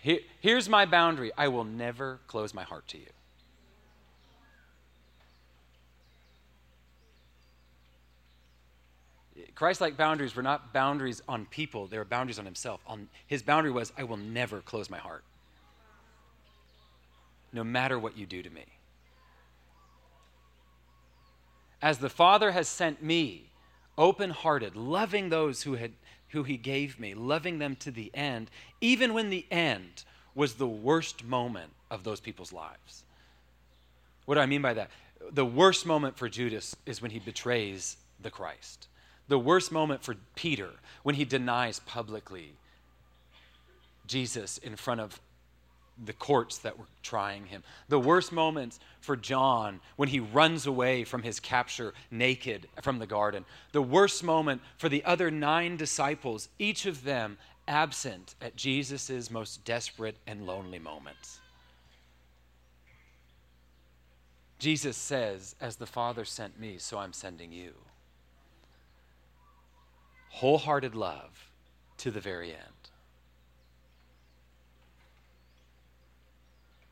Here, 0.01 0.21
here's 0.41 0.69
my 0.69 0.85
boundary 0.85 1.31
I 1.39 1.49
will 1.49 1.65
never 1.65 2.19
close 2.27 2.53
my 2.53 2.65
heart 2.65 2.89
to 2.89 2.99
you. 2.99 3.07
Christ 9.55 9.81
like 9.81 9.97
boundaries 9.97 10.35
were 10.35 10.43
not 10.43 10.73
boundaries 10.73 11.23
on 11.29 11.47
people, 11.47 11.87
they 11.87 11.99
were 11.99 12.05
boundaries 12.05 12.39
on 12.39 12.45
himself. 12.45 12.81
On, 12.87 13.09
his 13.27 13.43
boundary 13.43 13.71
was, 13.71 13.93
I 13.99 14.05
will 14.05 14.17
never 14.17 14.61
close 14.61 14.89
my 14.89 14.99
heart, 14.99 15.25
no 17.53 17.63
matter 17.63 17.99
what 17.99 18.17
you 18.17 18.27
do 18.27 18.43
to 18.43 18.51
me. 18.51 18.65
As 21.83 21.99
the 21.99 22.09
Father 22.09 22.53
has 22.53 22.69
sent 22.69 23.03
me, 23.03 23.51
open 23.99 24.31
hearted, 24.31 24.77
loving 24.77 25.29
those 25.29 25.63
who, 25.63 25.75
had, 25.75 25.93
who 26.29 26.45
he 26.45 26.57
gave 26.57 26.99
me, 26.99 27.15
loving 27.15 27.59
them 27.59 27.77
to 27.77 27.91
the 27.91 28.11
end, 28.15 28.51
even 28.81 29.13
when 29.13 29.31
the 29.31 29.45
end 29.51 30.05
was 30.35 30.55
the 30.55 30.67
worst 30.67 31.25
moment 31.25 31.73
of 31.91 32.05
those 32.05 32.21
people's 32.21 32.53
lives. 32.53 33.03
What 34.25 34.37
do 34.37 34.41
I 34.41 34.47
mean 34.47 34.63
by 34.63 34.75
that? 34.75 34.91
The 35.31 35.45
worst 35.45 35.85
moment 35.85 36.17
for 36.17 36.29
Judas 36.29 36.75
is 36.87 37.03
when 37.03 37.11
he 37.11 37.19
betrays 37.19 37.97
the 38.21 38.31
Christ. 38.31 38.89
The 39.33 39.39
worst 39.39 39.73
moment 39.73 40.05
for 40.05 40.17
Peter 40.35 40.69
when 41.05 41.15
he 41.15 41.25
denies 41.25 41.81
publicly 41.87 42.53
Jesus 44.07 44.59
in 44.59 44.77
front 44.77 45.01
of 45.01 45.23
the 46.05 46.13
courts 46.13 46.59
that 46.59 46.79
were 46.79 46.85
trying 47.03 47.47
him. 47.47 47.63
The 47.89 47.99
worst 47.99 48.31
moments 48.31 48.79
for 49.01 49.17
John 49.17 49.81
when 49.97 50.11
he 50.11 50.21
runs 50.21 50.67
away 50.67 51.05
from 51.05 51.23
his 51.23 51.41
capture 51.41 51.95
naked 52.11 52.69
from 52.83 52.99
the 52.99 53.07
garden. 53.07 53.47
The 53.73 53.81
worst 53.81 54.23
moment 54.23 54.61
for 54.77 54.91
the 54.91 55.03
other 55.03 55.31
nine 55.31 55.79
disciples, 55.79 56.51
each 56.59 56.85
of 56.85 57.03
them 57.03 57.39
absent 57.67 58.35
at 58.43 58.55
Jesus' 58.55 59.31
most 59.31 59.65
desperate 59.65 60.19
and 60.27 60.47
lonely 60.47 60.79
moments. 60.79 61.41
Jesus 64.59 64.99
says, 64.99 65.57
As 65.59 65.77
the 65.77 65.87
Father 65.87 66.27
sent 66.27 66.61
me, 66.61 66.77
so 66.77 66.99
I'm 66.99 67.15
sending 67.15 67.51
you 67.51 67.73
wholehearted 70.33 70.95
love 70.95 71.49
to 71.99 72.11
the 72.11 72.21
very 72.21 72.51
end. 72.51 72.59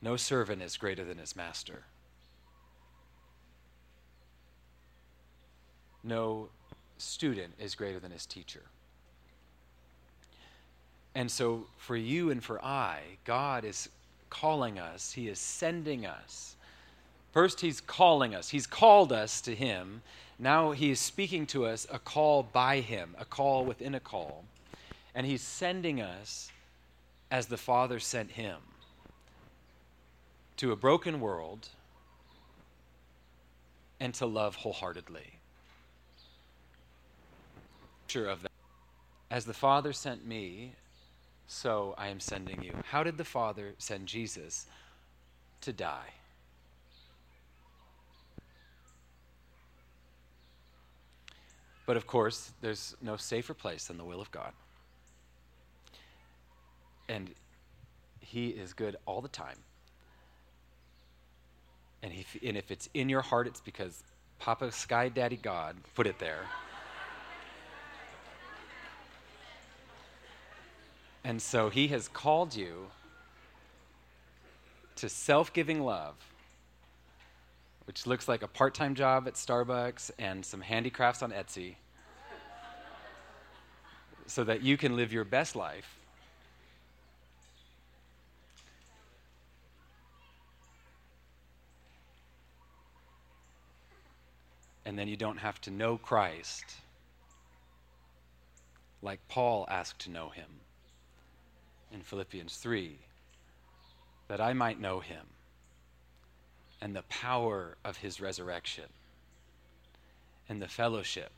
No 0.00 0.16
servant 0.16 0.62
is 0.62 0.76
greater 0.76 1.04
than 1.04 1.18
his 1.18 1.36
master. 1.36 1.82
No 6.02 6.48
student 6.96 7.52
is 7.58 7.74
greater 7.74 7.98
than 7.98 8.10
his 8.10 8.24
teacher. 8.24 8.62
And 11.14 11.30
so, 11.30 11.66
for 11.76 11.96
you 11.96 12.30
and 12.30 12.42
for 12.42 12.64
I, 12.64 13.00
God 13.24 13.64
is 13.64 13.88
calling 14.30 14.78
us, 14.78 15.12
He 15.12 15.28
is 15.28 15.38
sending 15.38 16.06
us. 16.06 16.56
First, 17.32 17.60
He's 17.60 17.80
calling 17.80 18.34
us, 18.34 18.48
He's 18.48 18.66
called 18.66 19.12
us 19.12 19.40
to 19.42 19.54
Him, 19.54 20.02
now 20.40 20.70
he 20.70 20.90
is 20.90 20.98
speaking 20.98 21.46
to 21.48 21.66
us 21.66 21.86
a 21.90 21.98
call 21.98 22.42
by 22.42 22.80
him, 22.80 23.14
a 23.18 23.24
call 23.24 23.64
within 23.66 23.94
a 23.94 24.00
call. 24.00 24.44
And 25.14 25.26
he's 25.26 25.42
sending 25.42 26.00
us 26.00 26.50
as 27.30 27.46
the 27.46 27.56
Father 27.56 28.00
sent 28.00 28.30
him 28.32 28.56
to 30.56 30.72
a 30.72 30.76
broken 30.76 31.20
world 31.20 31.68
and 34.00 34.14
to 34.14 34.24
love 34.24 34.56
wholeheartedly. 34.56 35.34
Sure 38.06 38.26
of 38.26 38.42
that. 38.42 38.50
As 39.30 39.44
the 39.44 39.54
Father 39.54 39.92
sent 39.92 40.26
me, 40.26 40.72
so 41.46 41.94
I 41.98 42.08
am 42.08 42.18
sending 42.18 42.62
you. 42.62 42.72
How 42.86 43.02
did 43.02 43.18
the 43.18 43.24
Father 43.24 43.74
send 43.78 44.06
Jesus 44.06 44.66
to 45.60 45.72
die? 45.72 46.14
But 51.90 51.96
of 51.96 52.06
course, 52.06 52.52
there's 52.60 52.94
no 53.02 53.16
safer 53.16 53.52
place 53.52 53.86
than 53.86 53.98
the 53.98 54.04
will 54.04 54.20
of 54.20 54.30
God. 54.30 54.52
And 57.08 57.34
He 58.20 58.50
is 58.50 58.72
good 58.72 58.94
all 59.06 59.20
the 59.20 59.26
time. 59.26 59.56
And, 62.00 62.12
and 62.46 62.56
if 62.56 62.70
it's 62.70 62.88
in 62.94 63.08
your 63.08 63.22
heart, 63.22 63.48
it's 63.48 63.60
because 63.60 64.04
Papa 64.38 64.70
Sky 64.70 65.08
Daddy 65.08 65.34
God 65.34 65.78
put 65.96 66.06
it 66.06 66.20
there. 66.20 66.44
and 71.24 71.42
so 71.42 71.70
He 71.70 71.88
has 71.88 72.06
called 72.06 72.54
you 72.54 72.86
to 74.94 75.08
self 75.08 75.52
giving 75.52 75.82
love 75.82 76.14
which 77.90 78.06
looks 78.06 78.28
like 78.28 78.44
a 78.44 78.46
part 78.46 78.72
time 78.72 78.94
job 78.94 79.26
at 79.26 79.34
Starbucks 79.34 80.12
and 80.16 80.46
some 80.46 80.60
handicrafts 80.60 81.24
on 81.24 81.32
Etsy, 81.32 81.74
so 84.28 84.44
that 84.44 84.62
you 84.62 84.76
can 84.76 84.94
live 84.94 85.12
your 85.12 85.24
best 85.24 85.56
life. 85.56 85.98
And 94.84 94.96
then 94.96 95.08
you 95.08 95.16
don't 95.16 95.38
have 95.38 95.60
to 95.62 95.72
know 95.72 95.98
Christ 95.98 96.76
like 99.02 99.18
Paul 99.26 99.66
asked 99.68 99.98
to 100.02 100.12
know 100.12 100.28
him 100.28 100.60
in 101.92 102.02
Philippians 102.02 102.54
3 102.54 102.98
that 104.28 104.40
I 104.40 104.52
might 104.52 104.80
know 104.80 105.00
him 105.00 105.26
and 106.80 106.96
the 106.96 107.02
power 107.02 107.76
of 107.84 107.98
his 107.98 108.20
resurrection 108.20 108.84
and 110.48 110.60
the 110.60 110.68
fellowship 110.68 111.32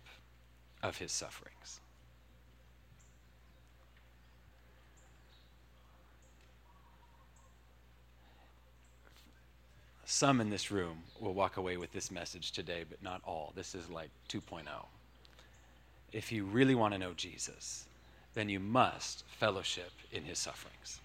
of 0.82 0.98
his 0.98 1.12
sufferings. 1.12 1.80
Some 10.04 10.40
in 10.40 10.50
this 10.50 10.70
room 10.70 10.98
will 11.20 11.34
walk 11.34 11.56
away 11.56 11.76
with 11.76 11.92
this 11.92 12.10
message 12.10 12.52
today, 12.52 12.84
but 12.88 13.02
not 13.02 13.22
all. 13.24 13.52
This 13.56 13.74
is 13.74 13.88
like 13.88 14.10
2.0. 14.28 14.62
If 16.12 16.30
you 16.30 16.44
really 16.44 16.74
want 16.74 16.92
to 16.92 16.98
know 16.98 17.14
Jesus, 17.14 17.86
then 18.34 18.48
you 18.48 18.60
must 18.60 19.24
fellowship 19.38 19.92
in 20.12 20.24
his 20.24 20.38
sufferings. 20.38 21.00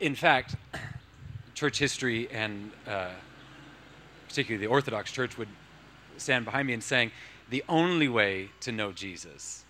In 0.00 0.14
fact, 0.14 0.56
church 1.54 1.78
history 1.78 2.28
and 2.30 2.70
uh, 2.86 3.10
particularly 4.28 4.64
the 4.64 4.70
Orthodox 4.70 5.12
Church 5.12 5.36
would 5.38 5.48
stand 6.16 6.44
behind 6.44 6.66
me 6.66 6.74
in 6.74 6.80
saying 6.80 7.10
the 7.50 7.62
only 7.68 8.08
way 8.08 8.48
to 8.60 8.72
know 8.72 8.92
Jesus 8.92 9.64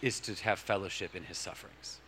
is 0.00 0.20
to 0.20 0.34
have 0.42 0.58
fellowship 0.58 1.14
in 1.14 1.24
his 1.24 1.36
sufferings, 1.36 1.98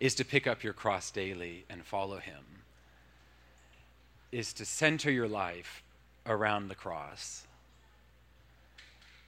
is 0.00 0.14
to 0.16 0.24
pick 0.24 0.46
up 0.46 0.64
your 0.64 0.72
cross 0.72 1.10
daily 1.10 1.64
and 1.68 1.84
follow 1.84 2.18
him, 2.18 2.42
is 4.32 4.52
to 4.54 4.64
center 4.64 5.10
your 5.10 5.28
life 5.28 5.82
around 6.26 6.68
the 6.68 6.74
cross 6.74 7.46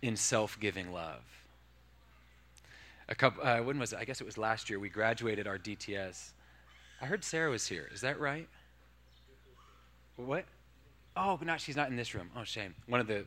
in 0.03 0.17
self 0.17 0.59
giving 0.59 0.93
love. 0.93 1.46
A 3.09 3.15
couple, 3.15 3.47
uh, 3.47 3.63
when 3.63 3.79
was 3.79 3.93
it? 3.93 3.99
I 4.01 4.05
guess 4.05 4.21
it 4.21 4.25
was 4.25 4.37
last 4.37 4.69
year. 4.69 4.81
We 4.81 4.89
graduated 4.89 5.47
our 5.47 5.59
DTS. 5.59 6.33
I 7.01 7.07
heard 7.07 7.23
Sarah 7.23 7.51
was 7.51 7.67
here. 7.67 7.89
Is 7.93 8.01
that 8.01 8.19
right? 8.19 8.49
What? 10.17 10.45
Oh, 11.17 11.37
but 11.37 11.47
not 11.47 11.61
she's 11.61 11.77
not 11.77 11.89
in 11.89 11.97
this 11.97 12.15
room. 12.15 12.31
Oh, 12.37 12.45
shame. 12.45 12.75
One 12.87 13.01
of 13.01 13.07
the 13.07 13.25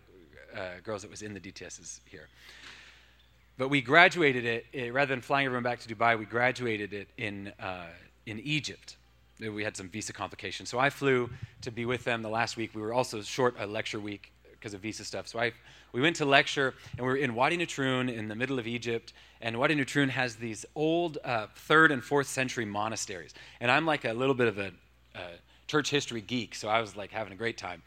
uh, 0.55 0.80
girls 0.84 1.03
that 1.03 1.11
was 1.11 1.21
in 1.21 1.34
the 1.34 1.39
DTS 1.39 1.80
is 1.80 2.01
here. 2.05 2.27
But 3.57 3.69
we 3.69 3.82
graduated 3.82 4.45
it, 4.45 4.65
it, 4.73 4.93
rather 4.93 5.13
than 5.13 5.21
flying 5.21 5.45
everyone 5.45 5.63
back 5.63 5.80
to 5.80 5.95
Dubai. 5.95 6.17
We 6.17 6.25
graduated 6.25 6.93
it 6.93 7.07
in 7.17 7.53
uh, 7.59 7.88
in 8.25 8.39
Egypt. 8.39 8.97
We 9.39 9.63
had 9.63 9.77
some 9.77 9.88
visa 9.88 10.11
complications, 10.11 10.69
so 10.69 10.80
I 10.80 10.89
flew 10.89 11.30
to 11.61 11.71
be 11.71 11.86
with 11.86 12.03
them 12.03 12.21
the 12.21 12.30
last 12.30 12.57
week. 12.57 12.71
We 12.75 12.82
were 12.82 12.93
also 12.93 13.21
short 13.21 13.55
a 13.57 13.65
lecture 13.65 13.99
week 13.99 14.34
because 14.60 14.74
of 14.74 14.82
visa 14.82 15.05
stuff. 15.05 15.28
So 15.28 15.39
I 15.39 15.53
we 15.91 16.01
went 16.01 16.18
to 16.18 16.26
lecture, 16.26 16.76
and 16.97 16.99
we 16.99 17.12
were 17.12 17.18
in 17.18 17.34
Wadi 17.34 17.57
Natrun 17.57 18.14
in 18.14 18.28
the 18.28 18.36
middle 18.36 18.60
of 18.60 18.68
Egypt. 18.68 19.14
And 19.41 19.57
Wadi 19.57 19.76
Natrun 19.76 20.10
has 20.10 20.36
these 20.36 20.66
old 20.76 21.18
uh, 21.24 21.47
third 21.55 21.91
and 21.91 22.03
fourth 22.03 22.28
century 22.28 22.66
monasteries. 22.66 23.34
And 23.62 23.72
I'm 23.72 23.86
like 23.86 24.05
a 24.05 24.14
little 24.14 24.36
bit 24.36 24.47
of 24.47 24.60
a 24.60 24.72
church 25.70 25.89
history 25.89 26.22
geek, 26.22 26.55
so 26.55 26.68
I 26.68 26.82
was 26.82 26.95
like 26.95 27.12
having 27.12 27.32
a 27.32 27.36
great 27.36 27.57
time. 27.57 27.82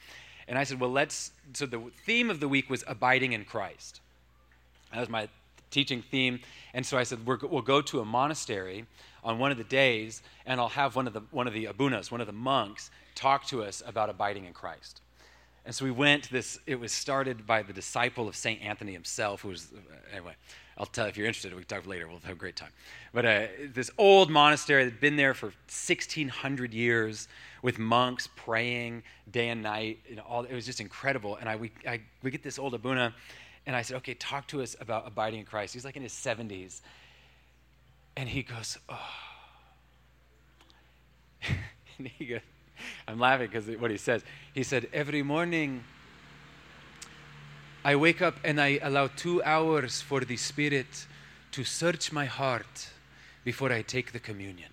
And 0.48 0.56
I 0.58 0.64
said, 0.64 0.80
well, 0.80 0.90
let's. 0.90 1.32
So 1.52 1.66
the 1.66 1.82
theme 2.06 2.30
of 2.30 2.40
the 2.40 2.48
week 2.48 2.70
was 2.70 2.84
abiding 2.86 3.32
in 3.32 3.44
Christ. 3.44 4.00
That 4.92 5.00
was 5.00 5.08
my 5.08 5.28
teaching 5.70 6.02
theme. 6.02 6.40
And 6.74 6.86
so 6.86 6.96
I 6.96 7.02
said, 7.02 7.26
we 7.26 7.36
will 7.36 7.62
go 7.62 7.82
to 7.82 8.00
a 8.00 8.04
monastery 8.04 8.86
on 9.24 9.38
one 9.38 9.50
of 9.50 9.58
the 9.58 9.64
days, 9.64 10.22
and 10.46 10.60
I'll 10.60 10.68
have 10.68 10.96
one 10.96 11.06
of 11.06 11.12
the 11.12 11.22
one 11.30 11.46
of 11.46 11.52
the 11.52 11.66
abunas, 11.66 12.10
one 12.10 12.20
of 12.20 12.26
the 12.26 12.32
monks, 12.32 12.90
talk 13.14 13.46
to 13.46 13.62
us 13.62 13.82
about 13.86 14.08
abiding 14.08 14.46
in 14.46 14.52
Christ. 14.52 15.00
And 15.64 15.74
so 15.74 15.84
we 15.84 15.90
went 15.92 16.28
this, 16.30 16.58
it 16.66 16.78
was 16.78 16.92
started 16.92 17.46
by 17.46 17.62
the 17.62 17.72
disciple 17.72 18.26
of 18.26 18.34
St. 18.34 18.60
Anthony 18.62 18.92
himself, 18.92 19.42
who 19.42 19.48
was, 19.48 19.72
anyway, 20.12 20.34
I'll 20.76 20.86
tell 20.86 21.06
if 21.06 21.16
you're 21.16 21.26
interested, 21.26 21.52
we 21.52 21.62
can 21.62 21.78
talk 21.78 21.86
later, 21.86 22.08
we'll 22.08 22.18
have 22.20 22.32
a 22.32 22.34
great 22.34 22.56
time. 22.56 22.70
But 23.12 23.26
uh, 23.26 23.46
this 23.72 23.90
old 23.98 24.30
monastery 24.30 24.84
that 24.84 24.90
had 24.92 25.00
been 25.00 25.16
there 25.16 25.34
for 25.34 25.46
1,600 25.46 26.74
years 26.74 27.28
with 27.62 27.78
monks 27.78 28.28
praying 28.34 29.04
day 29.30 29.50
and 29.50 29.62
night, 29.62 30.00
you 30.08 30.16
know, 30.16 30.22
all, 30.28 30.42
it 30.42 30.54
was 30.54 30.66
just 30.66 30.80
incredible. 30.80 31.36
And 31.36 31.48
I, 31.48 31.56
we, 31.56 31.70
I, 31.86 32.00
we 32.22 32.32
get 32.32 32.42
this 32.42 32.58
old 32.58 32.74
Abuna, 32.74 33.14
and 33.66 33.76
I 33.76 33.82
said, 33.82 33.98
okay, 33.98 34.14
talk 34.14 34.48
to 34.48 34.62
us 34.62 34.74
about 34.80 35.06
abiding 35.06 35.40
in 35.40 35.46
Christ. 35.46 35.74
He's 35.74 35.84
like 35.84 35.96
in 35.96 36.02
his 36.02 36.12
70s. 36.12 36.80
And 38.16 38.28
he 38.28 38.42
goes, 38.42 38.78
oh. 38.88 38.98
and 41.98 42.08
he 42.08 42.24
goes, 42.26 42.40
I'm 43.06 43.18
laughing 43.18 43.48
because 43.50 43.66
what 43.78 43.90
he 43.90 43.96
says. 43.96 44.22
He 44.54 44.62
said, 44.62 44.88
Every 44.92 45.22
morning 45.22 45.84
I 47.84 47.96
wake 47.96 48.22
up 48.22 48.36
and 48.44 48.60
I 48.60 48.78
allow 48.82 49.08
two 49.08 49.42
hours 49.42 50.00
for 50.00 50.20
the 50.20 50.36
Spirit 50.36 51.06
to 51.52 51.64
search 51.64 52.12
my 52.12 52.26
heart 52.26 52.88
before 53.44 53.72
I 53.72 53.82
take 53.82 54.12
the 54.12 54.20
communion. 54.20 54.70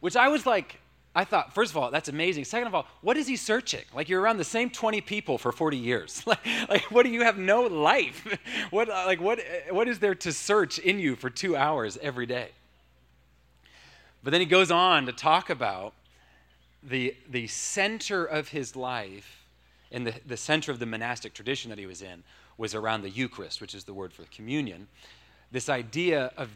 Which 0.00 0.16
I 0.16 0.28
was 0.28 0.46
like, 0.46 0.80
I 1.14 1.24
thought, 1.24 1.54
first 1.54 1.72
of 1.72 1.76
all, 1.76 1.90
that's 1.90 2.08
amazing. 2.08 2.44
Second 2.46 2.68
of 2.68 2.74
all, 2.74 2.86
what 3.02 3.18
is 3.18 3.26
he 3.26 3.36
searching? 3.36 3.84
Like 3.94 4.08
you're 4.08 4.20
around 4.20 4.38
the 4.38 4.44
same 4.44 4.70
20 4.70 5.02
people 5.02 5.36
for 5.36 5.52
40 5.52 5.76
years. 5.76 6.24
like, 6.26 6.90
what 6.90 7.04
do 7.04 7.10
you 7.10 7.22
have 7.22 7.36
no 7.36 7.62
life? 7.62 8.26
what 8.70 8.88
like 8.88 9.20
what 9.20 9.40
what 9.68 9.88
is 9.88 9.98
there 9.98 10.14
to 10.14 10.32
search 10.32 10.78
in 10.78 10.98
you 10.98 11.16
for 11.16 11.28
2 11.28 11.54
hours 11.54 11.98
every 12.00 12.24
day? 12.24 12.48
But 14.22 14.30
then 14.30 14.40
he 14.40 14.46
goes 14.46 14.70
on 14.70 15.06
to 15.06 15.12
talk 15.12 15.50
about 15.50 15.94
the, 16.82 17.16
the 17.28 17.46
center 17.46 18.24
of 18.24 18.48
his 18.48 18.76
life 18.76 19.44
and 19.90 20.06
the, 20.06 20.14
the 20.26 20.36
center 20.36 20.72
of 20.72 20.78
the 20.78 20.86
monastic 20.86 21.34
tradition 21.34 21.70
that 21.70 21.78
he 21.78 21.86
was 21.86 22.02
in 22.02 22.22
was 22.56 22.74
around 22.74 23.02
the 23.02 23.10
Eucharist, 23.10 23.60
which 23.60 23.74
is 23.74 23.84
the 23.84 23.94
word 23.94 24.12
for 24.12 24.24
communion. 24.24 24.88
This 25.50 25.68
idea 25.68 26.32
of, 26.36 26.50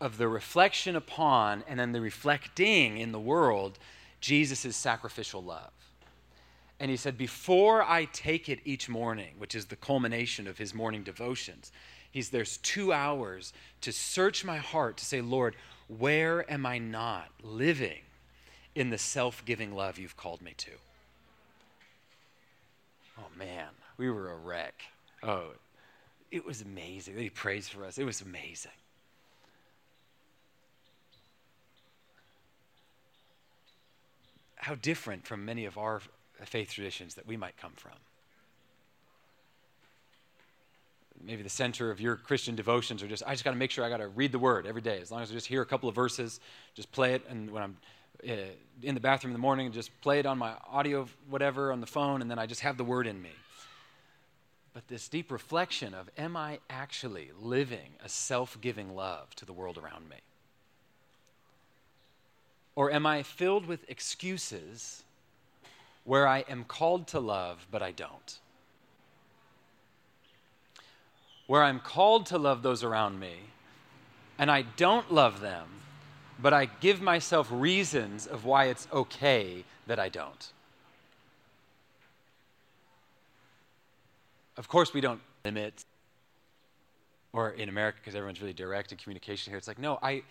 of 0.00 0.18
the 0.18 0.28
reflection 0.28 0.96
upon 0.96 1.64
and 1.68 1.78
then 1.78 1.92
the 1.92 2.00
reflecting 2.00 2.98
in 2.98 3.12
the 3.12 3.20
world 3.20 3.78
Jesus' 4.20 4.76
sacrificial 4.76 5.42
love. 5.42 5.70
And 6.80 6.90
he 6.90 6.96
said, 6.96 7.16
Before 7.16 7.82
I 7.82 8.06
take 8.06 8.48
it 8.48 8.58
each 8.64 8.88
morning, 8.88 9.34
which 9.38 9.54
is 9.54 9.66
the 9.66 9.76
culmination 9.76 10.46
of 10.46 10.58
his 10.58 10.74
morning 10.74 11.02
devotions, 11.02 11.72
he's 12.10 12.30
there's 12.30 12.56
two 12.58 12.92
hours 12.92 13.52
to 13.80 13.92
search 13.92 14.44
my 14.44 14.56
heart 14.56 14.96
to 14.96 15.04
say, 15.04 15.20
Lord, 15.20 15.56
where 15.88 16.50
am 16.50 16.66
I 16.66 16.78
not 16.78 17.28
living 17.42 18.00
in 18.74 18.90
the 18.90 18.98
self 18.98 19.44
giving 19.44 19.74
love 19.74 19.98
you've 19.98 20.16
called 20.16 20.42
me 20.42 20.54
to? 20.56 20.70
Oh 23.18 23.28
man, 23.38 23.68
we 23.96 24.10
were 24.10 24.30
a 24.30 24.36
wreck. 24.36 24.74
Oh, 25.22 25.50
it 26.30 26.44
was 26.44 26.62
amazing. 26.62 27.16
He 27.16 27.30
prays 27.30 27.68
for 27.68 27.84
us. 27.84 27.98
It 27.98 28.04
was 28.04 28.20
amazing. 28.20 28.72
How 34.56 34.74
different 34.74 35.26
from 35.26 35.44
many 35.44 35.66
of 35.66 35.78
our 35.78 36.00
faith 36.44 36.72
traditions 36.72 37.14
that 37.14 37.26
we 37.26 37.36
might 37.36 37.56
come 37.56 37.72
from. 37.76 37.92
Maybe 41.26 41.42
the 41.42 41.48
center 41.48 41.90
of 41.90 42.00
your 42.00 42.16
Christian 42.16 42.54
devotions 42.54 43.02
or 43.02 43.08
just, 43.08 43.22
I 43.26 43.32
just 43.32 43.44
got 43.44 43.52
to 43.52 43.56
make 43.56 43.70
sure 43.70 43.84
I 43.84 43.88
got 43.88 43.98
to 43.98 44.08
read 44.08 44.32
the 44.32 44.38
word 44.38 44.66
every 44.66 44.82
day. 44.82 45.00
As 45.00 45.10
long 45.10 45.22
as 45.22 45.30
I 45.30 45.34
just 45.34 45.46
hear 45.46 45.62
a 45.62 45.66
couple 45.66 45.88
of 45.88 45.94
verses, 45.94 46.40
just 46.74 46.90
play 46.92 47.14
it. 47.14 47.22
And 47.28 47.50
when 47.50 47.62
I'm 47.62 47.76
uh, 48.28 48.32
in 48.82 48.94
the 48.94 49.00
bathroom 49.00 49.30
in 49.30 49.34
the 49.34 49.40
morning, 49.40 49.72
just 49.72 49.90
play 50.00 50.18
it 50.18 50.26
on 50.26 50.38
my 50.38 50.54
audio, 50.70 51.08
whatever, 51.28 51.72
on 51.72 51.80
the 51.80 51.86
phone, 51.86 52.22
and 52.22 52.30
then 52.30 52.38
I 52.38 52.46
just 52.46 52.60
have 52.60 52.76
the 52.76 52.84
word 52.84 53.06
in 53.06 53.20
me. 53.20 53.30
But 54.72 54.88
this 54.88 55.08
deep 55.08 55.30
reflection 55.30 55.94
of, 55.94 56.10
am 56.18 56.36
I 56.36 56.58
actually 56.68 57.30
living 57.40 57.94
a 58.02 58.08
self 58.08 58.60
giving 58.60 58.94
love 58.94 59.34
to 59.36 59.44
the 59.44 59.52
world 59.52 59.78
around 59.78 60.08
me? 60.08 60.16
Or 62.76 62.90
am 62.90 63.06
I 63.06 63.22
filled 63.22 63.66
with 63.66 63.88
excuses 63.88 65.04
where 66.04 66.26
I 66.26 66.40
am 66.48 66.64
called 66.64 67.06
to 67.08 67.20
love, 67.20 67.66
but 67.70 67.82
I 67.82 67.92
don't? 67.92 68.38
Where 71.46 71.62
I'm 71.62 71.80
called 71.80 72.26
to 72.26 72.38
love 72.38 72.62
those 72.62 72.82
around 72.82 73.20
me, 73.20 73.34
and 74.38 74.50
I 74.50 74.62
don't 74.62 75.12
love 75.12 75.40
them, 75.40 75.66
but 76.40 76.52
I 76.52 76.66
give 76.66 77.00
myself 77.00 77.48
reasons 77.50 78.26
of 78.26 78.44
why 78.44 78.66
it's 78.66 78.88
okay 78.92 79.64
that 79.86 79.98
I 79.98 80.08
don't. 80.08 80.52
Of 84.56 84.68
course, 84.68 84.94
we 84.94 85.00
don't 85.00 85.20
limit, 85.44 85.84
or 87.32 87.50
in 87.50 87.68
America, 87.68 87.98
because 88.00 88.14
everyone's 88.14 88.40
really 88.40 88.52
direct 88.52 88.92
in 88.92 88.98
communication 88.98 89.50
here, 89.50 89.58
it's 89.58 89.68
like, 89.68 89.78
no, 89.78 89.98
I. 90.02 90.22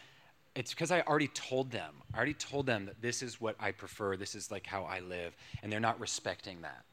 It's 0.55 0.69
because 0.69 0.91
I 0.91 1.01
already 1.01 1.29
told 1.29 1.71
them. 1.71 1.95
I 2.13 2.17
already 2.17 2.35
told 2.35 2.67
them 2.67 2.85
that 2.85 3.01
this 3.01 3.23
is 3.23 3.41
what 3.41 3.55
I 3.59 3.71
prefer. 3.71 4.15
This 4.15 4.35
is 4.35 4.51
like 4.51 4.67
how 4.67 4.83
I 4.83 4.99
live, 4.99 5.35
and 5.63 5.71
they're 5.71 5.79
not 5.79 5.99
respecting 5.99 6.61
that. 6.61 6.83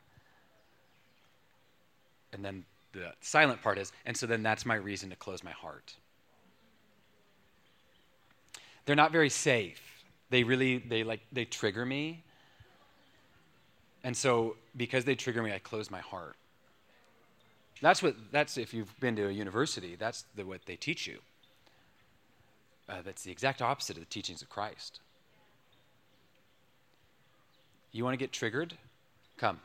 And 2.33 2.43
then 2.43 2.65
the 2.93 3.13
silent 3.21 3.63
part 3.63 3.79
is, 3.79 3.93
and 4.07 4.17
so 4.17 4.27
then 4.27 4.43
that's 4.43 4.67
my 4.67 4.75
reason 4.75 5.11
to 5.11 5.17
close 5.17 5.45
my 5.45 5.53
heart. 5.53 5.95
They're 8.85 8.97
not 8.97 9.13
very 9.13 9.31
safe. 9.31 10.05
They 10.31 10.43
really, 10.43 10.79
they 10.79 11.05
like, 11.05 11.21
they 11.33 11.45
trigger 11.45 11.85
me. 11.85 12.23
And 14.03 14.17
so 14.17 14.57
because 14.77 15.05
they 15.05 15.15
trigger 15.15 15.43
me, 15.43 15.53
I 15.53 15.59
close 15.59 15.91
my 15.91 16.01
heart. 16.01 16.37
That's 17.81 18.03
what, 18.03 18.15
that's 18.31 18.59
if 18.59 18.75
you've 18.75 18.99
been 19.01 19.17
to 19.17 19.29
a 19.29 19.31
university, 19.31 19.97
that's 19.97 20.25
the, 20.35 20.45
what 20.45 20.67
they 20.67 20.77
teach 20.77 21.07
you. 21.07 21.19
Uh, 22.89 23.03
that's 23.05 23.23
the 23.23 23.31
exact 23.31 23.63
opposite 23.63 23.97
of 23.97 24.03
the 24.03 24.11
teachings 24.11 24.43
of 24.43 24.51
Christ. 24.51 25.01
You 27.93 28.05
want 28.05 28.15
to 28.15 28.19
get 28.19 28.33
triggered? 28.33 28.75
Come. 29.39 29.59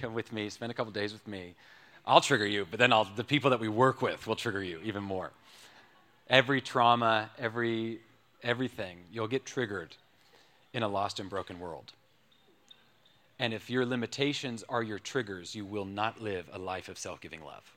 Come 0.00 0.14
with 0.14 0.32
me. 0.32 0.48
Spend 0.48 0.70
a 0.70 0.74
couple 0.74 0.92
days 0.92 1.12
with 1.12 1.26
me. 1.26 1.54
I'll 2.06 2.20
trigger 2.20 2.46
you, 2.46 2.66
but 2.70 2.78
then 2.78 2.92
I'll, 2.92 3.04
the 3.04 3.24
people 3.24 3.50
that 3.50 3.60
we 3.60 3.68
work 3.68 4.00
with 4.00 4.26
will 4.26 4.36
trigger 4.36 4.62
you 4.62 4.80
even 4.84 5.02
more. 5.02 5.32
Every 6.28 6.60
trauma, 6.60 7.30
every 7.38 8.00
everything, 8.42 8.98
you'll 9.12 9.28
get 9.28 9.44
triggered 9.44 9.96
in 10.72 10.82
a 10.82 10.88
lost 10.88 11.18
and 11.18 11.28
broken 11.28 11.58
world. 11.58 11.92
And 13.38 13.52
if 13.52 13.68
your 13.68 13.84
limitations 13.84 14.64
are 14.68 14.82
your 14.82 14.98
triggers, 14.98 15.54
you 15.54 15.64
will 15.64 15.84
not 15.84 16.22
live 16.22 16.48
a 16.52 16.58
life 16.58 16.88
of 16.88 16.98
self 16.98 17.20
giving 17.20 17.44
love. 17.44 17.75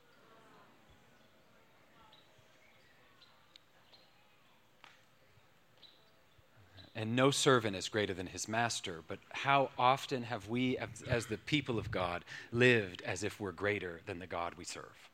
And 6.94 7.14
no 7.14 7.30
servant 7.30 7.76
is 7.76 7.88
greater 7.88 8.12
than 8.12 8.26
his 8.26 8.48
master, 8.48 9.02
but 9.06 9.20
how 9.30 9.70
often 9.78 10.24
have 10.24 10.48
we, 10.48 10.76
as 11.08 11.26
the 11.26 11.38
people 11.38 11.78
of 11.78 11.90
God, 11.90 12.24
lived 12.50 13.00
as 13.02 13.22
if 13.22 13.38
we're 13.38 13.52
greater 13.52 14.00
than 14.06 14.18
the 14.18 14.26
God 14.26 14.54
we 14.56 14.64
serve? 14.64 15.10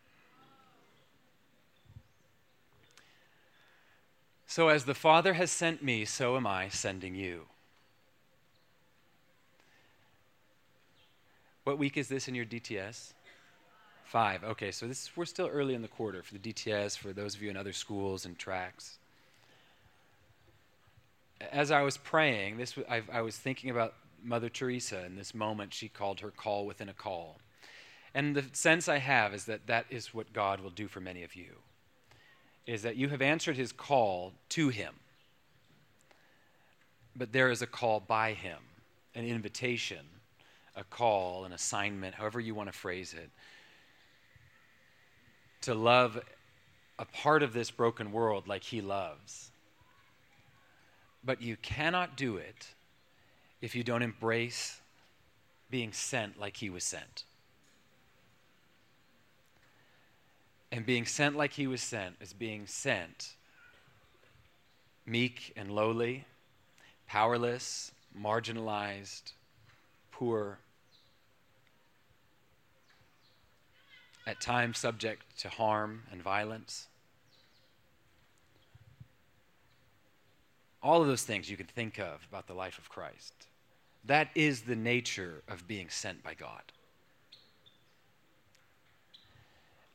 So, 4.46 4.68
as 4.68 4.84
the 4.84 4.94
Father 4.94 5.34
has 5.34 5.50
sent 5.50 5.82
me, 5.82 6.04
so 6.04 6.36
am 6.36 6.46
I 6.46 6.68
sending 6.68 7.14
you. 7.14 7.42
What 11.64 11.78
week 11.78 11.96
is 11.96 12.08
this 12.08 12.28
in 12.28 12.34
your 12.34 12.46
DTS? 12.46 13.12
Five. 14.04 14.44
Okay, 14.44 14.70
so 14.70 14.86
this, 14.86 15.10
we're 15.16 15.24
still 15.24 15.48
early 15.48 15.74
in 15.74 15.82
the 15.82 15.88
quarter 15.88 16.22
for 16.22 16.32
the 16.32 16.38
DTS, 16.38 16.96
for 16.96 17.12
those 17.12 17.34
of 17.34 17.42
you 17.42 17.50
in 17.50 17.56
other 17.56 17.72
schools 17.72 18.24
and 18.24 18.38
tracks. 18.38 18.98
As 21.40 21.70
I 21.70 21.82
was 21.82 21.96
praying, 21.96 22.56
this 22.56 22.76
I, 22.88 23.02
I 23.12 23.20
was 23.20 23.36
thinking 23.36 23.70
about 23.70 23.94
Mother 24.22 24.48
Teresa 24.48 25.04
in 25.04 25.16
this 25.16 25.34
moment. 25.34 25.74
She 25.74 25.88
called 25.88 26.20
her 26.20 26.30
call 26.30 26.66
within 26.66 26.88
a 26.88 26.94
call, 26.94 27.38
and 28.14 28.34
the 28.34 28.44
sense 28.52 28.88
I 28.88 28.98
have 28.98 29.34
is 29.34 29.44
that 29.44 29.66
that 29.66 29.86
is 29.90 30.14
what 30.14 30.32
God 30.32 30.60
will 30.60 30.70
do 30.70 30.88
for 30.88 31.00
many 31.00 31.22
of 31.22 31.34
you. 31.34 31.56
Is 32.66 32.82
that 32.82 32.96
you 32.96 33.08
have 33.10 33.22
answered 33.22 33.56
His 33.56 33.72
call 33.72 34.32
to 34.50 34.70
Him, 34.70 34.94
but 37.14 37.32
there 37.32 37.50
is 37.50 37.62
a 37.62 37.66
call 37.66 38.00
by 38.00 38.32
Him, 38.32 38.58
an 39.14 39.24
invitation, 39.26 40.04
a 40.74 40.84
call, 40.84 41.44
an 41.44 41.52
assignment, 41.52 42.14
however 42.14 42.40
you 42.40 42.54
want 42.54 42.72
to 42.72 42.78
phrase 42.78 43.14
it 43.14 43.30
to 45.66 45.74
love 45.74 46.20
a 46.96 47.04
part 47.04 47.42
of 47.42 47.52
this 47.52 47.72
broken 47.72 48.12
world 48.12 48.46
like 48.46 48.62
He 48.62 48.80
loves. 48.80 49.50
But 51.26 51.42
you 51.42 51.56
cannot 51.56 52.16
do 52.16 52.36
it 52.36 52.68
if 53.60 53.74
you 53.74 53.82
don't 53.82 54.02
embrace 54.02 54.80
being 55.68 55.92
sent 55.92 56.38
like 56.38 56.56
He 56.58 56.70
was 56.70 56.84
sent. 56.84 57.24
And 60.70 60.86
being 60.86 61.04
sent 61.04 61.36
like 61.36 61.54
He 61.54 61.66
was 61.66 61.82
sent 61.82 62.14
is 62.20 62.32
being 62.32 62.68
sent 62.68 63.34
meek 65.04 65.52
and 65.56 65.70
lowly, 65.70 66.24
powerless, 67.06 67.92
marginalized, 68.16 69.32
poor, 70.10 70.58
at 74.26 74.40
times 74.40 74.78
subject 74.78 75.22
to 75.38 75.48
harm 75.48 76.02
and 76.10 76.22
violence. 76.22 76.88
All 80.86 81.02
of 81.02 81.08
those 81.08 81.24
things 81.24 81.50
you 81.50 81.56
can 81.56 81.66
think 81.66 81.98
of 81.98 82.24
about 82.30 82.46
the 82.46 82.54
life 82.54 82.78
of 82.78 82.88
Christ. 82.88 83.34
That 84.04 84.28
is 84.36 84.60
the 84.60 84.76
nature 84.76 85.42
of 85.48 85.66
being 85.66 85.88
sent 85.88 86.22
by 86.22 86.34
God. 86.34 86.62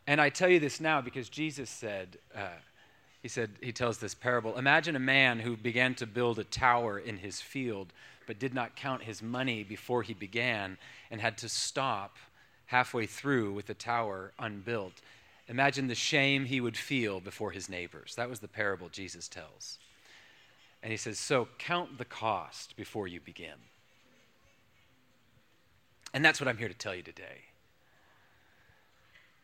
And 0.06 0.20
I 0.20 0.28
tell 0.28 0.50
you 0.50 0.60
this 0.60 0.82
now 0.82 1.00
because 1.00 1.30
Jesus 1.30 1.70
said, 1.70 2.18
uh, 2.36 2.60
he 3.22 3.30
said, 3.30 3.52
he 3.62 3.72
tells 3.72 4.00
this 4.00 4.14
parable 4.14 4.58
Imagine 4.58 4.98
a 4.98 5.00
man 5.00 5.40
who 5.40 5.56
began 5.56 5.96
to 5.96 6.06
build 6.06 6.40
a 6.40 6.44
tower 6.44 7.00
in 7.00 7.16
his 7.16 7.40
field, 7.40 7.94
but 8.28 8.38
did 8.38 8.54
not 8.54 8.76
count 8.76 9.04
his 9.04 9.22
money 9.24 9.64
before 9.64 10.04
he 10.04 10.14
began 10.14 10.78
and 11.10 11.22
had 11.22 11.38
to 11.38 11.48
stop 11.48 12.18
halfway 12.66 13.06
through 13.06 13.54
with 13.54 13.68
the 13.68 13.74
tower 13.74 14.34
unbuilt. 14.40 15.00
Imagine 15.48 15.88
the 15.88 15.96
shame 15.96 16.44
he 16.44 16.60
would 16.60 16.76
feel 16.76 17.22
before 17.22 17.52
his 17.52 17.70
neighbors. 17.70 18.16
That 18.16 18.30
was 18.30 18.42
the 18.42 18.50
parable 18.50 18.90
Jesus 18.90 19.30
tells. 19.30 19.78
And 20.84 20.92
he 20.92 20.98
says, 20.98 21.20
So 21.20 21.48
count 21.58 21.98
the 21.98 22.06
cost 22.06 22.76
before 22.76 23.08
you 23.08 23.20
begin. 23.20 23.60
And 26.14 26.26
that's 26.26 26.42
what 26.42 26.48
I'm 26.48 26.58
here 26.58 26.68
to 26.68 26.74
tell 26.74 26.96
you 26.96 27.04
today. 27.04 27.46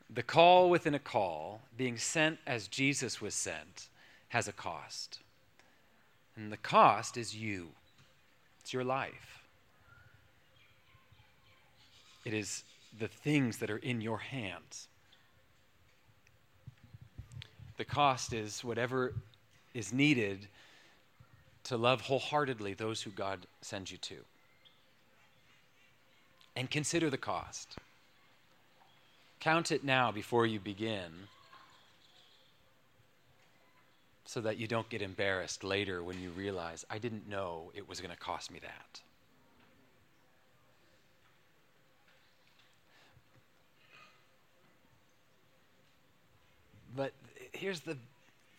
The 0.10 0.24
call 0.24 0.70
within 0.70 0.96
a 0.96 1.00
call, 1.00 1.62
being 1.78 1.98
sent 1.98 2.40
as 2.48 2.68
Jesus 2.68 3.22
was 3.22 3.34
sent, 3.34 3.88
has 4.30 4.48
a 4.48 4.54
cost. 4.54 5.20
And 6.36 6.52
the 6.52 6.58
cost 6.58 7.18
is 7.18 7.36
you, 7.36 7.70
it's 8.62 8.74
your 8.74 8.84
life. 8.84 9.44
It 12.26 12.34
is 12.34 12.64
the 13.00 13.08
things 13.08 13.58
that 13.58 13.70
are 13.70 13.78
in 13.78 14.02
your 14.02 14.18
hands. 14.18 14.88
The 17.78 17.86
cost 17.86 18.34
is 18.34 18.64
whatever 18.64 19.14
is 19.74 19.94
needed 19.94 20.48
to 21.68 21.76
love 21.76 22.02
wholeheartedly 22.02 22.74
those 22.74 23.02
who 23.02 23.12
God 23.12 23.46
sends 23.62 23.92
you 23.92 23.98
to. 23.98 24.16
And 26.56 26.72
consider 26.72 27.10
the 27.10 27.18
cost. 27.18 27.76
Count 29.42 29.72
it 29.72 29.84
now 29.84 30.12
before 30.12 30.46
you 30.46 30.60
begin 30.60 31.12
so 34.26 34.42
that 34.42 34.58
you 34.58 34.68
don't 34.68 34.88
get 34.90 35.02
embarrassed 35.02 35.64
later 35.64 36.02
when 36.02 36.22
you 36.22 36.32
realize, 36.32 36.86
I 36.90 37.00
didn't 37.00 37.30
know 37.30 37.72
it 37.76 37.88
was 37.88 38.00
going 38.00 38.12
to 38.12 38.18
cost 38.18 38.52
me 38.52 38.60
that. 38.60 39.02
But 46.96 47.12
here's 47.52 47.82
the 47.82 47.98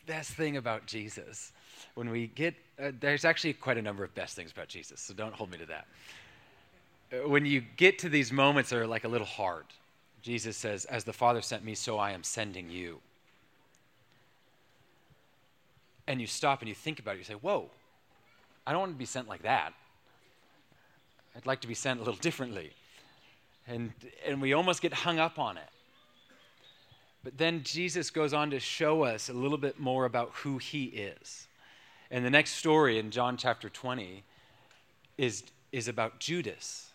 best 0.06 0.30
thing 0.30 0.56
about 0.56 0.86
Jesus. 0.86 1.52
When 1.94 2.10
we 2.10 2.28
get, 2.28 2.54
uh, 2.82 2.92
there's 2.98 3.24
actually 3.24 3.54
quite 3.54 3.78
a 3.78 3.82
number 3.82 4.04
of 4.04 4.14
best 4.14 4.36
things 4.36 4.52
about 4.52 4.68
Jesus, 4.68 5.00
so 5.00 5.14
don't 5.14 5.34
hold 5.34 5.50
me 5.50 5.58
to 5.58 5.66
that. 5.66 5.86
Uh, 7.12 7.28
when 7.28 7.46
you 7.46 7.62
get 7.76 7.98
to 8.00 8.08
these 8.08 8.32
moments 8.32 8.70
that 8.70 8.78
are 8.78 8.86
like 8.86 9.04
a 9.04 9.08
little 9.08 9.26
hard, 9.26 9.64
Jesus 10.22 10.56
says, 10.56 10.84
As 10.84 11.04
the 11.04 11.12
Father 11.12 11.42
sent 11.42 11.64
me, 11.64 11.74
so 11.74 11.98
I 11.98 12.12
am 12.12 12.22
sending 12.22 12.70
you. 12.70 13.00
And 16.06 16.20
you 16.20 16.26
stop 16.26 16.60
and 16.60 16.68
you 16.68 16.74
think 16.74 16.98
about 16.98 17.16
it, 17.16 17.18
you 17.18 17.24
say, 17.24 17.34
Whoa, 17.34 17.70
I 18.66 18.72
don't 18.72 18.80
want 18.80 18.92
to 18.92 18.98
be 18.98 19.04
sent 19.04 19.28
like 19.28 19.42
that. 19.42 19.72
I'd 21.36 21.46
like 21.46 21.60
to 21.60 21.68
be 21.68 21.74
sent 21.74 22.00
a 22.00 22.02
little 22.02 22.20
differently. 22.20 22.72
And, 23.66 23.92
and 24.26 24.40
we 24.40 24.54
almost 24.54 24.82
get 24.82 24.92
hung 24.92 25.18
up 25.18 25.38
on 25.38 25.56
it. 25.56 25.68
But 27.24 27.36
then 27.36 27.62
Jesus 27.62 28.10
goes 28.10 28.32
on 28.32 28.50
to 28.50 28.60
show 28.60 29.02
us 29.02 29.28
a 29.28 29.32
little 29.32 29.58
bit 29.58 29.78
more 29.78 30.04
about 30.04 30.30
who 30.34 30.58
he 30.58 30.84
is. 30.84 31.47
And 32.10 32.24
the 32.24 32.30
next 32.30 32.52
story 32.52 32.98
in 32.98 33.10
John 33.10 33.36
chapter 33.36 33.68
20 33.68 34.24
is, 35.18 35.44
is 35.72 35.88
about 35.88 36.20
Judas. 36.20 36.90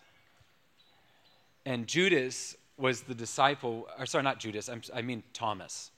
And 1.64 1.86
Judas 1.86 2.56
was 2.76 3.02
the 3.02 3.14
disciple, 3.14 3.86
or 3.98 4.06
sorry, 4.06 4.24
not 4.24 4.40
Judas, 4.40 4.68
I'm, 4.68 4.82
i 4.92 5.02
mean 5.02 5.22
Thomas. 5.32 5.90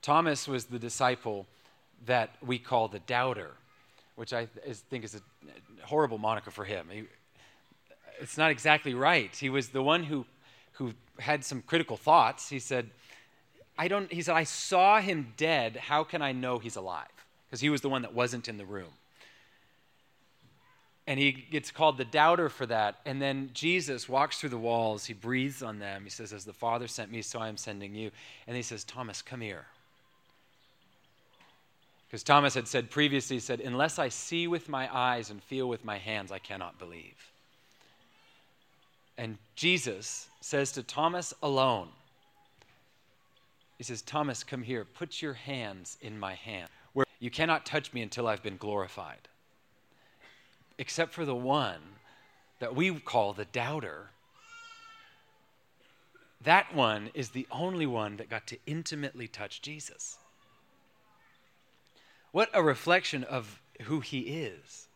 Thomas 0.00 0.48
was 0.48 0.64
the 0.64 0.78
disciple 0.78 1.46
that 2.06 2.30
we 2.44 2.58
call 2.58 2.88
the 2.88 2.98
doubter, 3.00 3.52
which 4.16 4.32
I 4.32 4.48
is, 4.66 4.80
think 4.80 5.04
is 5.04 5.14
a 5.14 5.86
horrible 5.86 6.18
moniker 6.18 6.50
for 6.50 6.64
him. 6.64 6.88
He, 6.90 7.04
it's 8.20 8.36
not 8.36 8.50
exactly 8.50 8.94
right. 8.94 9.34
He 9.34 9.48
was 9.48 9.68
the 9.68 9.82
one 9.82 10.02
who, 10.02 10.26
who 10.72 10.92
had 11.20 11.44
some 11.44 11.62
critical 11.62 11.96
thoughts. 11.96 12.48
He 12.48 12.58
said, 12.58 12.90
I 13.78 13.86
don't, 13.86 14.12
he 14.12 14.22
said, 14.22 14.34
I 14.34 14.44
saw 14.44 15.00
him 15.00 15.32
dead. 15.36 15.76
How 15.76 16.02
can 16.02 16.20
I 16.20 16.32
know 16.32 16.58
he's 16.58 16.76
alive? 16.76 17.06
Because 17.52 17.60
he 17.60 17.68
was 17.68 17.82
the 17.82 17.90
one 17.90 18.00
that 18.00 18.14
wasn't 18.14 18.48
in 18.48 18.56
the 18.56 18.64
room. 18.64 18.88
And 21.06 21.20
he 21.20 21.32
gets 21.32 21.70
called 21.70 21.98
the 21.98 22.04
doubter 22.06 22.48
for 22.48 22.64
that. 22.64 23.00
And 23.04 23.20
then 23.20 23.50
Jesus 23.52 24.08
walks 24.08 24.38
through 24.38 24.48
the 24.48 24.56
walls. 24.56 25.04
He 25.04 25.12
breathes 25.12 25.62
on 25.62 25.78
them. 25.78 26.04
He 26.04 26.08
says, 26.08 26.32
As 26.32 26.46
the 26.46 26.54
Father 26.54 26.88
sent 26.88 27.12
me, 27.12 27.20
so 27.20 27.38
I 27.38 27.48
am 27.48 27.58
sending 27.58 27.94
you. 27.94 28.10
And 28.46 28.56
he 28.56 28.62
says, 28.62 28.84
Thomas, 28.84 29.20
come 29.20 29.42
here. 29.42 29.66
Because 32.08 32.22
Thomas 32.22 32.54
had 32.54 32.66
said 32.66 32.88
previously, 32.88 33.36
he 33.36 33.40
said, 33.40 33.60
Unless 33.60 33.98
I 33.98 34.08
see 34.08 34.46
with 34.48 34.70
my 34.70 34.88
eyes 34.90 35.28
and 35.28 35.42
feel 35.42 35.68
with 35.68 35.84
my 35.84 35.98
hands, 35.98 36.32
I 36.32 36.38
cannot 36.38 36.78
believe. 36.78 37.32
And 39.18 39.36
Jesus 39.56 40.26
says 40.40 40.72
to 40.72 40.82
Thomas 40.82 41.34
alone, 41.42 41.88
he 43.76 43.84
says, 43.84 44.00
Thomas, 44.00 44.42
come 44.42 44.62
here. 44.62 44.86
Put 44.86 45.20
your 45.20 45.34
hands 45.34 45.98
in 46.00 46.18
my 46.18 46.32
hand. 46.32 46.70
You 47.22 47.30
cannot 47.30 47.64
touch 47.64 47.92
me 47.92 48.02
until 48.02 48.26
I've 48.26 48.42
been 48.42 48.56
glorified. 48.56 49.28
Except 50.76 51.12
for 51.12 51.24
the 51.24 51.36
one 51.36 51.78
that 52.58 52.74
we 52.74 52.92
call 52.98 53.32
the 53.32 53.44
doubter. 53.44 54.10
That 56.42 56.74
one 56.74 57.10
is 57.14 57.28
the 57.28 57.46
only 57.48 57.86
one 57.86 58.16
that 58.16 58.28
got 58.28 58.48
to 58.48 58.58
intimately 58.66 59.28
touch 59.28 59.62
Jesus. 59.62 60.18
What 62.32 62.50
a 62.52 62.60
reflection 62.60 63.22
of 63.22 63.62
who 63.82 64.00
he 64.00 64.22
is. 64.22 64.88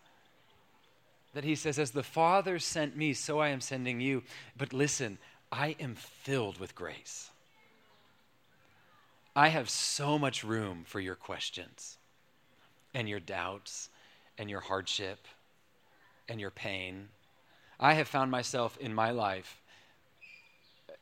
That 1.32 1.44
he 1.44 1.55
says, 1.55 1.78
As 1.78 1.93
the 1.93 2.03
Father 2.03 2.59
sent 2.59 2.97
me, 2.97 3.12
so 3.12 3.39
I 3.39 3.51
am 3.51 3.61
sending 3.61 4.01
you. 4.01 4.24
But 4.59 4.73
listen, 4.73 5.19
I 5.53 5.77
am 5.78 5.94
filled 5.94 6.59
with 6.59 6.74
grace. 6.74 7.31
I 9.36 9.51
have 9.51 9.70
so 9.70 10.19
much 10.19 10.43
room 10.43 10.82
for 10.85 10.98
your 10.98 11.15
questions 11.15 11.95
and 12.97 13.09
your 13.09 13.20
doubts 13.20 13.90
and 14.39 14.51
your 14.51 14.60
hardship 14.60 15.28
and 16.28 16.40
your 16.40 16.51
pain. 16.51 17.09
I 17.78 17.94
have 17.94 18.09
found 18.09 18.31
myself 18.31 18.78
in 18.78 18.94
my 18.94 19.10
life 19.12 19.60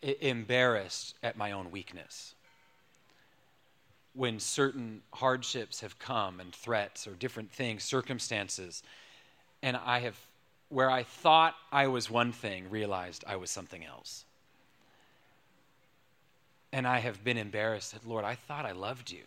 embarrassed 0.02 1.14
at 1.22 1.36
my 1.38 1.52
own 1.52 1.70
weakness. 1.70 2.34
when 4.14 4.38
certain 4.38 5.02
hardships 5.12 5.80
have 5.80 5.98
come 5.98 6.40
and 6.40 6.54
threats 6.54 7.06
or 7.06 7.12
different 7.14 7.50
things, 7.50 7.82
circumstances, 7.82 8.82
and 9.62 9.76
I 9.76 10.00
have, 10.00 10.18
where 10.68 10.90
I 10.90 11.02
thought 11.02 11.54
I 11.72 11.88
was 11.88 12.08
one 12.08 12.32
thing, 12.32 12.70
realized 12.70 13.24
I 13.26 13.36
was 13.36 13.50
something 13.50 13.84
else. 13.84 14.24
And 16.72 16.86
I 16.86 16.98
have 16.98 17.24
been 17.24 17.38
embarrassed 17.38 17.92
that, 17.92 18.06
Lord, 18.06 18.24
I 18.24 18.36
thought 18.36 18.66
I 18.66 18.72
loved 18.72 19.10
you, 19.10 19.24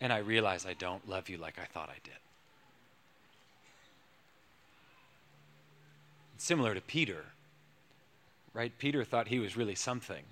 and 0.00 0.12
I 0.12 0.18
realize 0.18 0.66
I 0.66 0.74
don't 0.74 1.08
love 1.08 1.28
you 1.28 1.38
like 1.38 1.58
I 1.58 1.64
thought 1.64 1.88
I 1.88 1.98
did. 2.04 2.14
Similar 6.36 6.74
to 6.74 6.80
Peter, 6.80 7.24
right? 8.54 8.72
Peter 8.78 9.04
thought 9.04 9.28
he 9.28 9.40
was 9.40 9.56
really 9.56 9.74
something. 9.74 10.22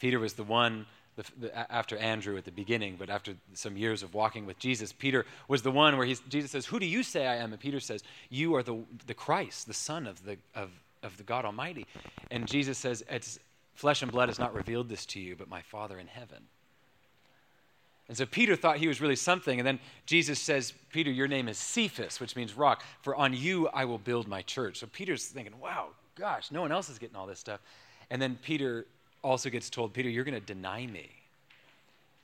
Peter 0.00 0.18
was 0.18 0.34
the 0.34 0.42
one 0.42 0.86
the, 1.18 1.24
the, 1.40 1.72
after 1.72 1.96
Andrew 1.96 2.36
at 2.36 2.44
the 2.44 2.52
beginning, 2.52 2.94
but 2.96 3.10
after 3.10 3.34
some 3.52 3.76
years 3.76 4.04
of 4.04 4.14
walking 4.14 4.46
with 4.46 4.58
Jesus, 4.60 4.92
Peter 4.92 5.26
was 5.48 5.62
the 5.62 5.70
one 5.72 5.96
where 5.96 6.06
Jesus 6.06 6.52
says, 6.52 6.66
Who 6.66 6.78
do 6.78 6.86
you 6.86 7.02
say 7.02 7.26
I 7.26 7.36
am? 7.36 7.52
And 7.52 7.60
Peter 7.60 7.80
says, 7.80 8.04
You 8.30 8.54
are 8.54 8.62
the, 8.62 8.78
the 9.08 9.14
Christ, 9.14 9.66
the 9.66 9.74
Son 9.74 10.06
of 10.06 10.24
the, 10.24 10.36
of, 10.54 10.70
of 11.02 11.16
the 11.16 11.24
God 11.24 11.44
Almighty. 11.44 11.86
And 12.30 12.46
Jesus 12.46 12.78
says, 12.78 13.04
It's 13.10 13.40
flesh 13.74 14.00
and 14.02 14.12
blood 14.12 14.28
has 14.28 14.38
not 14.38 14.54
revealed 14.54 14.88
this 14.88 15.04
to 15.06 15.20
you, 15.20 15.34
but 15.34 15.48
my 15.48 15.62
Father 15.62 15.98
in 15.98 16.06
heaven. 16.06 16.44
And 18.08 18.16
so 18.16 18.24
Peter 18.24 18.56
thought 18.56 18.78
he 18.78 18.88
was 18.88 19.00
really 19.00 19.16
something. 19.16 19.60
And 19.60 19.66
then 19.66 19.78
Jesus 20.06 20.40
says, 20.40 20.72
Peter, 20.90 21.10
your 21.10 21.28
name 21.28 21.46
is 21.46 21.58
Cephas, 21.58 22.20
which 22.20 22.36
means 22.36 22.54
rock, 22.54 22.82
for 23.02 23.14
on 23.14 23.34
you 23.34 23.68
I 23.68 23.84
will 23.84 23.98
build 23.98 24.26
my 24.26 24.42
church. 24.42 24.78
So 24.78 24.86
Peter's 24.86 25.26
thinking, 25.26 25.58
wow, 25.60 25.88
gosh, 26.14 26.50
no 26.50 26.62
one 26.62 26.72
else 26.72 26.88
is 26.88 26.98
getting 26.98 27.16
all 27.16 27.26
this 27.26 27.38
stuff. 27.38 27.60
And 28.10 28.20
then 28.20 28.38
Peter 28.42 28.86
also 29.22 29.50
gets 29.50 29.68
told, 29.68 29.92
Peter, 29.92 30.08
you're 30.08 30.24
going 30.24 30.40
to 30.40 30.46
deny 30.46 30.86
me. 30.86 31.10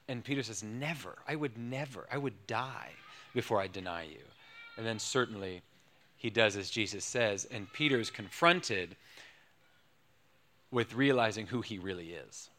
And 0.09 0.24
Peter 0.24 0.43
says, 0.43 0.62
Never. 0.62 1.16
I 1.27 1.36
would 1.36 1.56
never. 1.56 2.06
I 2.12 2.19
would 2.19 2.47
die 2.47 2.90
before 3.32 3.61
I 3.61 3.66
deny 3.66 4.05
you. 4.05 4.23
And 4.77 4.86
then 4.86 4.98
certainly 4.98 5.62
he 6.16 6.31
does 6.31 6.56
as 6.56 6.70
Jesus 6.70 7.05
says. 7.05 7.47
And 7.51 7.73
Peter 7.73 7.98
is 7.98 8.11
confronted 8.11 8.97
with 10.70 10.94
realizing 10.94 11.47
who 11.47 11.61
he 11.61 11.78
really 11.78 12.12
is. 12.12 12.51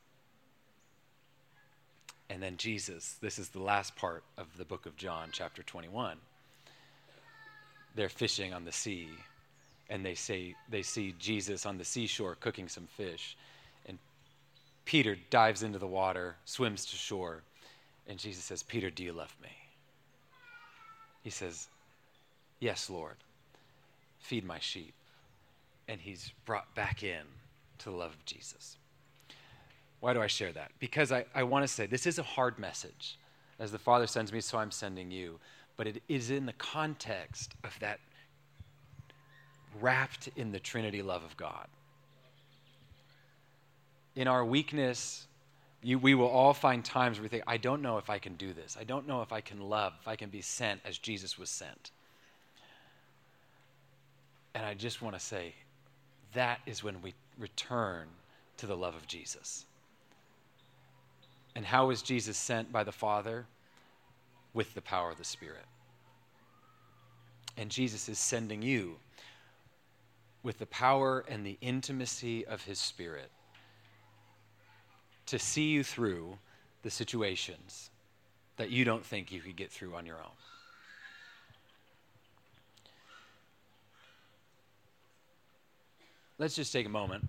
And 2.30 2.42
then 2.42 2.58
Jesus, 2.58 3.16
this 3.22 3.38
is 3.38 3.50
the 3.50 3.62
last 3.62 3.96
part 3.96 4.24
of 4.38 4.48
the 4.58 4.66
book 4.66 4.86
of 4.86 4.98
John, 4.98 5.30
chapter 5.32 5.64
21. 5.64 6.18
They're 7.96 8.10
fishing 8.10 8.54
on 8.54 8.66
the 8.66 8.72
sea, 8.72 9.10
and 9.90 10.06
they, 10.06 10.16
say, 10.16 10.56
they 10.70 10.82
see 10.82 11.14
Jesus 11.20 11.66
on 11.66 11.78
the 11.78 11.86
seashore 11.86 12.36
cooking 12.36 12.68
some 12.68 12.88
fish. 12.88 13.38
And 13.86 14.00
Peter 14.86 15.16
dives 15.30 15.64
into 15.64 15.80
the 15.80 15.88
water, 15.88 16.36
swims 16.46 16.86
to 16.88 16.96
shore, 16.96 17.44
and 18.08 18.20
Jesus 18.20 18.44
says, 18.44 18.64
Peter, 18.64 18.90
do 18.90 19.04
you 19.04 19.14
love 19.14 19.36
me? 19.42 19.50
He 21.24 21.30
says, 21.30 21.68
Yes, 22.60 22.90
Lord. 22.90 23.16
Feed 24.20 24.46
my 24.46 24.60
sheep. 24.60 24.94
And 25.88 26.00
he's 26.02 26.32
brought 26.46 26.74
back 26.76 27.04
in 27.04 27.24
to 27.80 27.86
the 27.86 27.96
love 27.96 28.14
of 28.14 28.26
Jesus. 28.26 28.78
Why 30.00 30.14
do 30.14 30.22
I 30.22 30.28
share 30.28 30.52
that? 30.54 30.72
Because 30.80 31.12
I, 31.12 31.26
I 31.34 31.44
want 31.44 31.64
to 31.64 31.68
say 31.68 31.86
this 31.86 32.06
is 32.06 32.20
a 32.20 32.24
hard 32.24 32.60
message. 32.60 33.18
As 33.58 33.72
the 33.72 33.80
Father 33.80 34.06
sends 34.06 34.34
me, 34.34 34.42
so 34.42 34.58
I'm 34.58 34.72
sending 34.72 35.12
you. 35.12 35.40
But 35.78 35.88
it 35.88 36.04
is 36.10 36.30
in 36.30 36.46
the 36.46 36.54
context 36.54 37.54
of 37.64 37.78
that 37.80 38.00
wrapped 39.80 40.30
in 40.36 40.52
the 40.52 40.60
Trinity 40.60 41.02
love 41.02 41.24
of 41.24 41.36
God 41.38 41.68
in 44.16 44.28
our 44.28 44.46
weakness, 44.46 45.28
you, 45.84 46.00
we 46.00 46.16
will 46.16 46.28
all 46.28 46.54
find 46.54 46.84
times 46.84 47.18
where 47.18 47.24
we 47.24 47.30
think, 47.30 47.44
I 47.48 47.58
don't 47.58 47.82
know 47.82 47.98
if 47.98 48.10
I 48.10 48.18
can 48.18 48.36
do 48.36 48.54
this. 48.54 48.78
I 48.80 48.84
don't 48.84 49.08
know 49.08 49.22
if 49.22 49.32
I 49.32 49.42
can 49.42 49.60
love, 49.62 49.94
if 50.00 50.08
I 50.08 50.16
can 50.16 50.30
be 50.30 50.42
sent 50.42 50.82
as 50.86 50.98
Jesus 50.98 51.38
was 51.38 51.50
sent. 51.50 51.92
And 54.54 54.66
I 54.66 54.74
just 54.74 55.02
want 55.02 55.16
to 55.16 55.20
say, 55.20 55.54
that 56.34 56.60
is 56.66 56.84
when 56.84 57.02
we 57.02 57.14
return 57.38 58.08
to 58.58 58.68
the 58.68 58.76
love 58.76 58.96
of 58.96 59.06
Jesus. 59.08 59.66
And 61.56 61.66
how 61.66 61.88
was 61.88 62.02
Jesus 62.02 62.38
sent 62.38 62.72
by 62.72 62.84
the 62.84 62.92
Father? 62.92 63.46
With 64.54 64.74
the 64.74 64.82
power 64.82 65.12
of 65.12 65.18
the 65.18 65.24
Spirit. 65.24 65.66
And 67.58 67.70
Jesus 67.70 68.10
is 68.10 68.20
sending 68.20 68.62
you 68.62 68.98
with 70.44 70.60
the 70.60 70.66
power 70.66 71.26
and 71.28 71.46
the 71.46 71.58
intimacy 71.62 72.46
of 72.46 72.64
His 72.64 72.80
Spirit 72.80 73.32
to 75.26 75.40
see 75.40 75.70
you 75.70 75.84
through 75.84 76.38
the 76.84 76.92
situations 76.92 77.90
that 78.58 78.70
you 78.70 78.86
don't 78.86 79.06
think 79.06 79.32
you 79.32 79.42
could 79.42 79.56
get 79.56 79.72
through 79.72 79.96
on 79.96 80.06
your 80.06 80.18
own. 80.18 80.32
Let's 86.38 86.56
just 86.56 86.72
take 86.72 86.86
a 86.86 86.90
moment. 86.90 87.28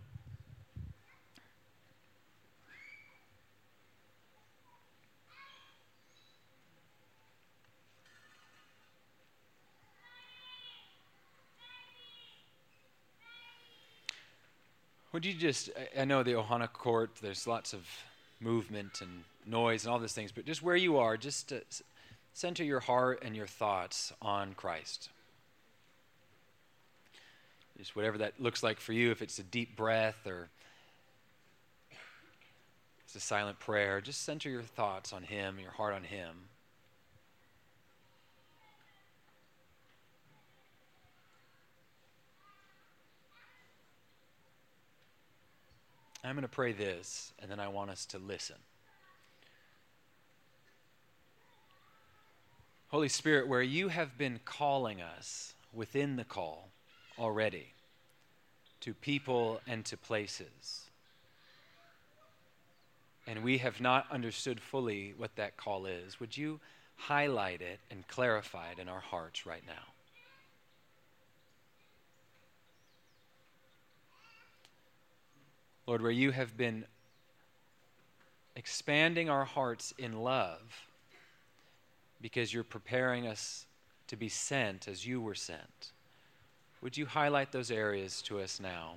Would 15.16 15.24
you 15.24 15.32
just, 15.32 15.70
I 15.98 16.04
know 16.04 16.22
the 16.22 16.32
Ohana 16.32 16.70
court, 16.70 17.08
there's 17.22 17.46
lots 17.46 17.72
of 17.72 17.88
movement 18.38 19.00
and 19.00 19.24
noise 19.46 19.86
and 19.86 19.90
all 19.90 19.98
these 19.98 20.12
things, 20.12 20.30
but 20.30 20.44
just 20.44 20.62
where 20.62 20.76
you 20.76 20.98
are, 20.98 21.16
just 21.16 21.54
center 22.34 22.62
your 22.62 22.80
heart 22.80 23.22
and 23.24 23.34
your 23.34 23.46
thoughts 23.46 24.12
on 24.20 24.52
Christ. 24.52 25.08
Just 27.78 27.96
whatever 27.96 28.18
that 28.18 28.34
looks 28.38 28.62
like 28.62 28.78
for 28.78 28.92
you, 28.92 29.10
if 29.10 29.22
it's 29.22 29.38
a 29.38 29.42
deep 29.42 29.74
breath 29.74 30.26
or 30.26 30.50
it's 33.06 33.16
a 33.16 33.20
silent 33.20 33.58
prayer, 33.58 34.02
just 34.02 34.22
center 34.22 34.50
your 34.50 34.60
thoughts 34.60 35.14
on 35.14 35.22
Him, 35.22 35.58
your 35.58 35.70
heart 35.70 35.94
on 35.94 36.04
Him. 36.04 36.36
I'm 46.26 46.34
going 46.34 46.42
to 46.42 46.48
pray 46.48 46.72
this, 46.72 47.32
and 47.38 47.48
then 47.48 47.60
I 47.60 47.68
want 47.68 47.90
us 47.90 48.04
to 48.06 48.18
listen. 48.18 48.56
Holy 52.88 53.08
Spirit, 53.08 53.46
where 53.46 53.62
you 53.62 53.88
have 53.88 54.18
been 54.18 54.40
calling 54.44 55.00
us 55.00 55.54
within 55.72 56.16
the 56.16 56.24
call 56.24 56.70
already 57.16 57.74
to 58.80 58.92
people 58.92 59.60
and 59.68 59.84
to 59.84 59.96
places, 59.96 60.90
and 63.26 63.44
we 63.44 63.58
have 63.58 63.80
not 63.80 64.06
understood 64.10 64.60
fully 64.60 65.14
what 65.16 65.36
that 65.36 65.56
call 65.56 65.86
is, 65.86 66.18
would 66.18 66.36
you 66.36 66.58
highlight 66.96 67.60
it 67.60 67.78
and 67.90 68.06
clarify 68.08 68.70
it 68.72 68.80
in 68.80 68.88
our 68.88 69.00
hearts 69.00 69.46
right 69.46 69.64
now? 69.64 69.95
Lord, 75.86 76.02
where 76.02 76.10
you 76.10 76.32
have 76.32 76.56
been 76.56 76.84
expanding 78.56 79.30
our 79.30 79.44
hearts 79.44 79.94
in 79.98 80.22
love 80.22 80.88
because 82.20 82.52
you're 82.52 82.64
preparing 82.64 83.26
us 83.26 83.66
to 84.08 84.16
be 84.16 84.28
sent 84.28 84.88
as 84.88 85.06
you 85.06 85.20
were 85.20 85.34
sent. 85.34 85.92
Would 86.82 86.96
you 86.96 87.06
highlight 87.06 87.52
those 87.52 87.70
areas 87.70 88.22
to 88.22 88.40
us 88.40 88.60
now 88.60 88.94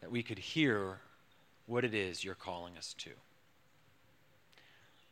that 0.00 0.10
we 0.10 0.22
could 0.22 0.38
hear 0.38 0.98
what 1.66 1.84
it 1.84 1.94
is 1.94 2.24
you're 2.24 2.34
calling 2.34 2.76
us 2.76 2.94
to? 2.98 3.10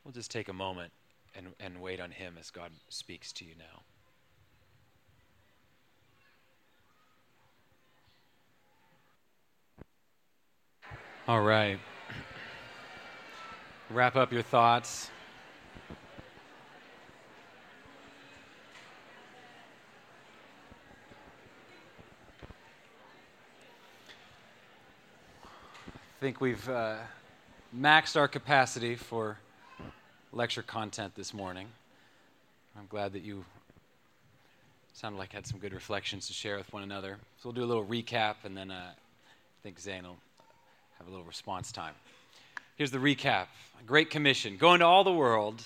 We'll 0.05 0.13
just 0.13 0.31
take 0.31 0.49
a 0.49 0.53
moment 0.53 0.93
and, 1.35 1.49
and 1.61 1.81
wait 1.81 2.01
on 2.01 2.11
Him 2.11 2.37
as 2.39 2.51
God 2.51 2.71
speaks 2.89 3.33
to 3.33 3.45
you 3.45 3.53
now. 3.59 3.83
All 11.27 11.41
right. 11.41 11.79
Wrap 13.89 14.15
up 14.15 14.31
your 14.31 14.43
thoughts. 14.43 15.09
I 25.87 26.21
think 26.21 26.43
we've 26.43 26.69
uh, 26.69 26.97
maxed 27.75 28.19
our 28.19 28.29
capacity 28.29 28.95
for 28.95 29.39
lecture 30.31 30.63
content 30.63 31.15
this 31.15 31.33
morning. 31.33 31.69
I'm 32.79 32.87
glad 32.87 33.15
that 33.15 33.23
you 33.23 33.47
sounded 34.93 35.17
like 35.17 35.33
had 35.33 35.47
some 35.47 35.59
good 35.59 35.73
reflections 35.73 36.27
to 36.27 36.35
share 36.35 36.59
with 36.59 36.71
one 36.71 36.83
another. 36.83 37.17
So 37.39 37.49
we'll 37.49 37.55
do 37.55 37.65
a 37.65 37.65
little 37.65 37.87
recap, 37.87 38.45
and 38.45 38.55
then 38.55 38.71
uh, 38.71 38.91
I 38.93 39.63
think 39.63 39.81
Zane 39.81 40.03
will 40.03 40.19
have 40.99 41.07
a 41.07 41.11
little 41.11 41.25
response 41.25 41.73
time. 41.73 41.95
Here's 42.77 42.91
the 42.91 42.99
recap 42.99 43.47
Great 43.87 44.11
Commission 44.11 44.57
go 44.57 44.75
into 44.75 44.87
all 44.87 45.05
the 45.05 45.13
world, 45.13 45.63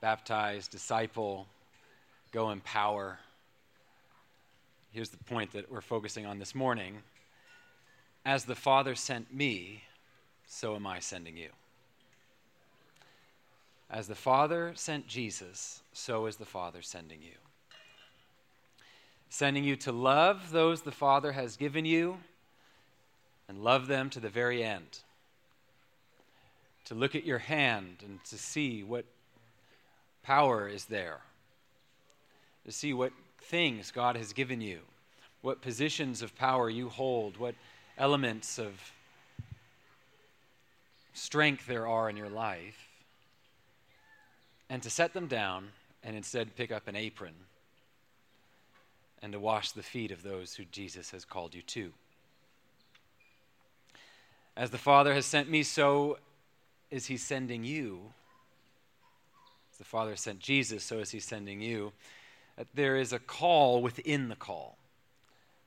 baptize, 0.00 0.68
disciple, 0.68 1.46
go 2.32 2.50
empower. 2.50 3.18
Here's 4.92 5.08
the 5.08 5.24
point 5.24 5.52
that 5.52 5.70
we're 5.72 5.80
focusing 5.80 6.26
on 6.26 6.38
this 6.38 6.54
morning. 6.54 6.98
As 8.24 8.44
the 8.44 8.54
Father 8.54 8.94
sent 8.94 9.34
me, 9.34 9.82
so 10.46 10.76
am 10.76 10.86
I 10.86 11.00
sending 11.00 11.36
you. 11.36 11.48
As 13.90 14.08
the 14.08 14.14
Father 14.14 14.72
sent 14.74 15.06
Jesus, 15.06 15.82
so 15.92 16.26
is 16.26 16.36
the 16.36 16.44
Father 16.44 16.80
sending 16.80 17.22
you. 17.22 17.36
Sending 19.28 19.64
you 19.64 19.76
to 19.76 19.92
love 19.92 20.50
those 20.52 20.82
the 20.82 20.92
Father 20.92 21.32
has 21.32 21.56
given 21.56 21.84
you 21.84 22.18
and 23.48 23.62
love 23.62 23.86
them 23.86 24.10
to 24.10 24.20
the 24.20 24.28
very 24.28 24.62
end. 24.62 25.00
To 26.86 26.94
look 26.94 27.14
at 27.14 27.24
your 27.24 27.38
hand 27.38 28.02
and 28.04 28.22
to 28.24 28.38
see 28.38 28.82
what 28.82 29.04
power 30.22 30.68
is 30.68 30.86
there. 30.86 31.20
To 32.66 32.72
see 32.72 32.92
what 32.92 33.12
things 33.40 33.90
God 33.90 34.16
has 34.16 34.32
given 34.32 34.60
you, 34.60 34.80
what 35.42 35.60
positions 35.60 36.22
of 36.22 36.36
power 36.36 36.70
you 36.70 36.88
hold, 36.88 37.36
what 37.36 37.54
elements 37.98 38.58
of 38.58 38.92
strength 41.12 41.66
there 41.66 41.86
are 41.86 42.08
in 42.10 42.16
your 42.16 42.28
life, 42.28 42.88
and 44.68 44.82
to 44.82 44.90
set 44.90 45.12
them 45.12 45.26
down 45.26 45.68
and 46.02 46.16
instead 46.16 46.56
pick 46.56 46.72
up 46.72 46.88
an 46.88 46.96
apron 46.96 47.34
and 49.22 49.32
to 49.32 49.40
wash 49.40 49.72
the 49.72 49.82
feet 49.82 50.10
of 50.10 50.22
those 50.22 50.54
who 50.54 50.64
Jesus 50.66 51.10
has 51.10 51.24
called 51.24 51.54
you 51.54 51.62
to. 51.62 51.92
As 54.56 54.70
the 54.70 54.78
Father 54.78 55.14
has 55.14 55.26
sent 55.26 55.50
me, 55.50 55.62
so 55.62 56.18
is 56.90 57.06
He 57.06 57.16
sending 57.16 57.64
you. 57.64 58.00
As 59.72 59.78
the 59.78 59.84
Father 59.84 60.14
sent 60.16 60.38
Jesus, 60.38 60.84
so 60.84 60.98
is 60.98 61.10
He 61.10 61.20
sending 61.20 61.60
you. 61.60 61.92
That 62.56 62.68
there 62.74 62.96
is 62.96 63.12
a 63.12 63.18
call 63.18 63.82
within 63.82 64.28
the 64.28 64.36
call. 64.36 64.78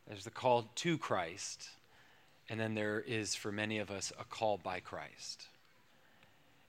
There's 0.07 0.23
the 0.23 0.31
call 0.31 0.69
to 0.75 0.97
Christ, 0.97 1.67
and 2.49 2.57
then 2.57 2.75
there 2.75 3.01
is, 3.01 3.35
for 3.35 3.51
many 3.51 3.79
of 3.79 3.91
us, 3.91 4.13
a 4.17 4.23
call 4.23 4.57
by 4.57 4.79
Christ. 4.79 5.47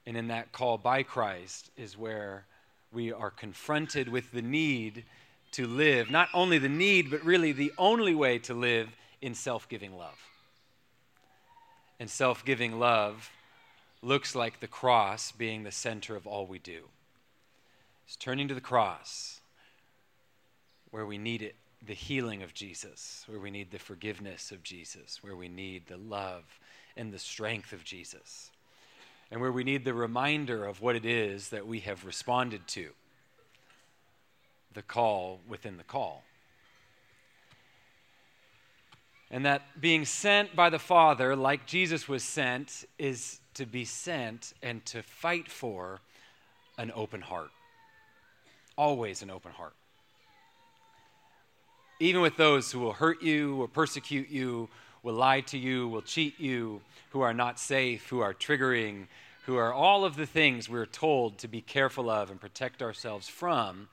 And 0.06 0.16
in 0.16 0.28
that 0.28 0.50
call 0.50 0.76
by 0.76 1.04
Christ 1.04 1.70
is 1.76 1.96
where 1.96 2.46
we 2.92 3.12
are 3.12 3.30
confronted 3.30 4.08
with 4.08 4.32
the 4.32 4.42
need 4.42 5.04
to 5.52 5.66
live, 5.66 6.10
not 6.10 6.28
only 6.34 6.58
the 6.58 6.68
need, 6.68 7.10
but 7.10 7.24
really 7.24 7.52
the 7.52 7.72
only 7.78 8.14
way 8.14 8.38
to 8.40 8.54
live 8.54 8.88
in 9.22 9.34
self 9.34 9.68
giving 9.68 9.96
love. 9.96 10.18
And 12.00 12.08
self 12.08 12.44
giving 12.44 12.78
love 12.78 13.30
looks 14.02 14.34
like 14.34 14.60
the 14.60 14.68
cross 14.68 15.32
being 15.32 15.64
the 15.64 15.72
center 15.72 16.14
of 16.14 16.26
all 16.26 16.46
we 16.46 16.58
do. 16.58 16.84
It's 18.06 18.16
turning 18.16 18.48
to 18.48 18.54
the 18.54 18.60
cross 18.60 19.40
where 20.90 21.04
we 21.04 21.18
need 21.18 21.42
it, 21.42 21.54
the 21.86 21.94
healing 21.94 22.42
of 22.42 22.54
Jesus, 22.54 23.24
where 23.26 23.40
we 23.40 23.50
need 23.50 23.70
the 23.70 23.78
forgiveness 23.78 24.50
of 24.50 24.62
Jesus, 24.62 25.22
where 25.22 25.36
we 25.36 25.48
need 25.48 25.86
the 25.86 25.98
love 25.98 26.44
and 26.96 27.12
the 27.12 27.18
strength 27.18 27.72
of 27.72 27.84
Jesus, 27.84 28.50
and 29.30 29.40
where 29.40 29.52
we 29.52 29.64
need 29.64 29.84
the 29.84 29.94
reminder 29.94 30.64
of 30.64 30.80
what 30.80 30.96
it 30.96 31.04
is 31.04 31.50
that 31.50 31.66
we 31.66 31.80
have 31.80 32.06
responded 32.06 32.66
to 32.68 32.90
the 34.72 34.82
call 34.82 35.40
within 35.48 35.76
the 35.76 35.84
call. 35.84 36.22
And 39.30 39.44
that 39.44 39.80
being 39.80 40.04
sent 40.04 40.56
by 40.56 40.70
the 40.70 40.78
Father, 40.78 41.36
like 41.36 41.66
Jesus 41.66 42.08
was 42.08 42.22
sent, 42.22 42.84
is 42.98 43.40
to 43.54 43.66
be 43.66 43.84
sent 43.84 44.54
and 44.62 44.84
to 44.86 45.02
fight 45.02 45.50
for 45.50 46.00
an 46.78 46.92
open 46.94 47.20
heart. 47.20 47.50
Always 48.76 49.22
an 49.22 49.30
open 49.30 49.52
heart. 49.52 49.74
Even 52.00 52.22
with 52.22 52.36
those 52.36 52.72
who 52.72 52.78
will 52.78 52.92
hurt 52.92 53.22
you, 53.22 53.56
will 53.56 53.68
persecute 53.68 54.30
you, 54.30 54.68
will 55.02 55.14
lie 55.14 55.40
to 55.42 55.58
you, 55.58 55.88
will 55.88 56.02
cheat 56.02 56.38
you, 56.38 56.80
who 57.10 57.20
are 57.20 57.34
not 57.34 57.58
safe, 57.58 58.08
who 58.08 58.20
are 58.20 58.32
triggering, 58.32 59.08
who 59.46 59.56
are 59.56 59.72
all 59.72 60.04
of 60.04 60.16
the 60.16 60.26
things 60.26 60.68
we're 60.68 60.86
told 60.86 61.38
to 61.38 61.48
be 61.48 61.60
careful 61.60 62.08
of 62.08 62.30
and 62.30 62.40
protect 62.40 62.82
ourselves 62.82 63.28
from, 63.28 63.88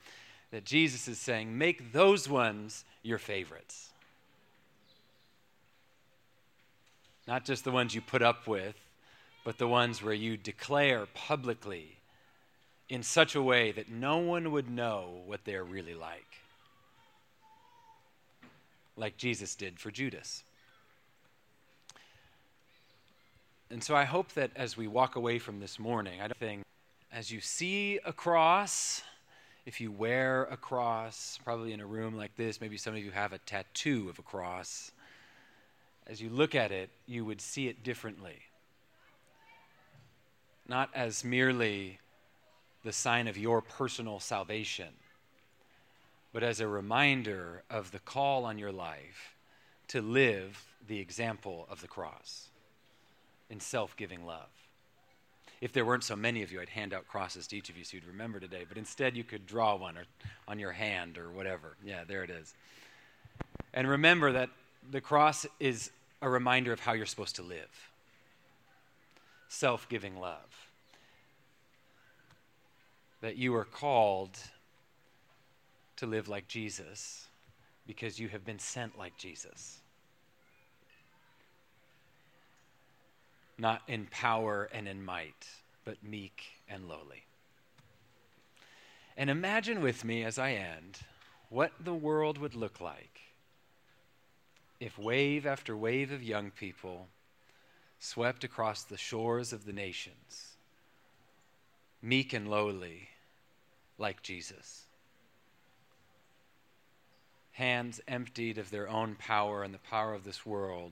that 0.52 0.66
Jesus 0.66 1.08
is 1.08 1.18
saying, 1.18 1.58
make 1.58 1.92
those 1.92 2.30
ones 2.30 2.86
your 3.04 3.18
favorites. 3.18 3.90
Not 7.28 7.46
just 7.46 7.64
the 7.64 7.72
ones 7.72 7.96
you 7.96 8.02
put 8.02 8.22
up 8.22 8.48
with, 8.48 8.76
but 9.44 9.58
the 9.58 9.68
ones 9.68 10.02
where 10.02 10.14
you 10.14 10.38
declare 10.38 11.06
publicly 11.14 11.98
in 12.90 13.02
such 13.02 13.36
a 13.36 13.42
way 13.42 13.72
that 13.72 13.90
no 13.90 14.18
one 14.18 14.52
would 14.52 14.70
know 14.70 15.22
what 15.26 15.44
they're 15.44 15.64
really 15.64 15.96
like. 15.96 16.26
Like 18.96 19.18
Jesus 19.18 19.56
did 19.56 19.80
for 19.80 19.92
Judas. 19.92 20.44
And 23.72 23.84
so 23.84 23.96
I 23.96 24.04
hope 24.04 24.34
that 24.34 24.52
as 24.56 24.78
we 24.78 24.88
walk 24.88 25.16
away 25.16 25.40
from 25.40 25.60
this 25.60 25.80
morning, 25.80 26.22
I 26.22 26.28
don't 26.28 26.38
think 26.38 26.64
as 27.12 27.32
you 27.32 27.42
see 27.42 28.00
a 28.06 28.14
cross, 28.14 29.02
if 29.66 29.82
you 29.82 29.92
wear 29.92 30.44
a 30.44 30.58
cross, 30.58 31.40
probably 31.44 31.74
in 31.74 31.82
a 31.82 31.86
room 31.86 32.16
like 32.16 32.36
this, 32.36 32.62
maybe 32.62 32.78
some 32.78 32.94
of 32.94 33.04
you 33.04 33.12
have 33.12 33.34
a 33.34 33.40
tattoo 33.40 34.08
of 34.10 34.20
a 34.20 34.22
cross 34.22 34.92
as 36.08 36.22
you 36.22 36.30
look 36.30 36.56
at 36.56 36.72
it, 36.72 36.90
you 37.08 37.26
would 37.26 37.42
see 37.42 37.68
it 37.68 37.84
differently. 37.84 38.40
Not 40.68 40.90
as 40.94 41.24
merely 41.24 42.00
the 42.84 42.94
sign 42.94 43.28
of 43.28 43.38
your 43.38 43.62
personal 43.62 44.20
salvation, 44.20 44.90
but 46.34 46.44
as 46.44 46.60
a 46.60 46.68
reminder 46.68 47.64
of 47.70 47.92
the 47.92 48.00
call 48.00 48.46
on 48.46 48.60
your 48.60 48.72
life 48.72 49.36
to 49.88 50.02
live 50.02 50.66
the 50.88 51.00
example 51.00 51.68
of 51.70 51.82
the 51.82 51.88
cross 51.88 52.50
in 53.50 53.60
self 53.60 53.96
giving 53.96 54.26
love. 54.26 54.50
If 55.62 55.72
there 55.72 55.86
weren't 55.86 56.04
so 56.04 56.16
many 56.16 56.44
of 56.44 56.52
you, 56.52 56.62
I'd 56.62 56.70
hand 56.70 56.94
out 56.94 57.08
crosses 57.08 57.48
to 57.48 57.58
each 57.58 57.70
of 57.70 57.78
you 57.78 57.84
so 57.84 57.96
you'd 57.96 58.06
remember 58.06 58.40
today, 58.40 58.66
but 58.68 58.78
instead 58.78 59.16
you 59.16 59.24
could 59.24 59.48
draw 59.48 59.76
one 59.76 59.98
or 59.98 60.04
on 60.48 60.60
your 60.60 60.74
hand 60.74 61.18
or 61.18 61.32
whatever. 61.32 61.76
Yeah, 61.84 62.04
there 62.08 62.24
it 62.24 62.30
is. 62.30 62.54
And 63.74 63.88
remember 63.88 64.34
that 64.34 64.50
the 64.92 65.02
cross 65.02 65.46
is 65.60 65.90
a 66.22 66.30
reminder 66.30 66.72
of 66.72 66.80
how 66.80 66.94
you're 66.94 67.06
supposed 67.06 67.36
to 67.36 67.44
live 67.44 67.92
self 69.48 69.88
giving 69.88 70.20
love. 70.20 70.70
That 73.22 73.38
you 73.38 73.56
are 73.56 73.66
called 73.66 74.38
to 75.98 76.06
live 76.06 76.28
like 76.28 76.48
Jesus 76.48 77.28
because 77.88 78.20
you 78.20 78.28
have 78.30 78.46
been 78.46 78.60
sent 78.60 78.98
like 78.98 79.18
Jesus. 79.18 79.80
Not 83.58 83.82
in 83.88 84.08
power 84.08 84.70
and 84.74 84.88
in 84.88 85.06
might, 85.06 85.48
but 85.86 86.04
meek 86.04 86.44
and 86.68 86.90
lowly. 86.90 87.24
And 89.16 89.30
imagine 89.30 89.82
with 89.82 90.04
me 90.04 90.24
as 90.24 90.38
I 90.38 90.52
end 90.52 91.00
what 91.50 91.72
the 91.80 91.94
world 91.94 92.38
would 92.38 92.56
look 92.56 92.82
like 92.82 93.15
if 94.80 94.98
wave 94.98 95.46
after 95.46 95.76
wave 95.76 96.12
of 96.12 96.24
young 96.24 96.52
people 96.52 97.08
swept 98.00 98.44
across 98.44 98.84
the 98.84 98.98
shores 98.98 99.54
of 99.54 99.66
the 99.66 99.74
nations, 99.74 100.56
meek 102.02 102.34
and 102.34 102.50
lowly, 102.50 103.10
like 103.98 104.22
Jesus. 104.22 104.84
Hands 107.54 108.02
emptied 108.08 108.58
of 108.58 108.70
their 108.70 108.90
own 108.90 109.16
power 109.16 109.64
and 109.64 109.74
the 109.74 109.80
power 109.80 110.14
of 110.14 110.26
this 110.26 110.46
world, 110.46 110.92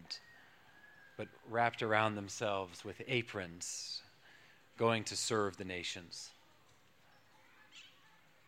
but 1.18 1.28
wrapped 1.50 1.84
around 1.84 2.16
themselves 2.16 2.86
with 2.86 3.02
aprons, 3.08 4.02
going 4.78 5.04
to 5.04 5.18
serve 5.18 5.58
the 5.58 5.66
nations, 5.66 6.32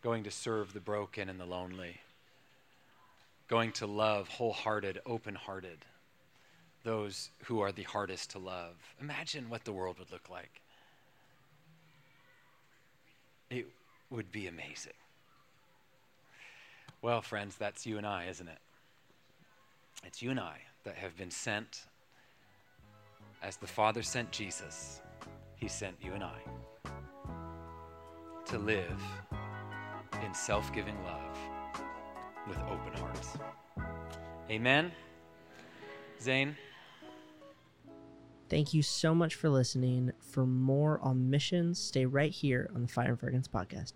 going 0.02 0.24
to 0.24 0.32
serve 0.32 0.72
the 0.72 0.80
broken 0.80 1.28
and 1.28 1.40
the 1.40 1.46
lonely 1.46 2.00
going 3.48 3.72
to 3.74 3.86
love 3.86 4.28
wholehearted, 4.28 5.02
open 5.06 5.36
hearted, 5.36 5.86
those 6.84 7.30
who 7.46 7.60
are 7.62 7.72
the 7.72 7.84
hardest 7.84 8.32
to 8.32 8.40
love. 8.40 8.76
Imagine 9.00 9.50
what 9.50 9.64
the 9.64 9.72
world 9.74 10.00
would 10.00 10.12
look 10.12 10.30
like. 10.30 10.62
It 13.50 13.68
would 14.10 14.32
be 14.32 14.48
amazing. 14.48 14.94
Well, 17.02 17.22
friends, 17.22 17.56
that's 17.58 17.86
you 17.86 17.98
and 17.98 18.08
I, 18.08 18.26
isn't 18.26 18.48
it? 18.48 18.58
It's 20.04 20.22
you 20.22 20.32
and 20.32 20.40
I 20.40 20.58
that 20.84 20.96
have 20.96 21.16
been 21.18 21.32
sent 21.32 21.84
as 23.44 23.58
the 23.58 23.68
Father 23.68 24.02
sent 24.02 24.32
Jesus. 24.32 25.02
He 25.56 25.68
sent 25.68 25.96
you 26.02 26.14
and 26.14 26.24
I 26.24 26.38
to 28.46 28.58
live 28.58 29.02
in 30.24 30.34
self 30.34 30.74
giving 30.74 30.96
love 31.04 31.55
with 32.48 32.58
open 32.60 32.94
hearts. 33.00 33.38
Amen. 34.50 34.92
Zane? 36.22 36.56
Thank 38.48 38.74
you 38.74 38.84
so 38.84 39.16
much 39.16 39.36
for 39.36 39.50
listening. 39.50 40.12
For 40.20 40.46
more 40.46 41.00
on 41.02 41.30
missions, 41.30 41.80
stay 41.80 42.06
right 42.06 42.32
here 42.32 42.70
on 42.76 42.84
the 42.84 42.88
Fire 42.88 43.10
and 43.10 43.20
Fragrance 43.20 43.48
podcast. 43.48 43.94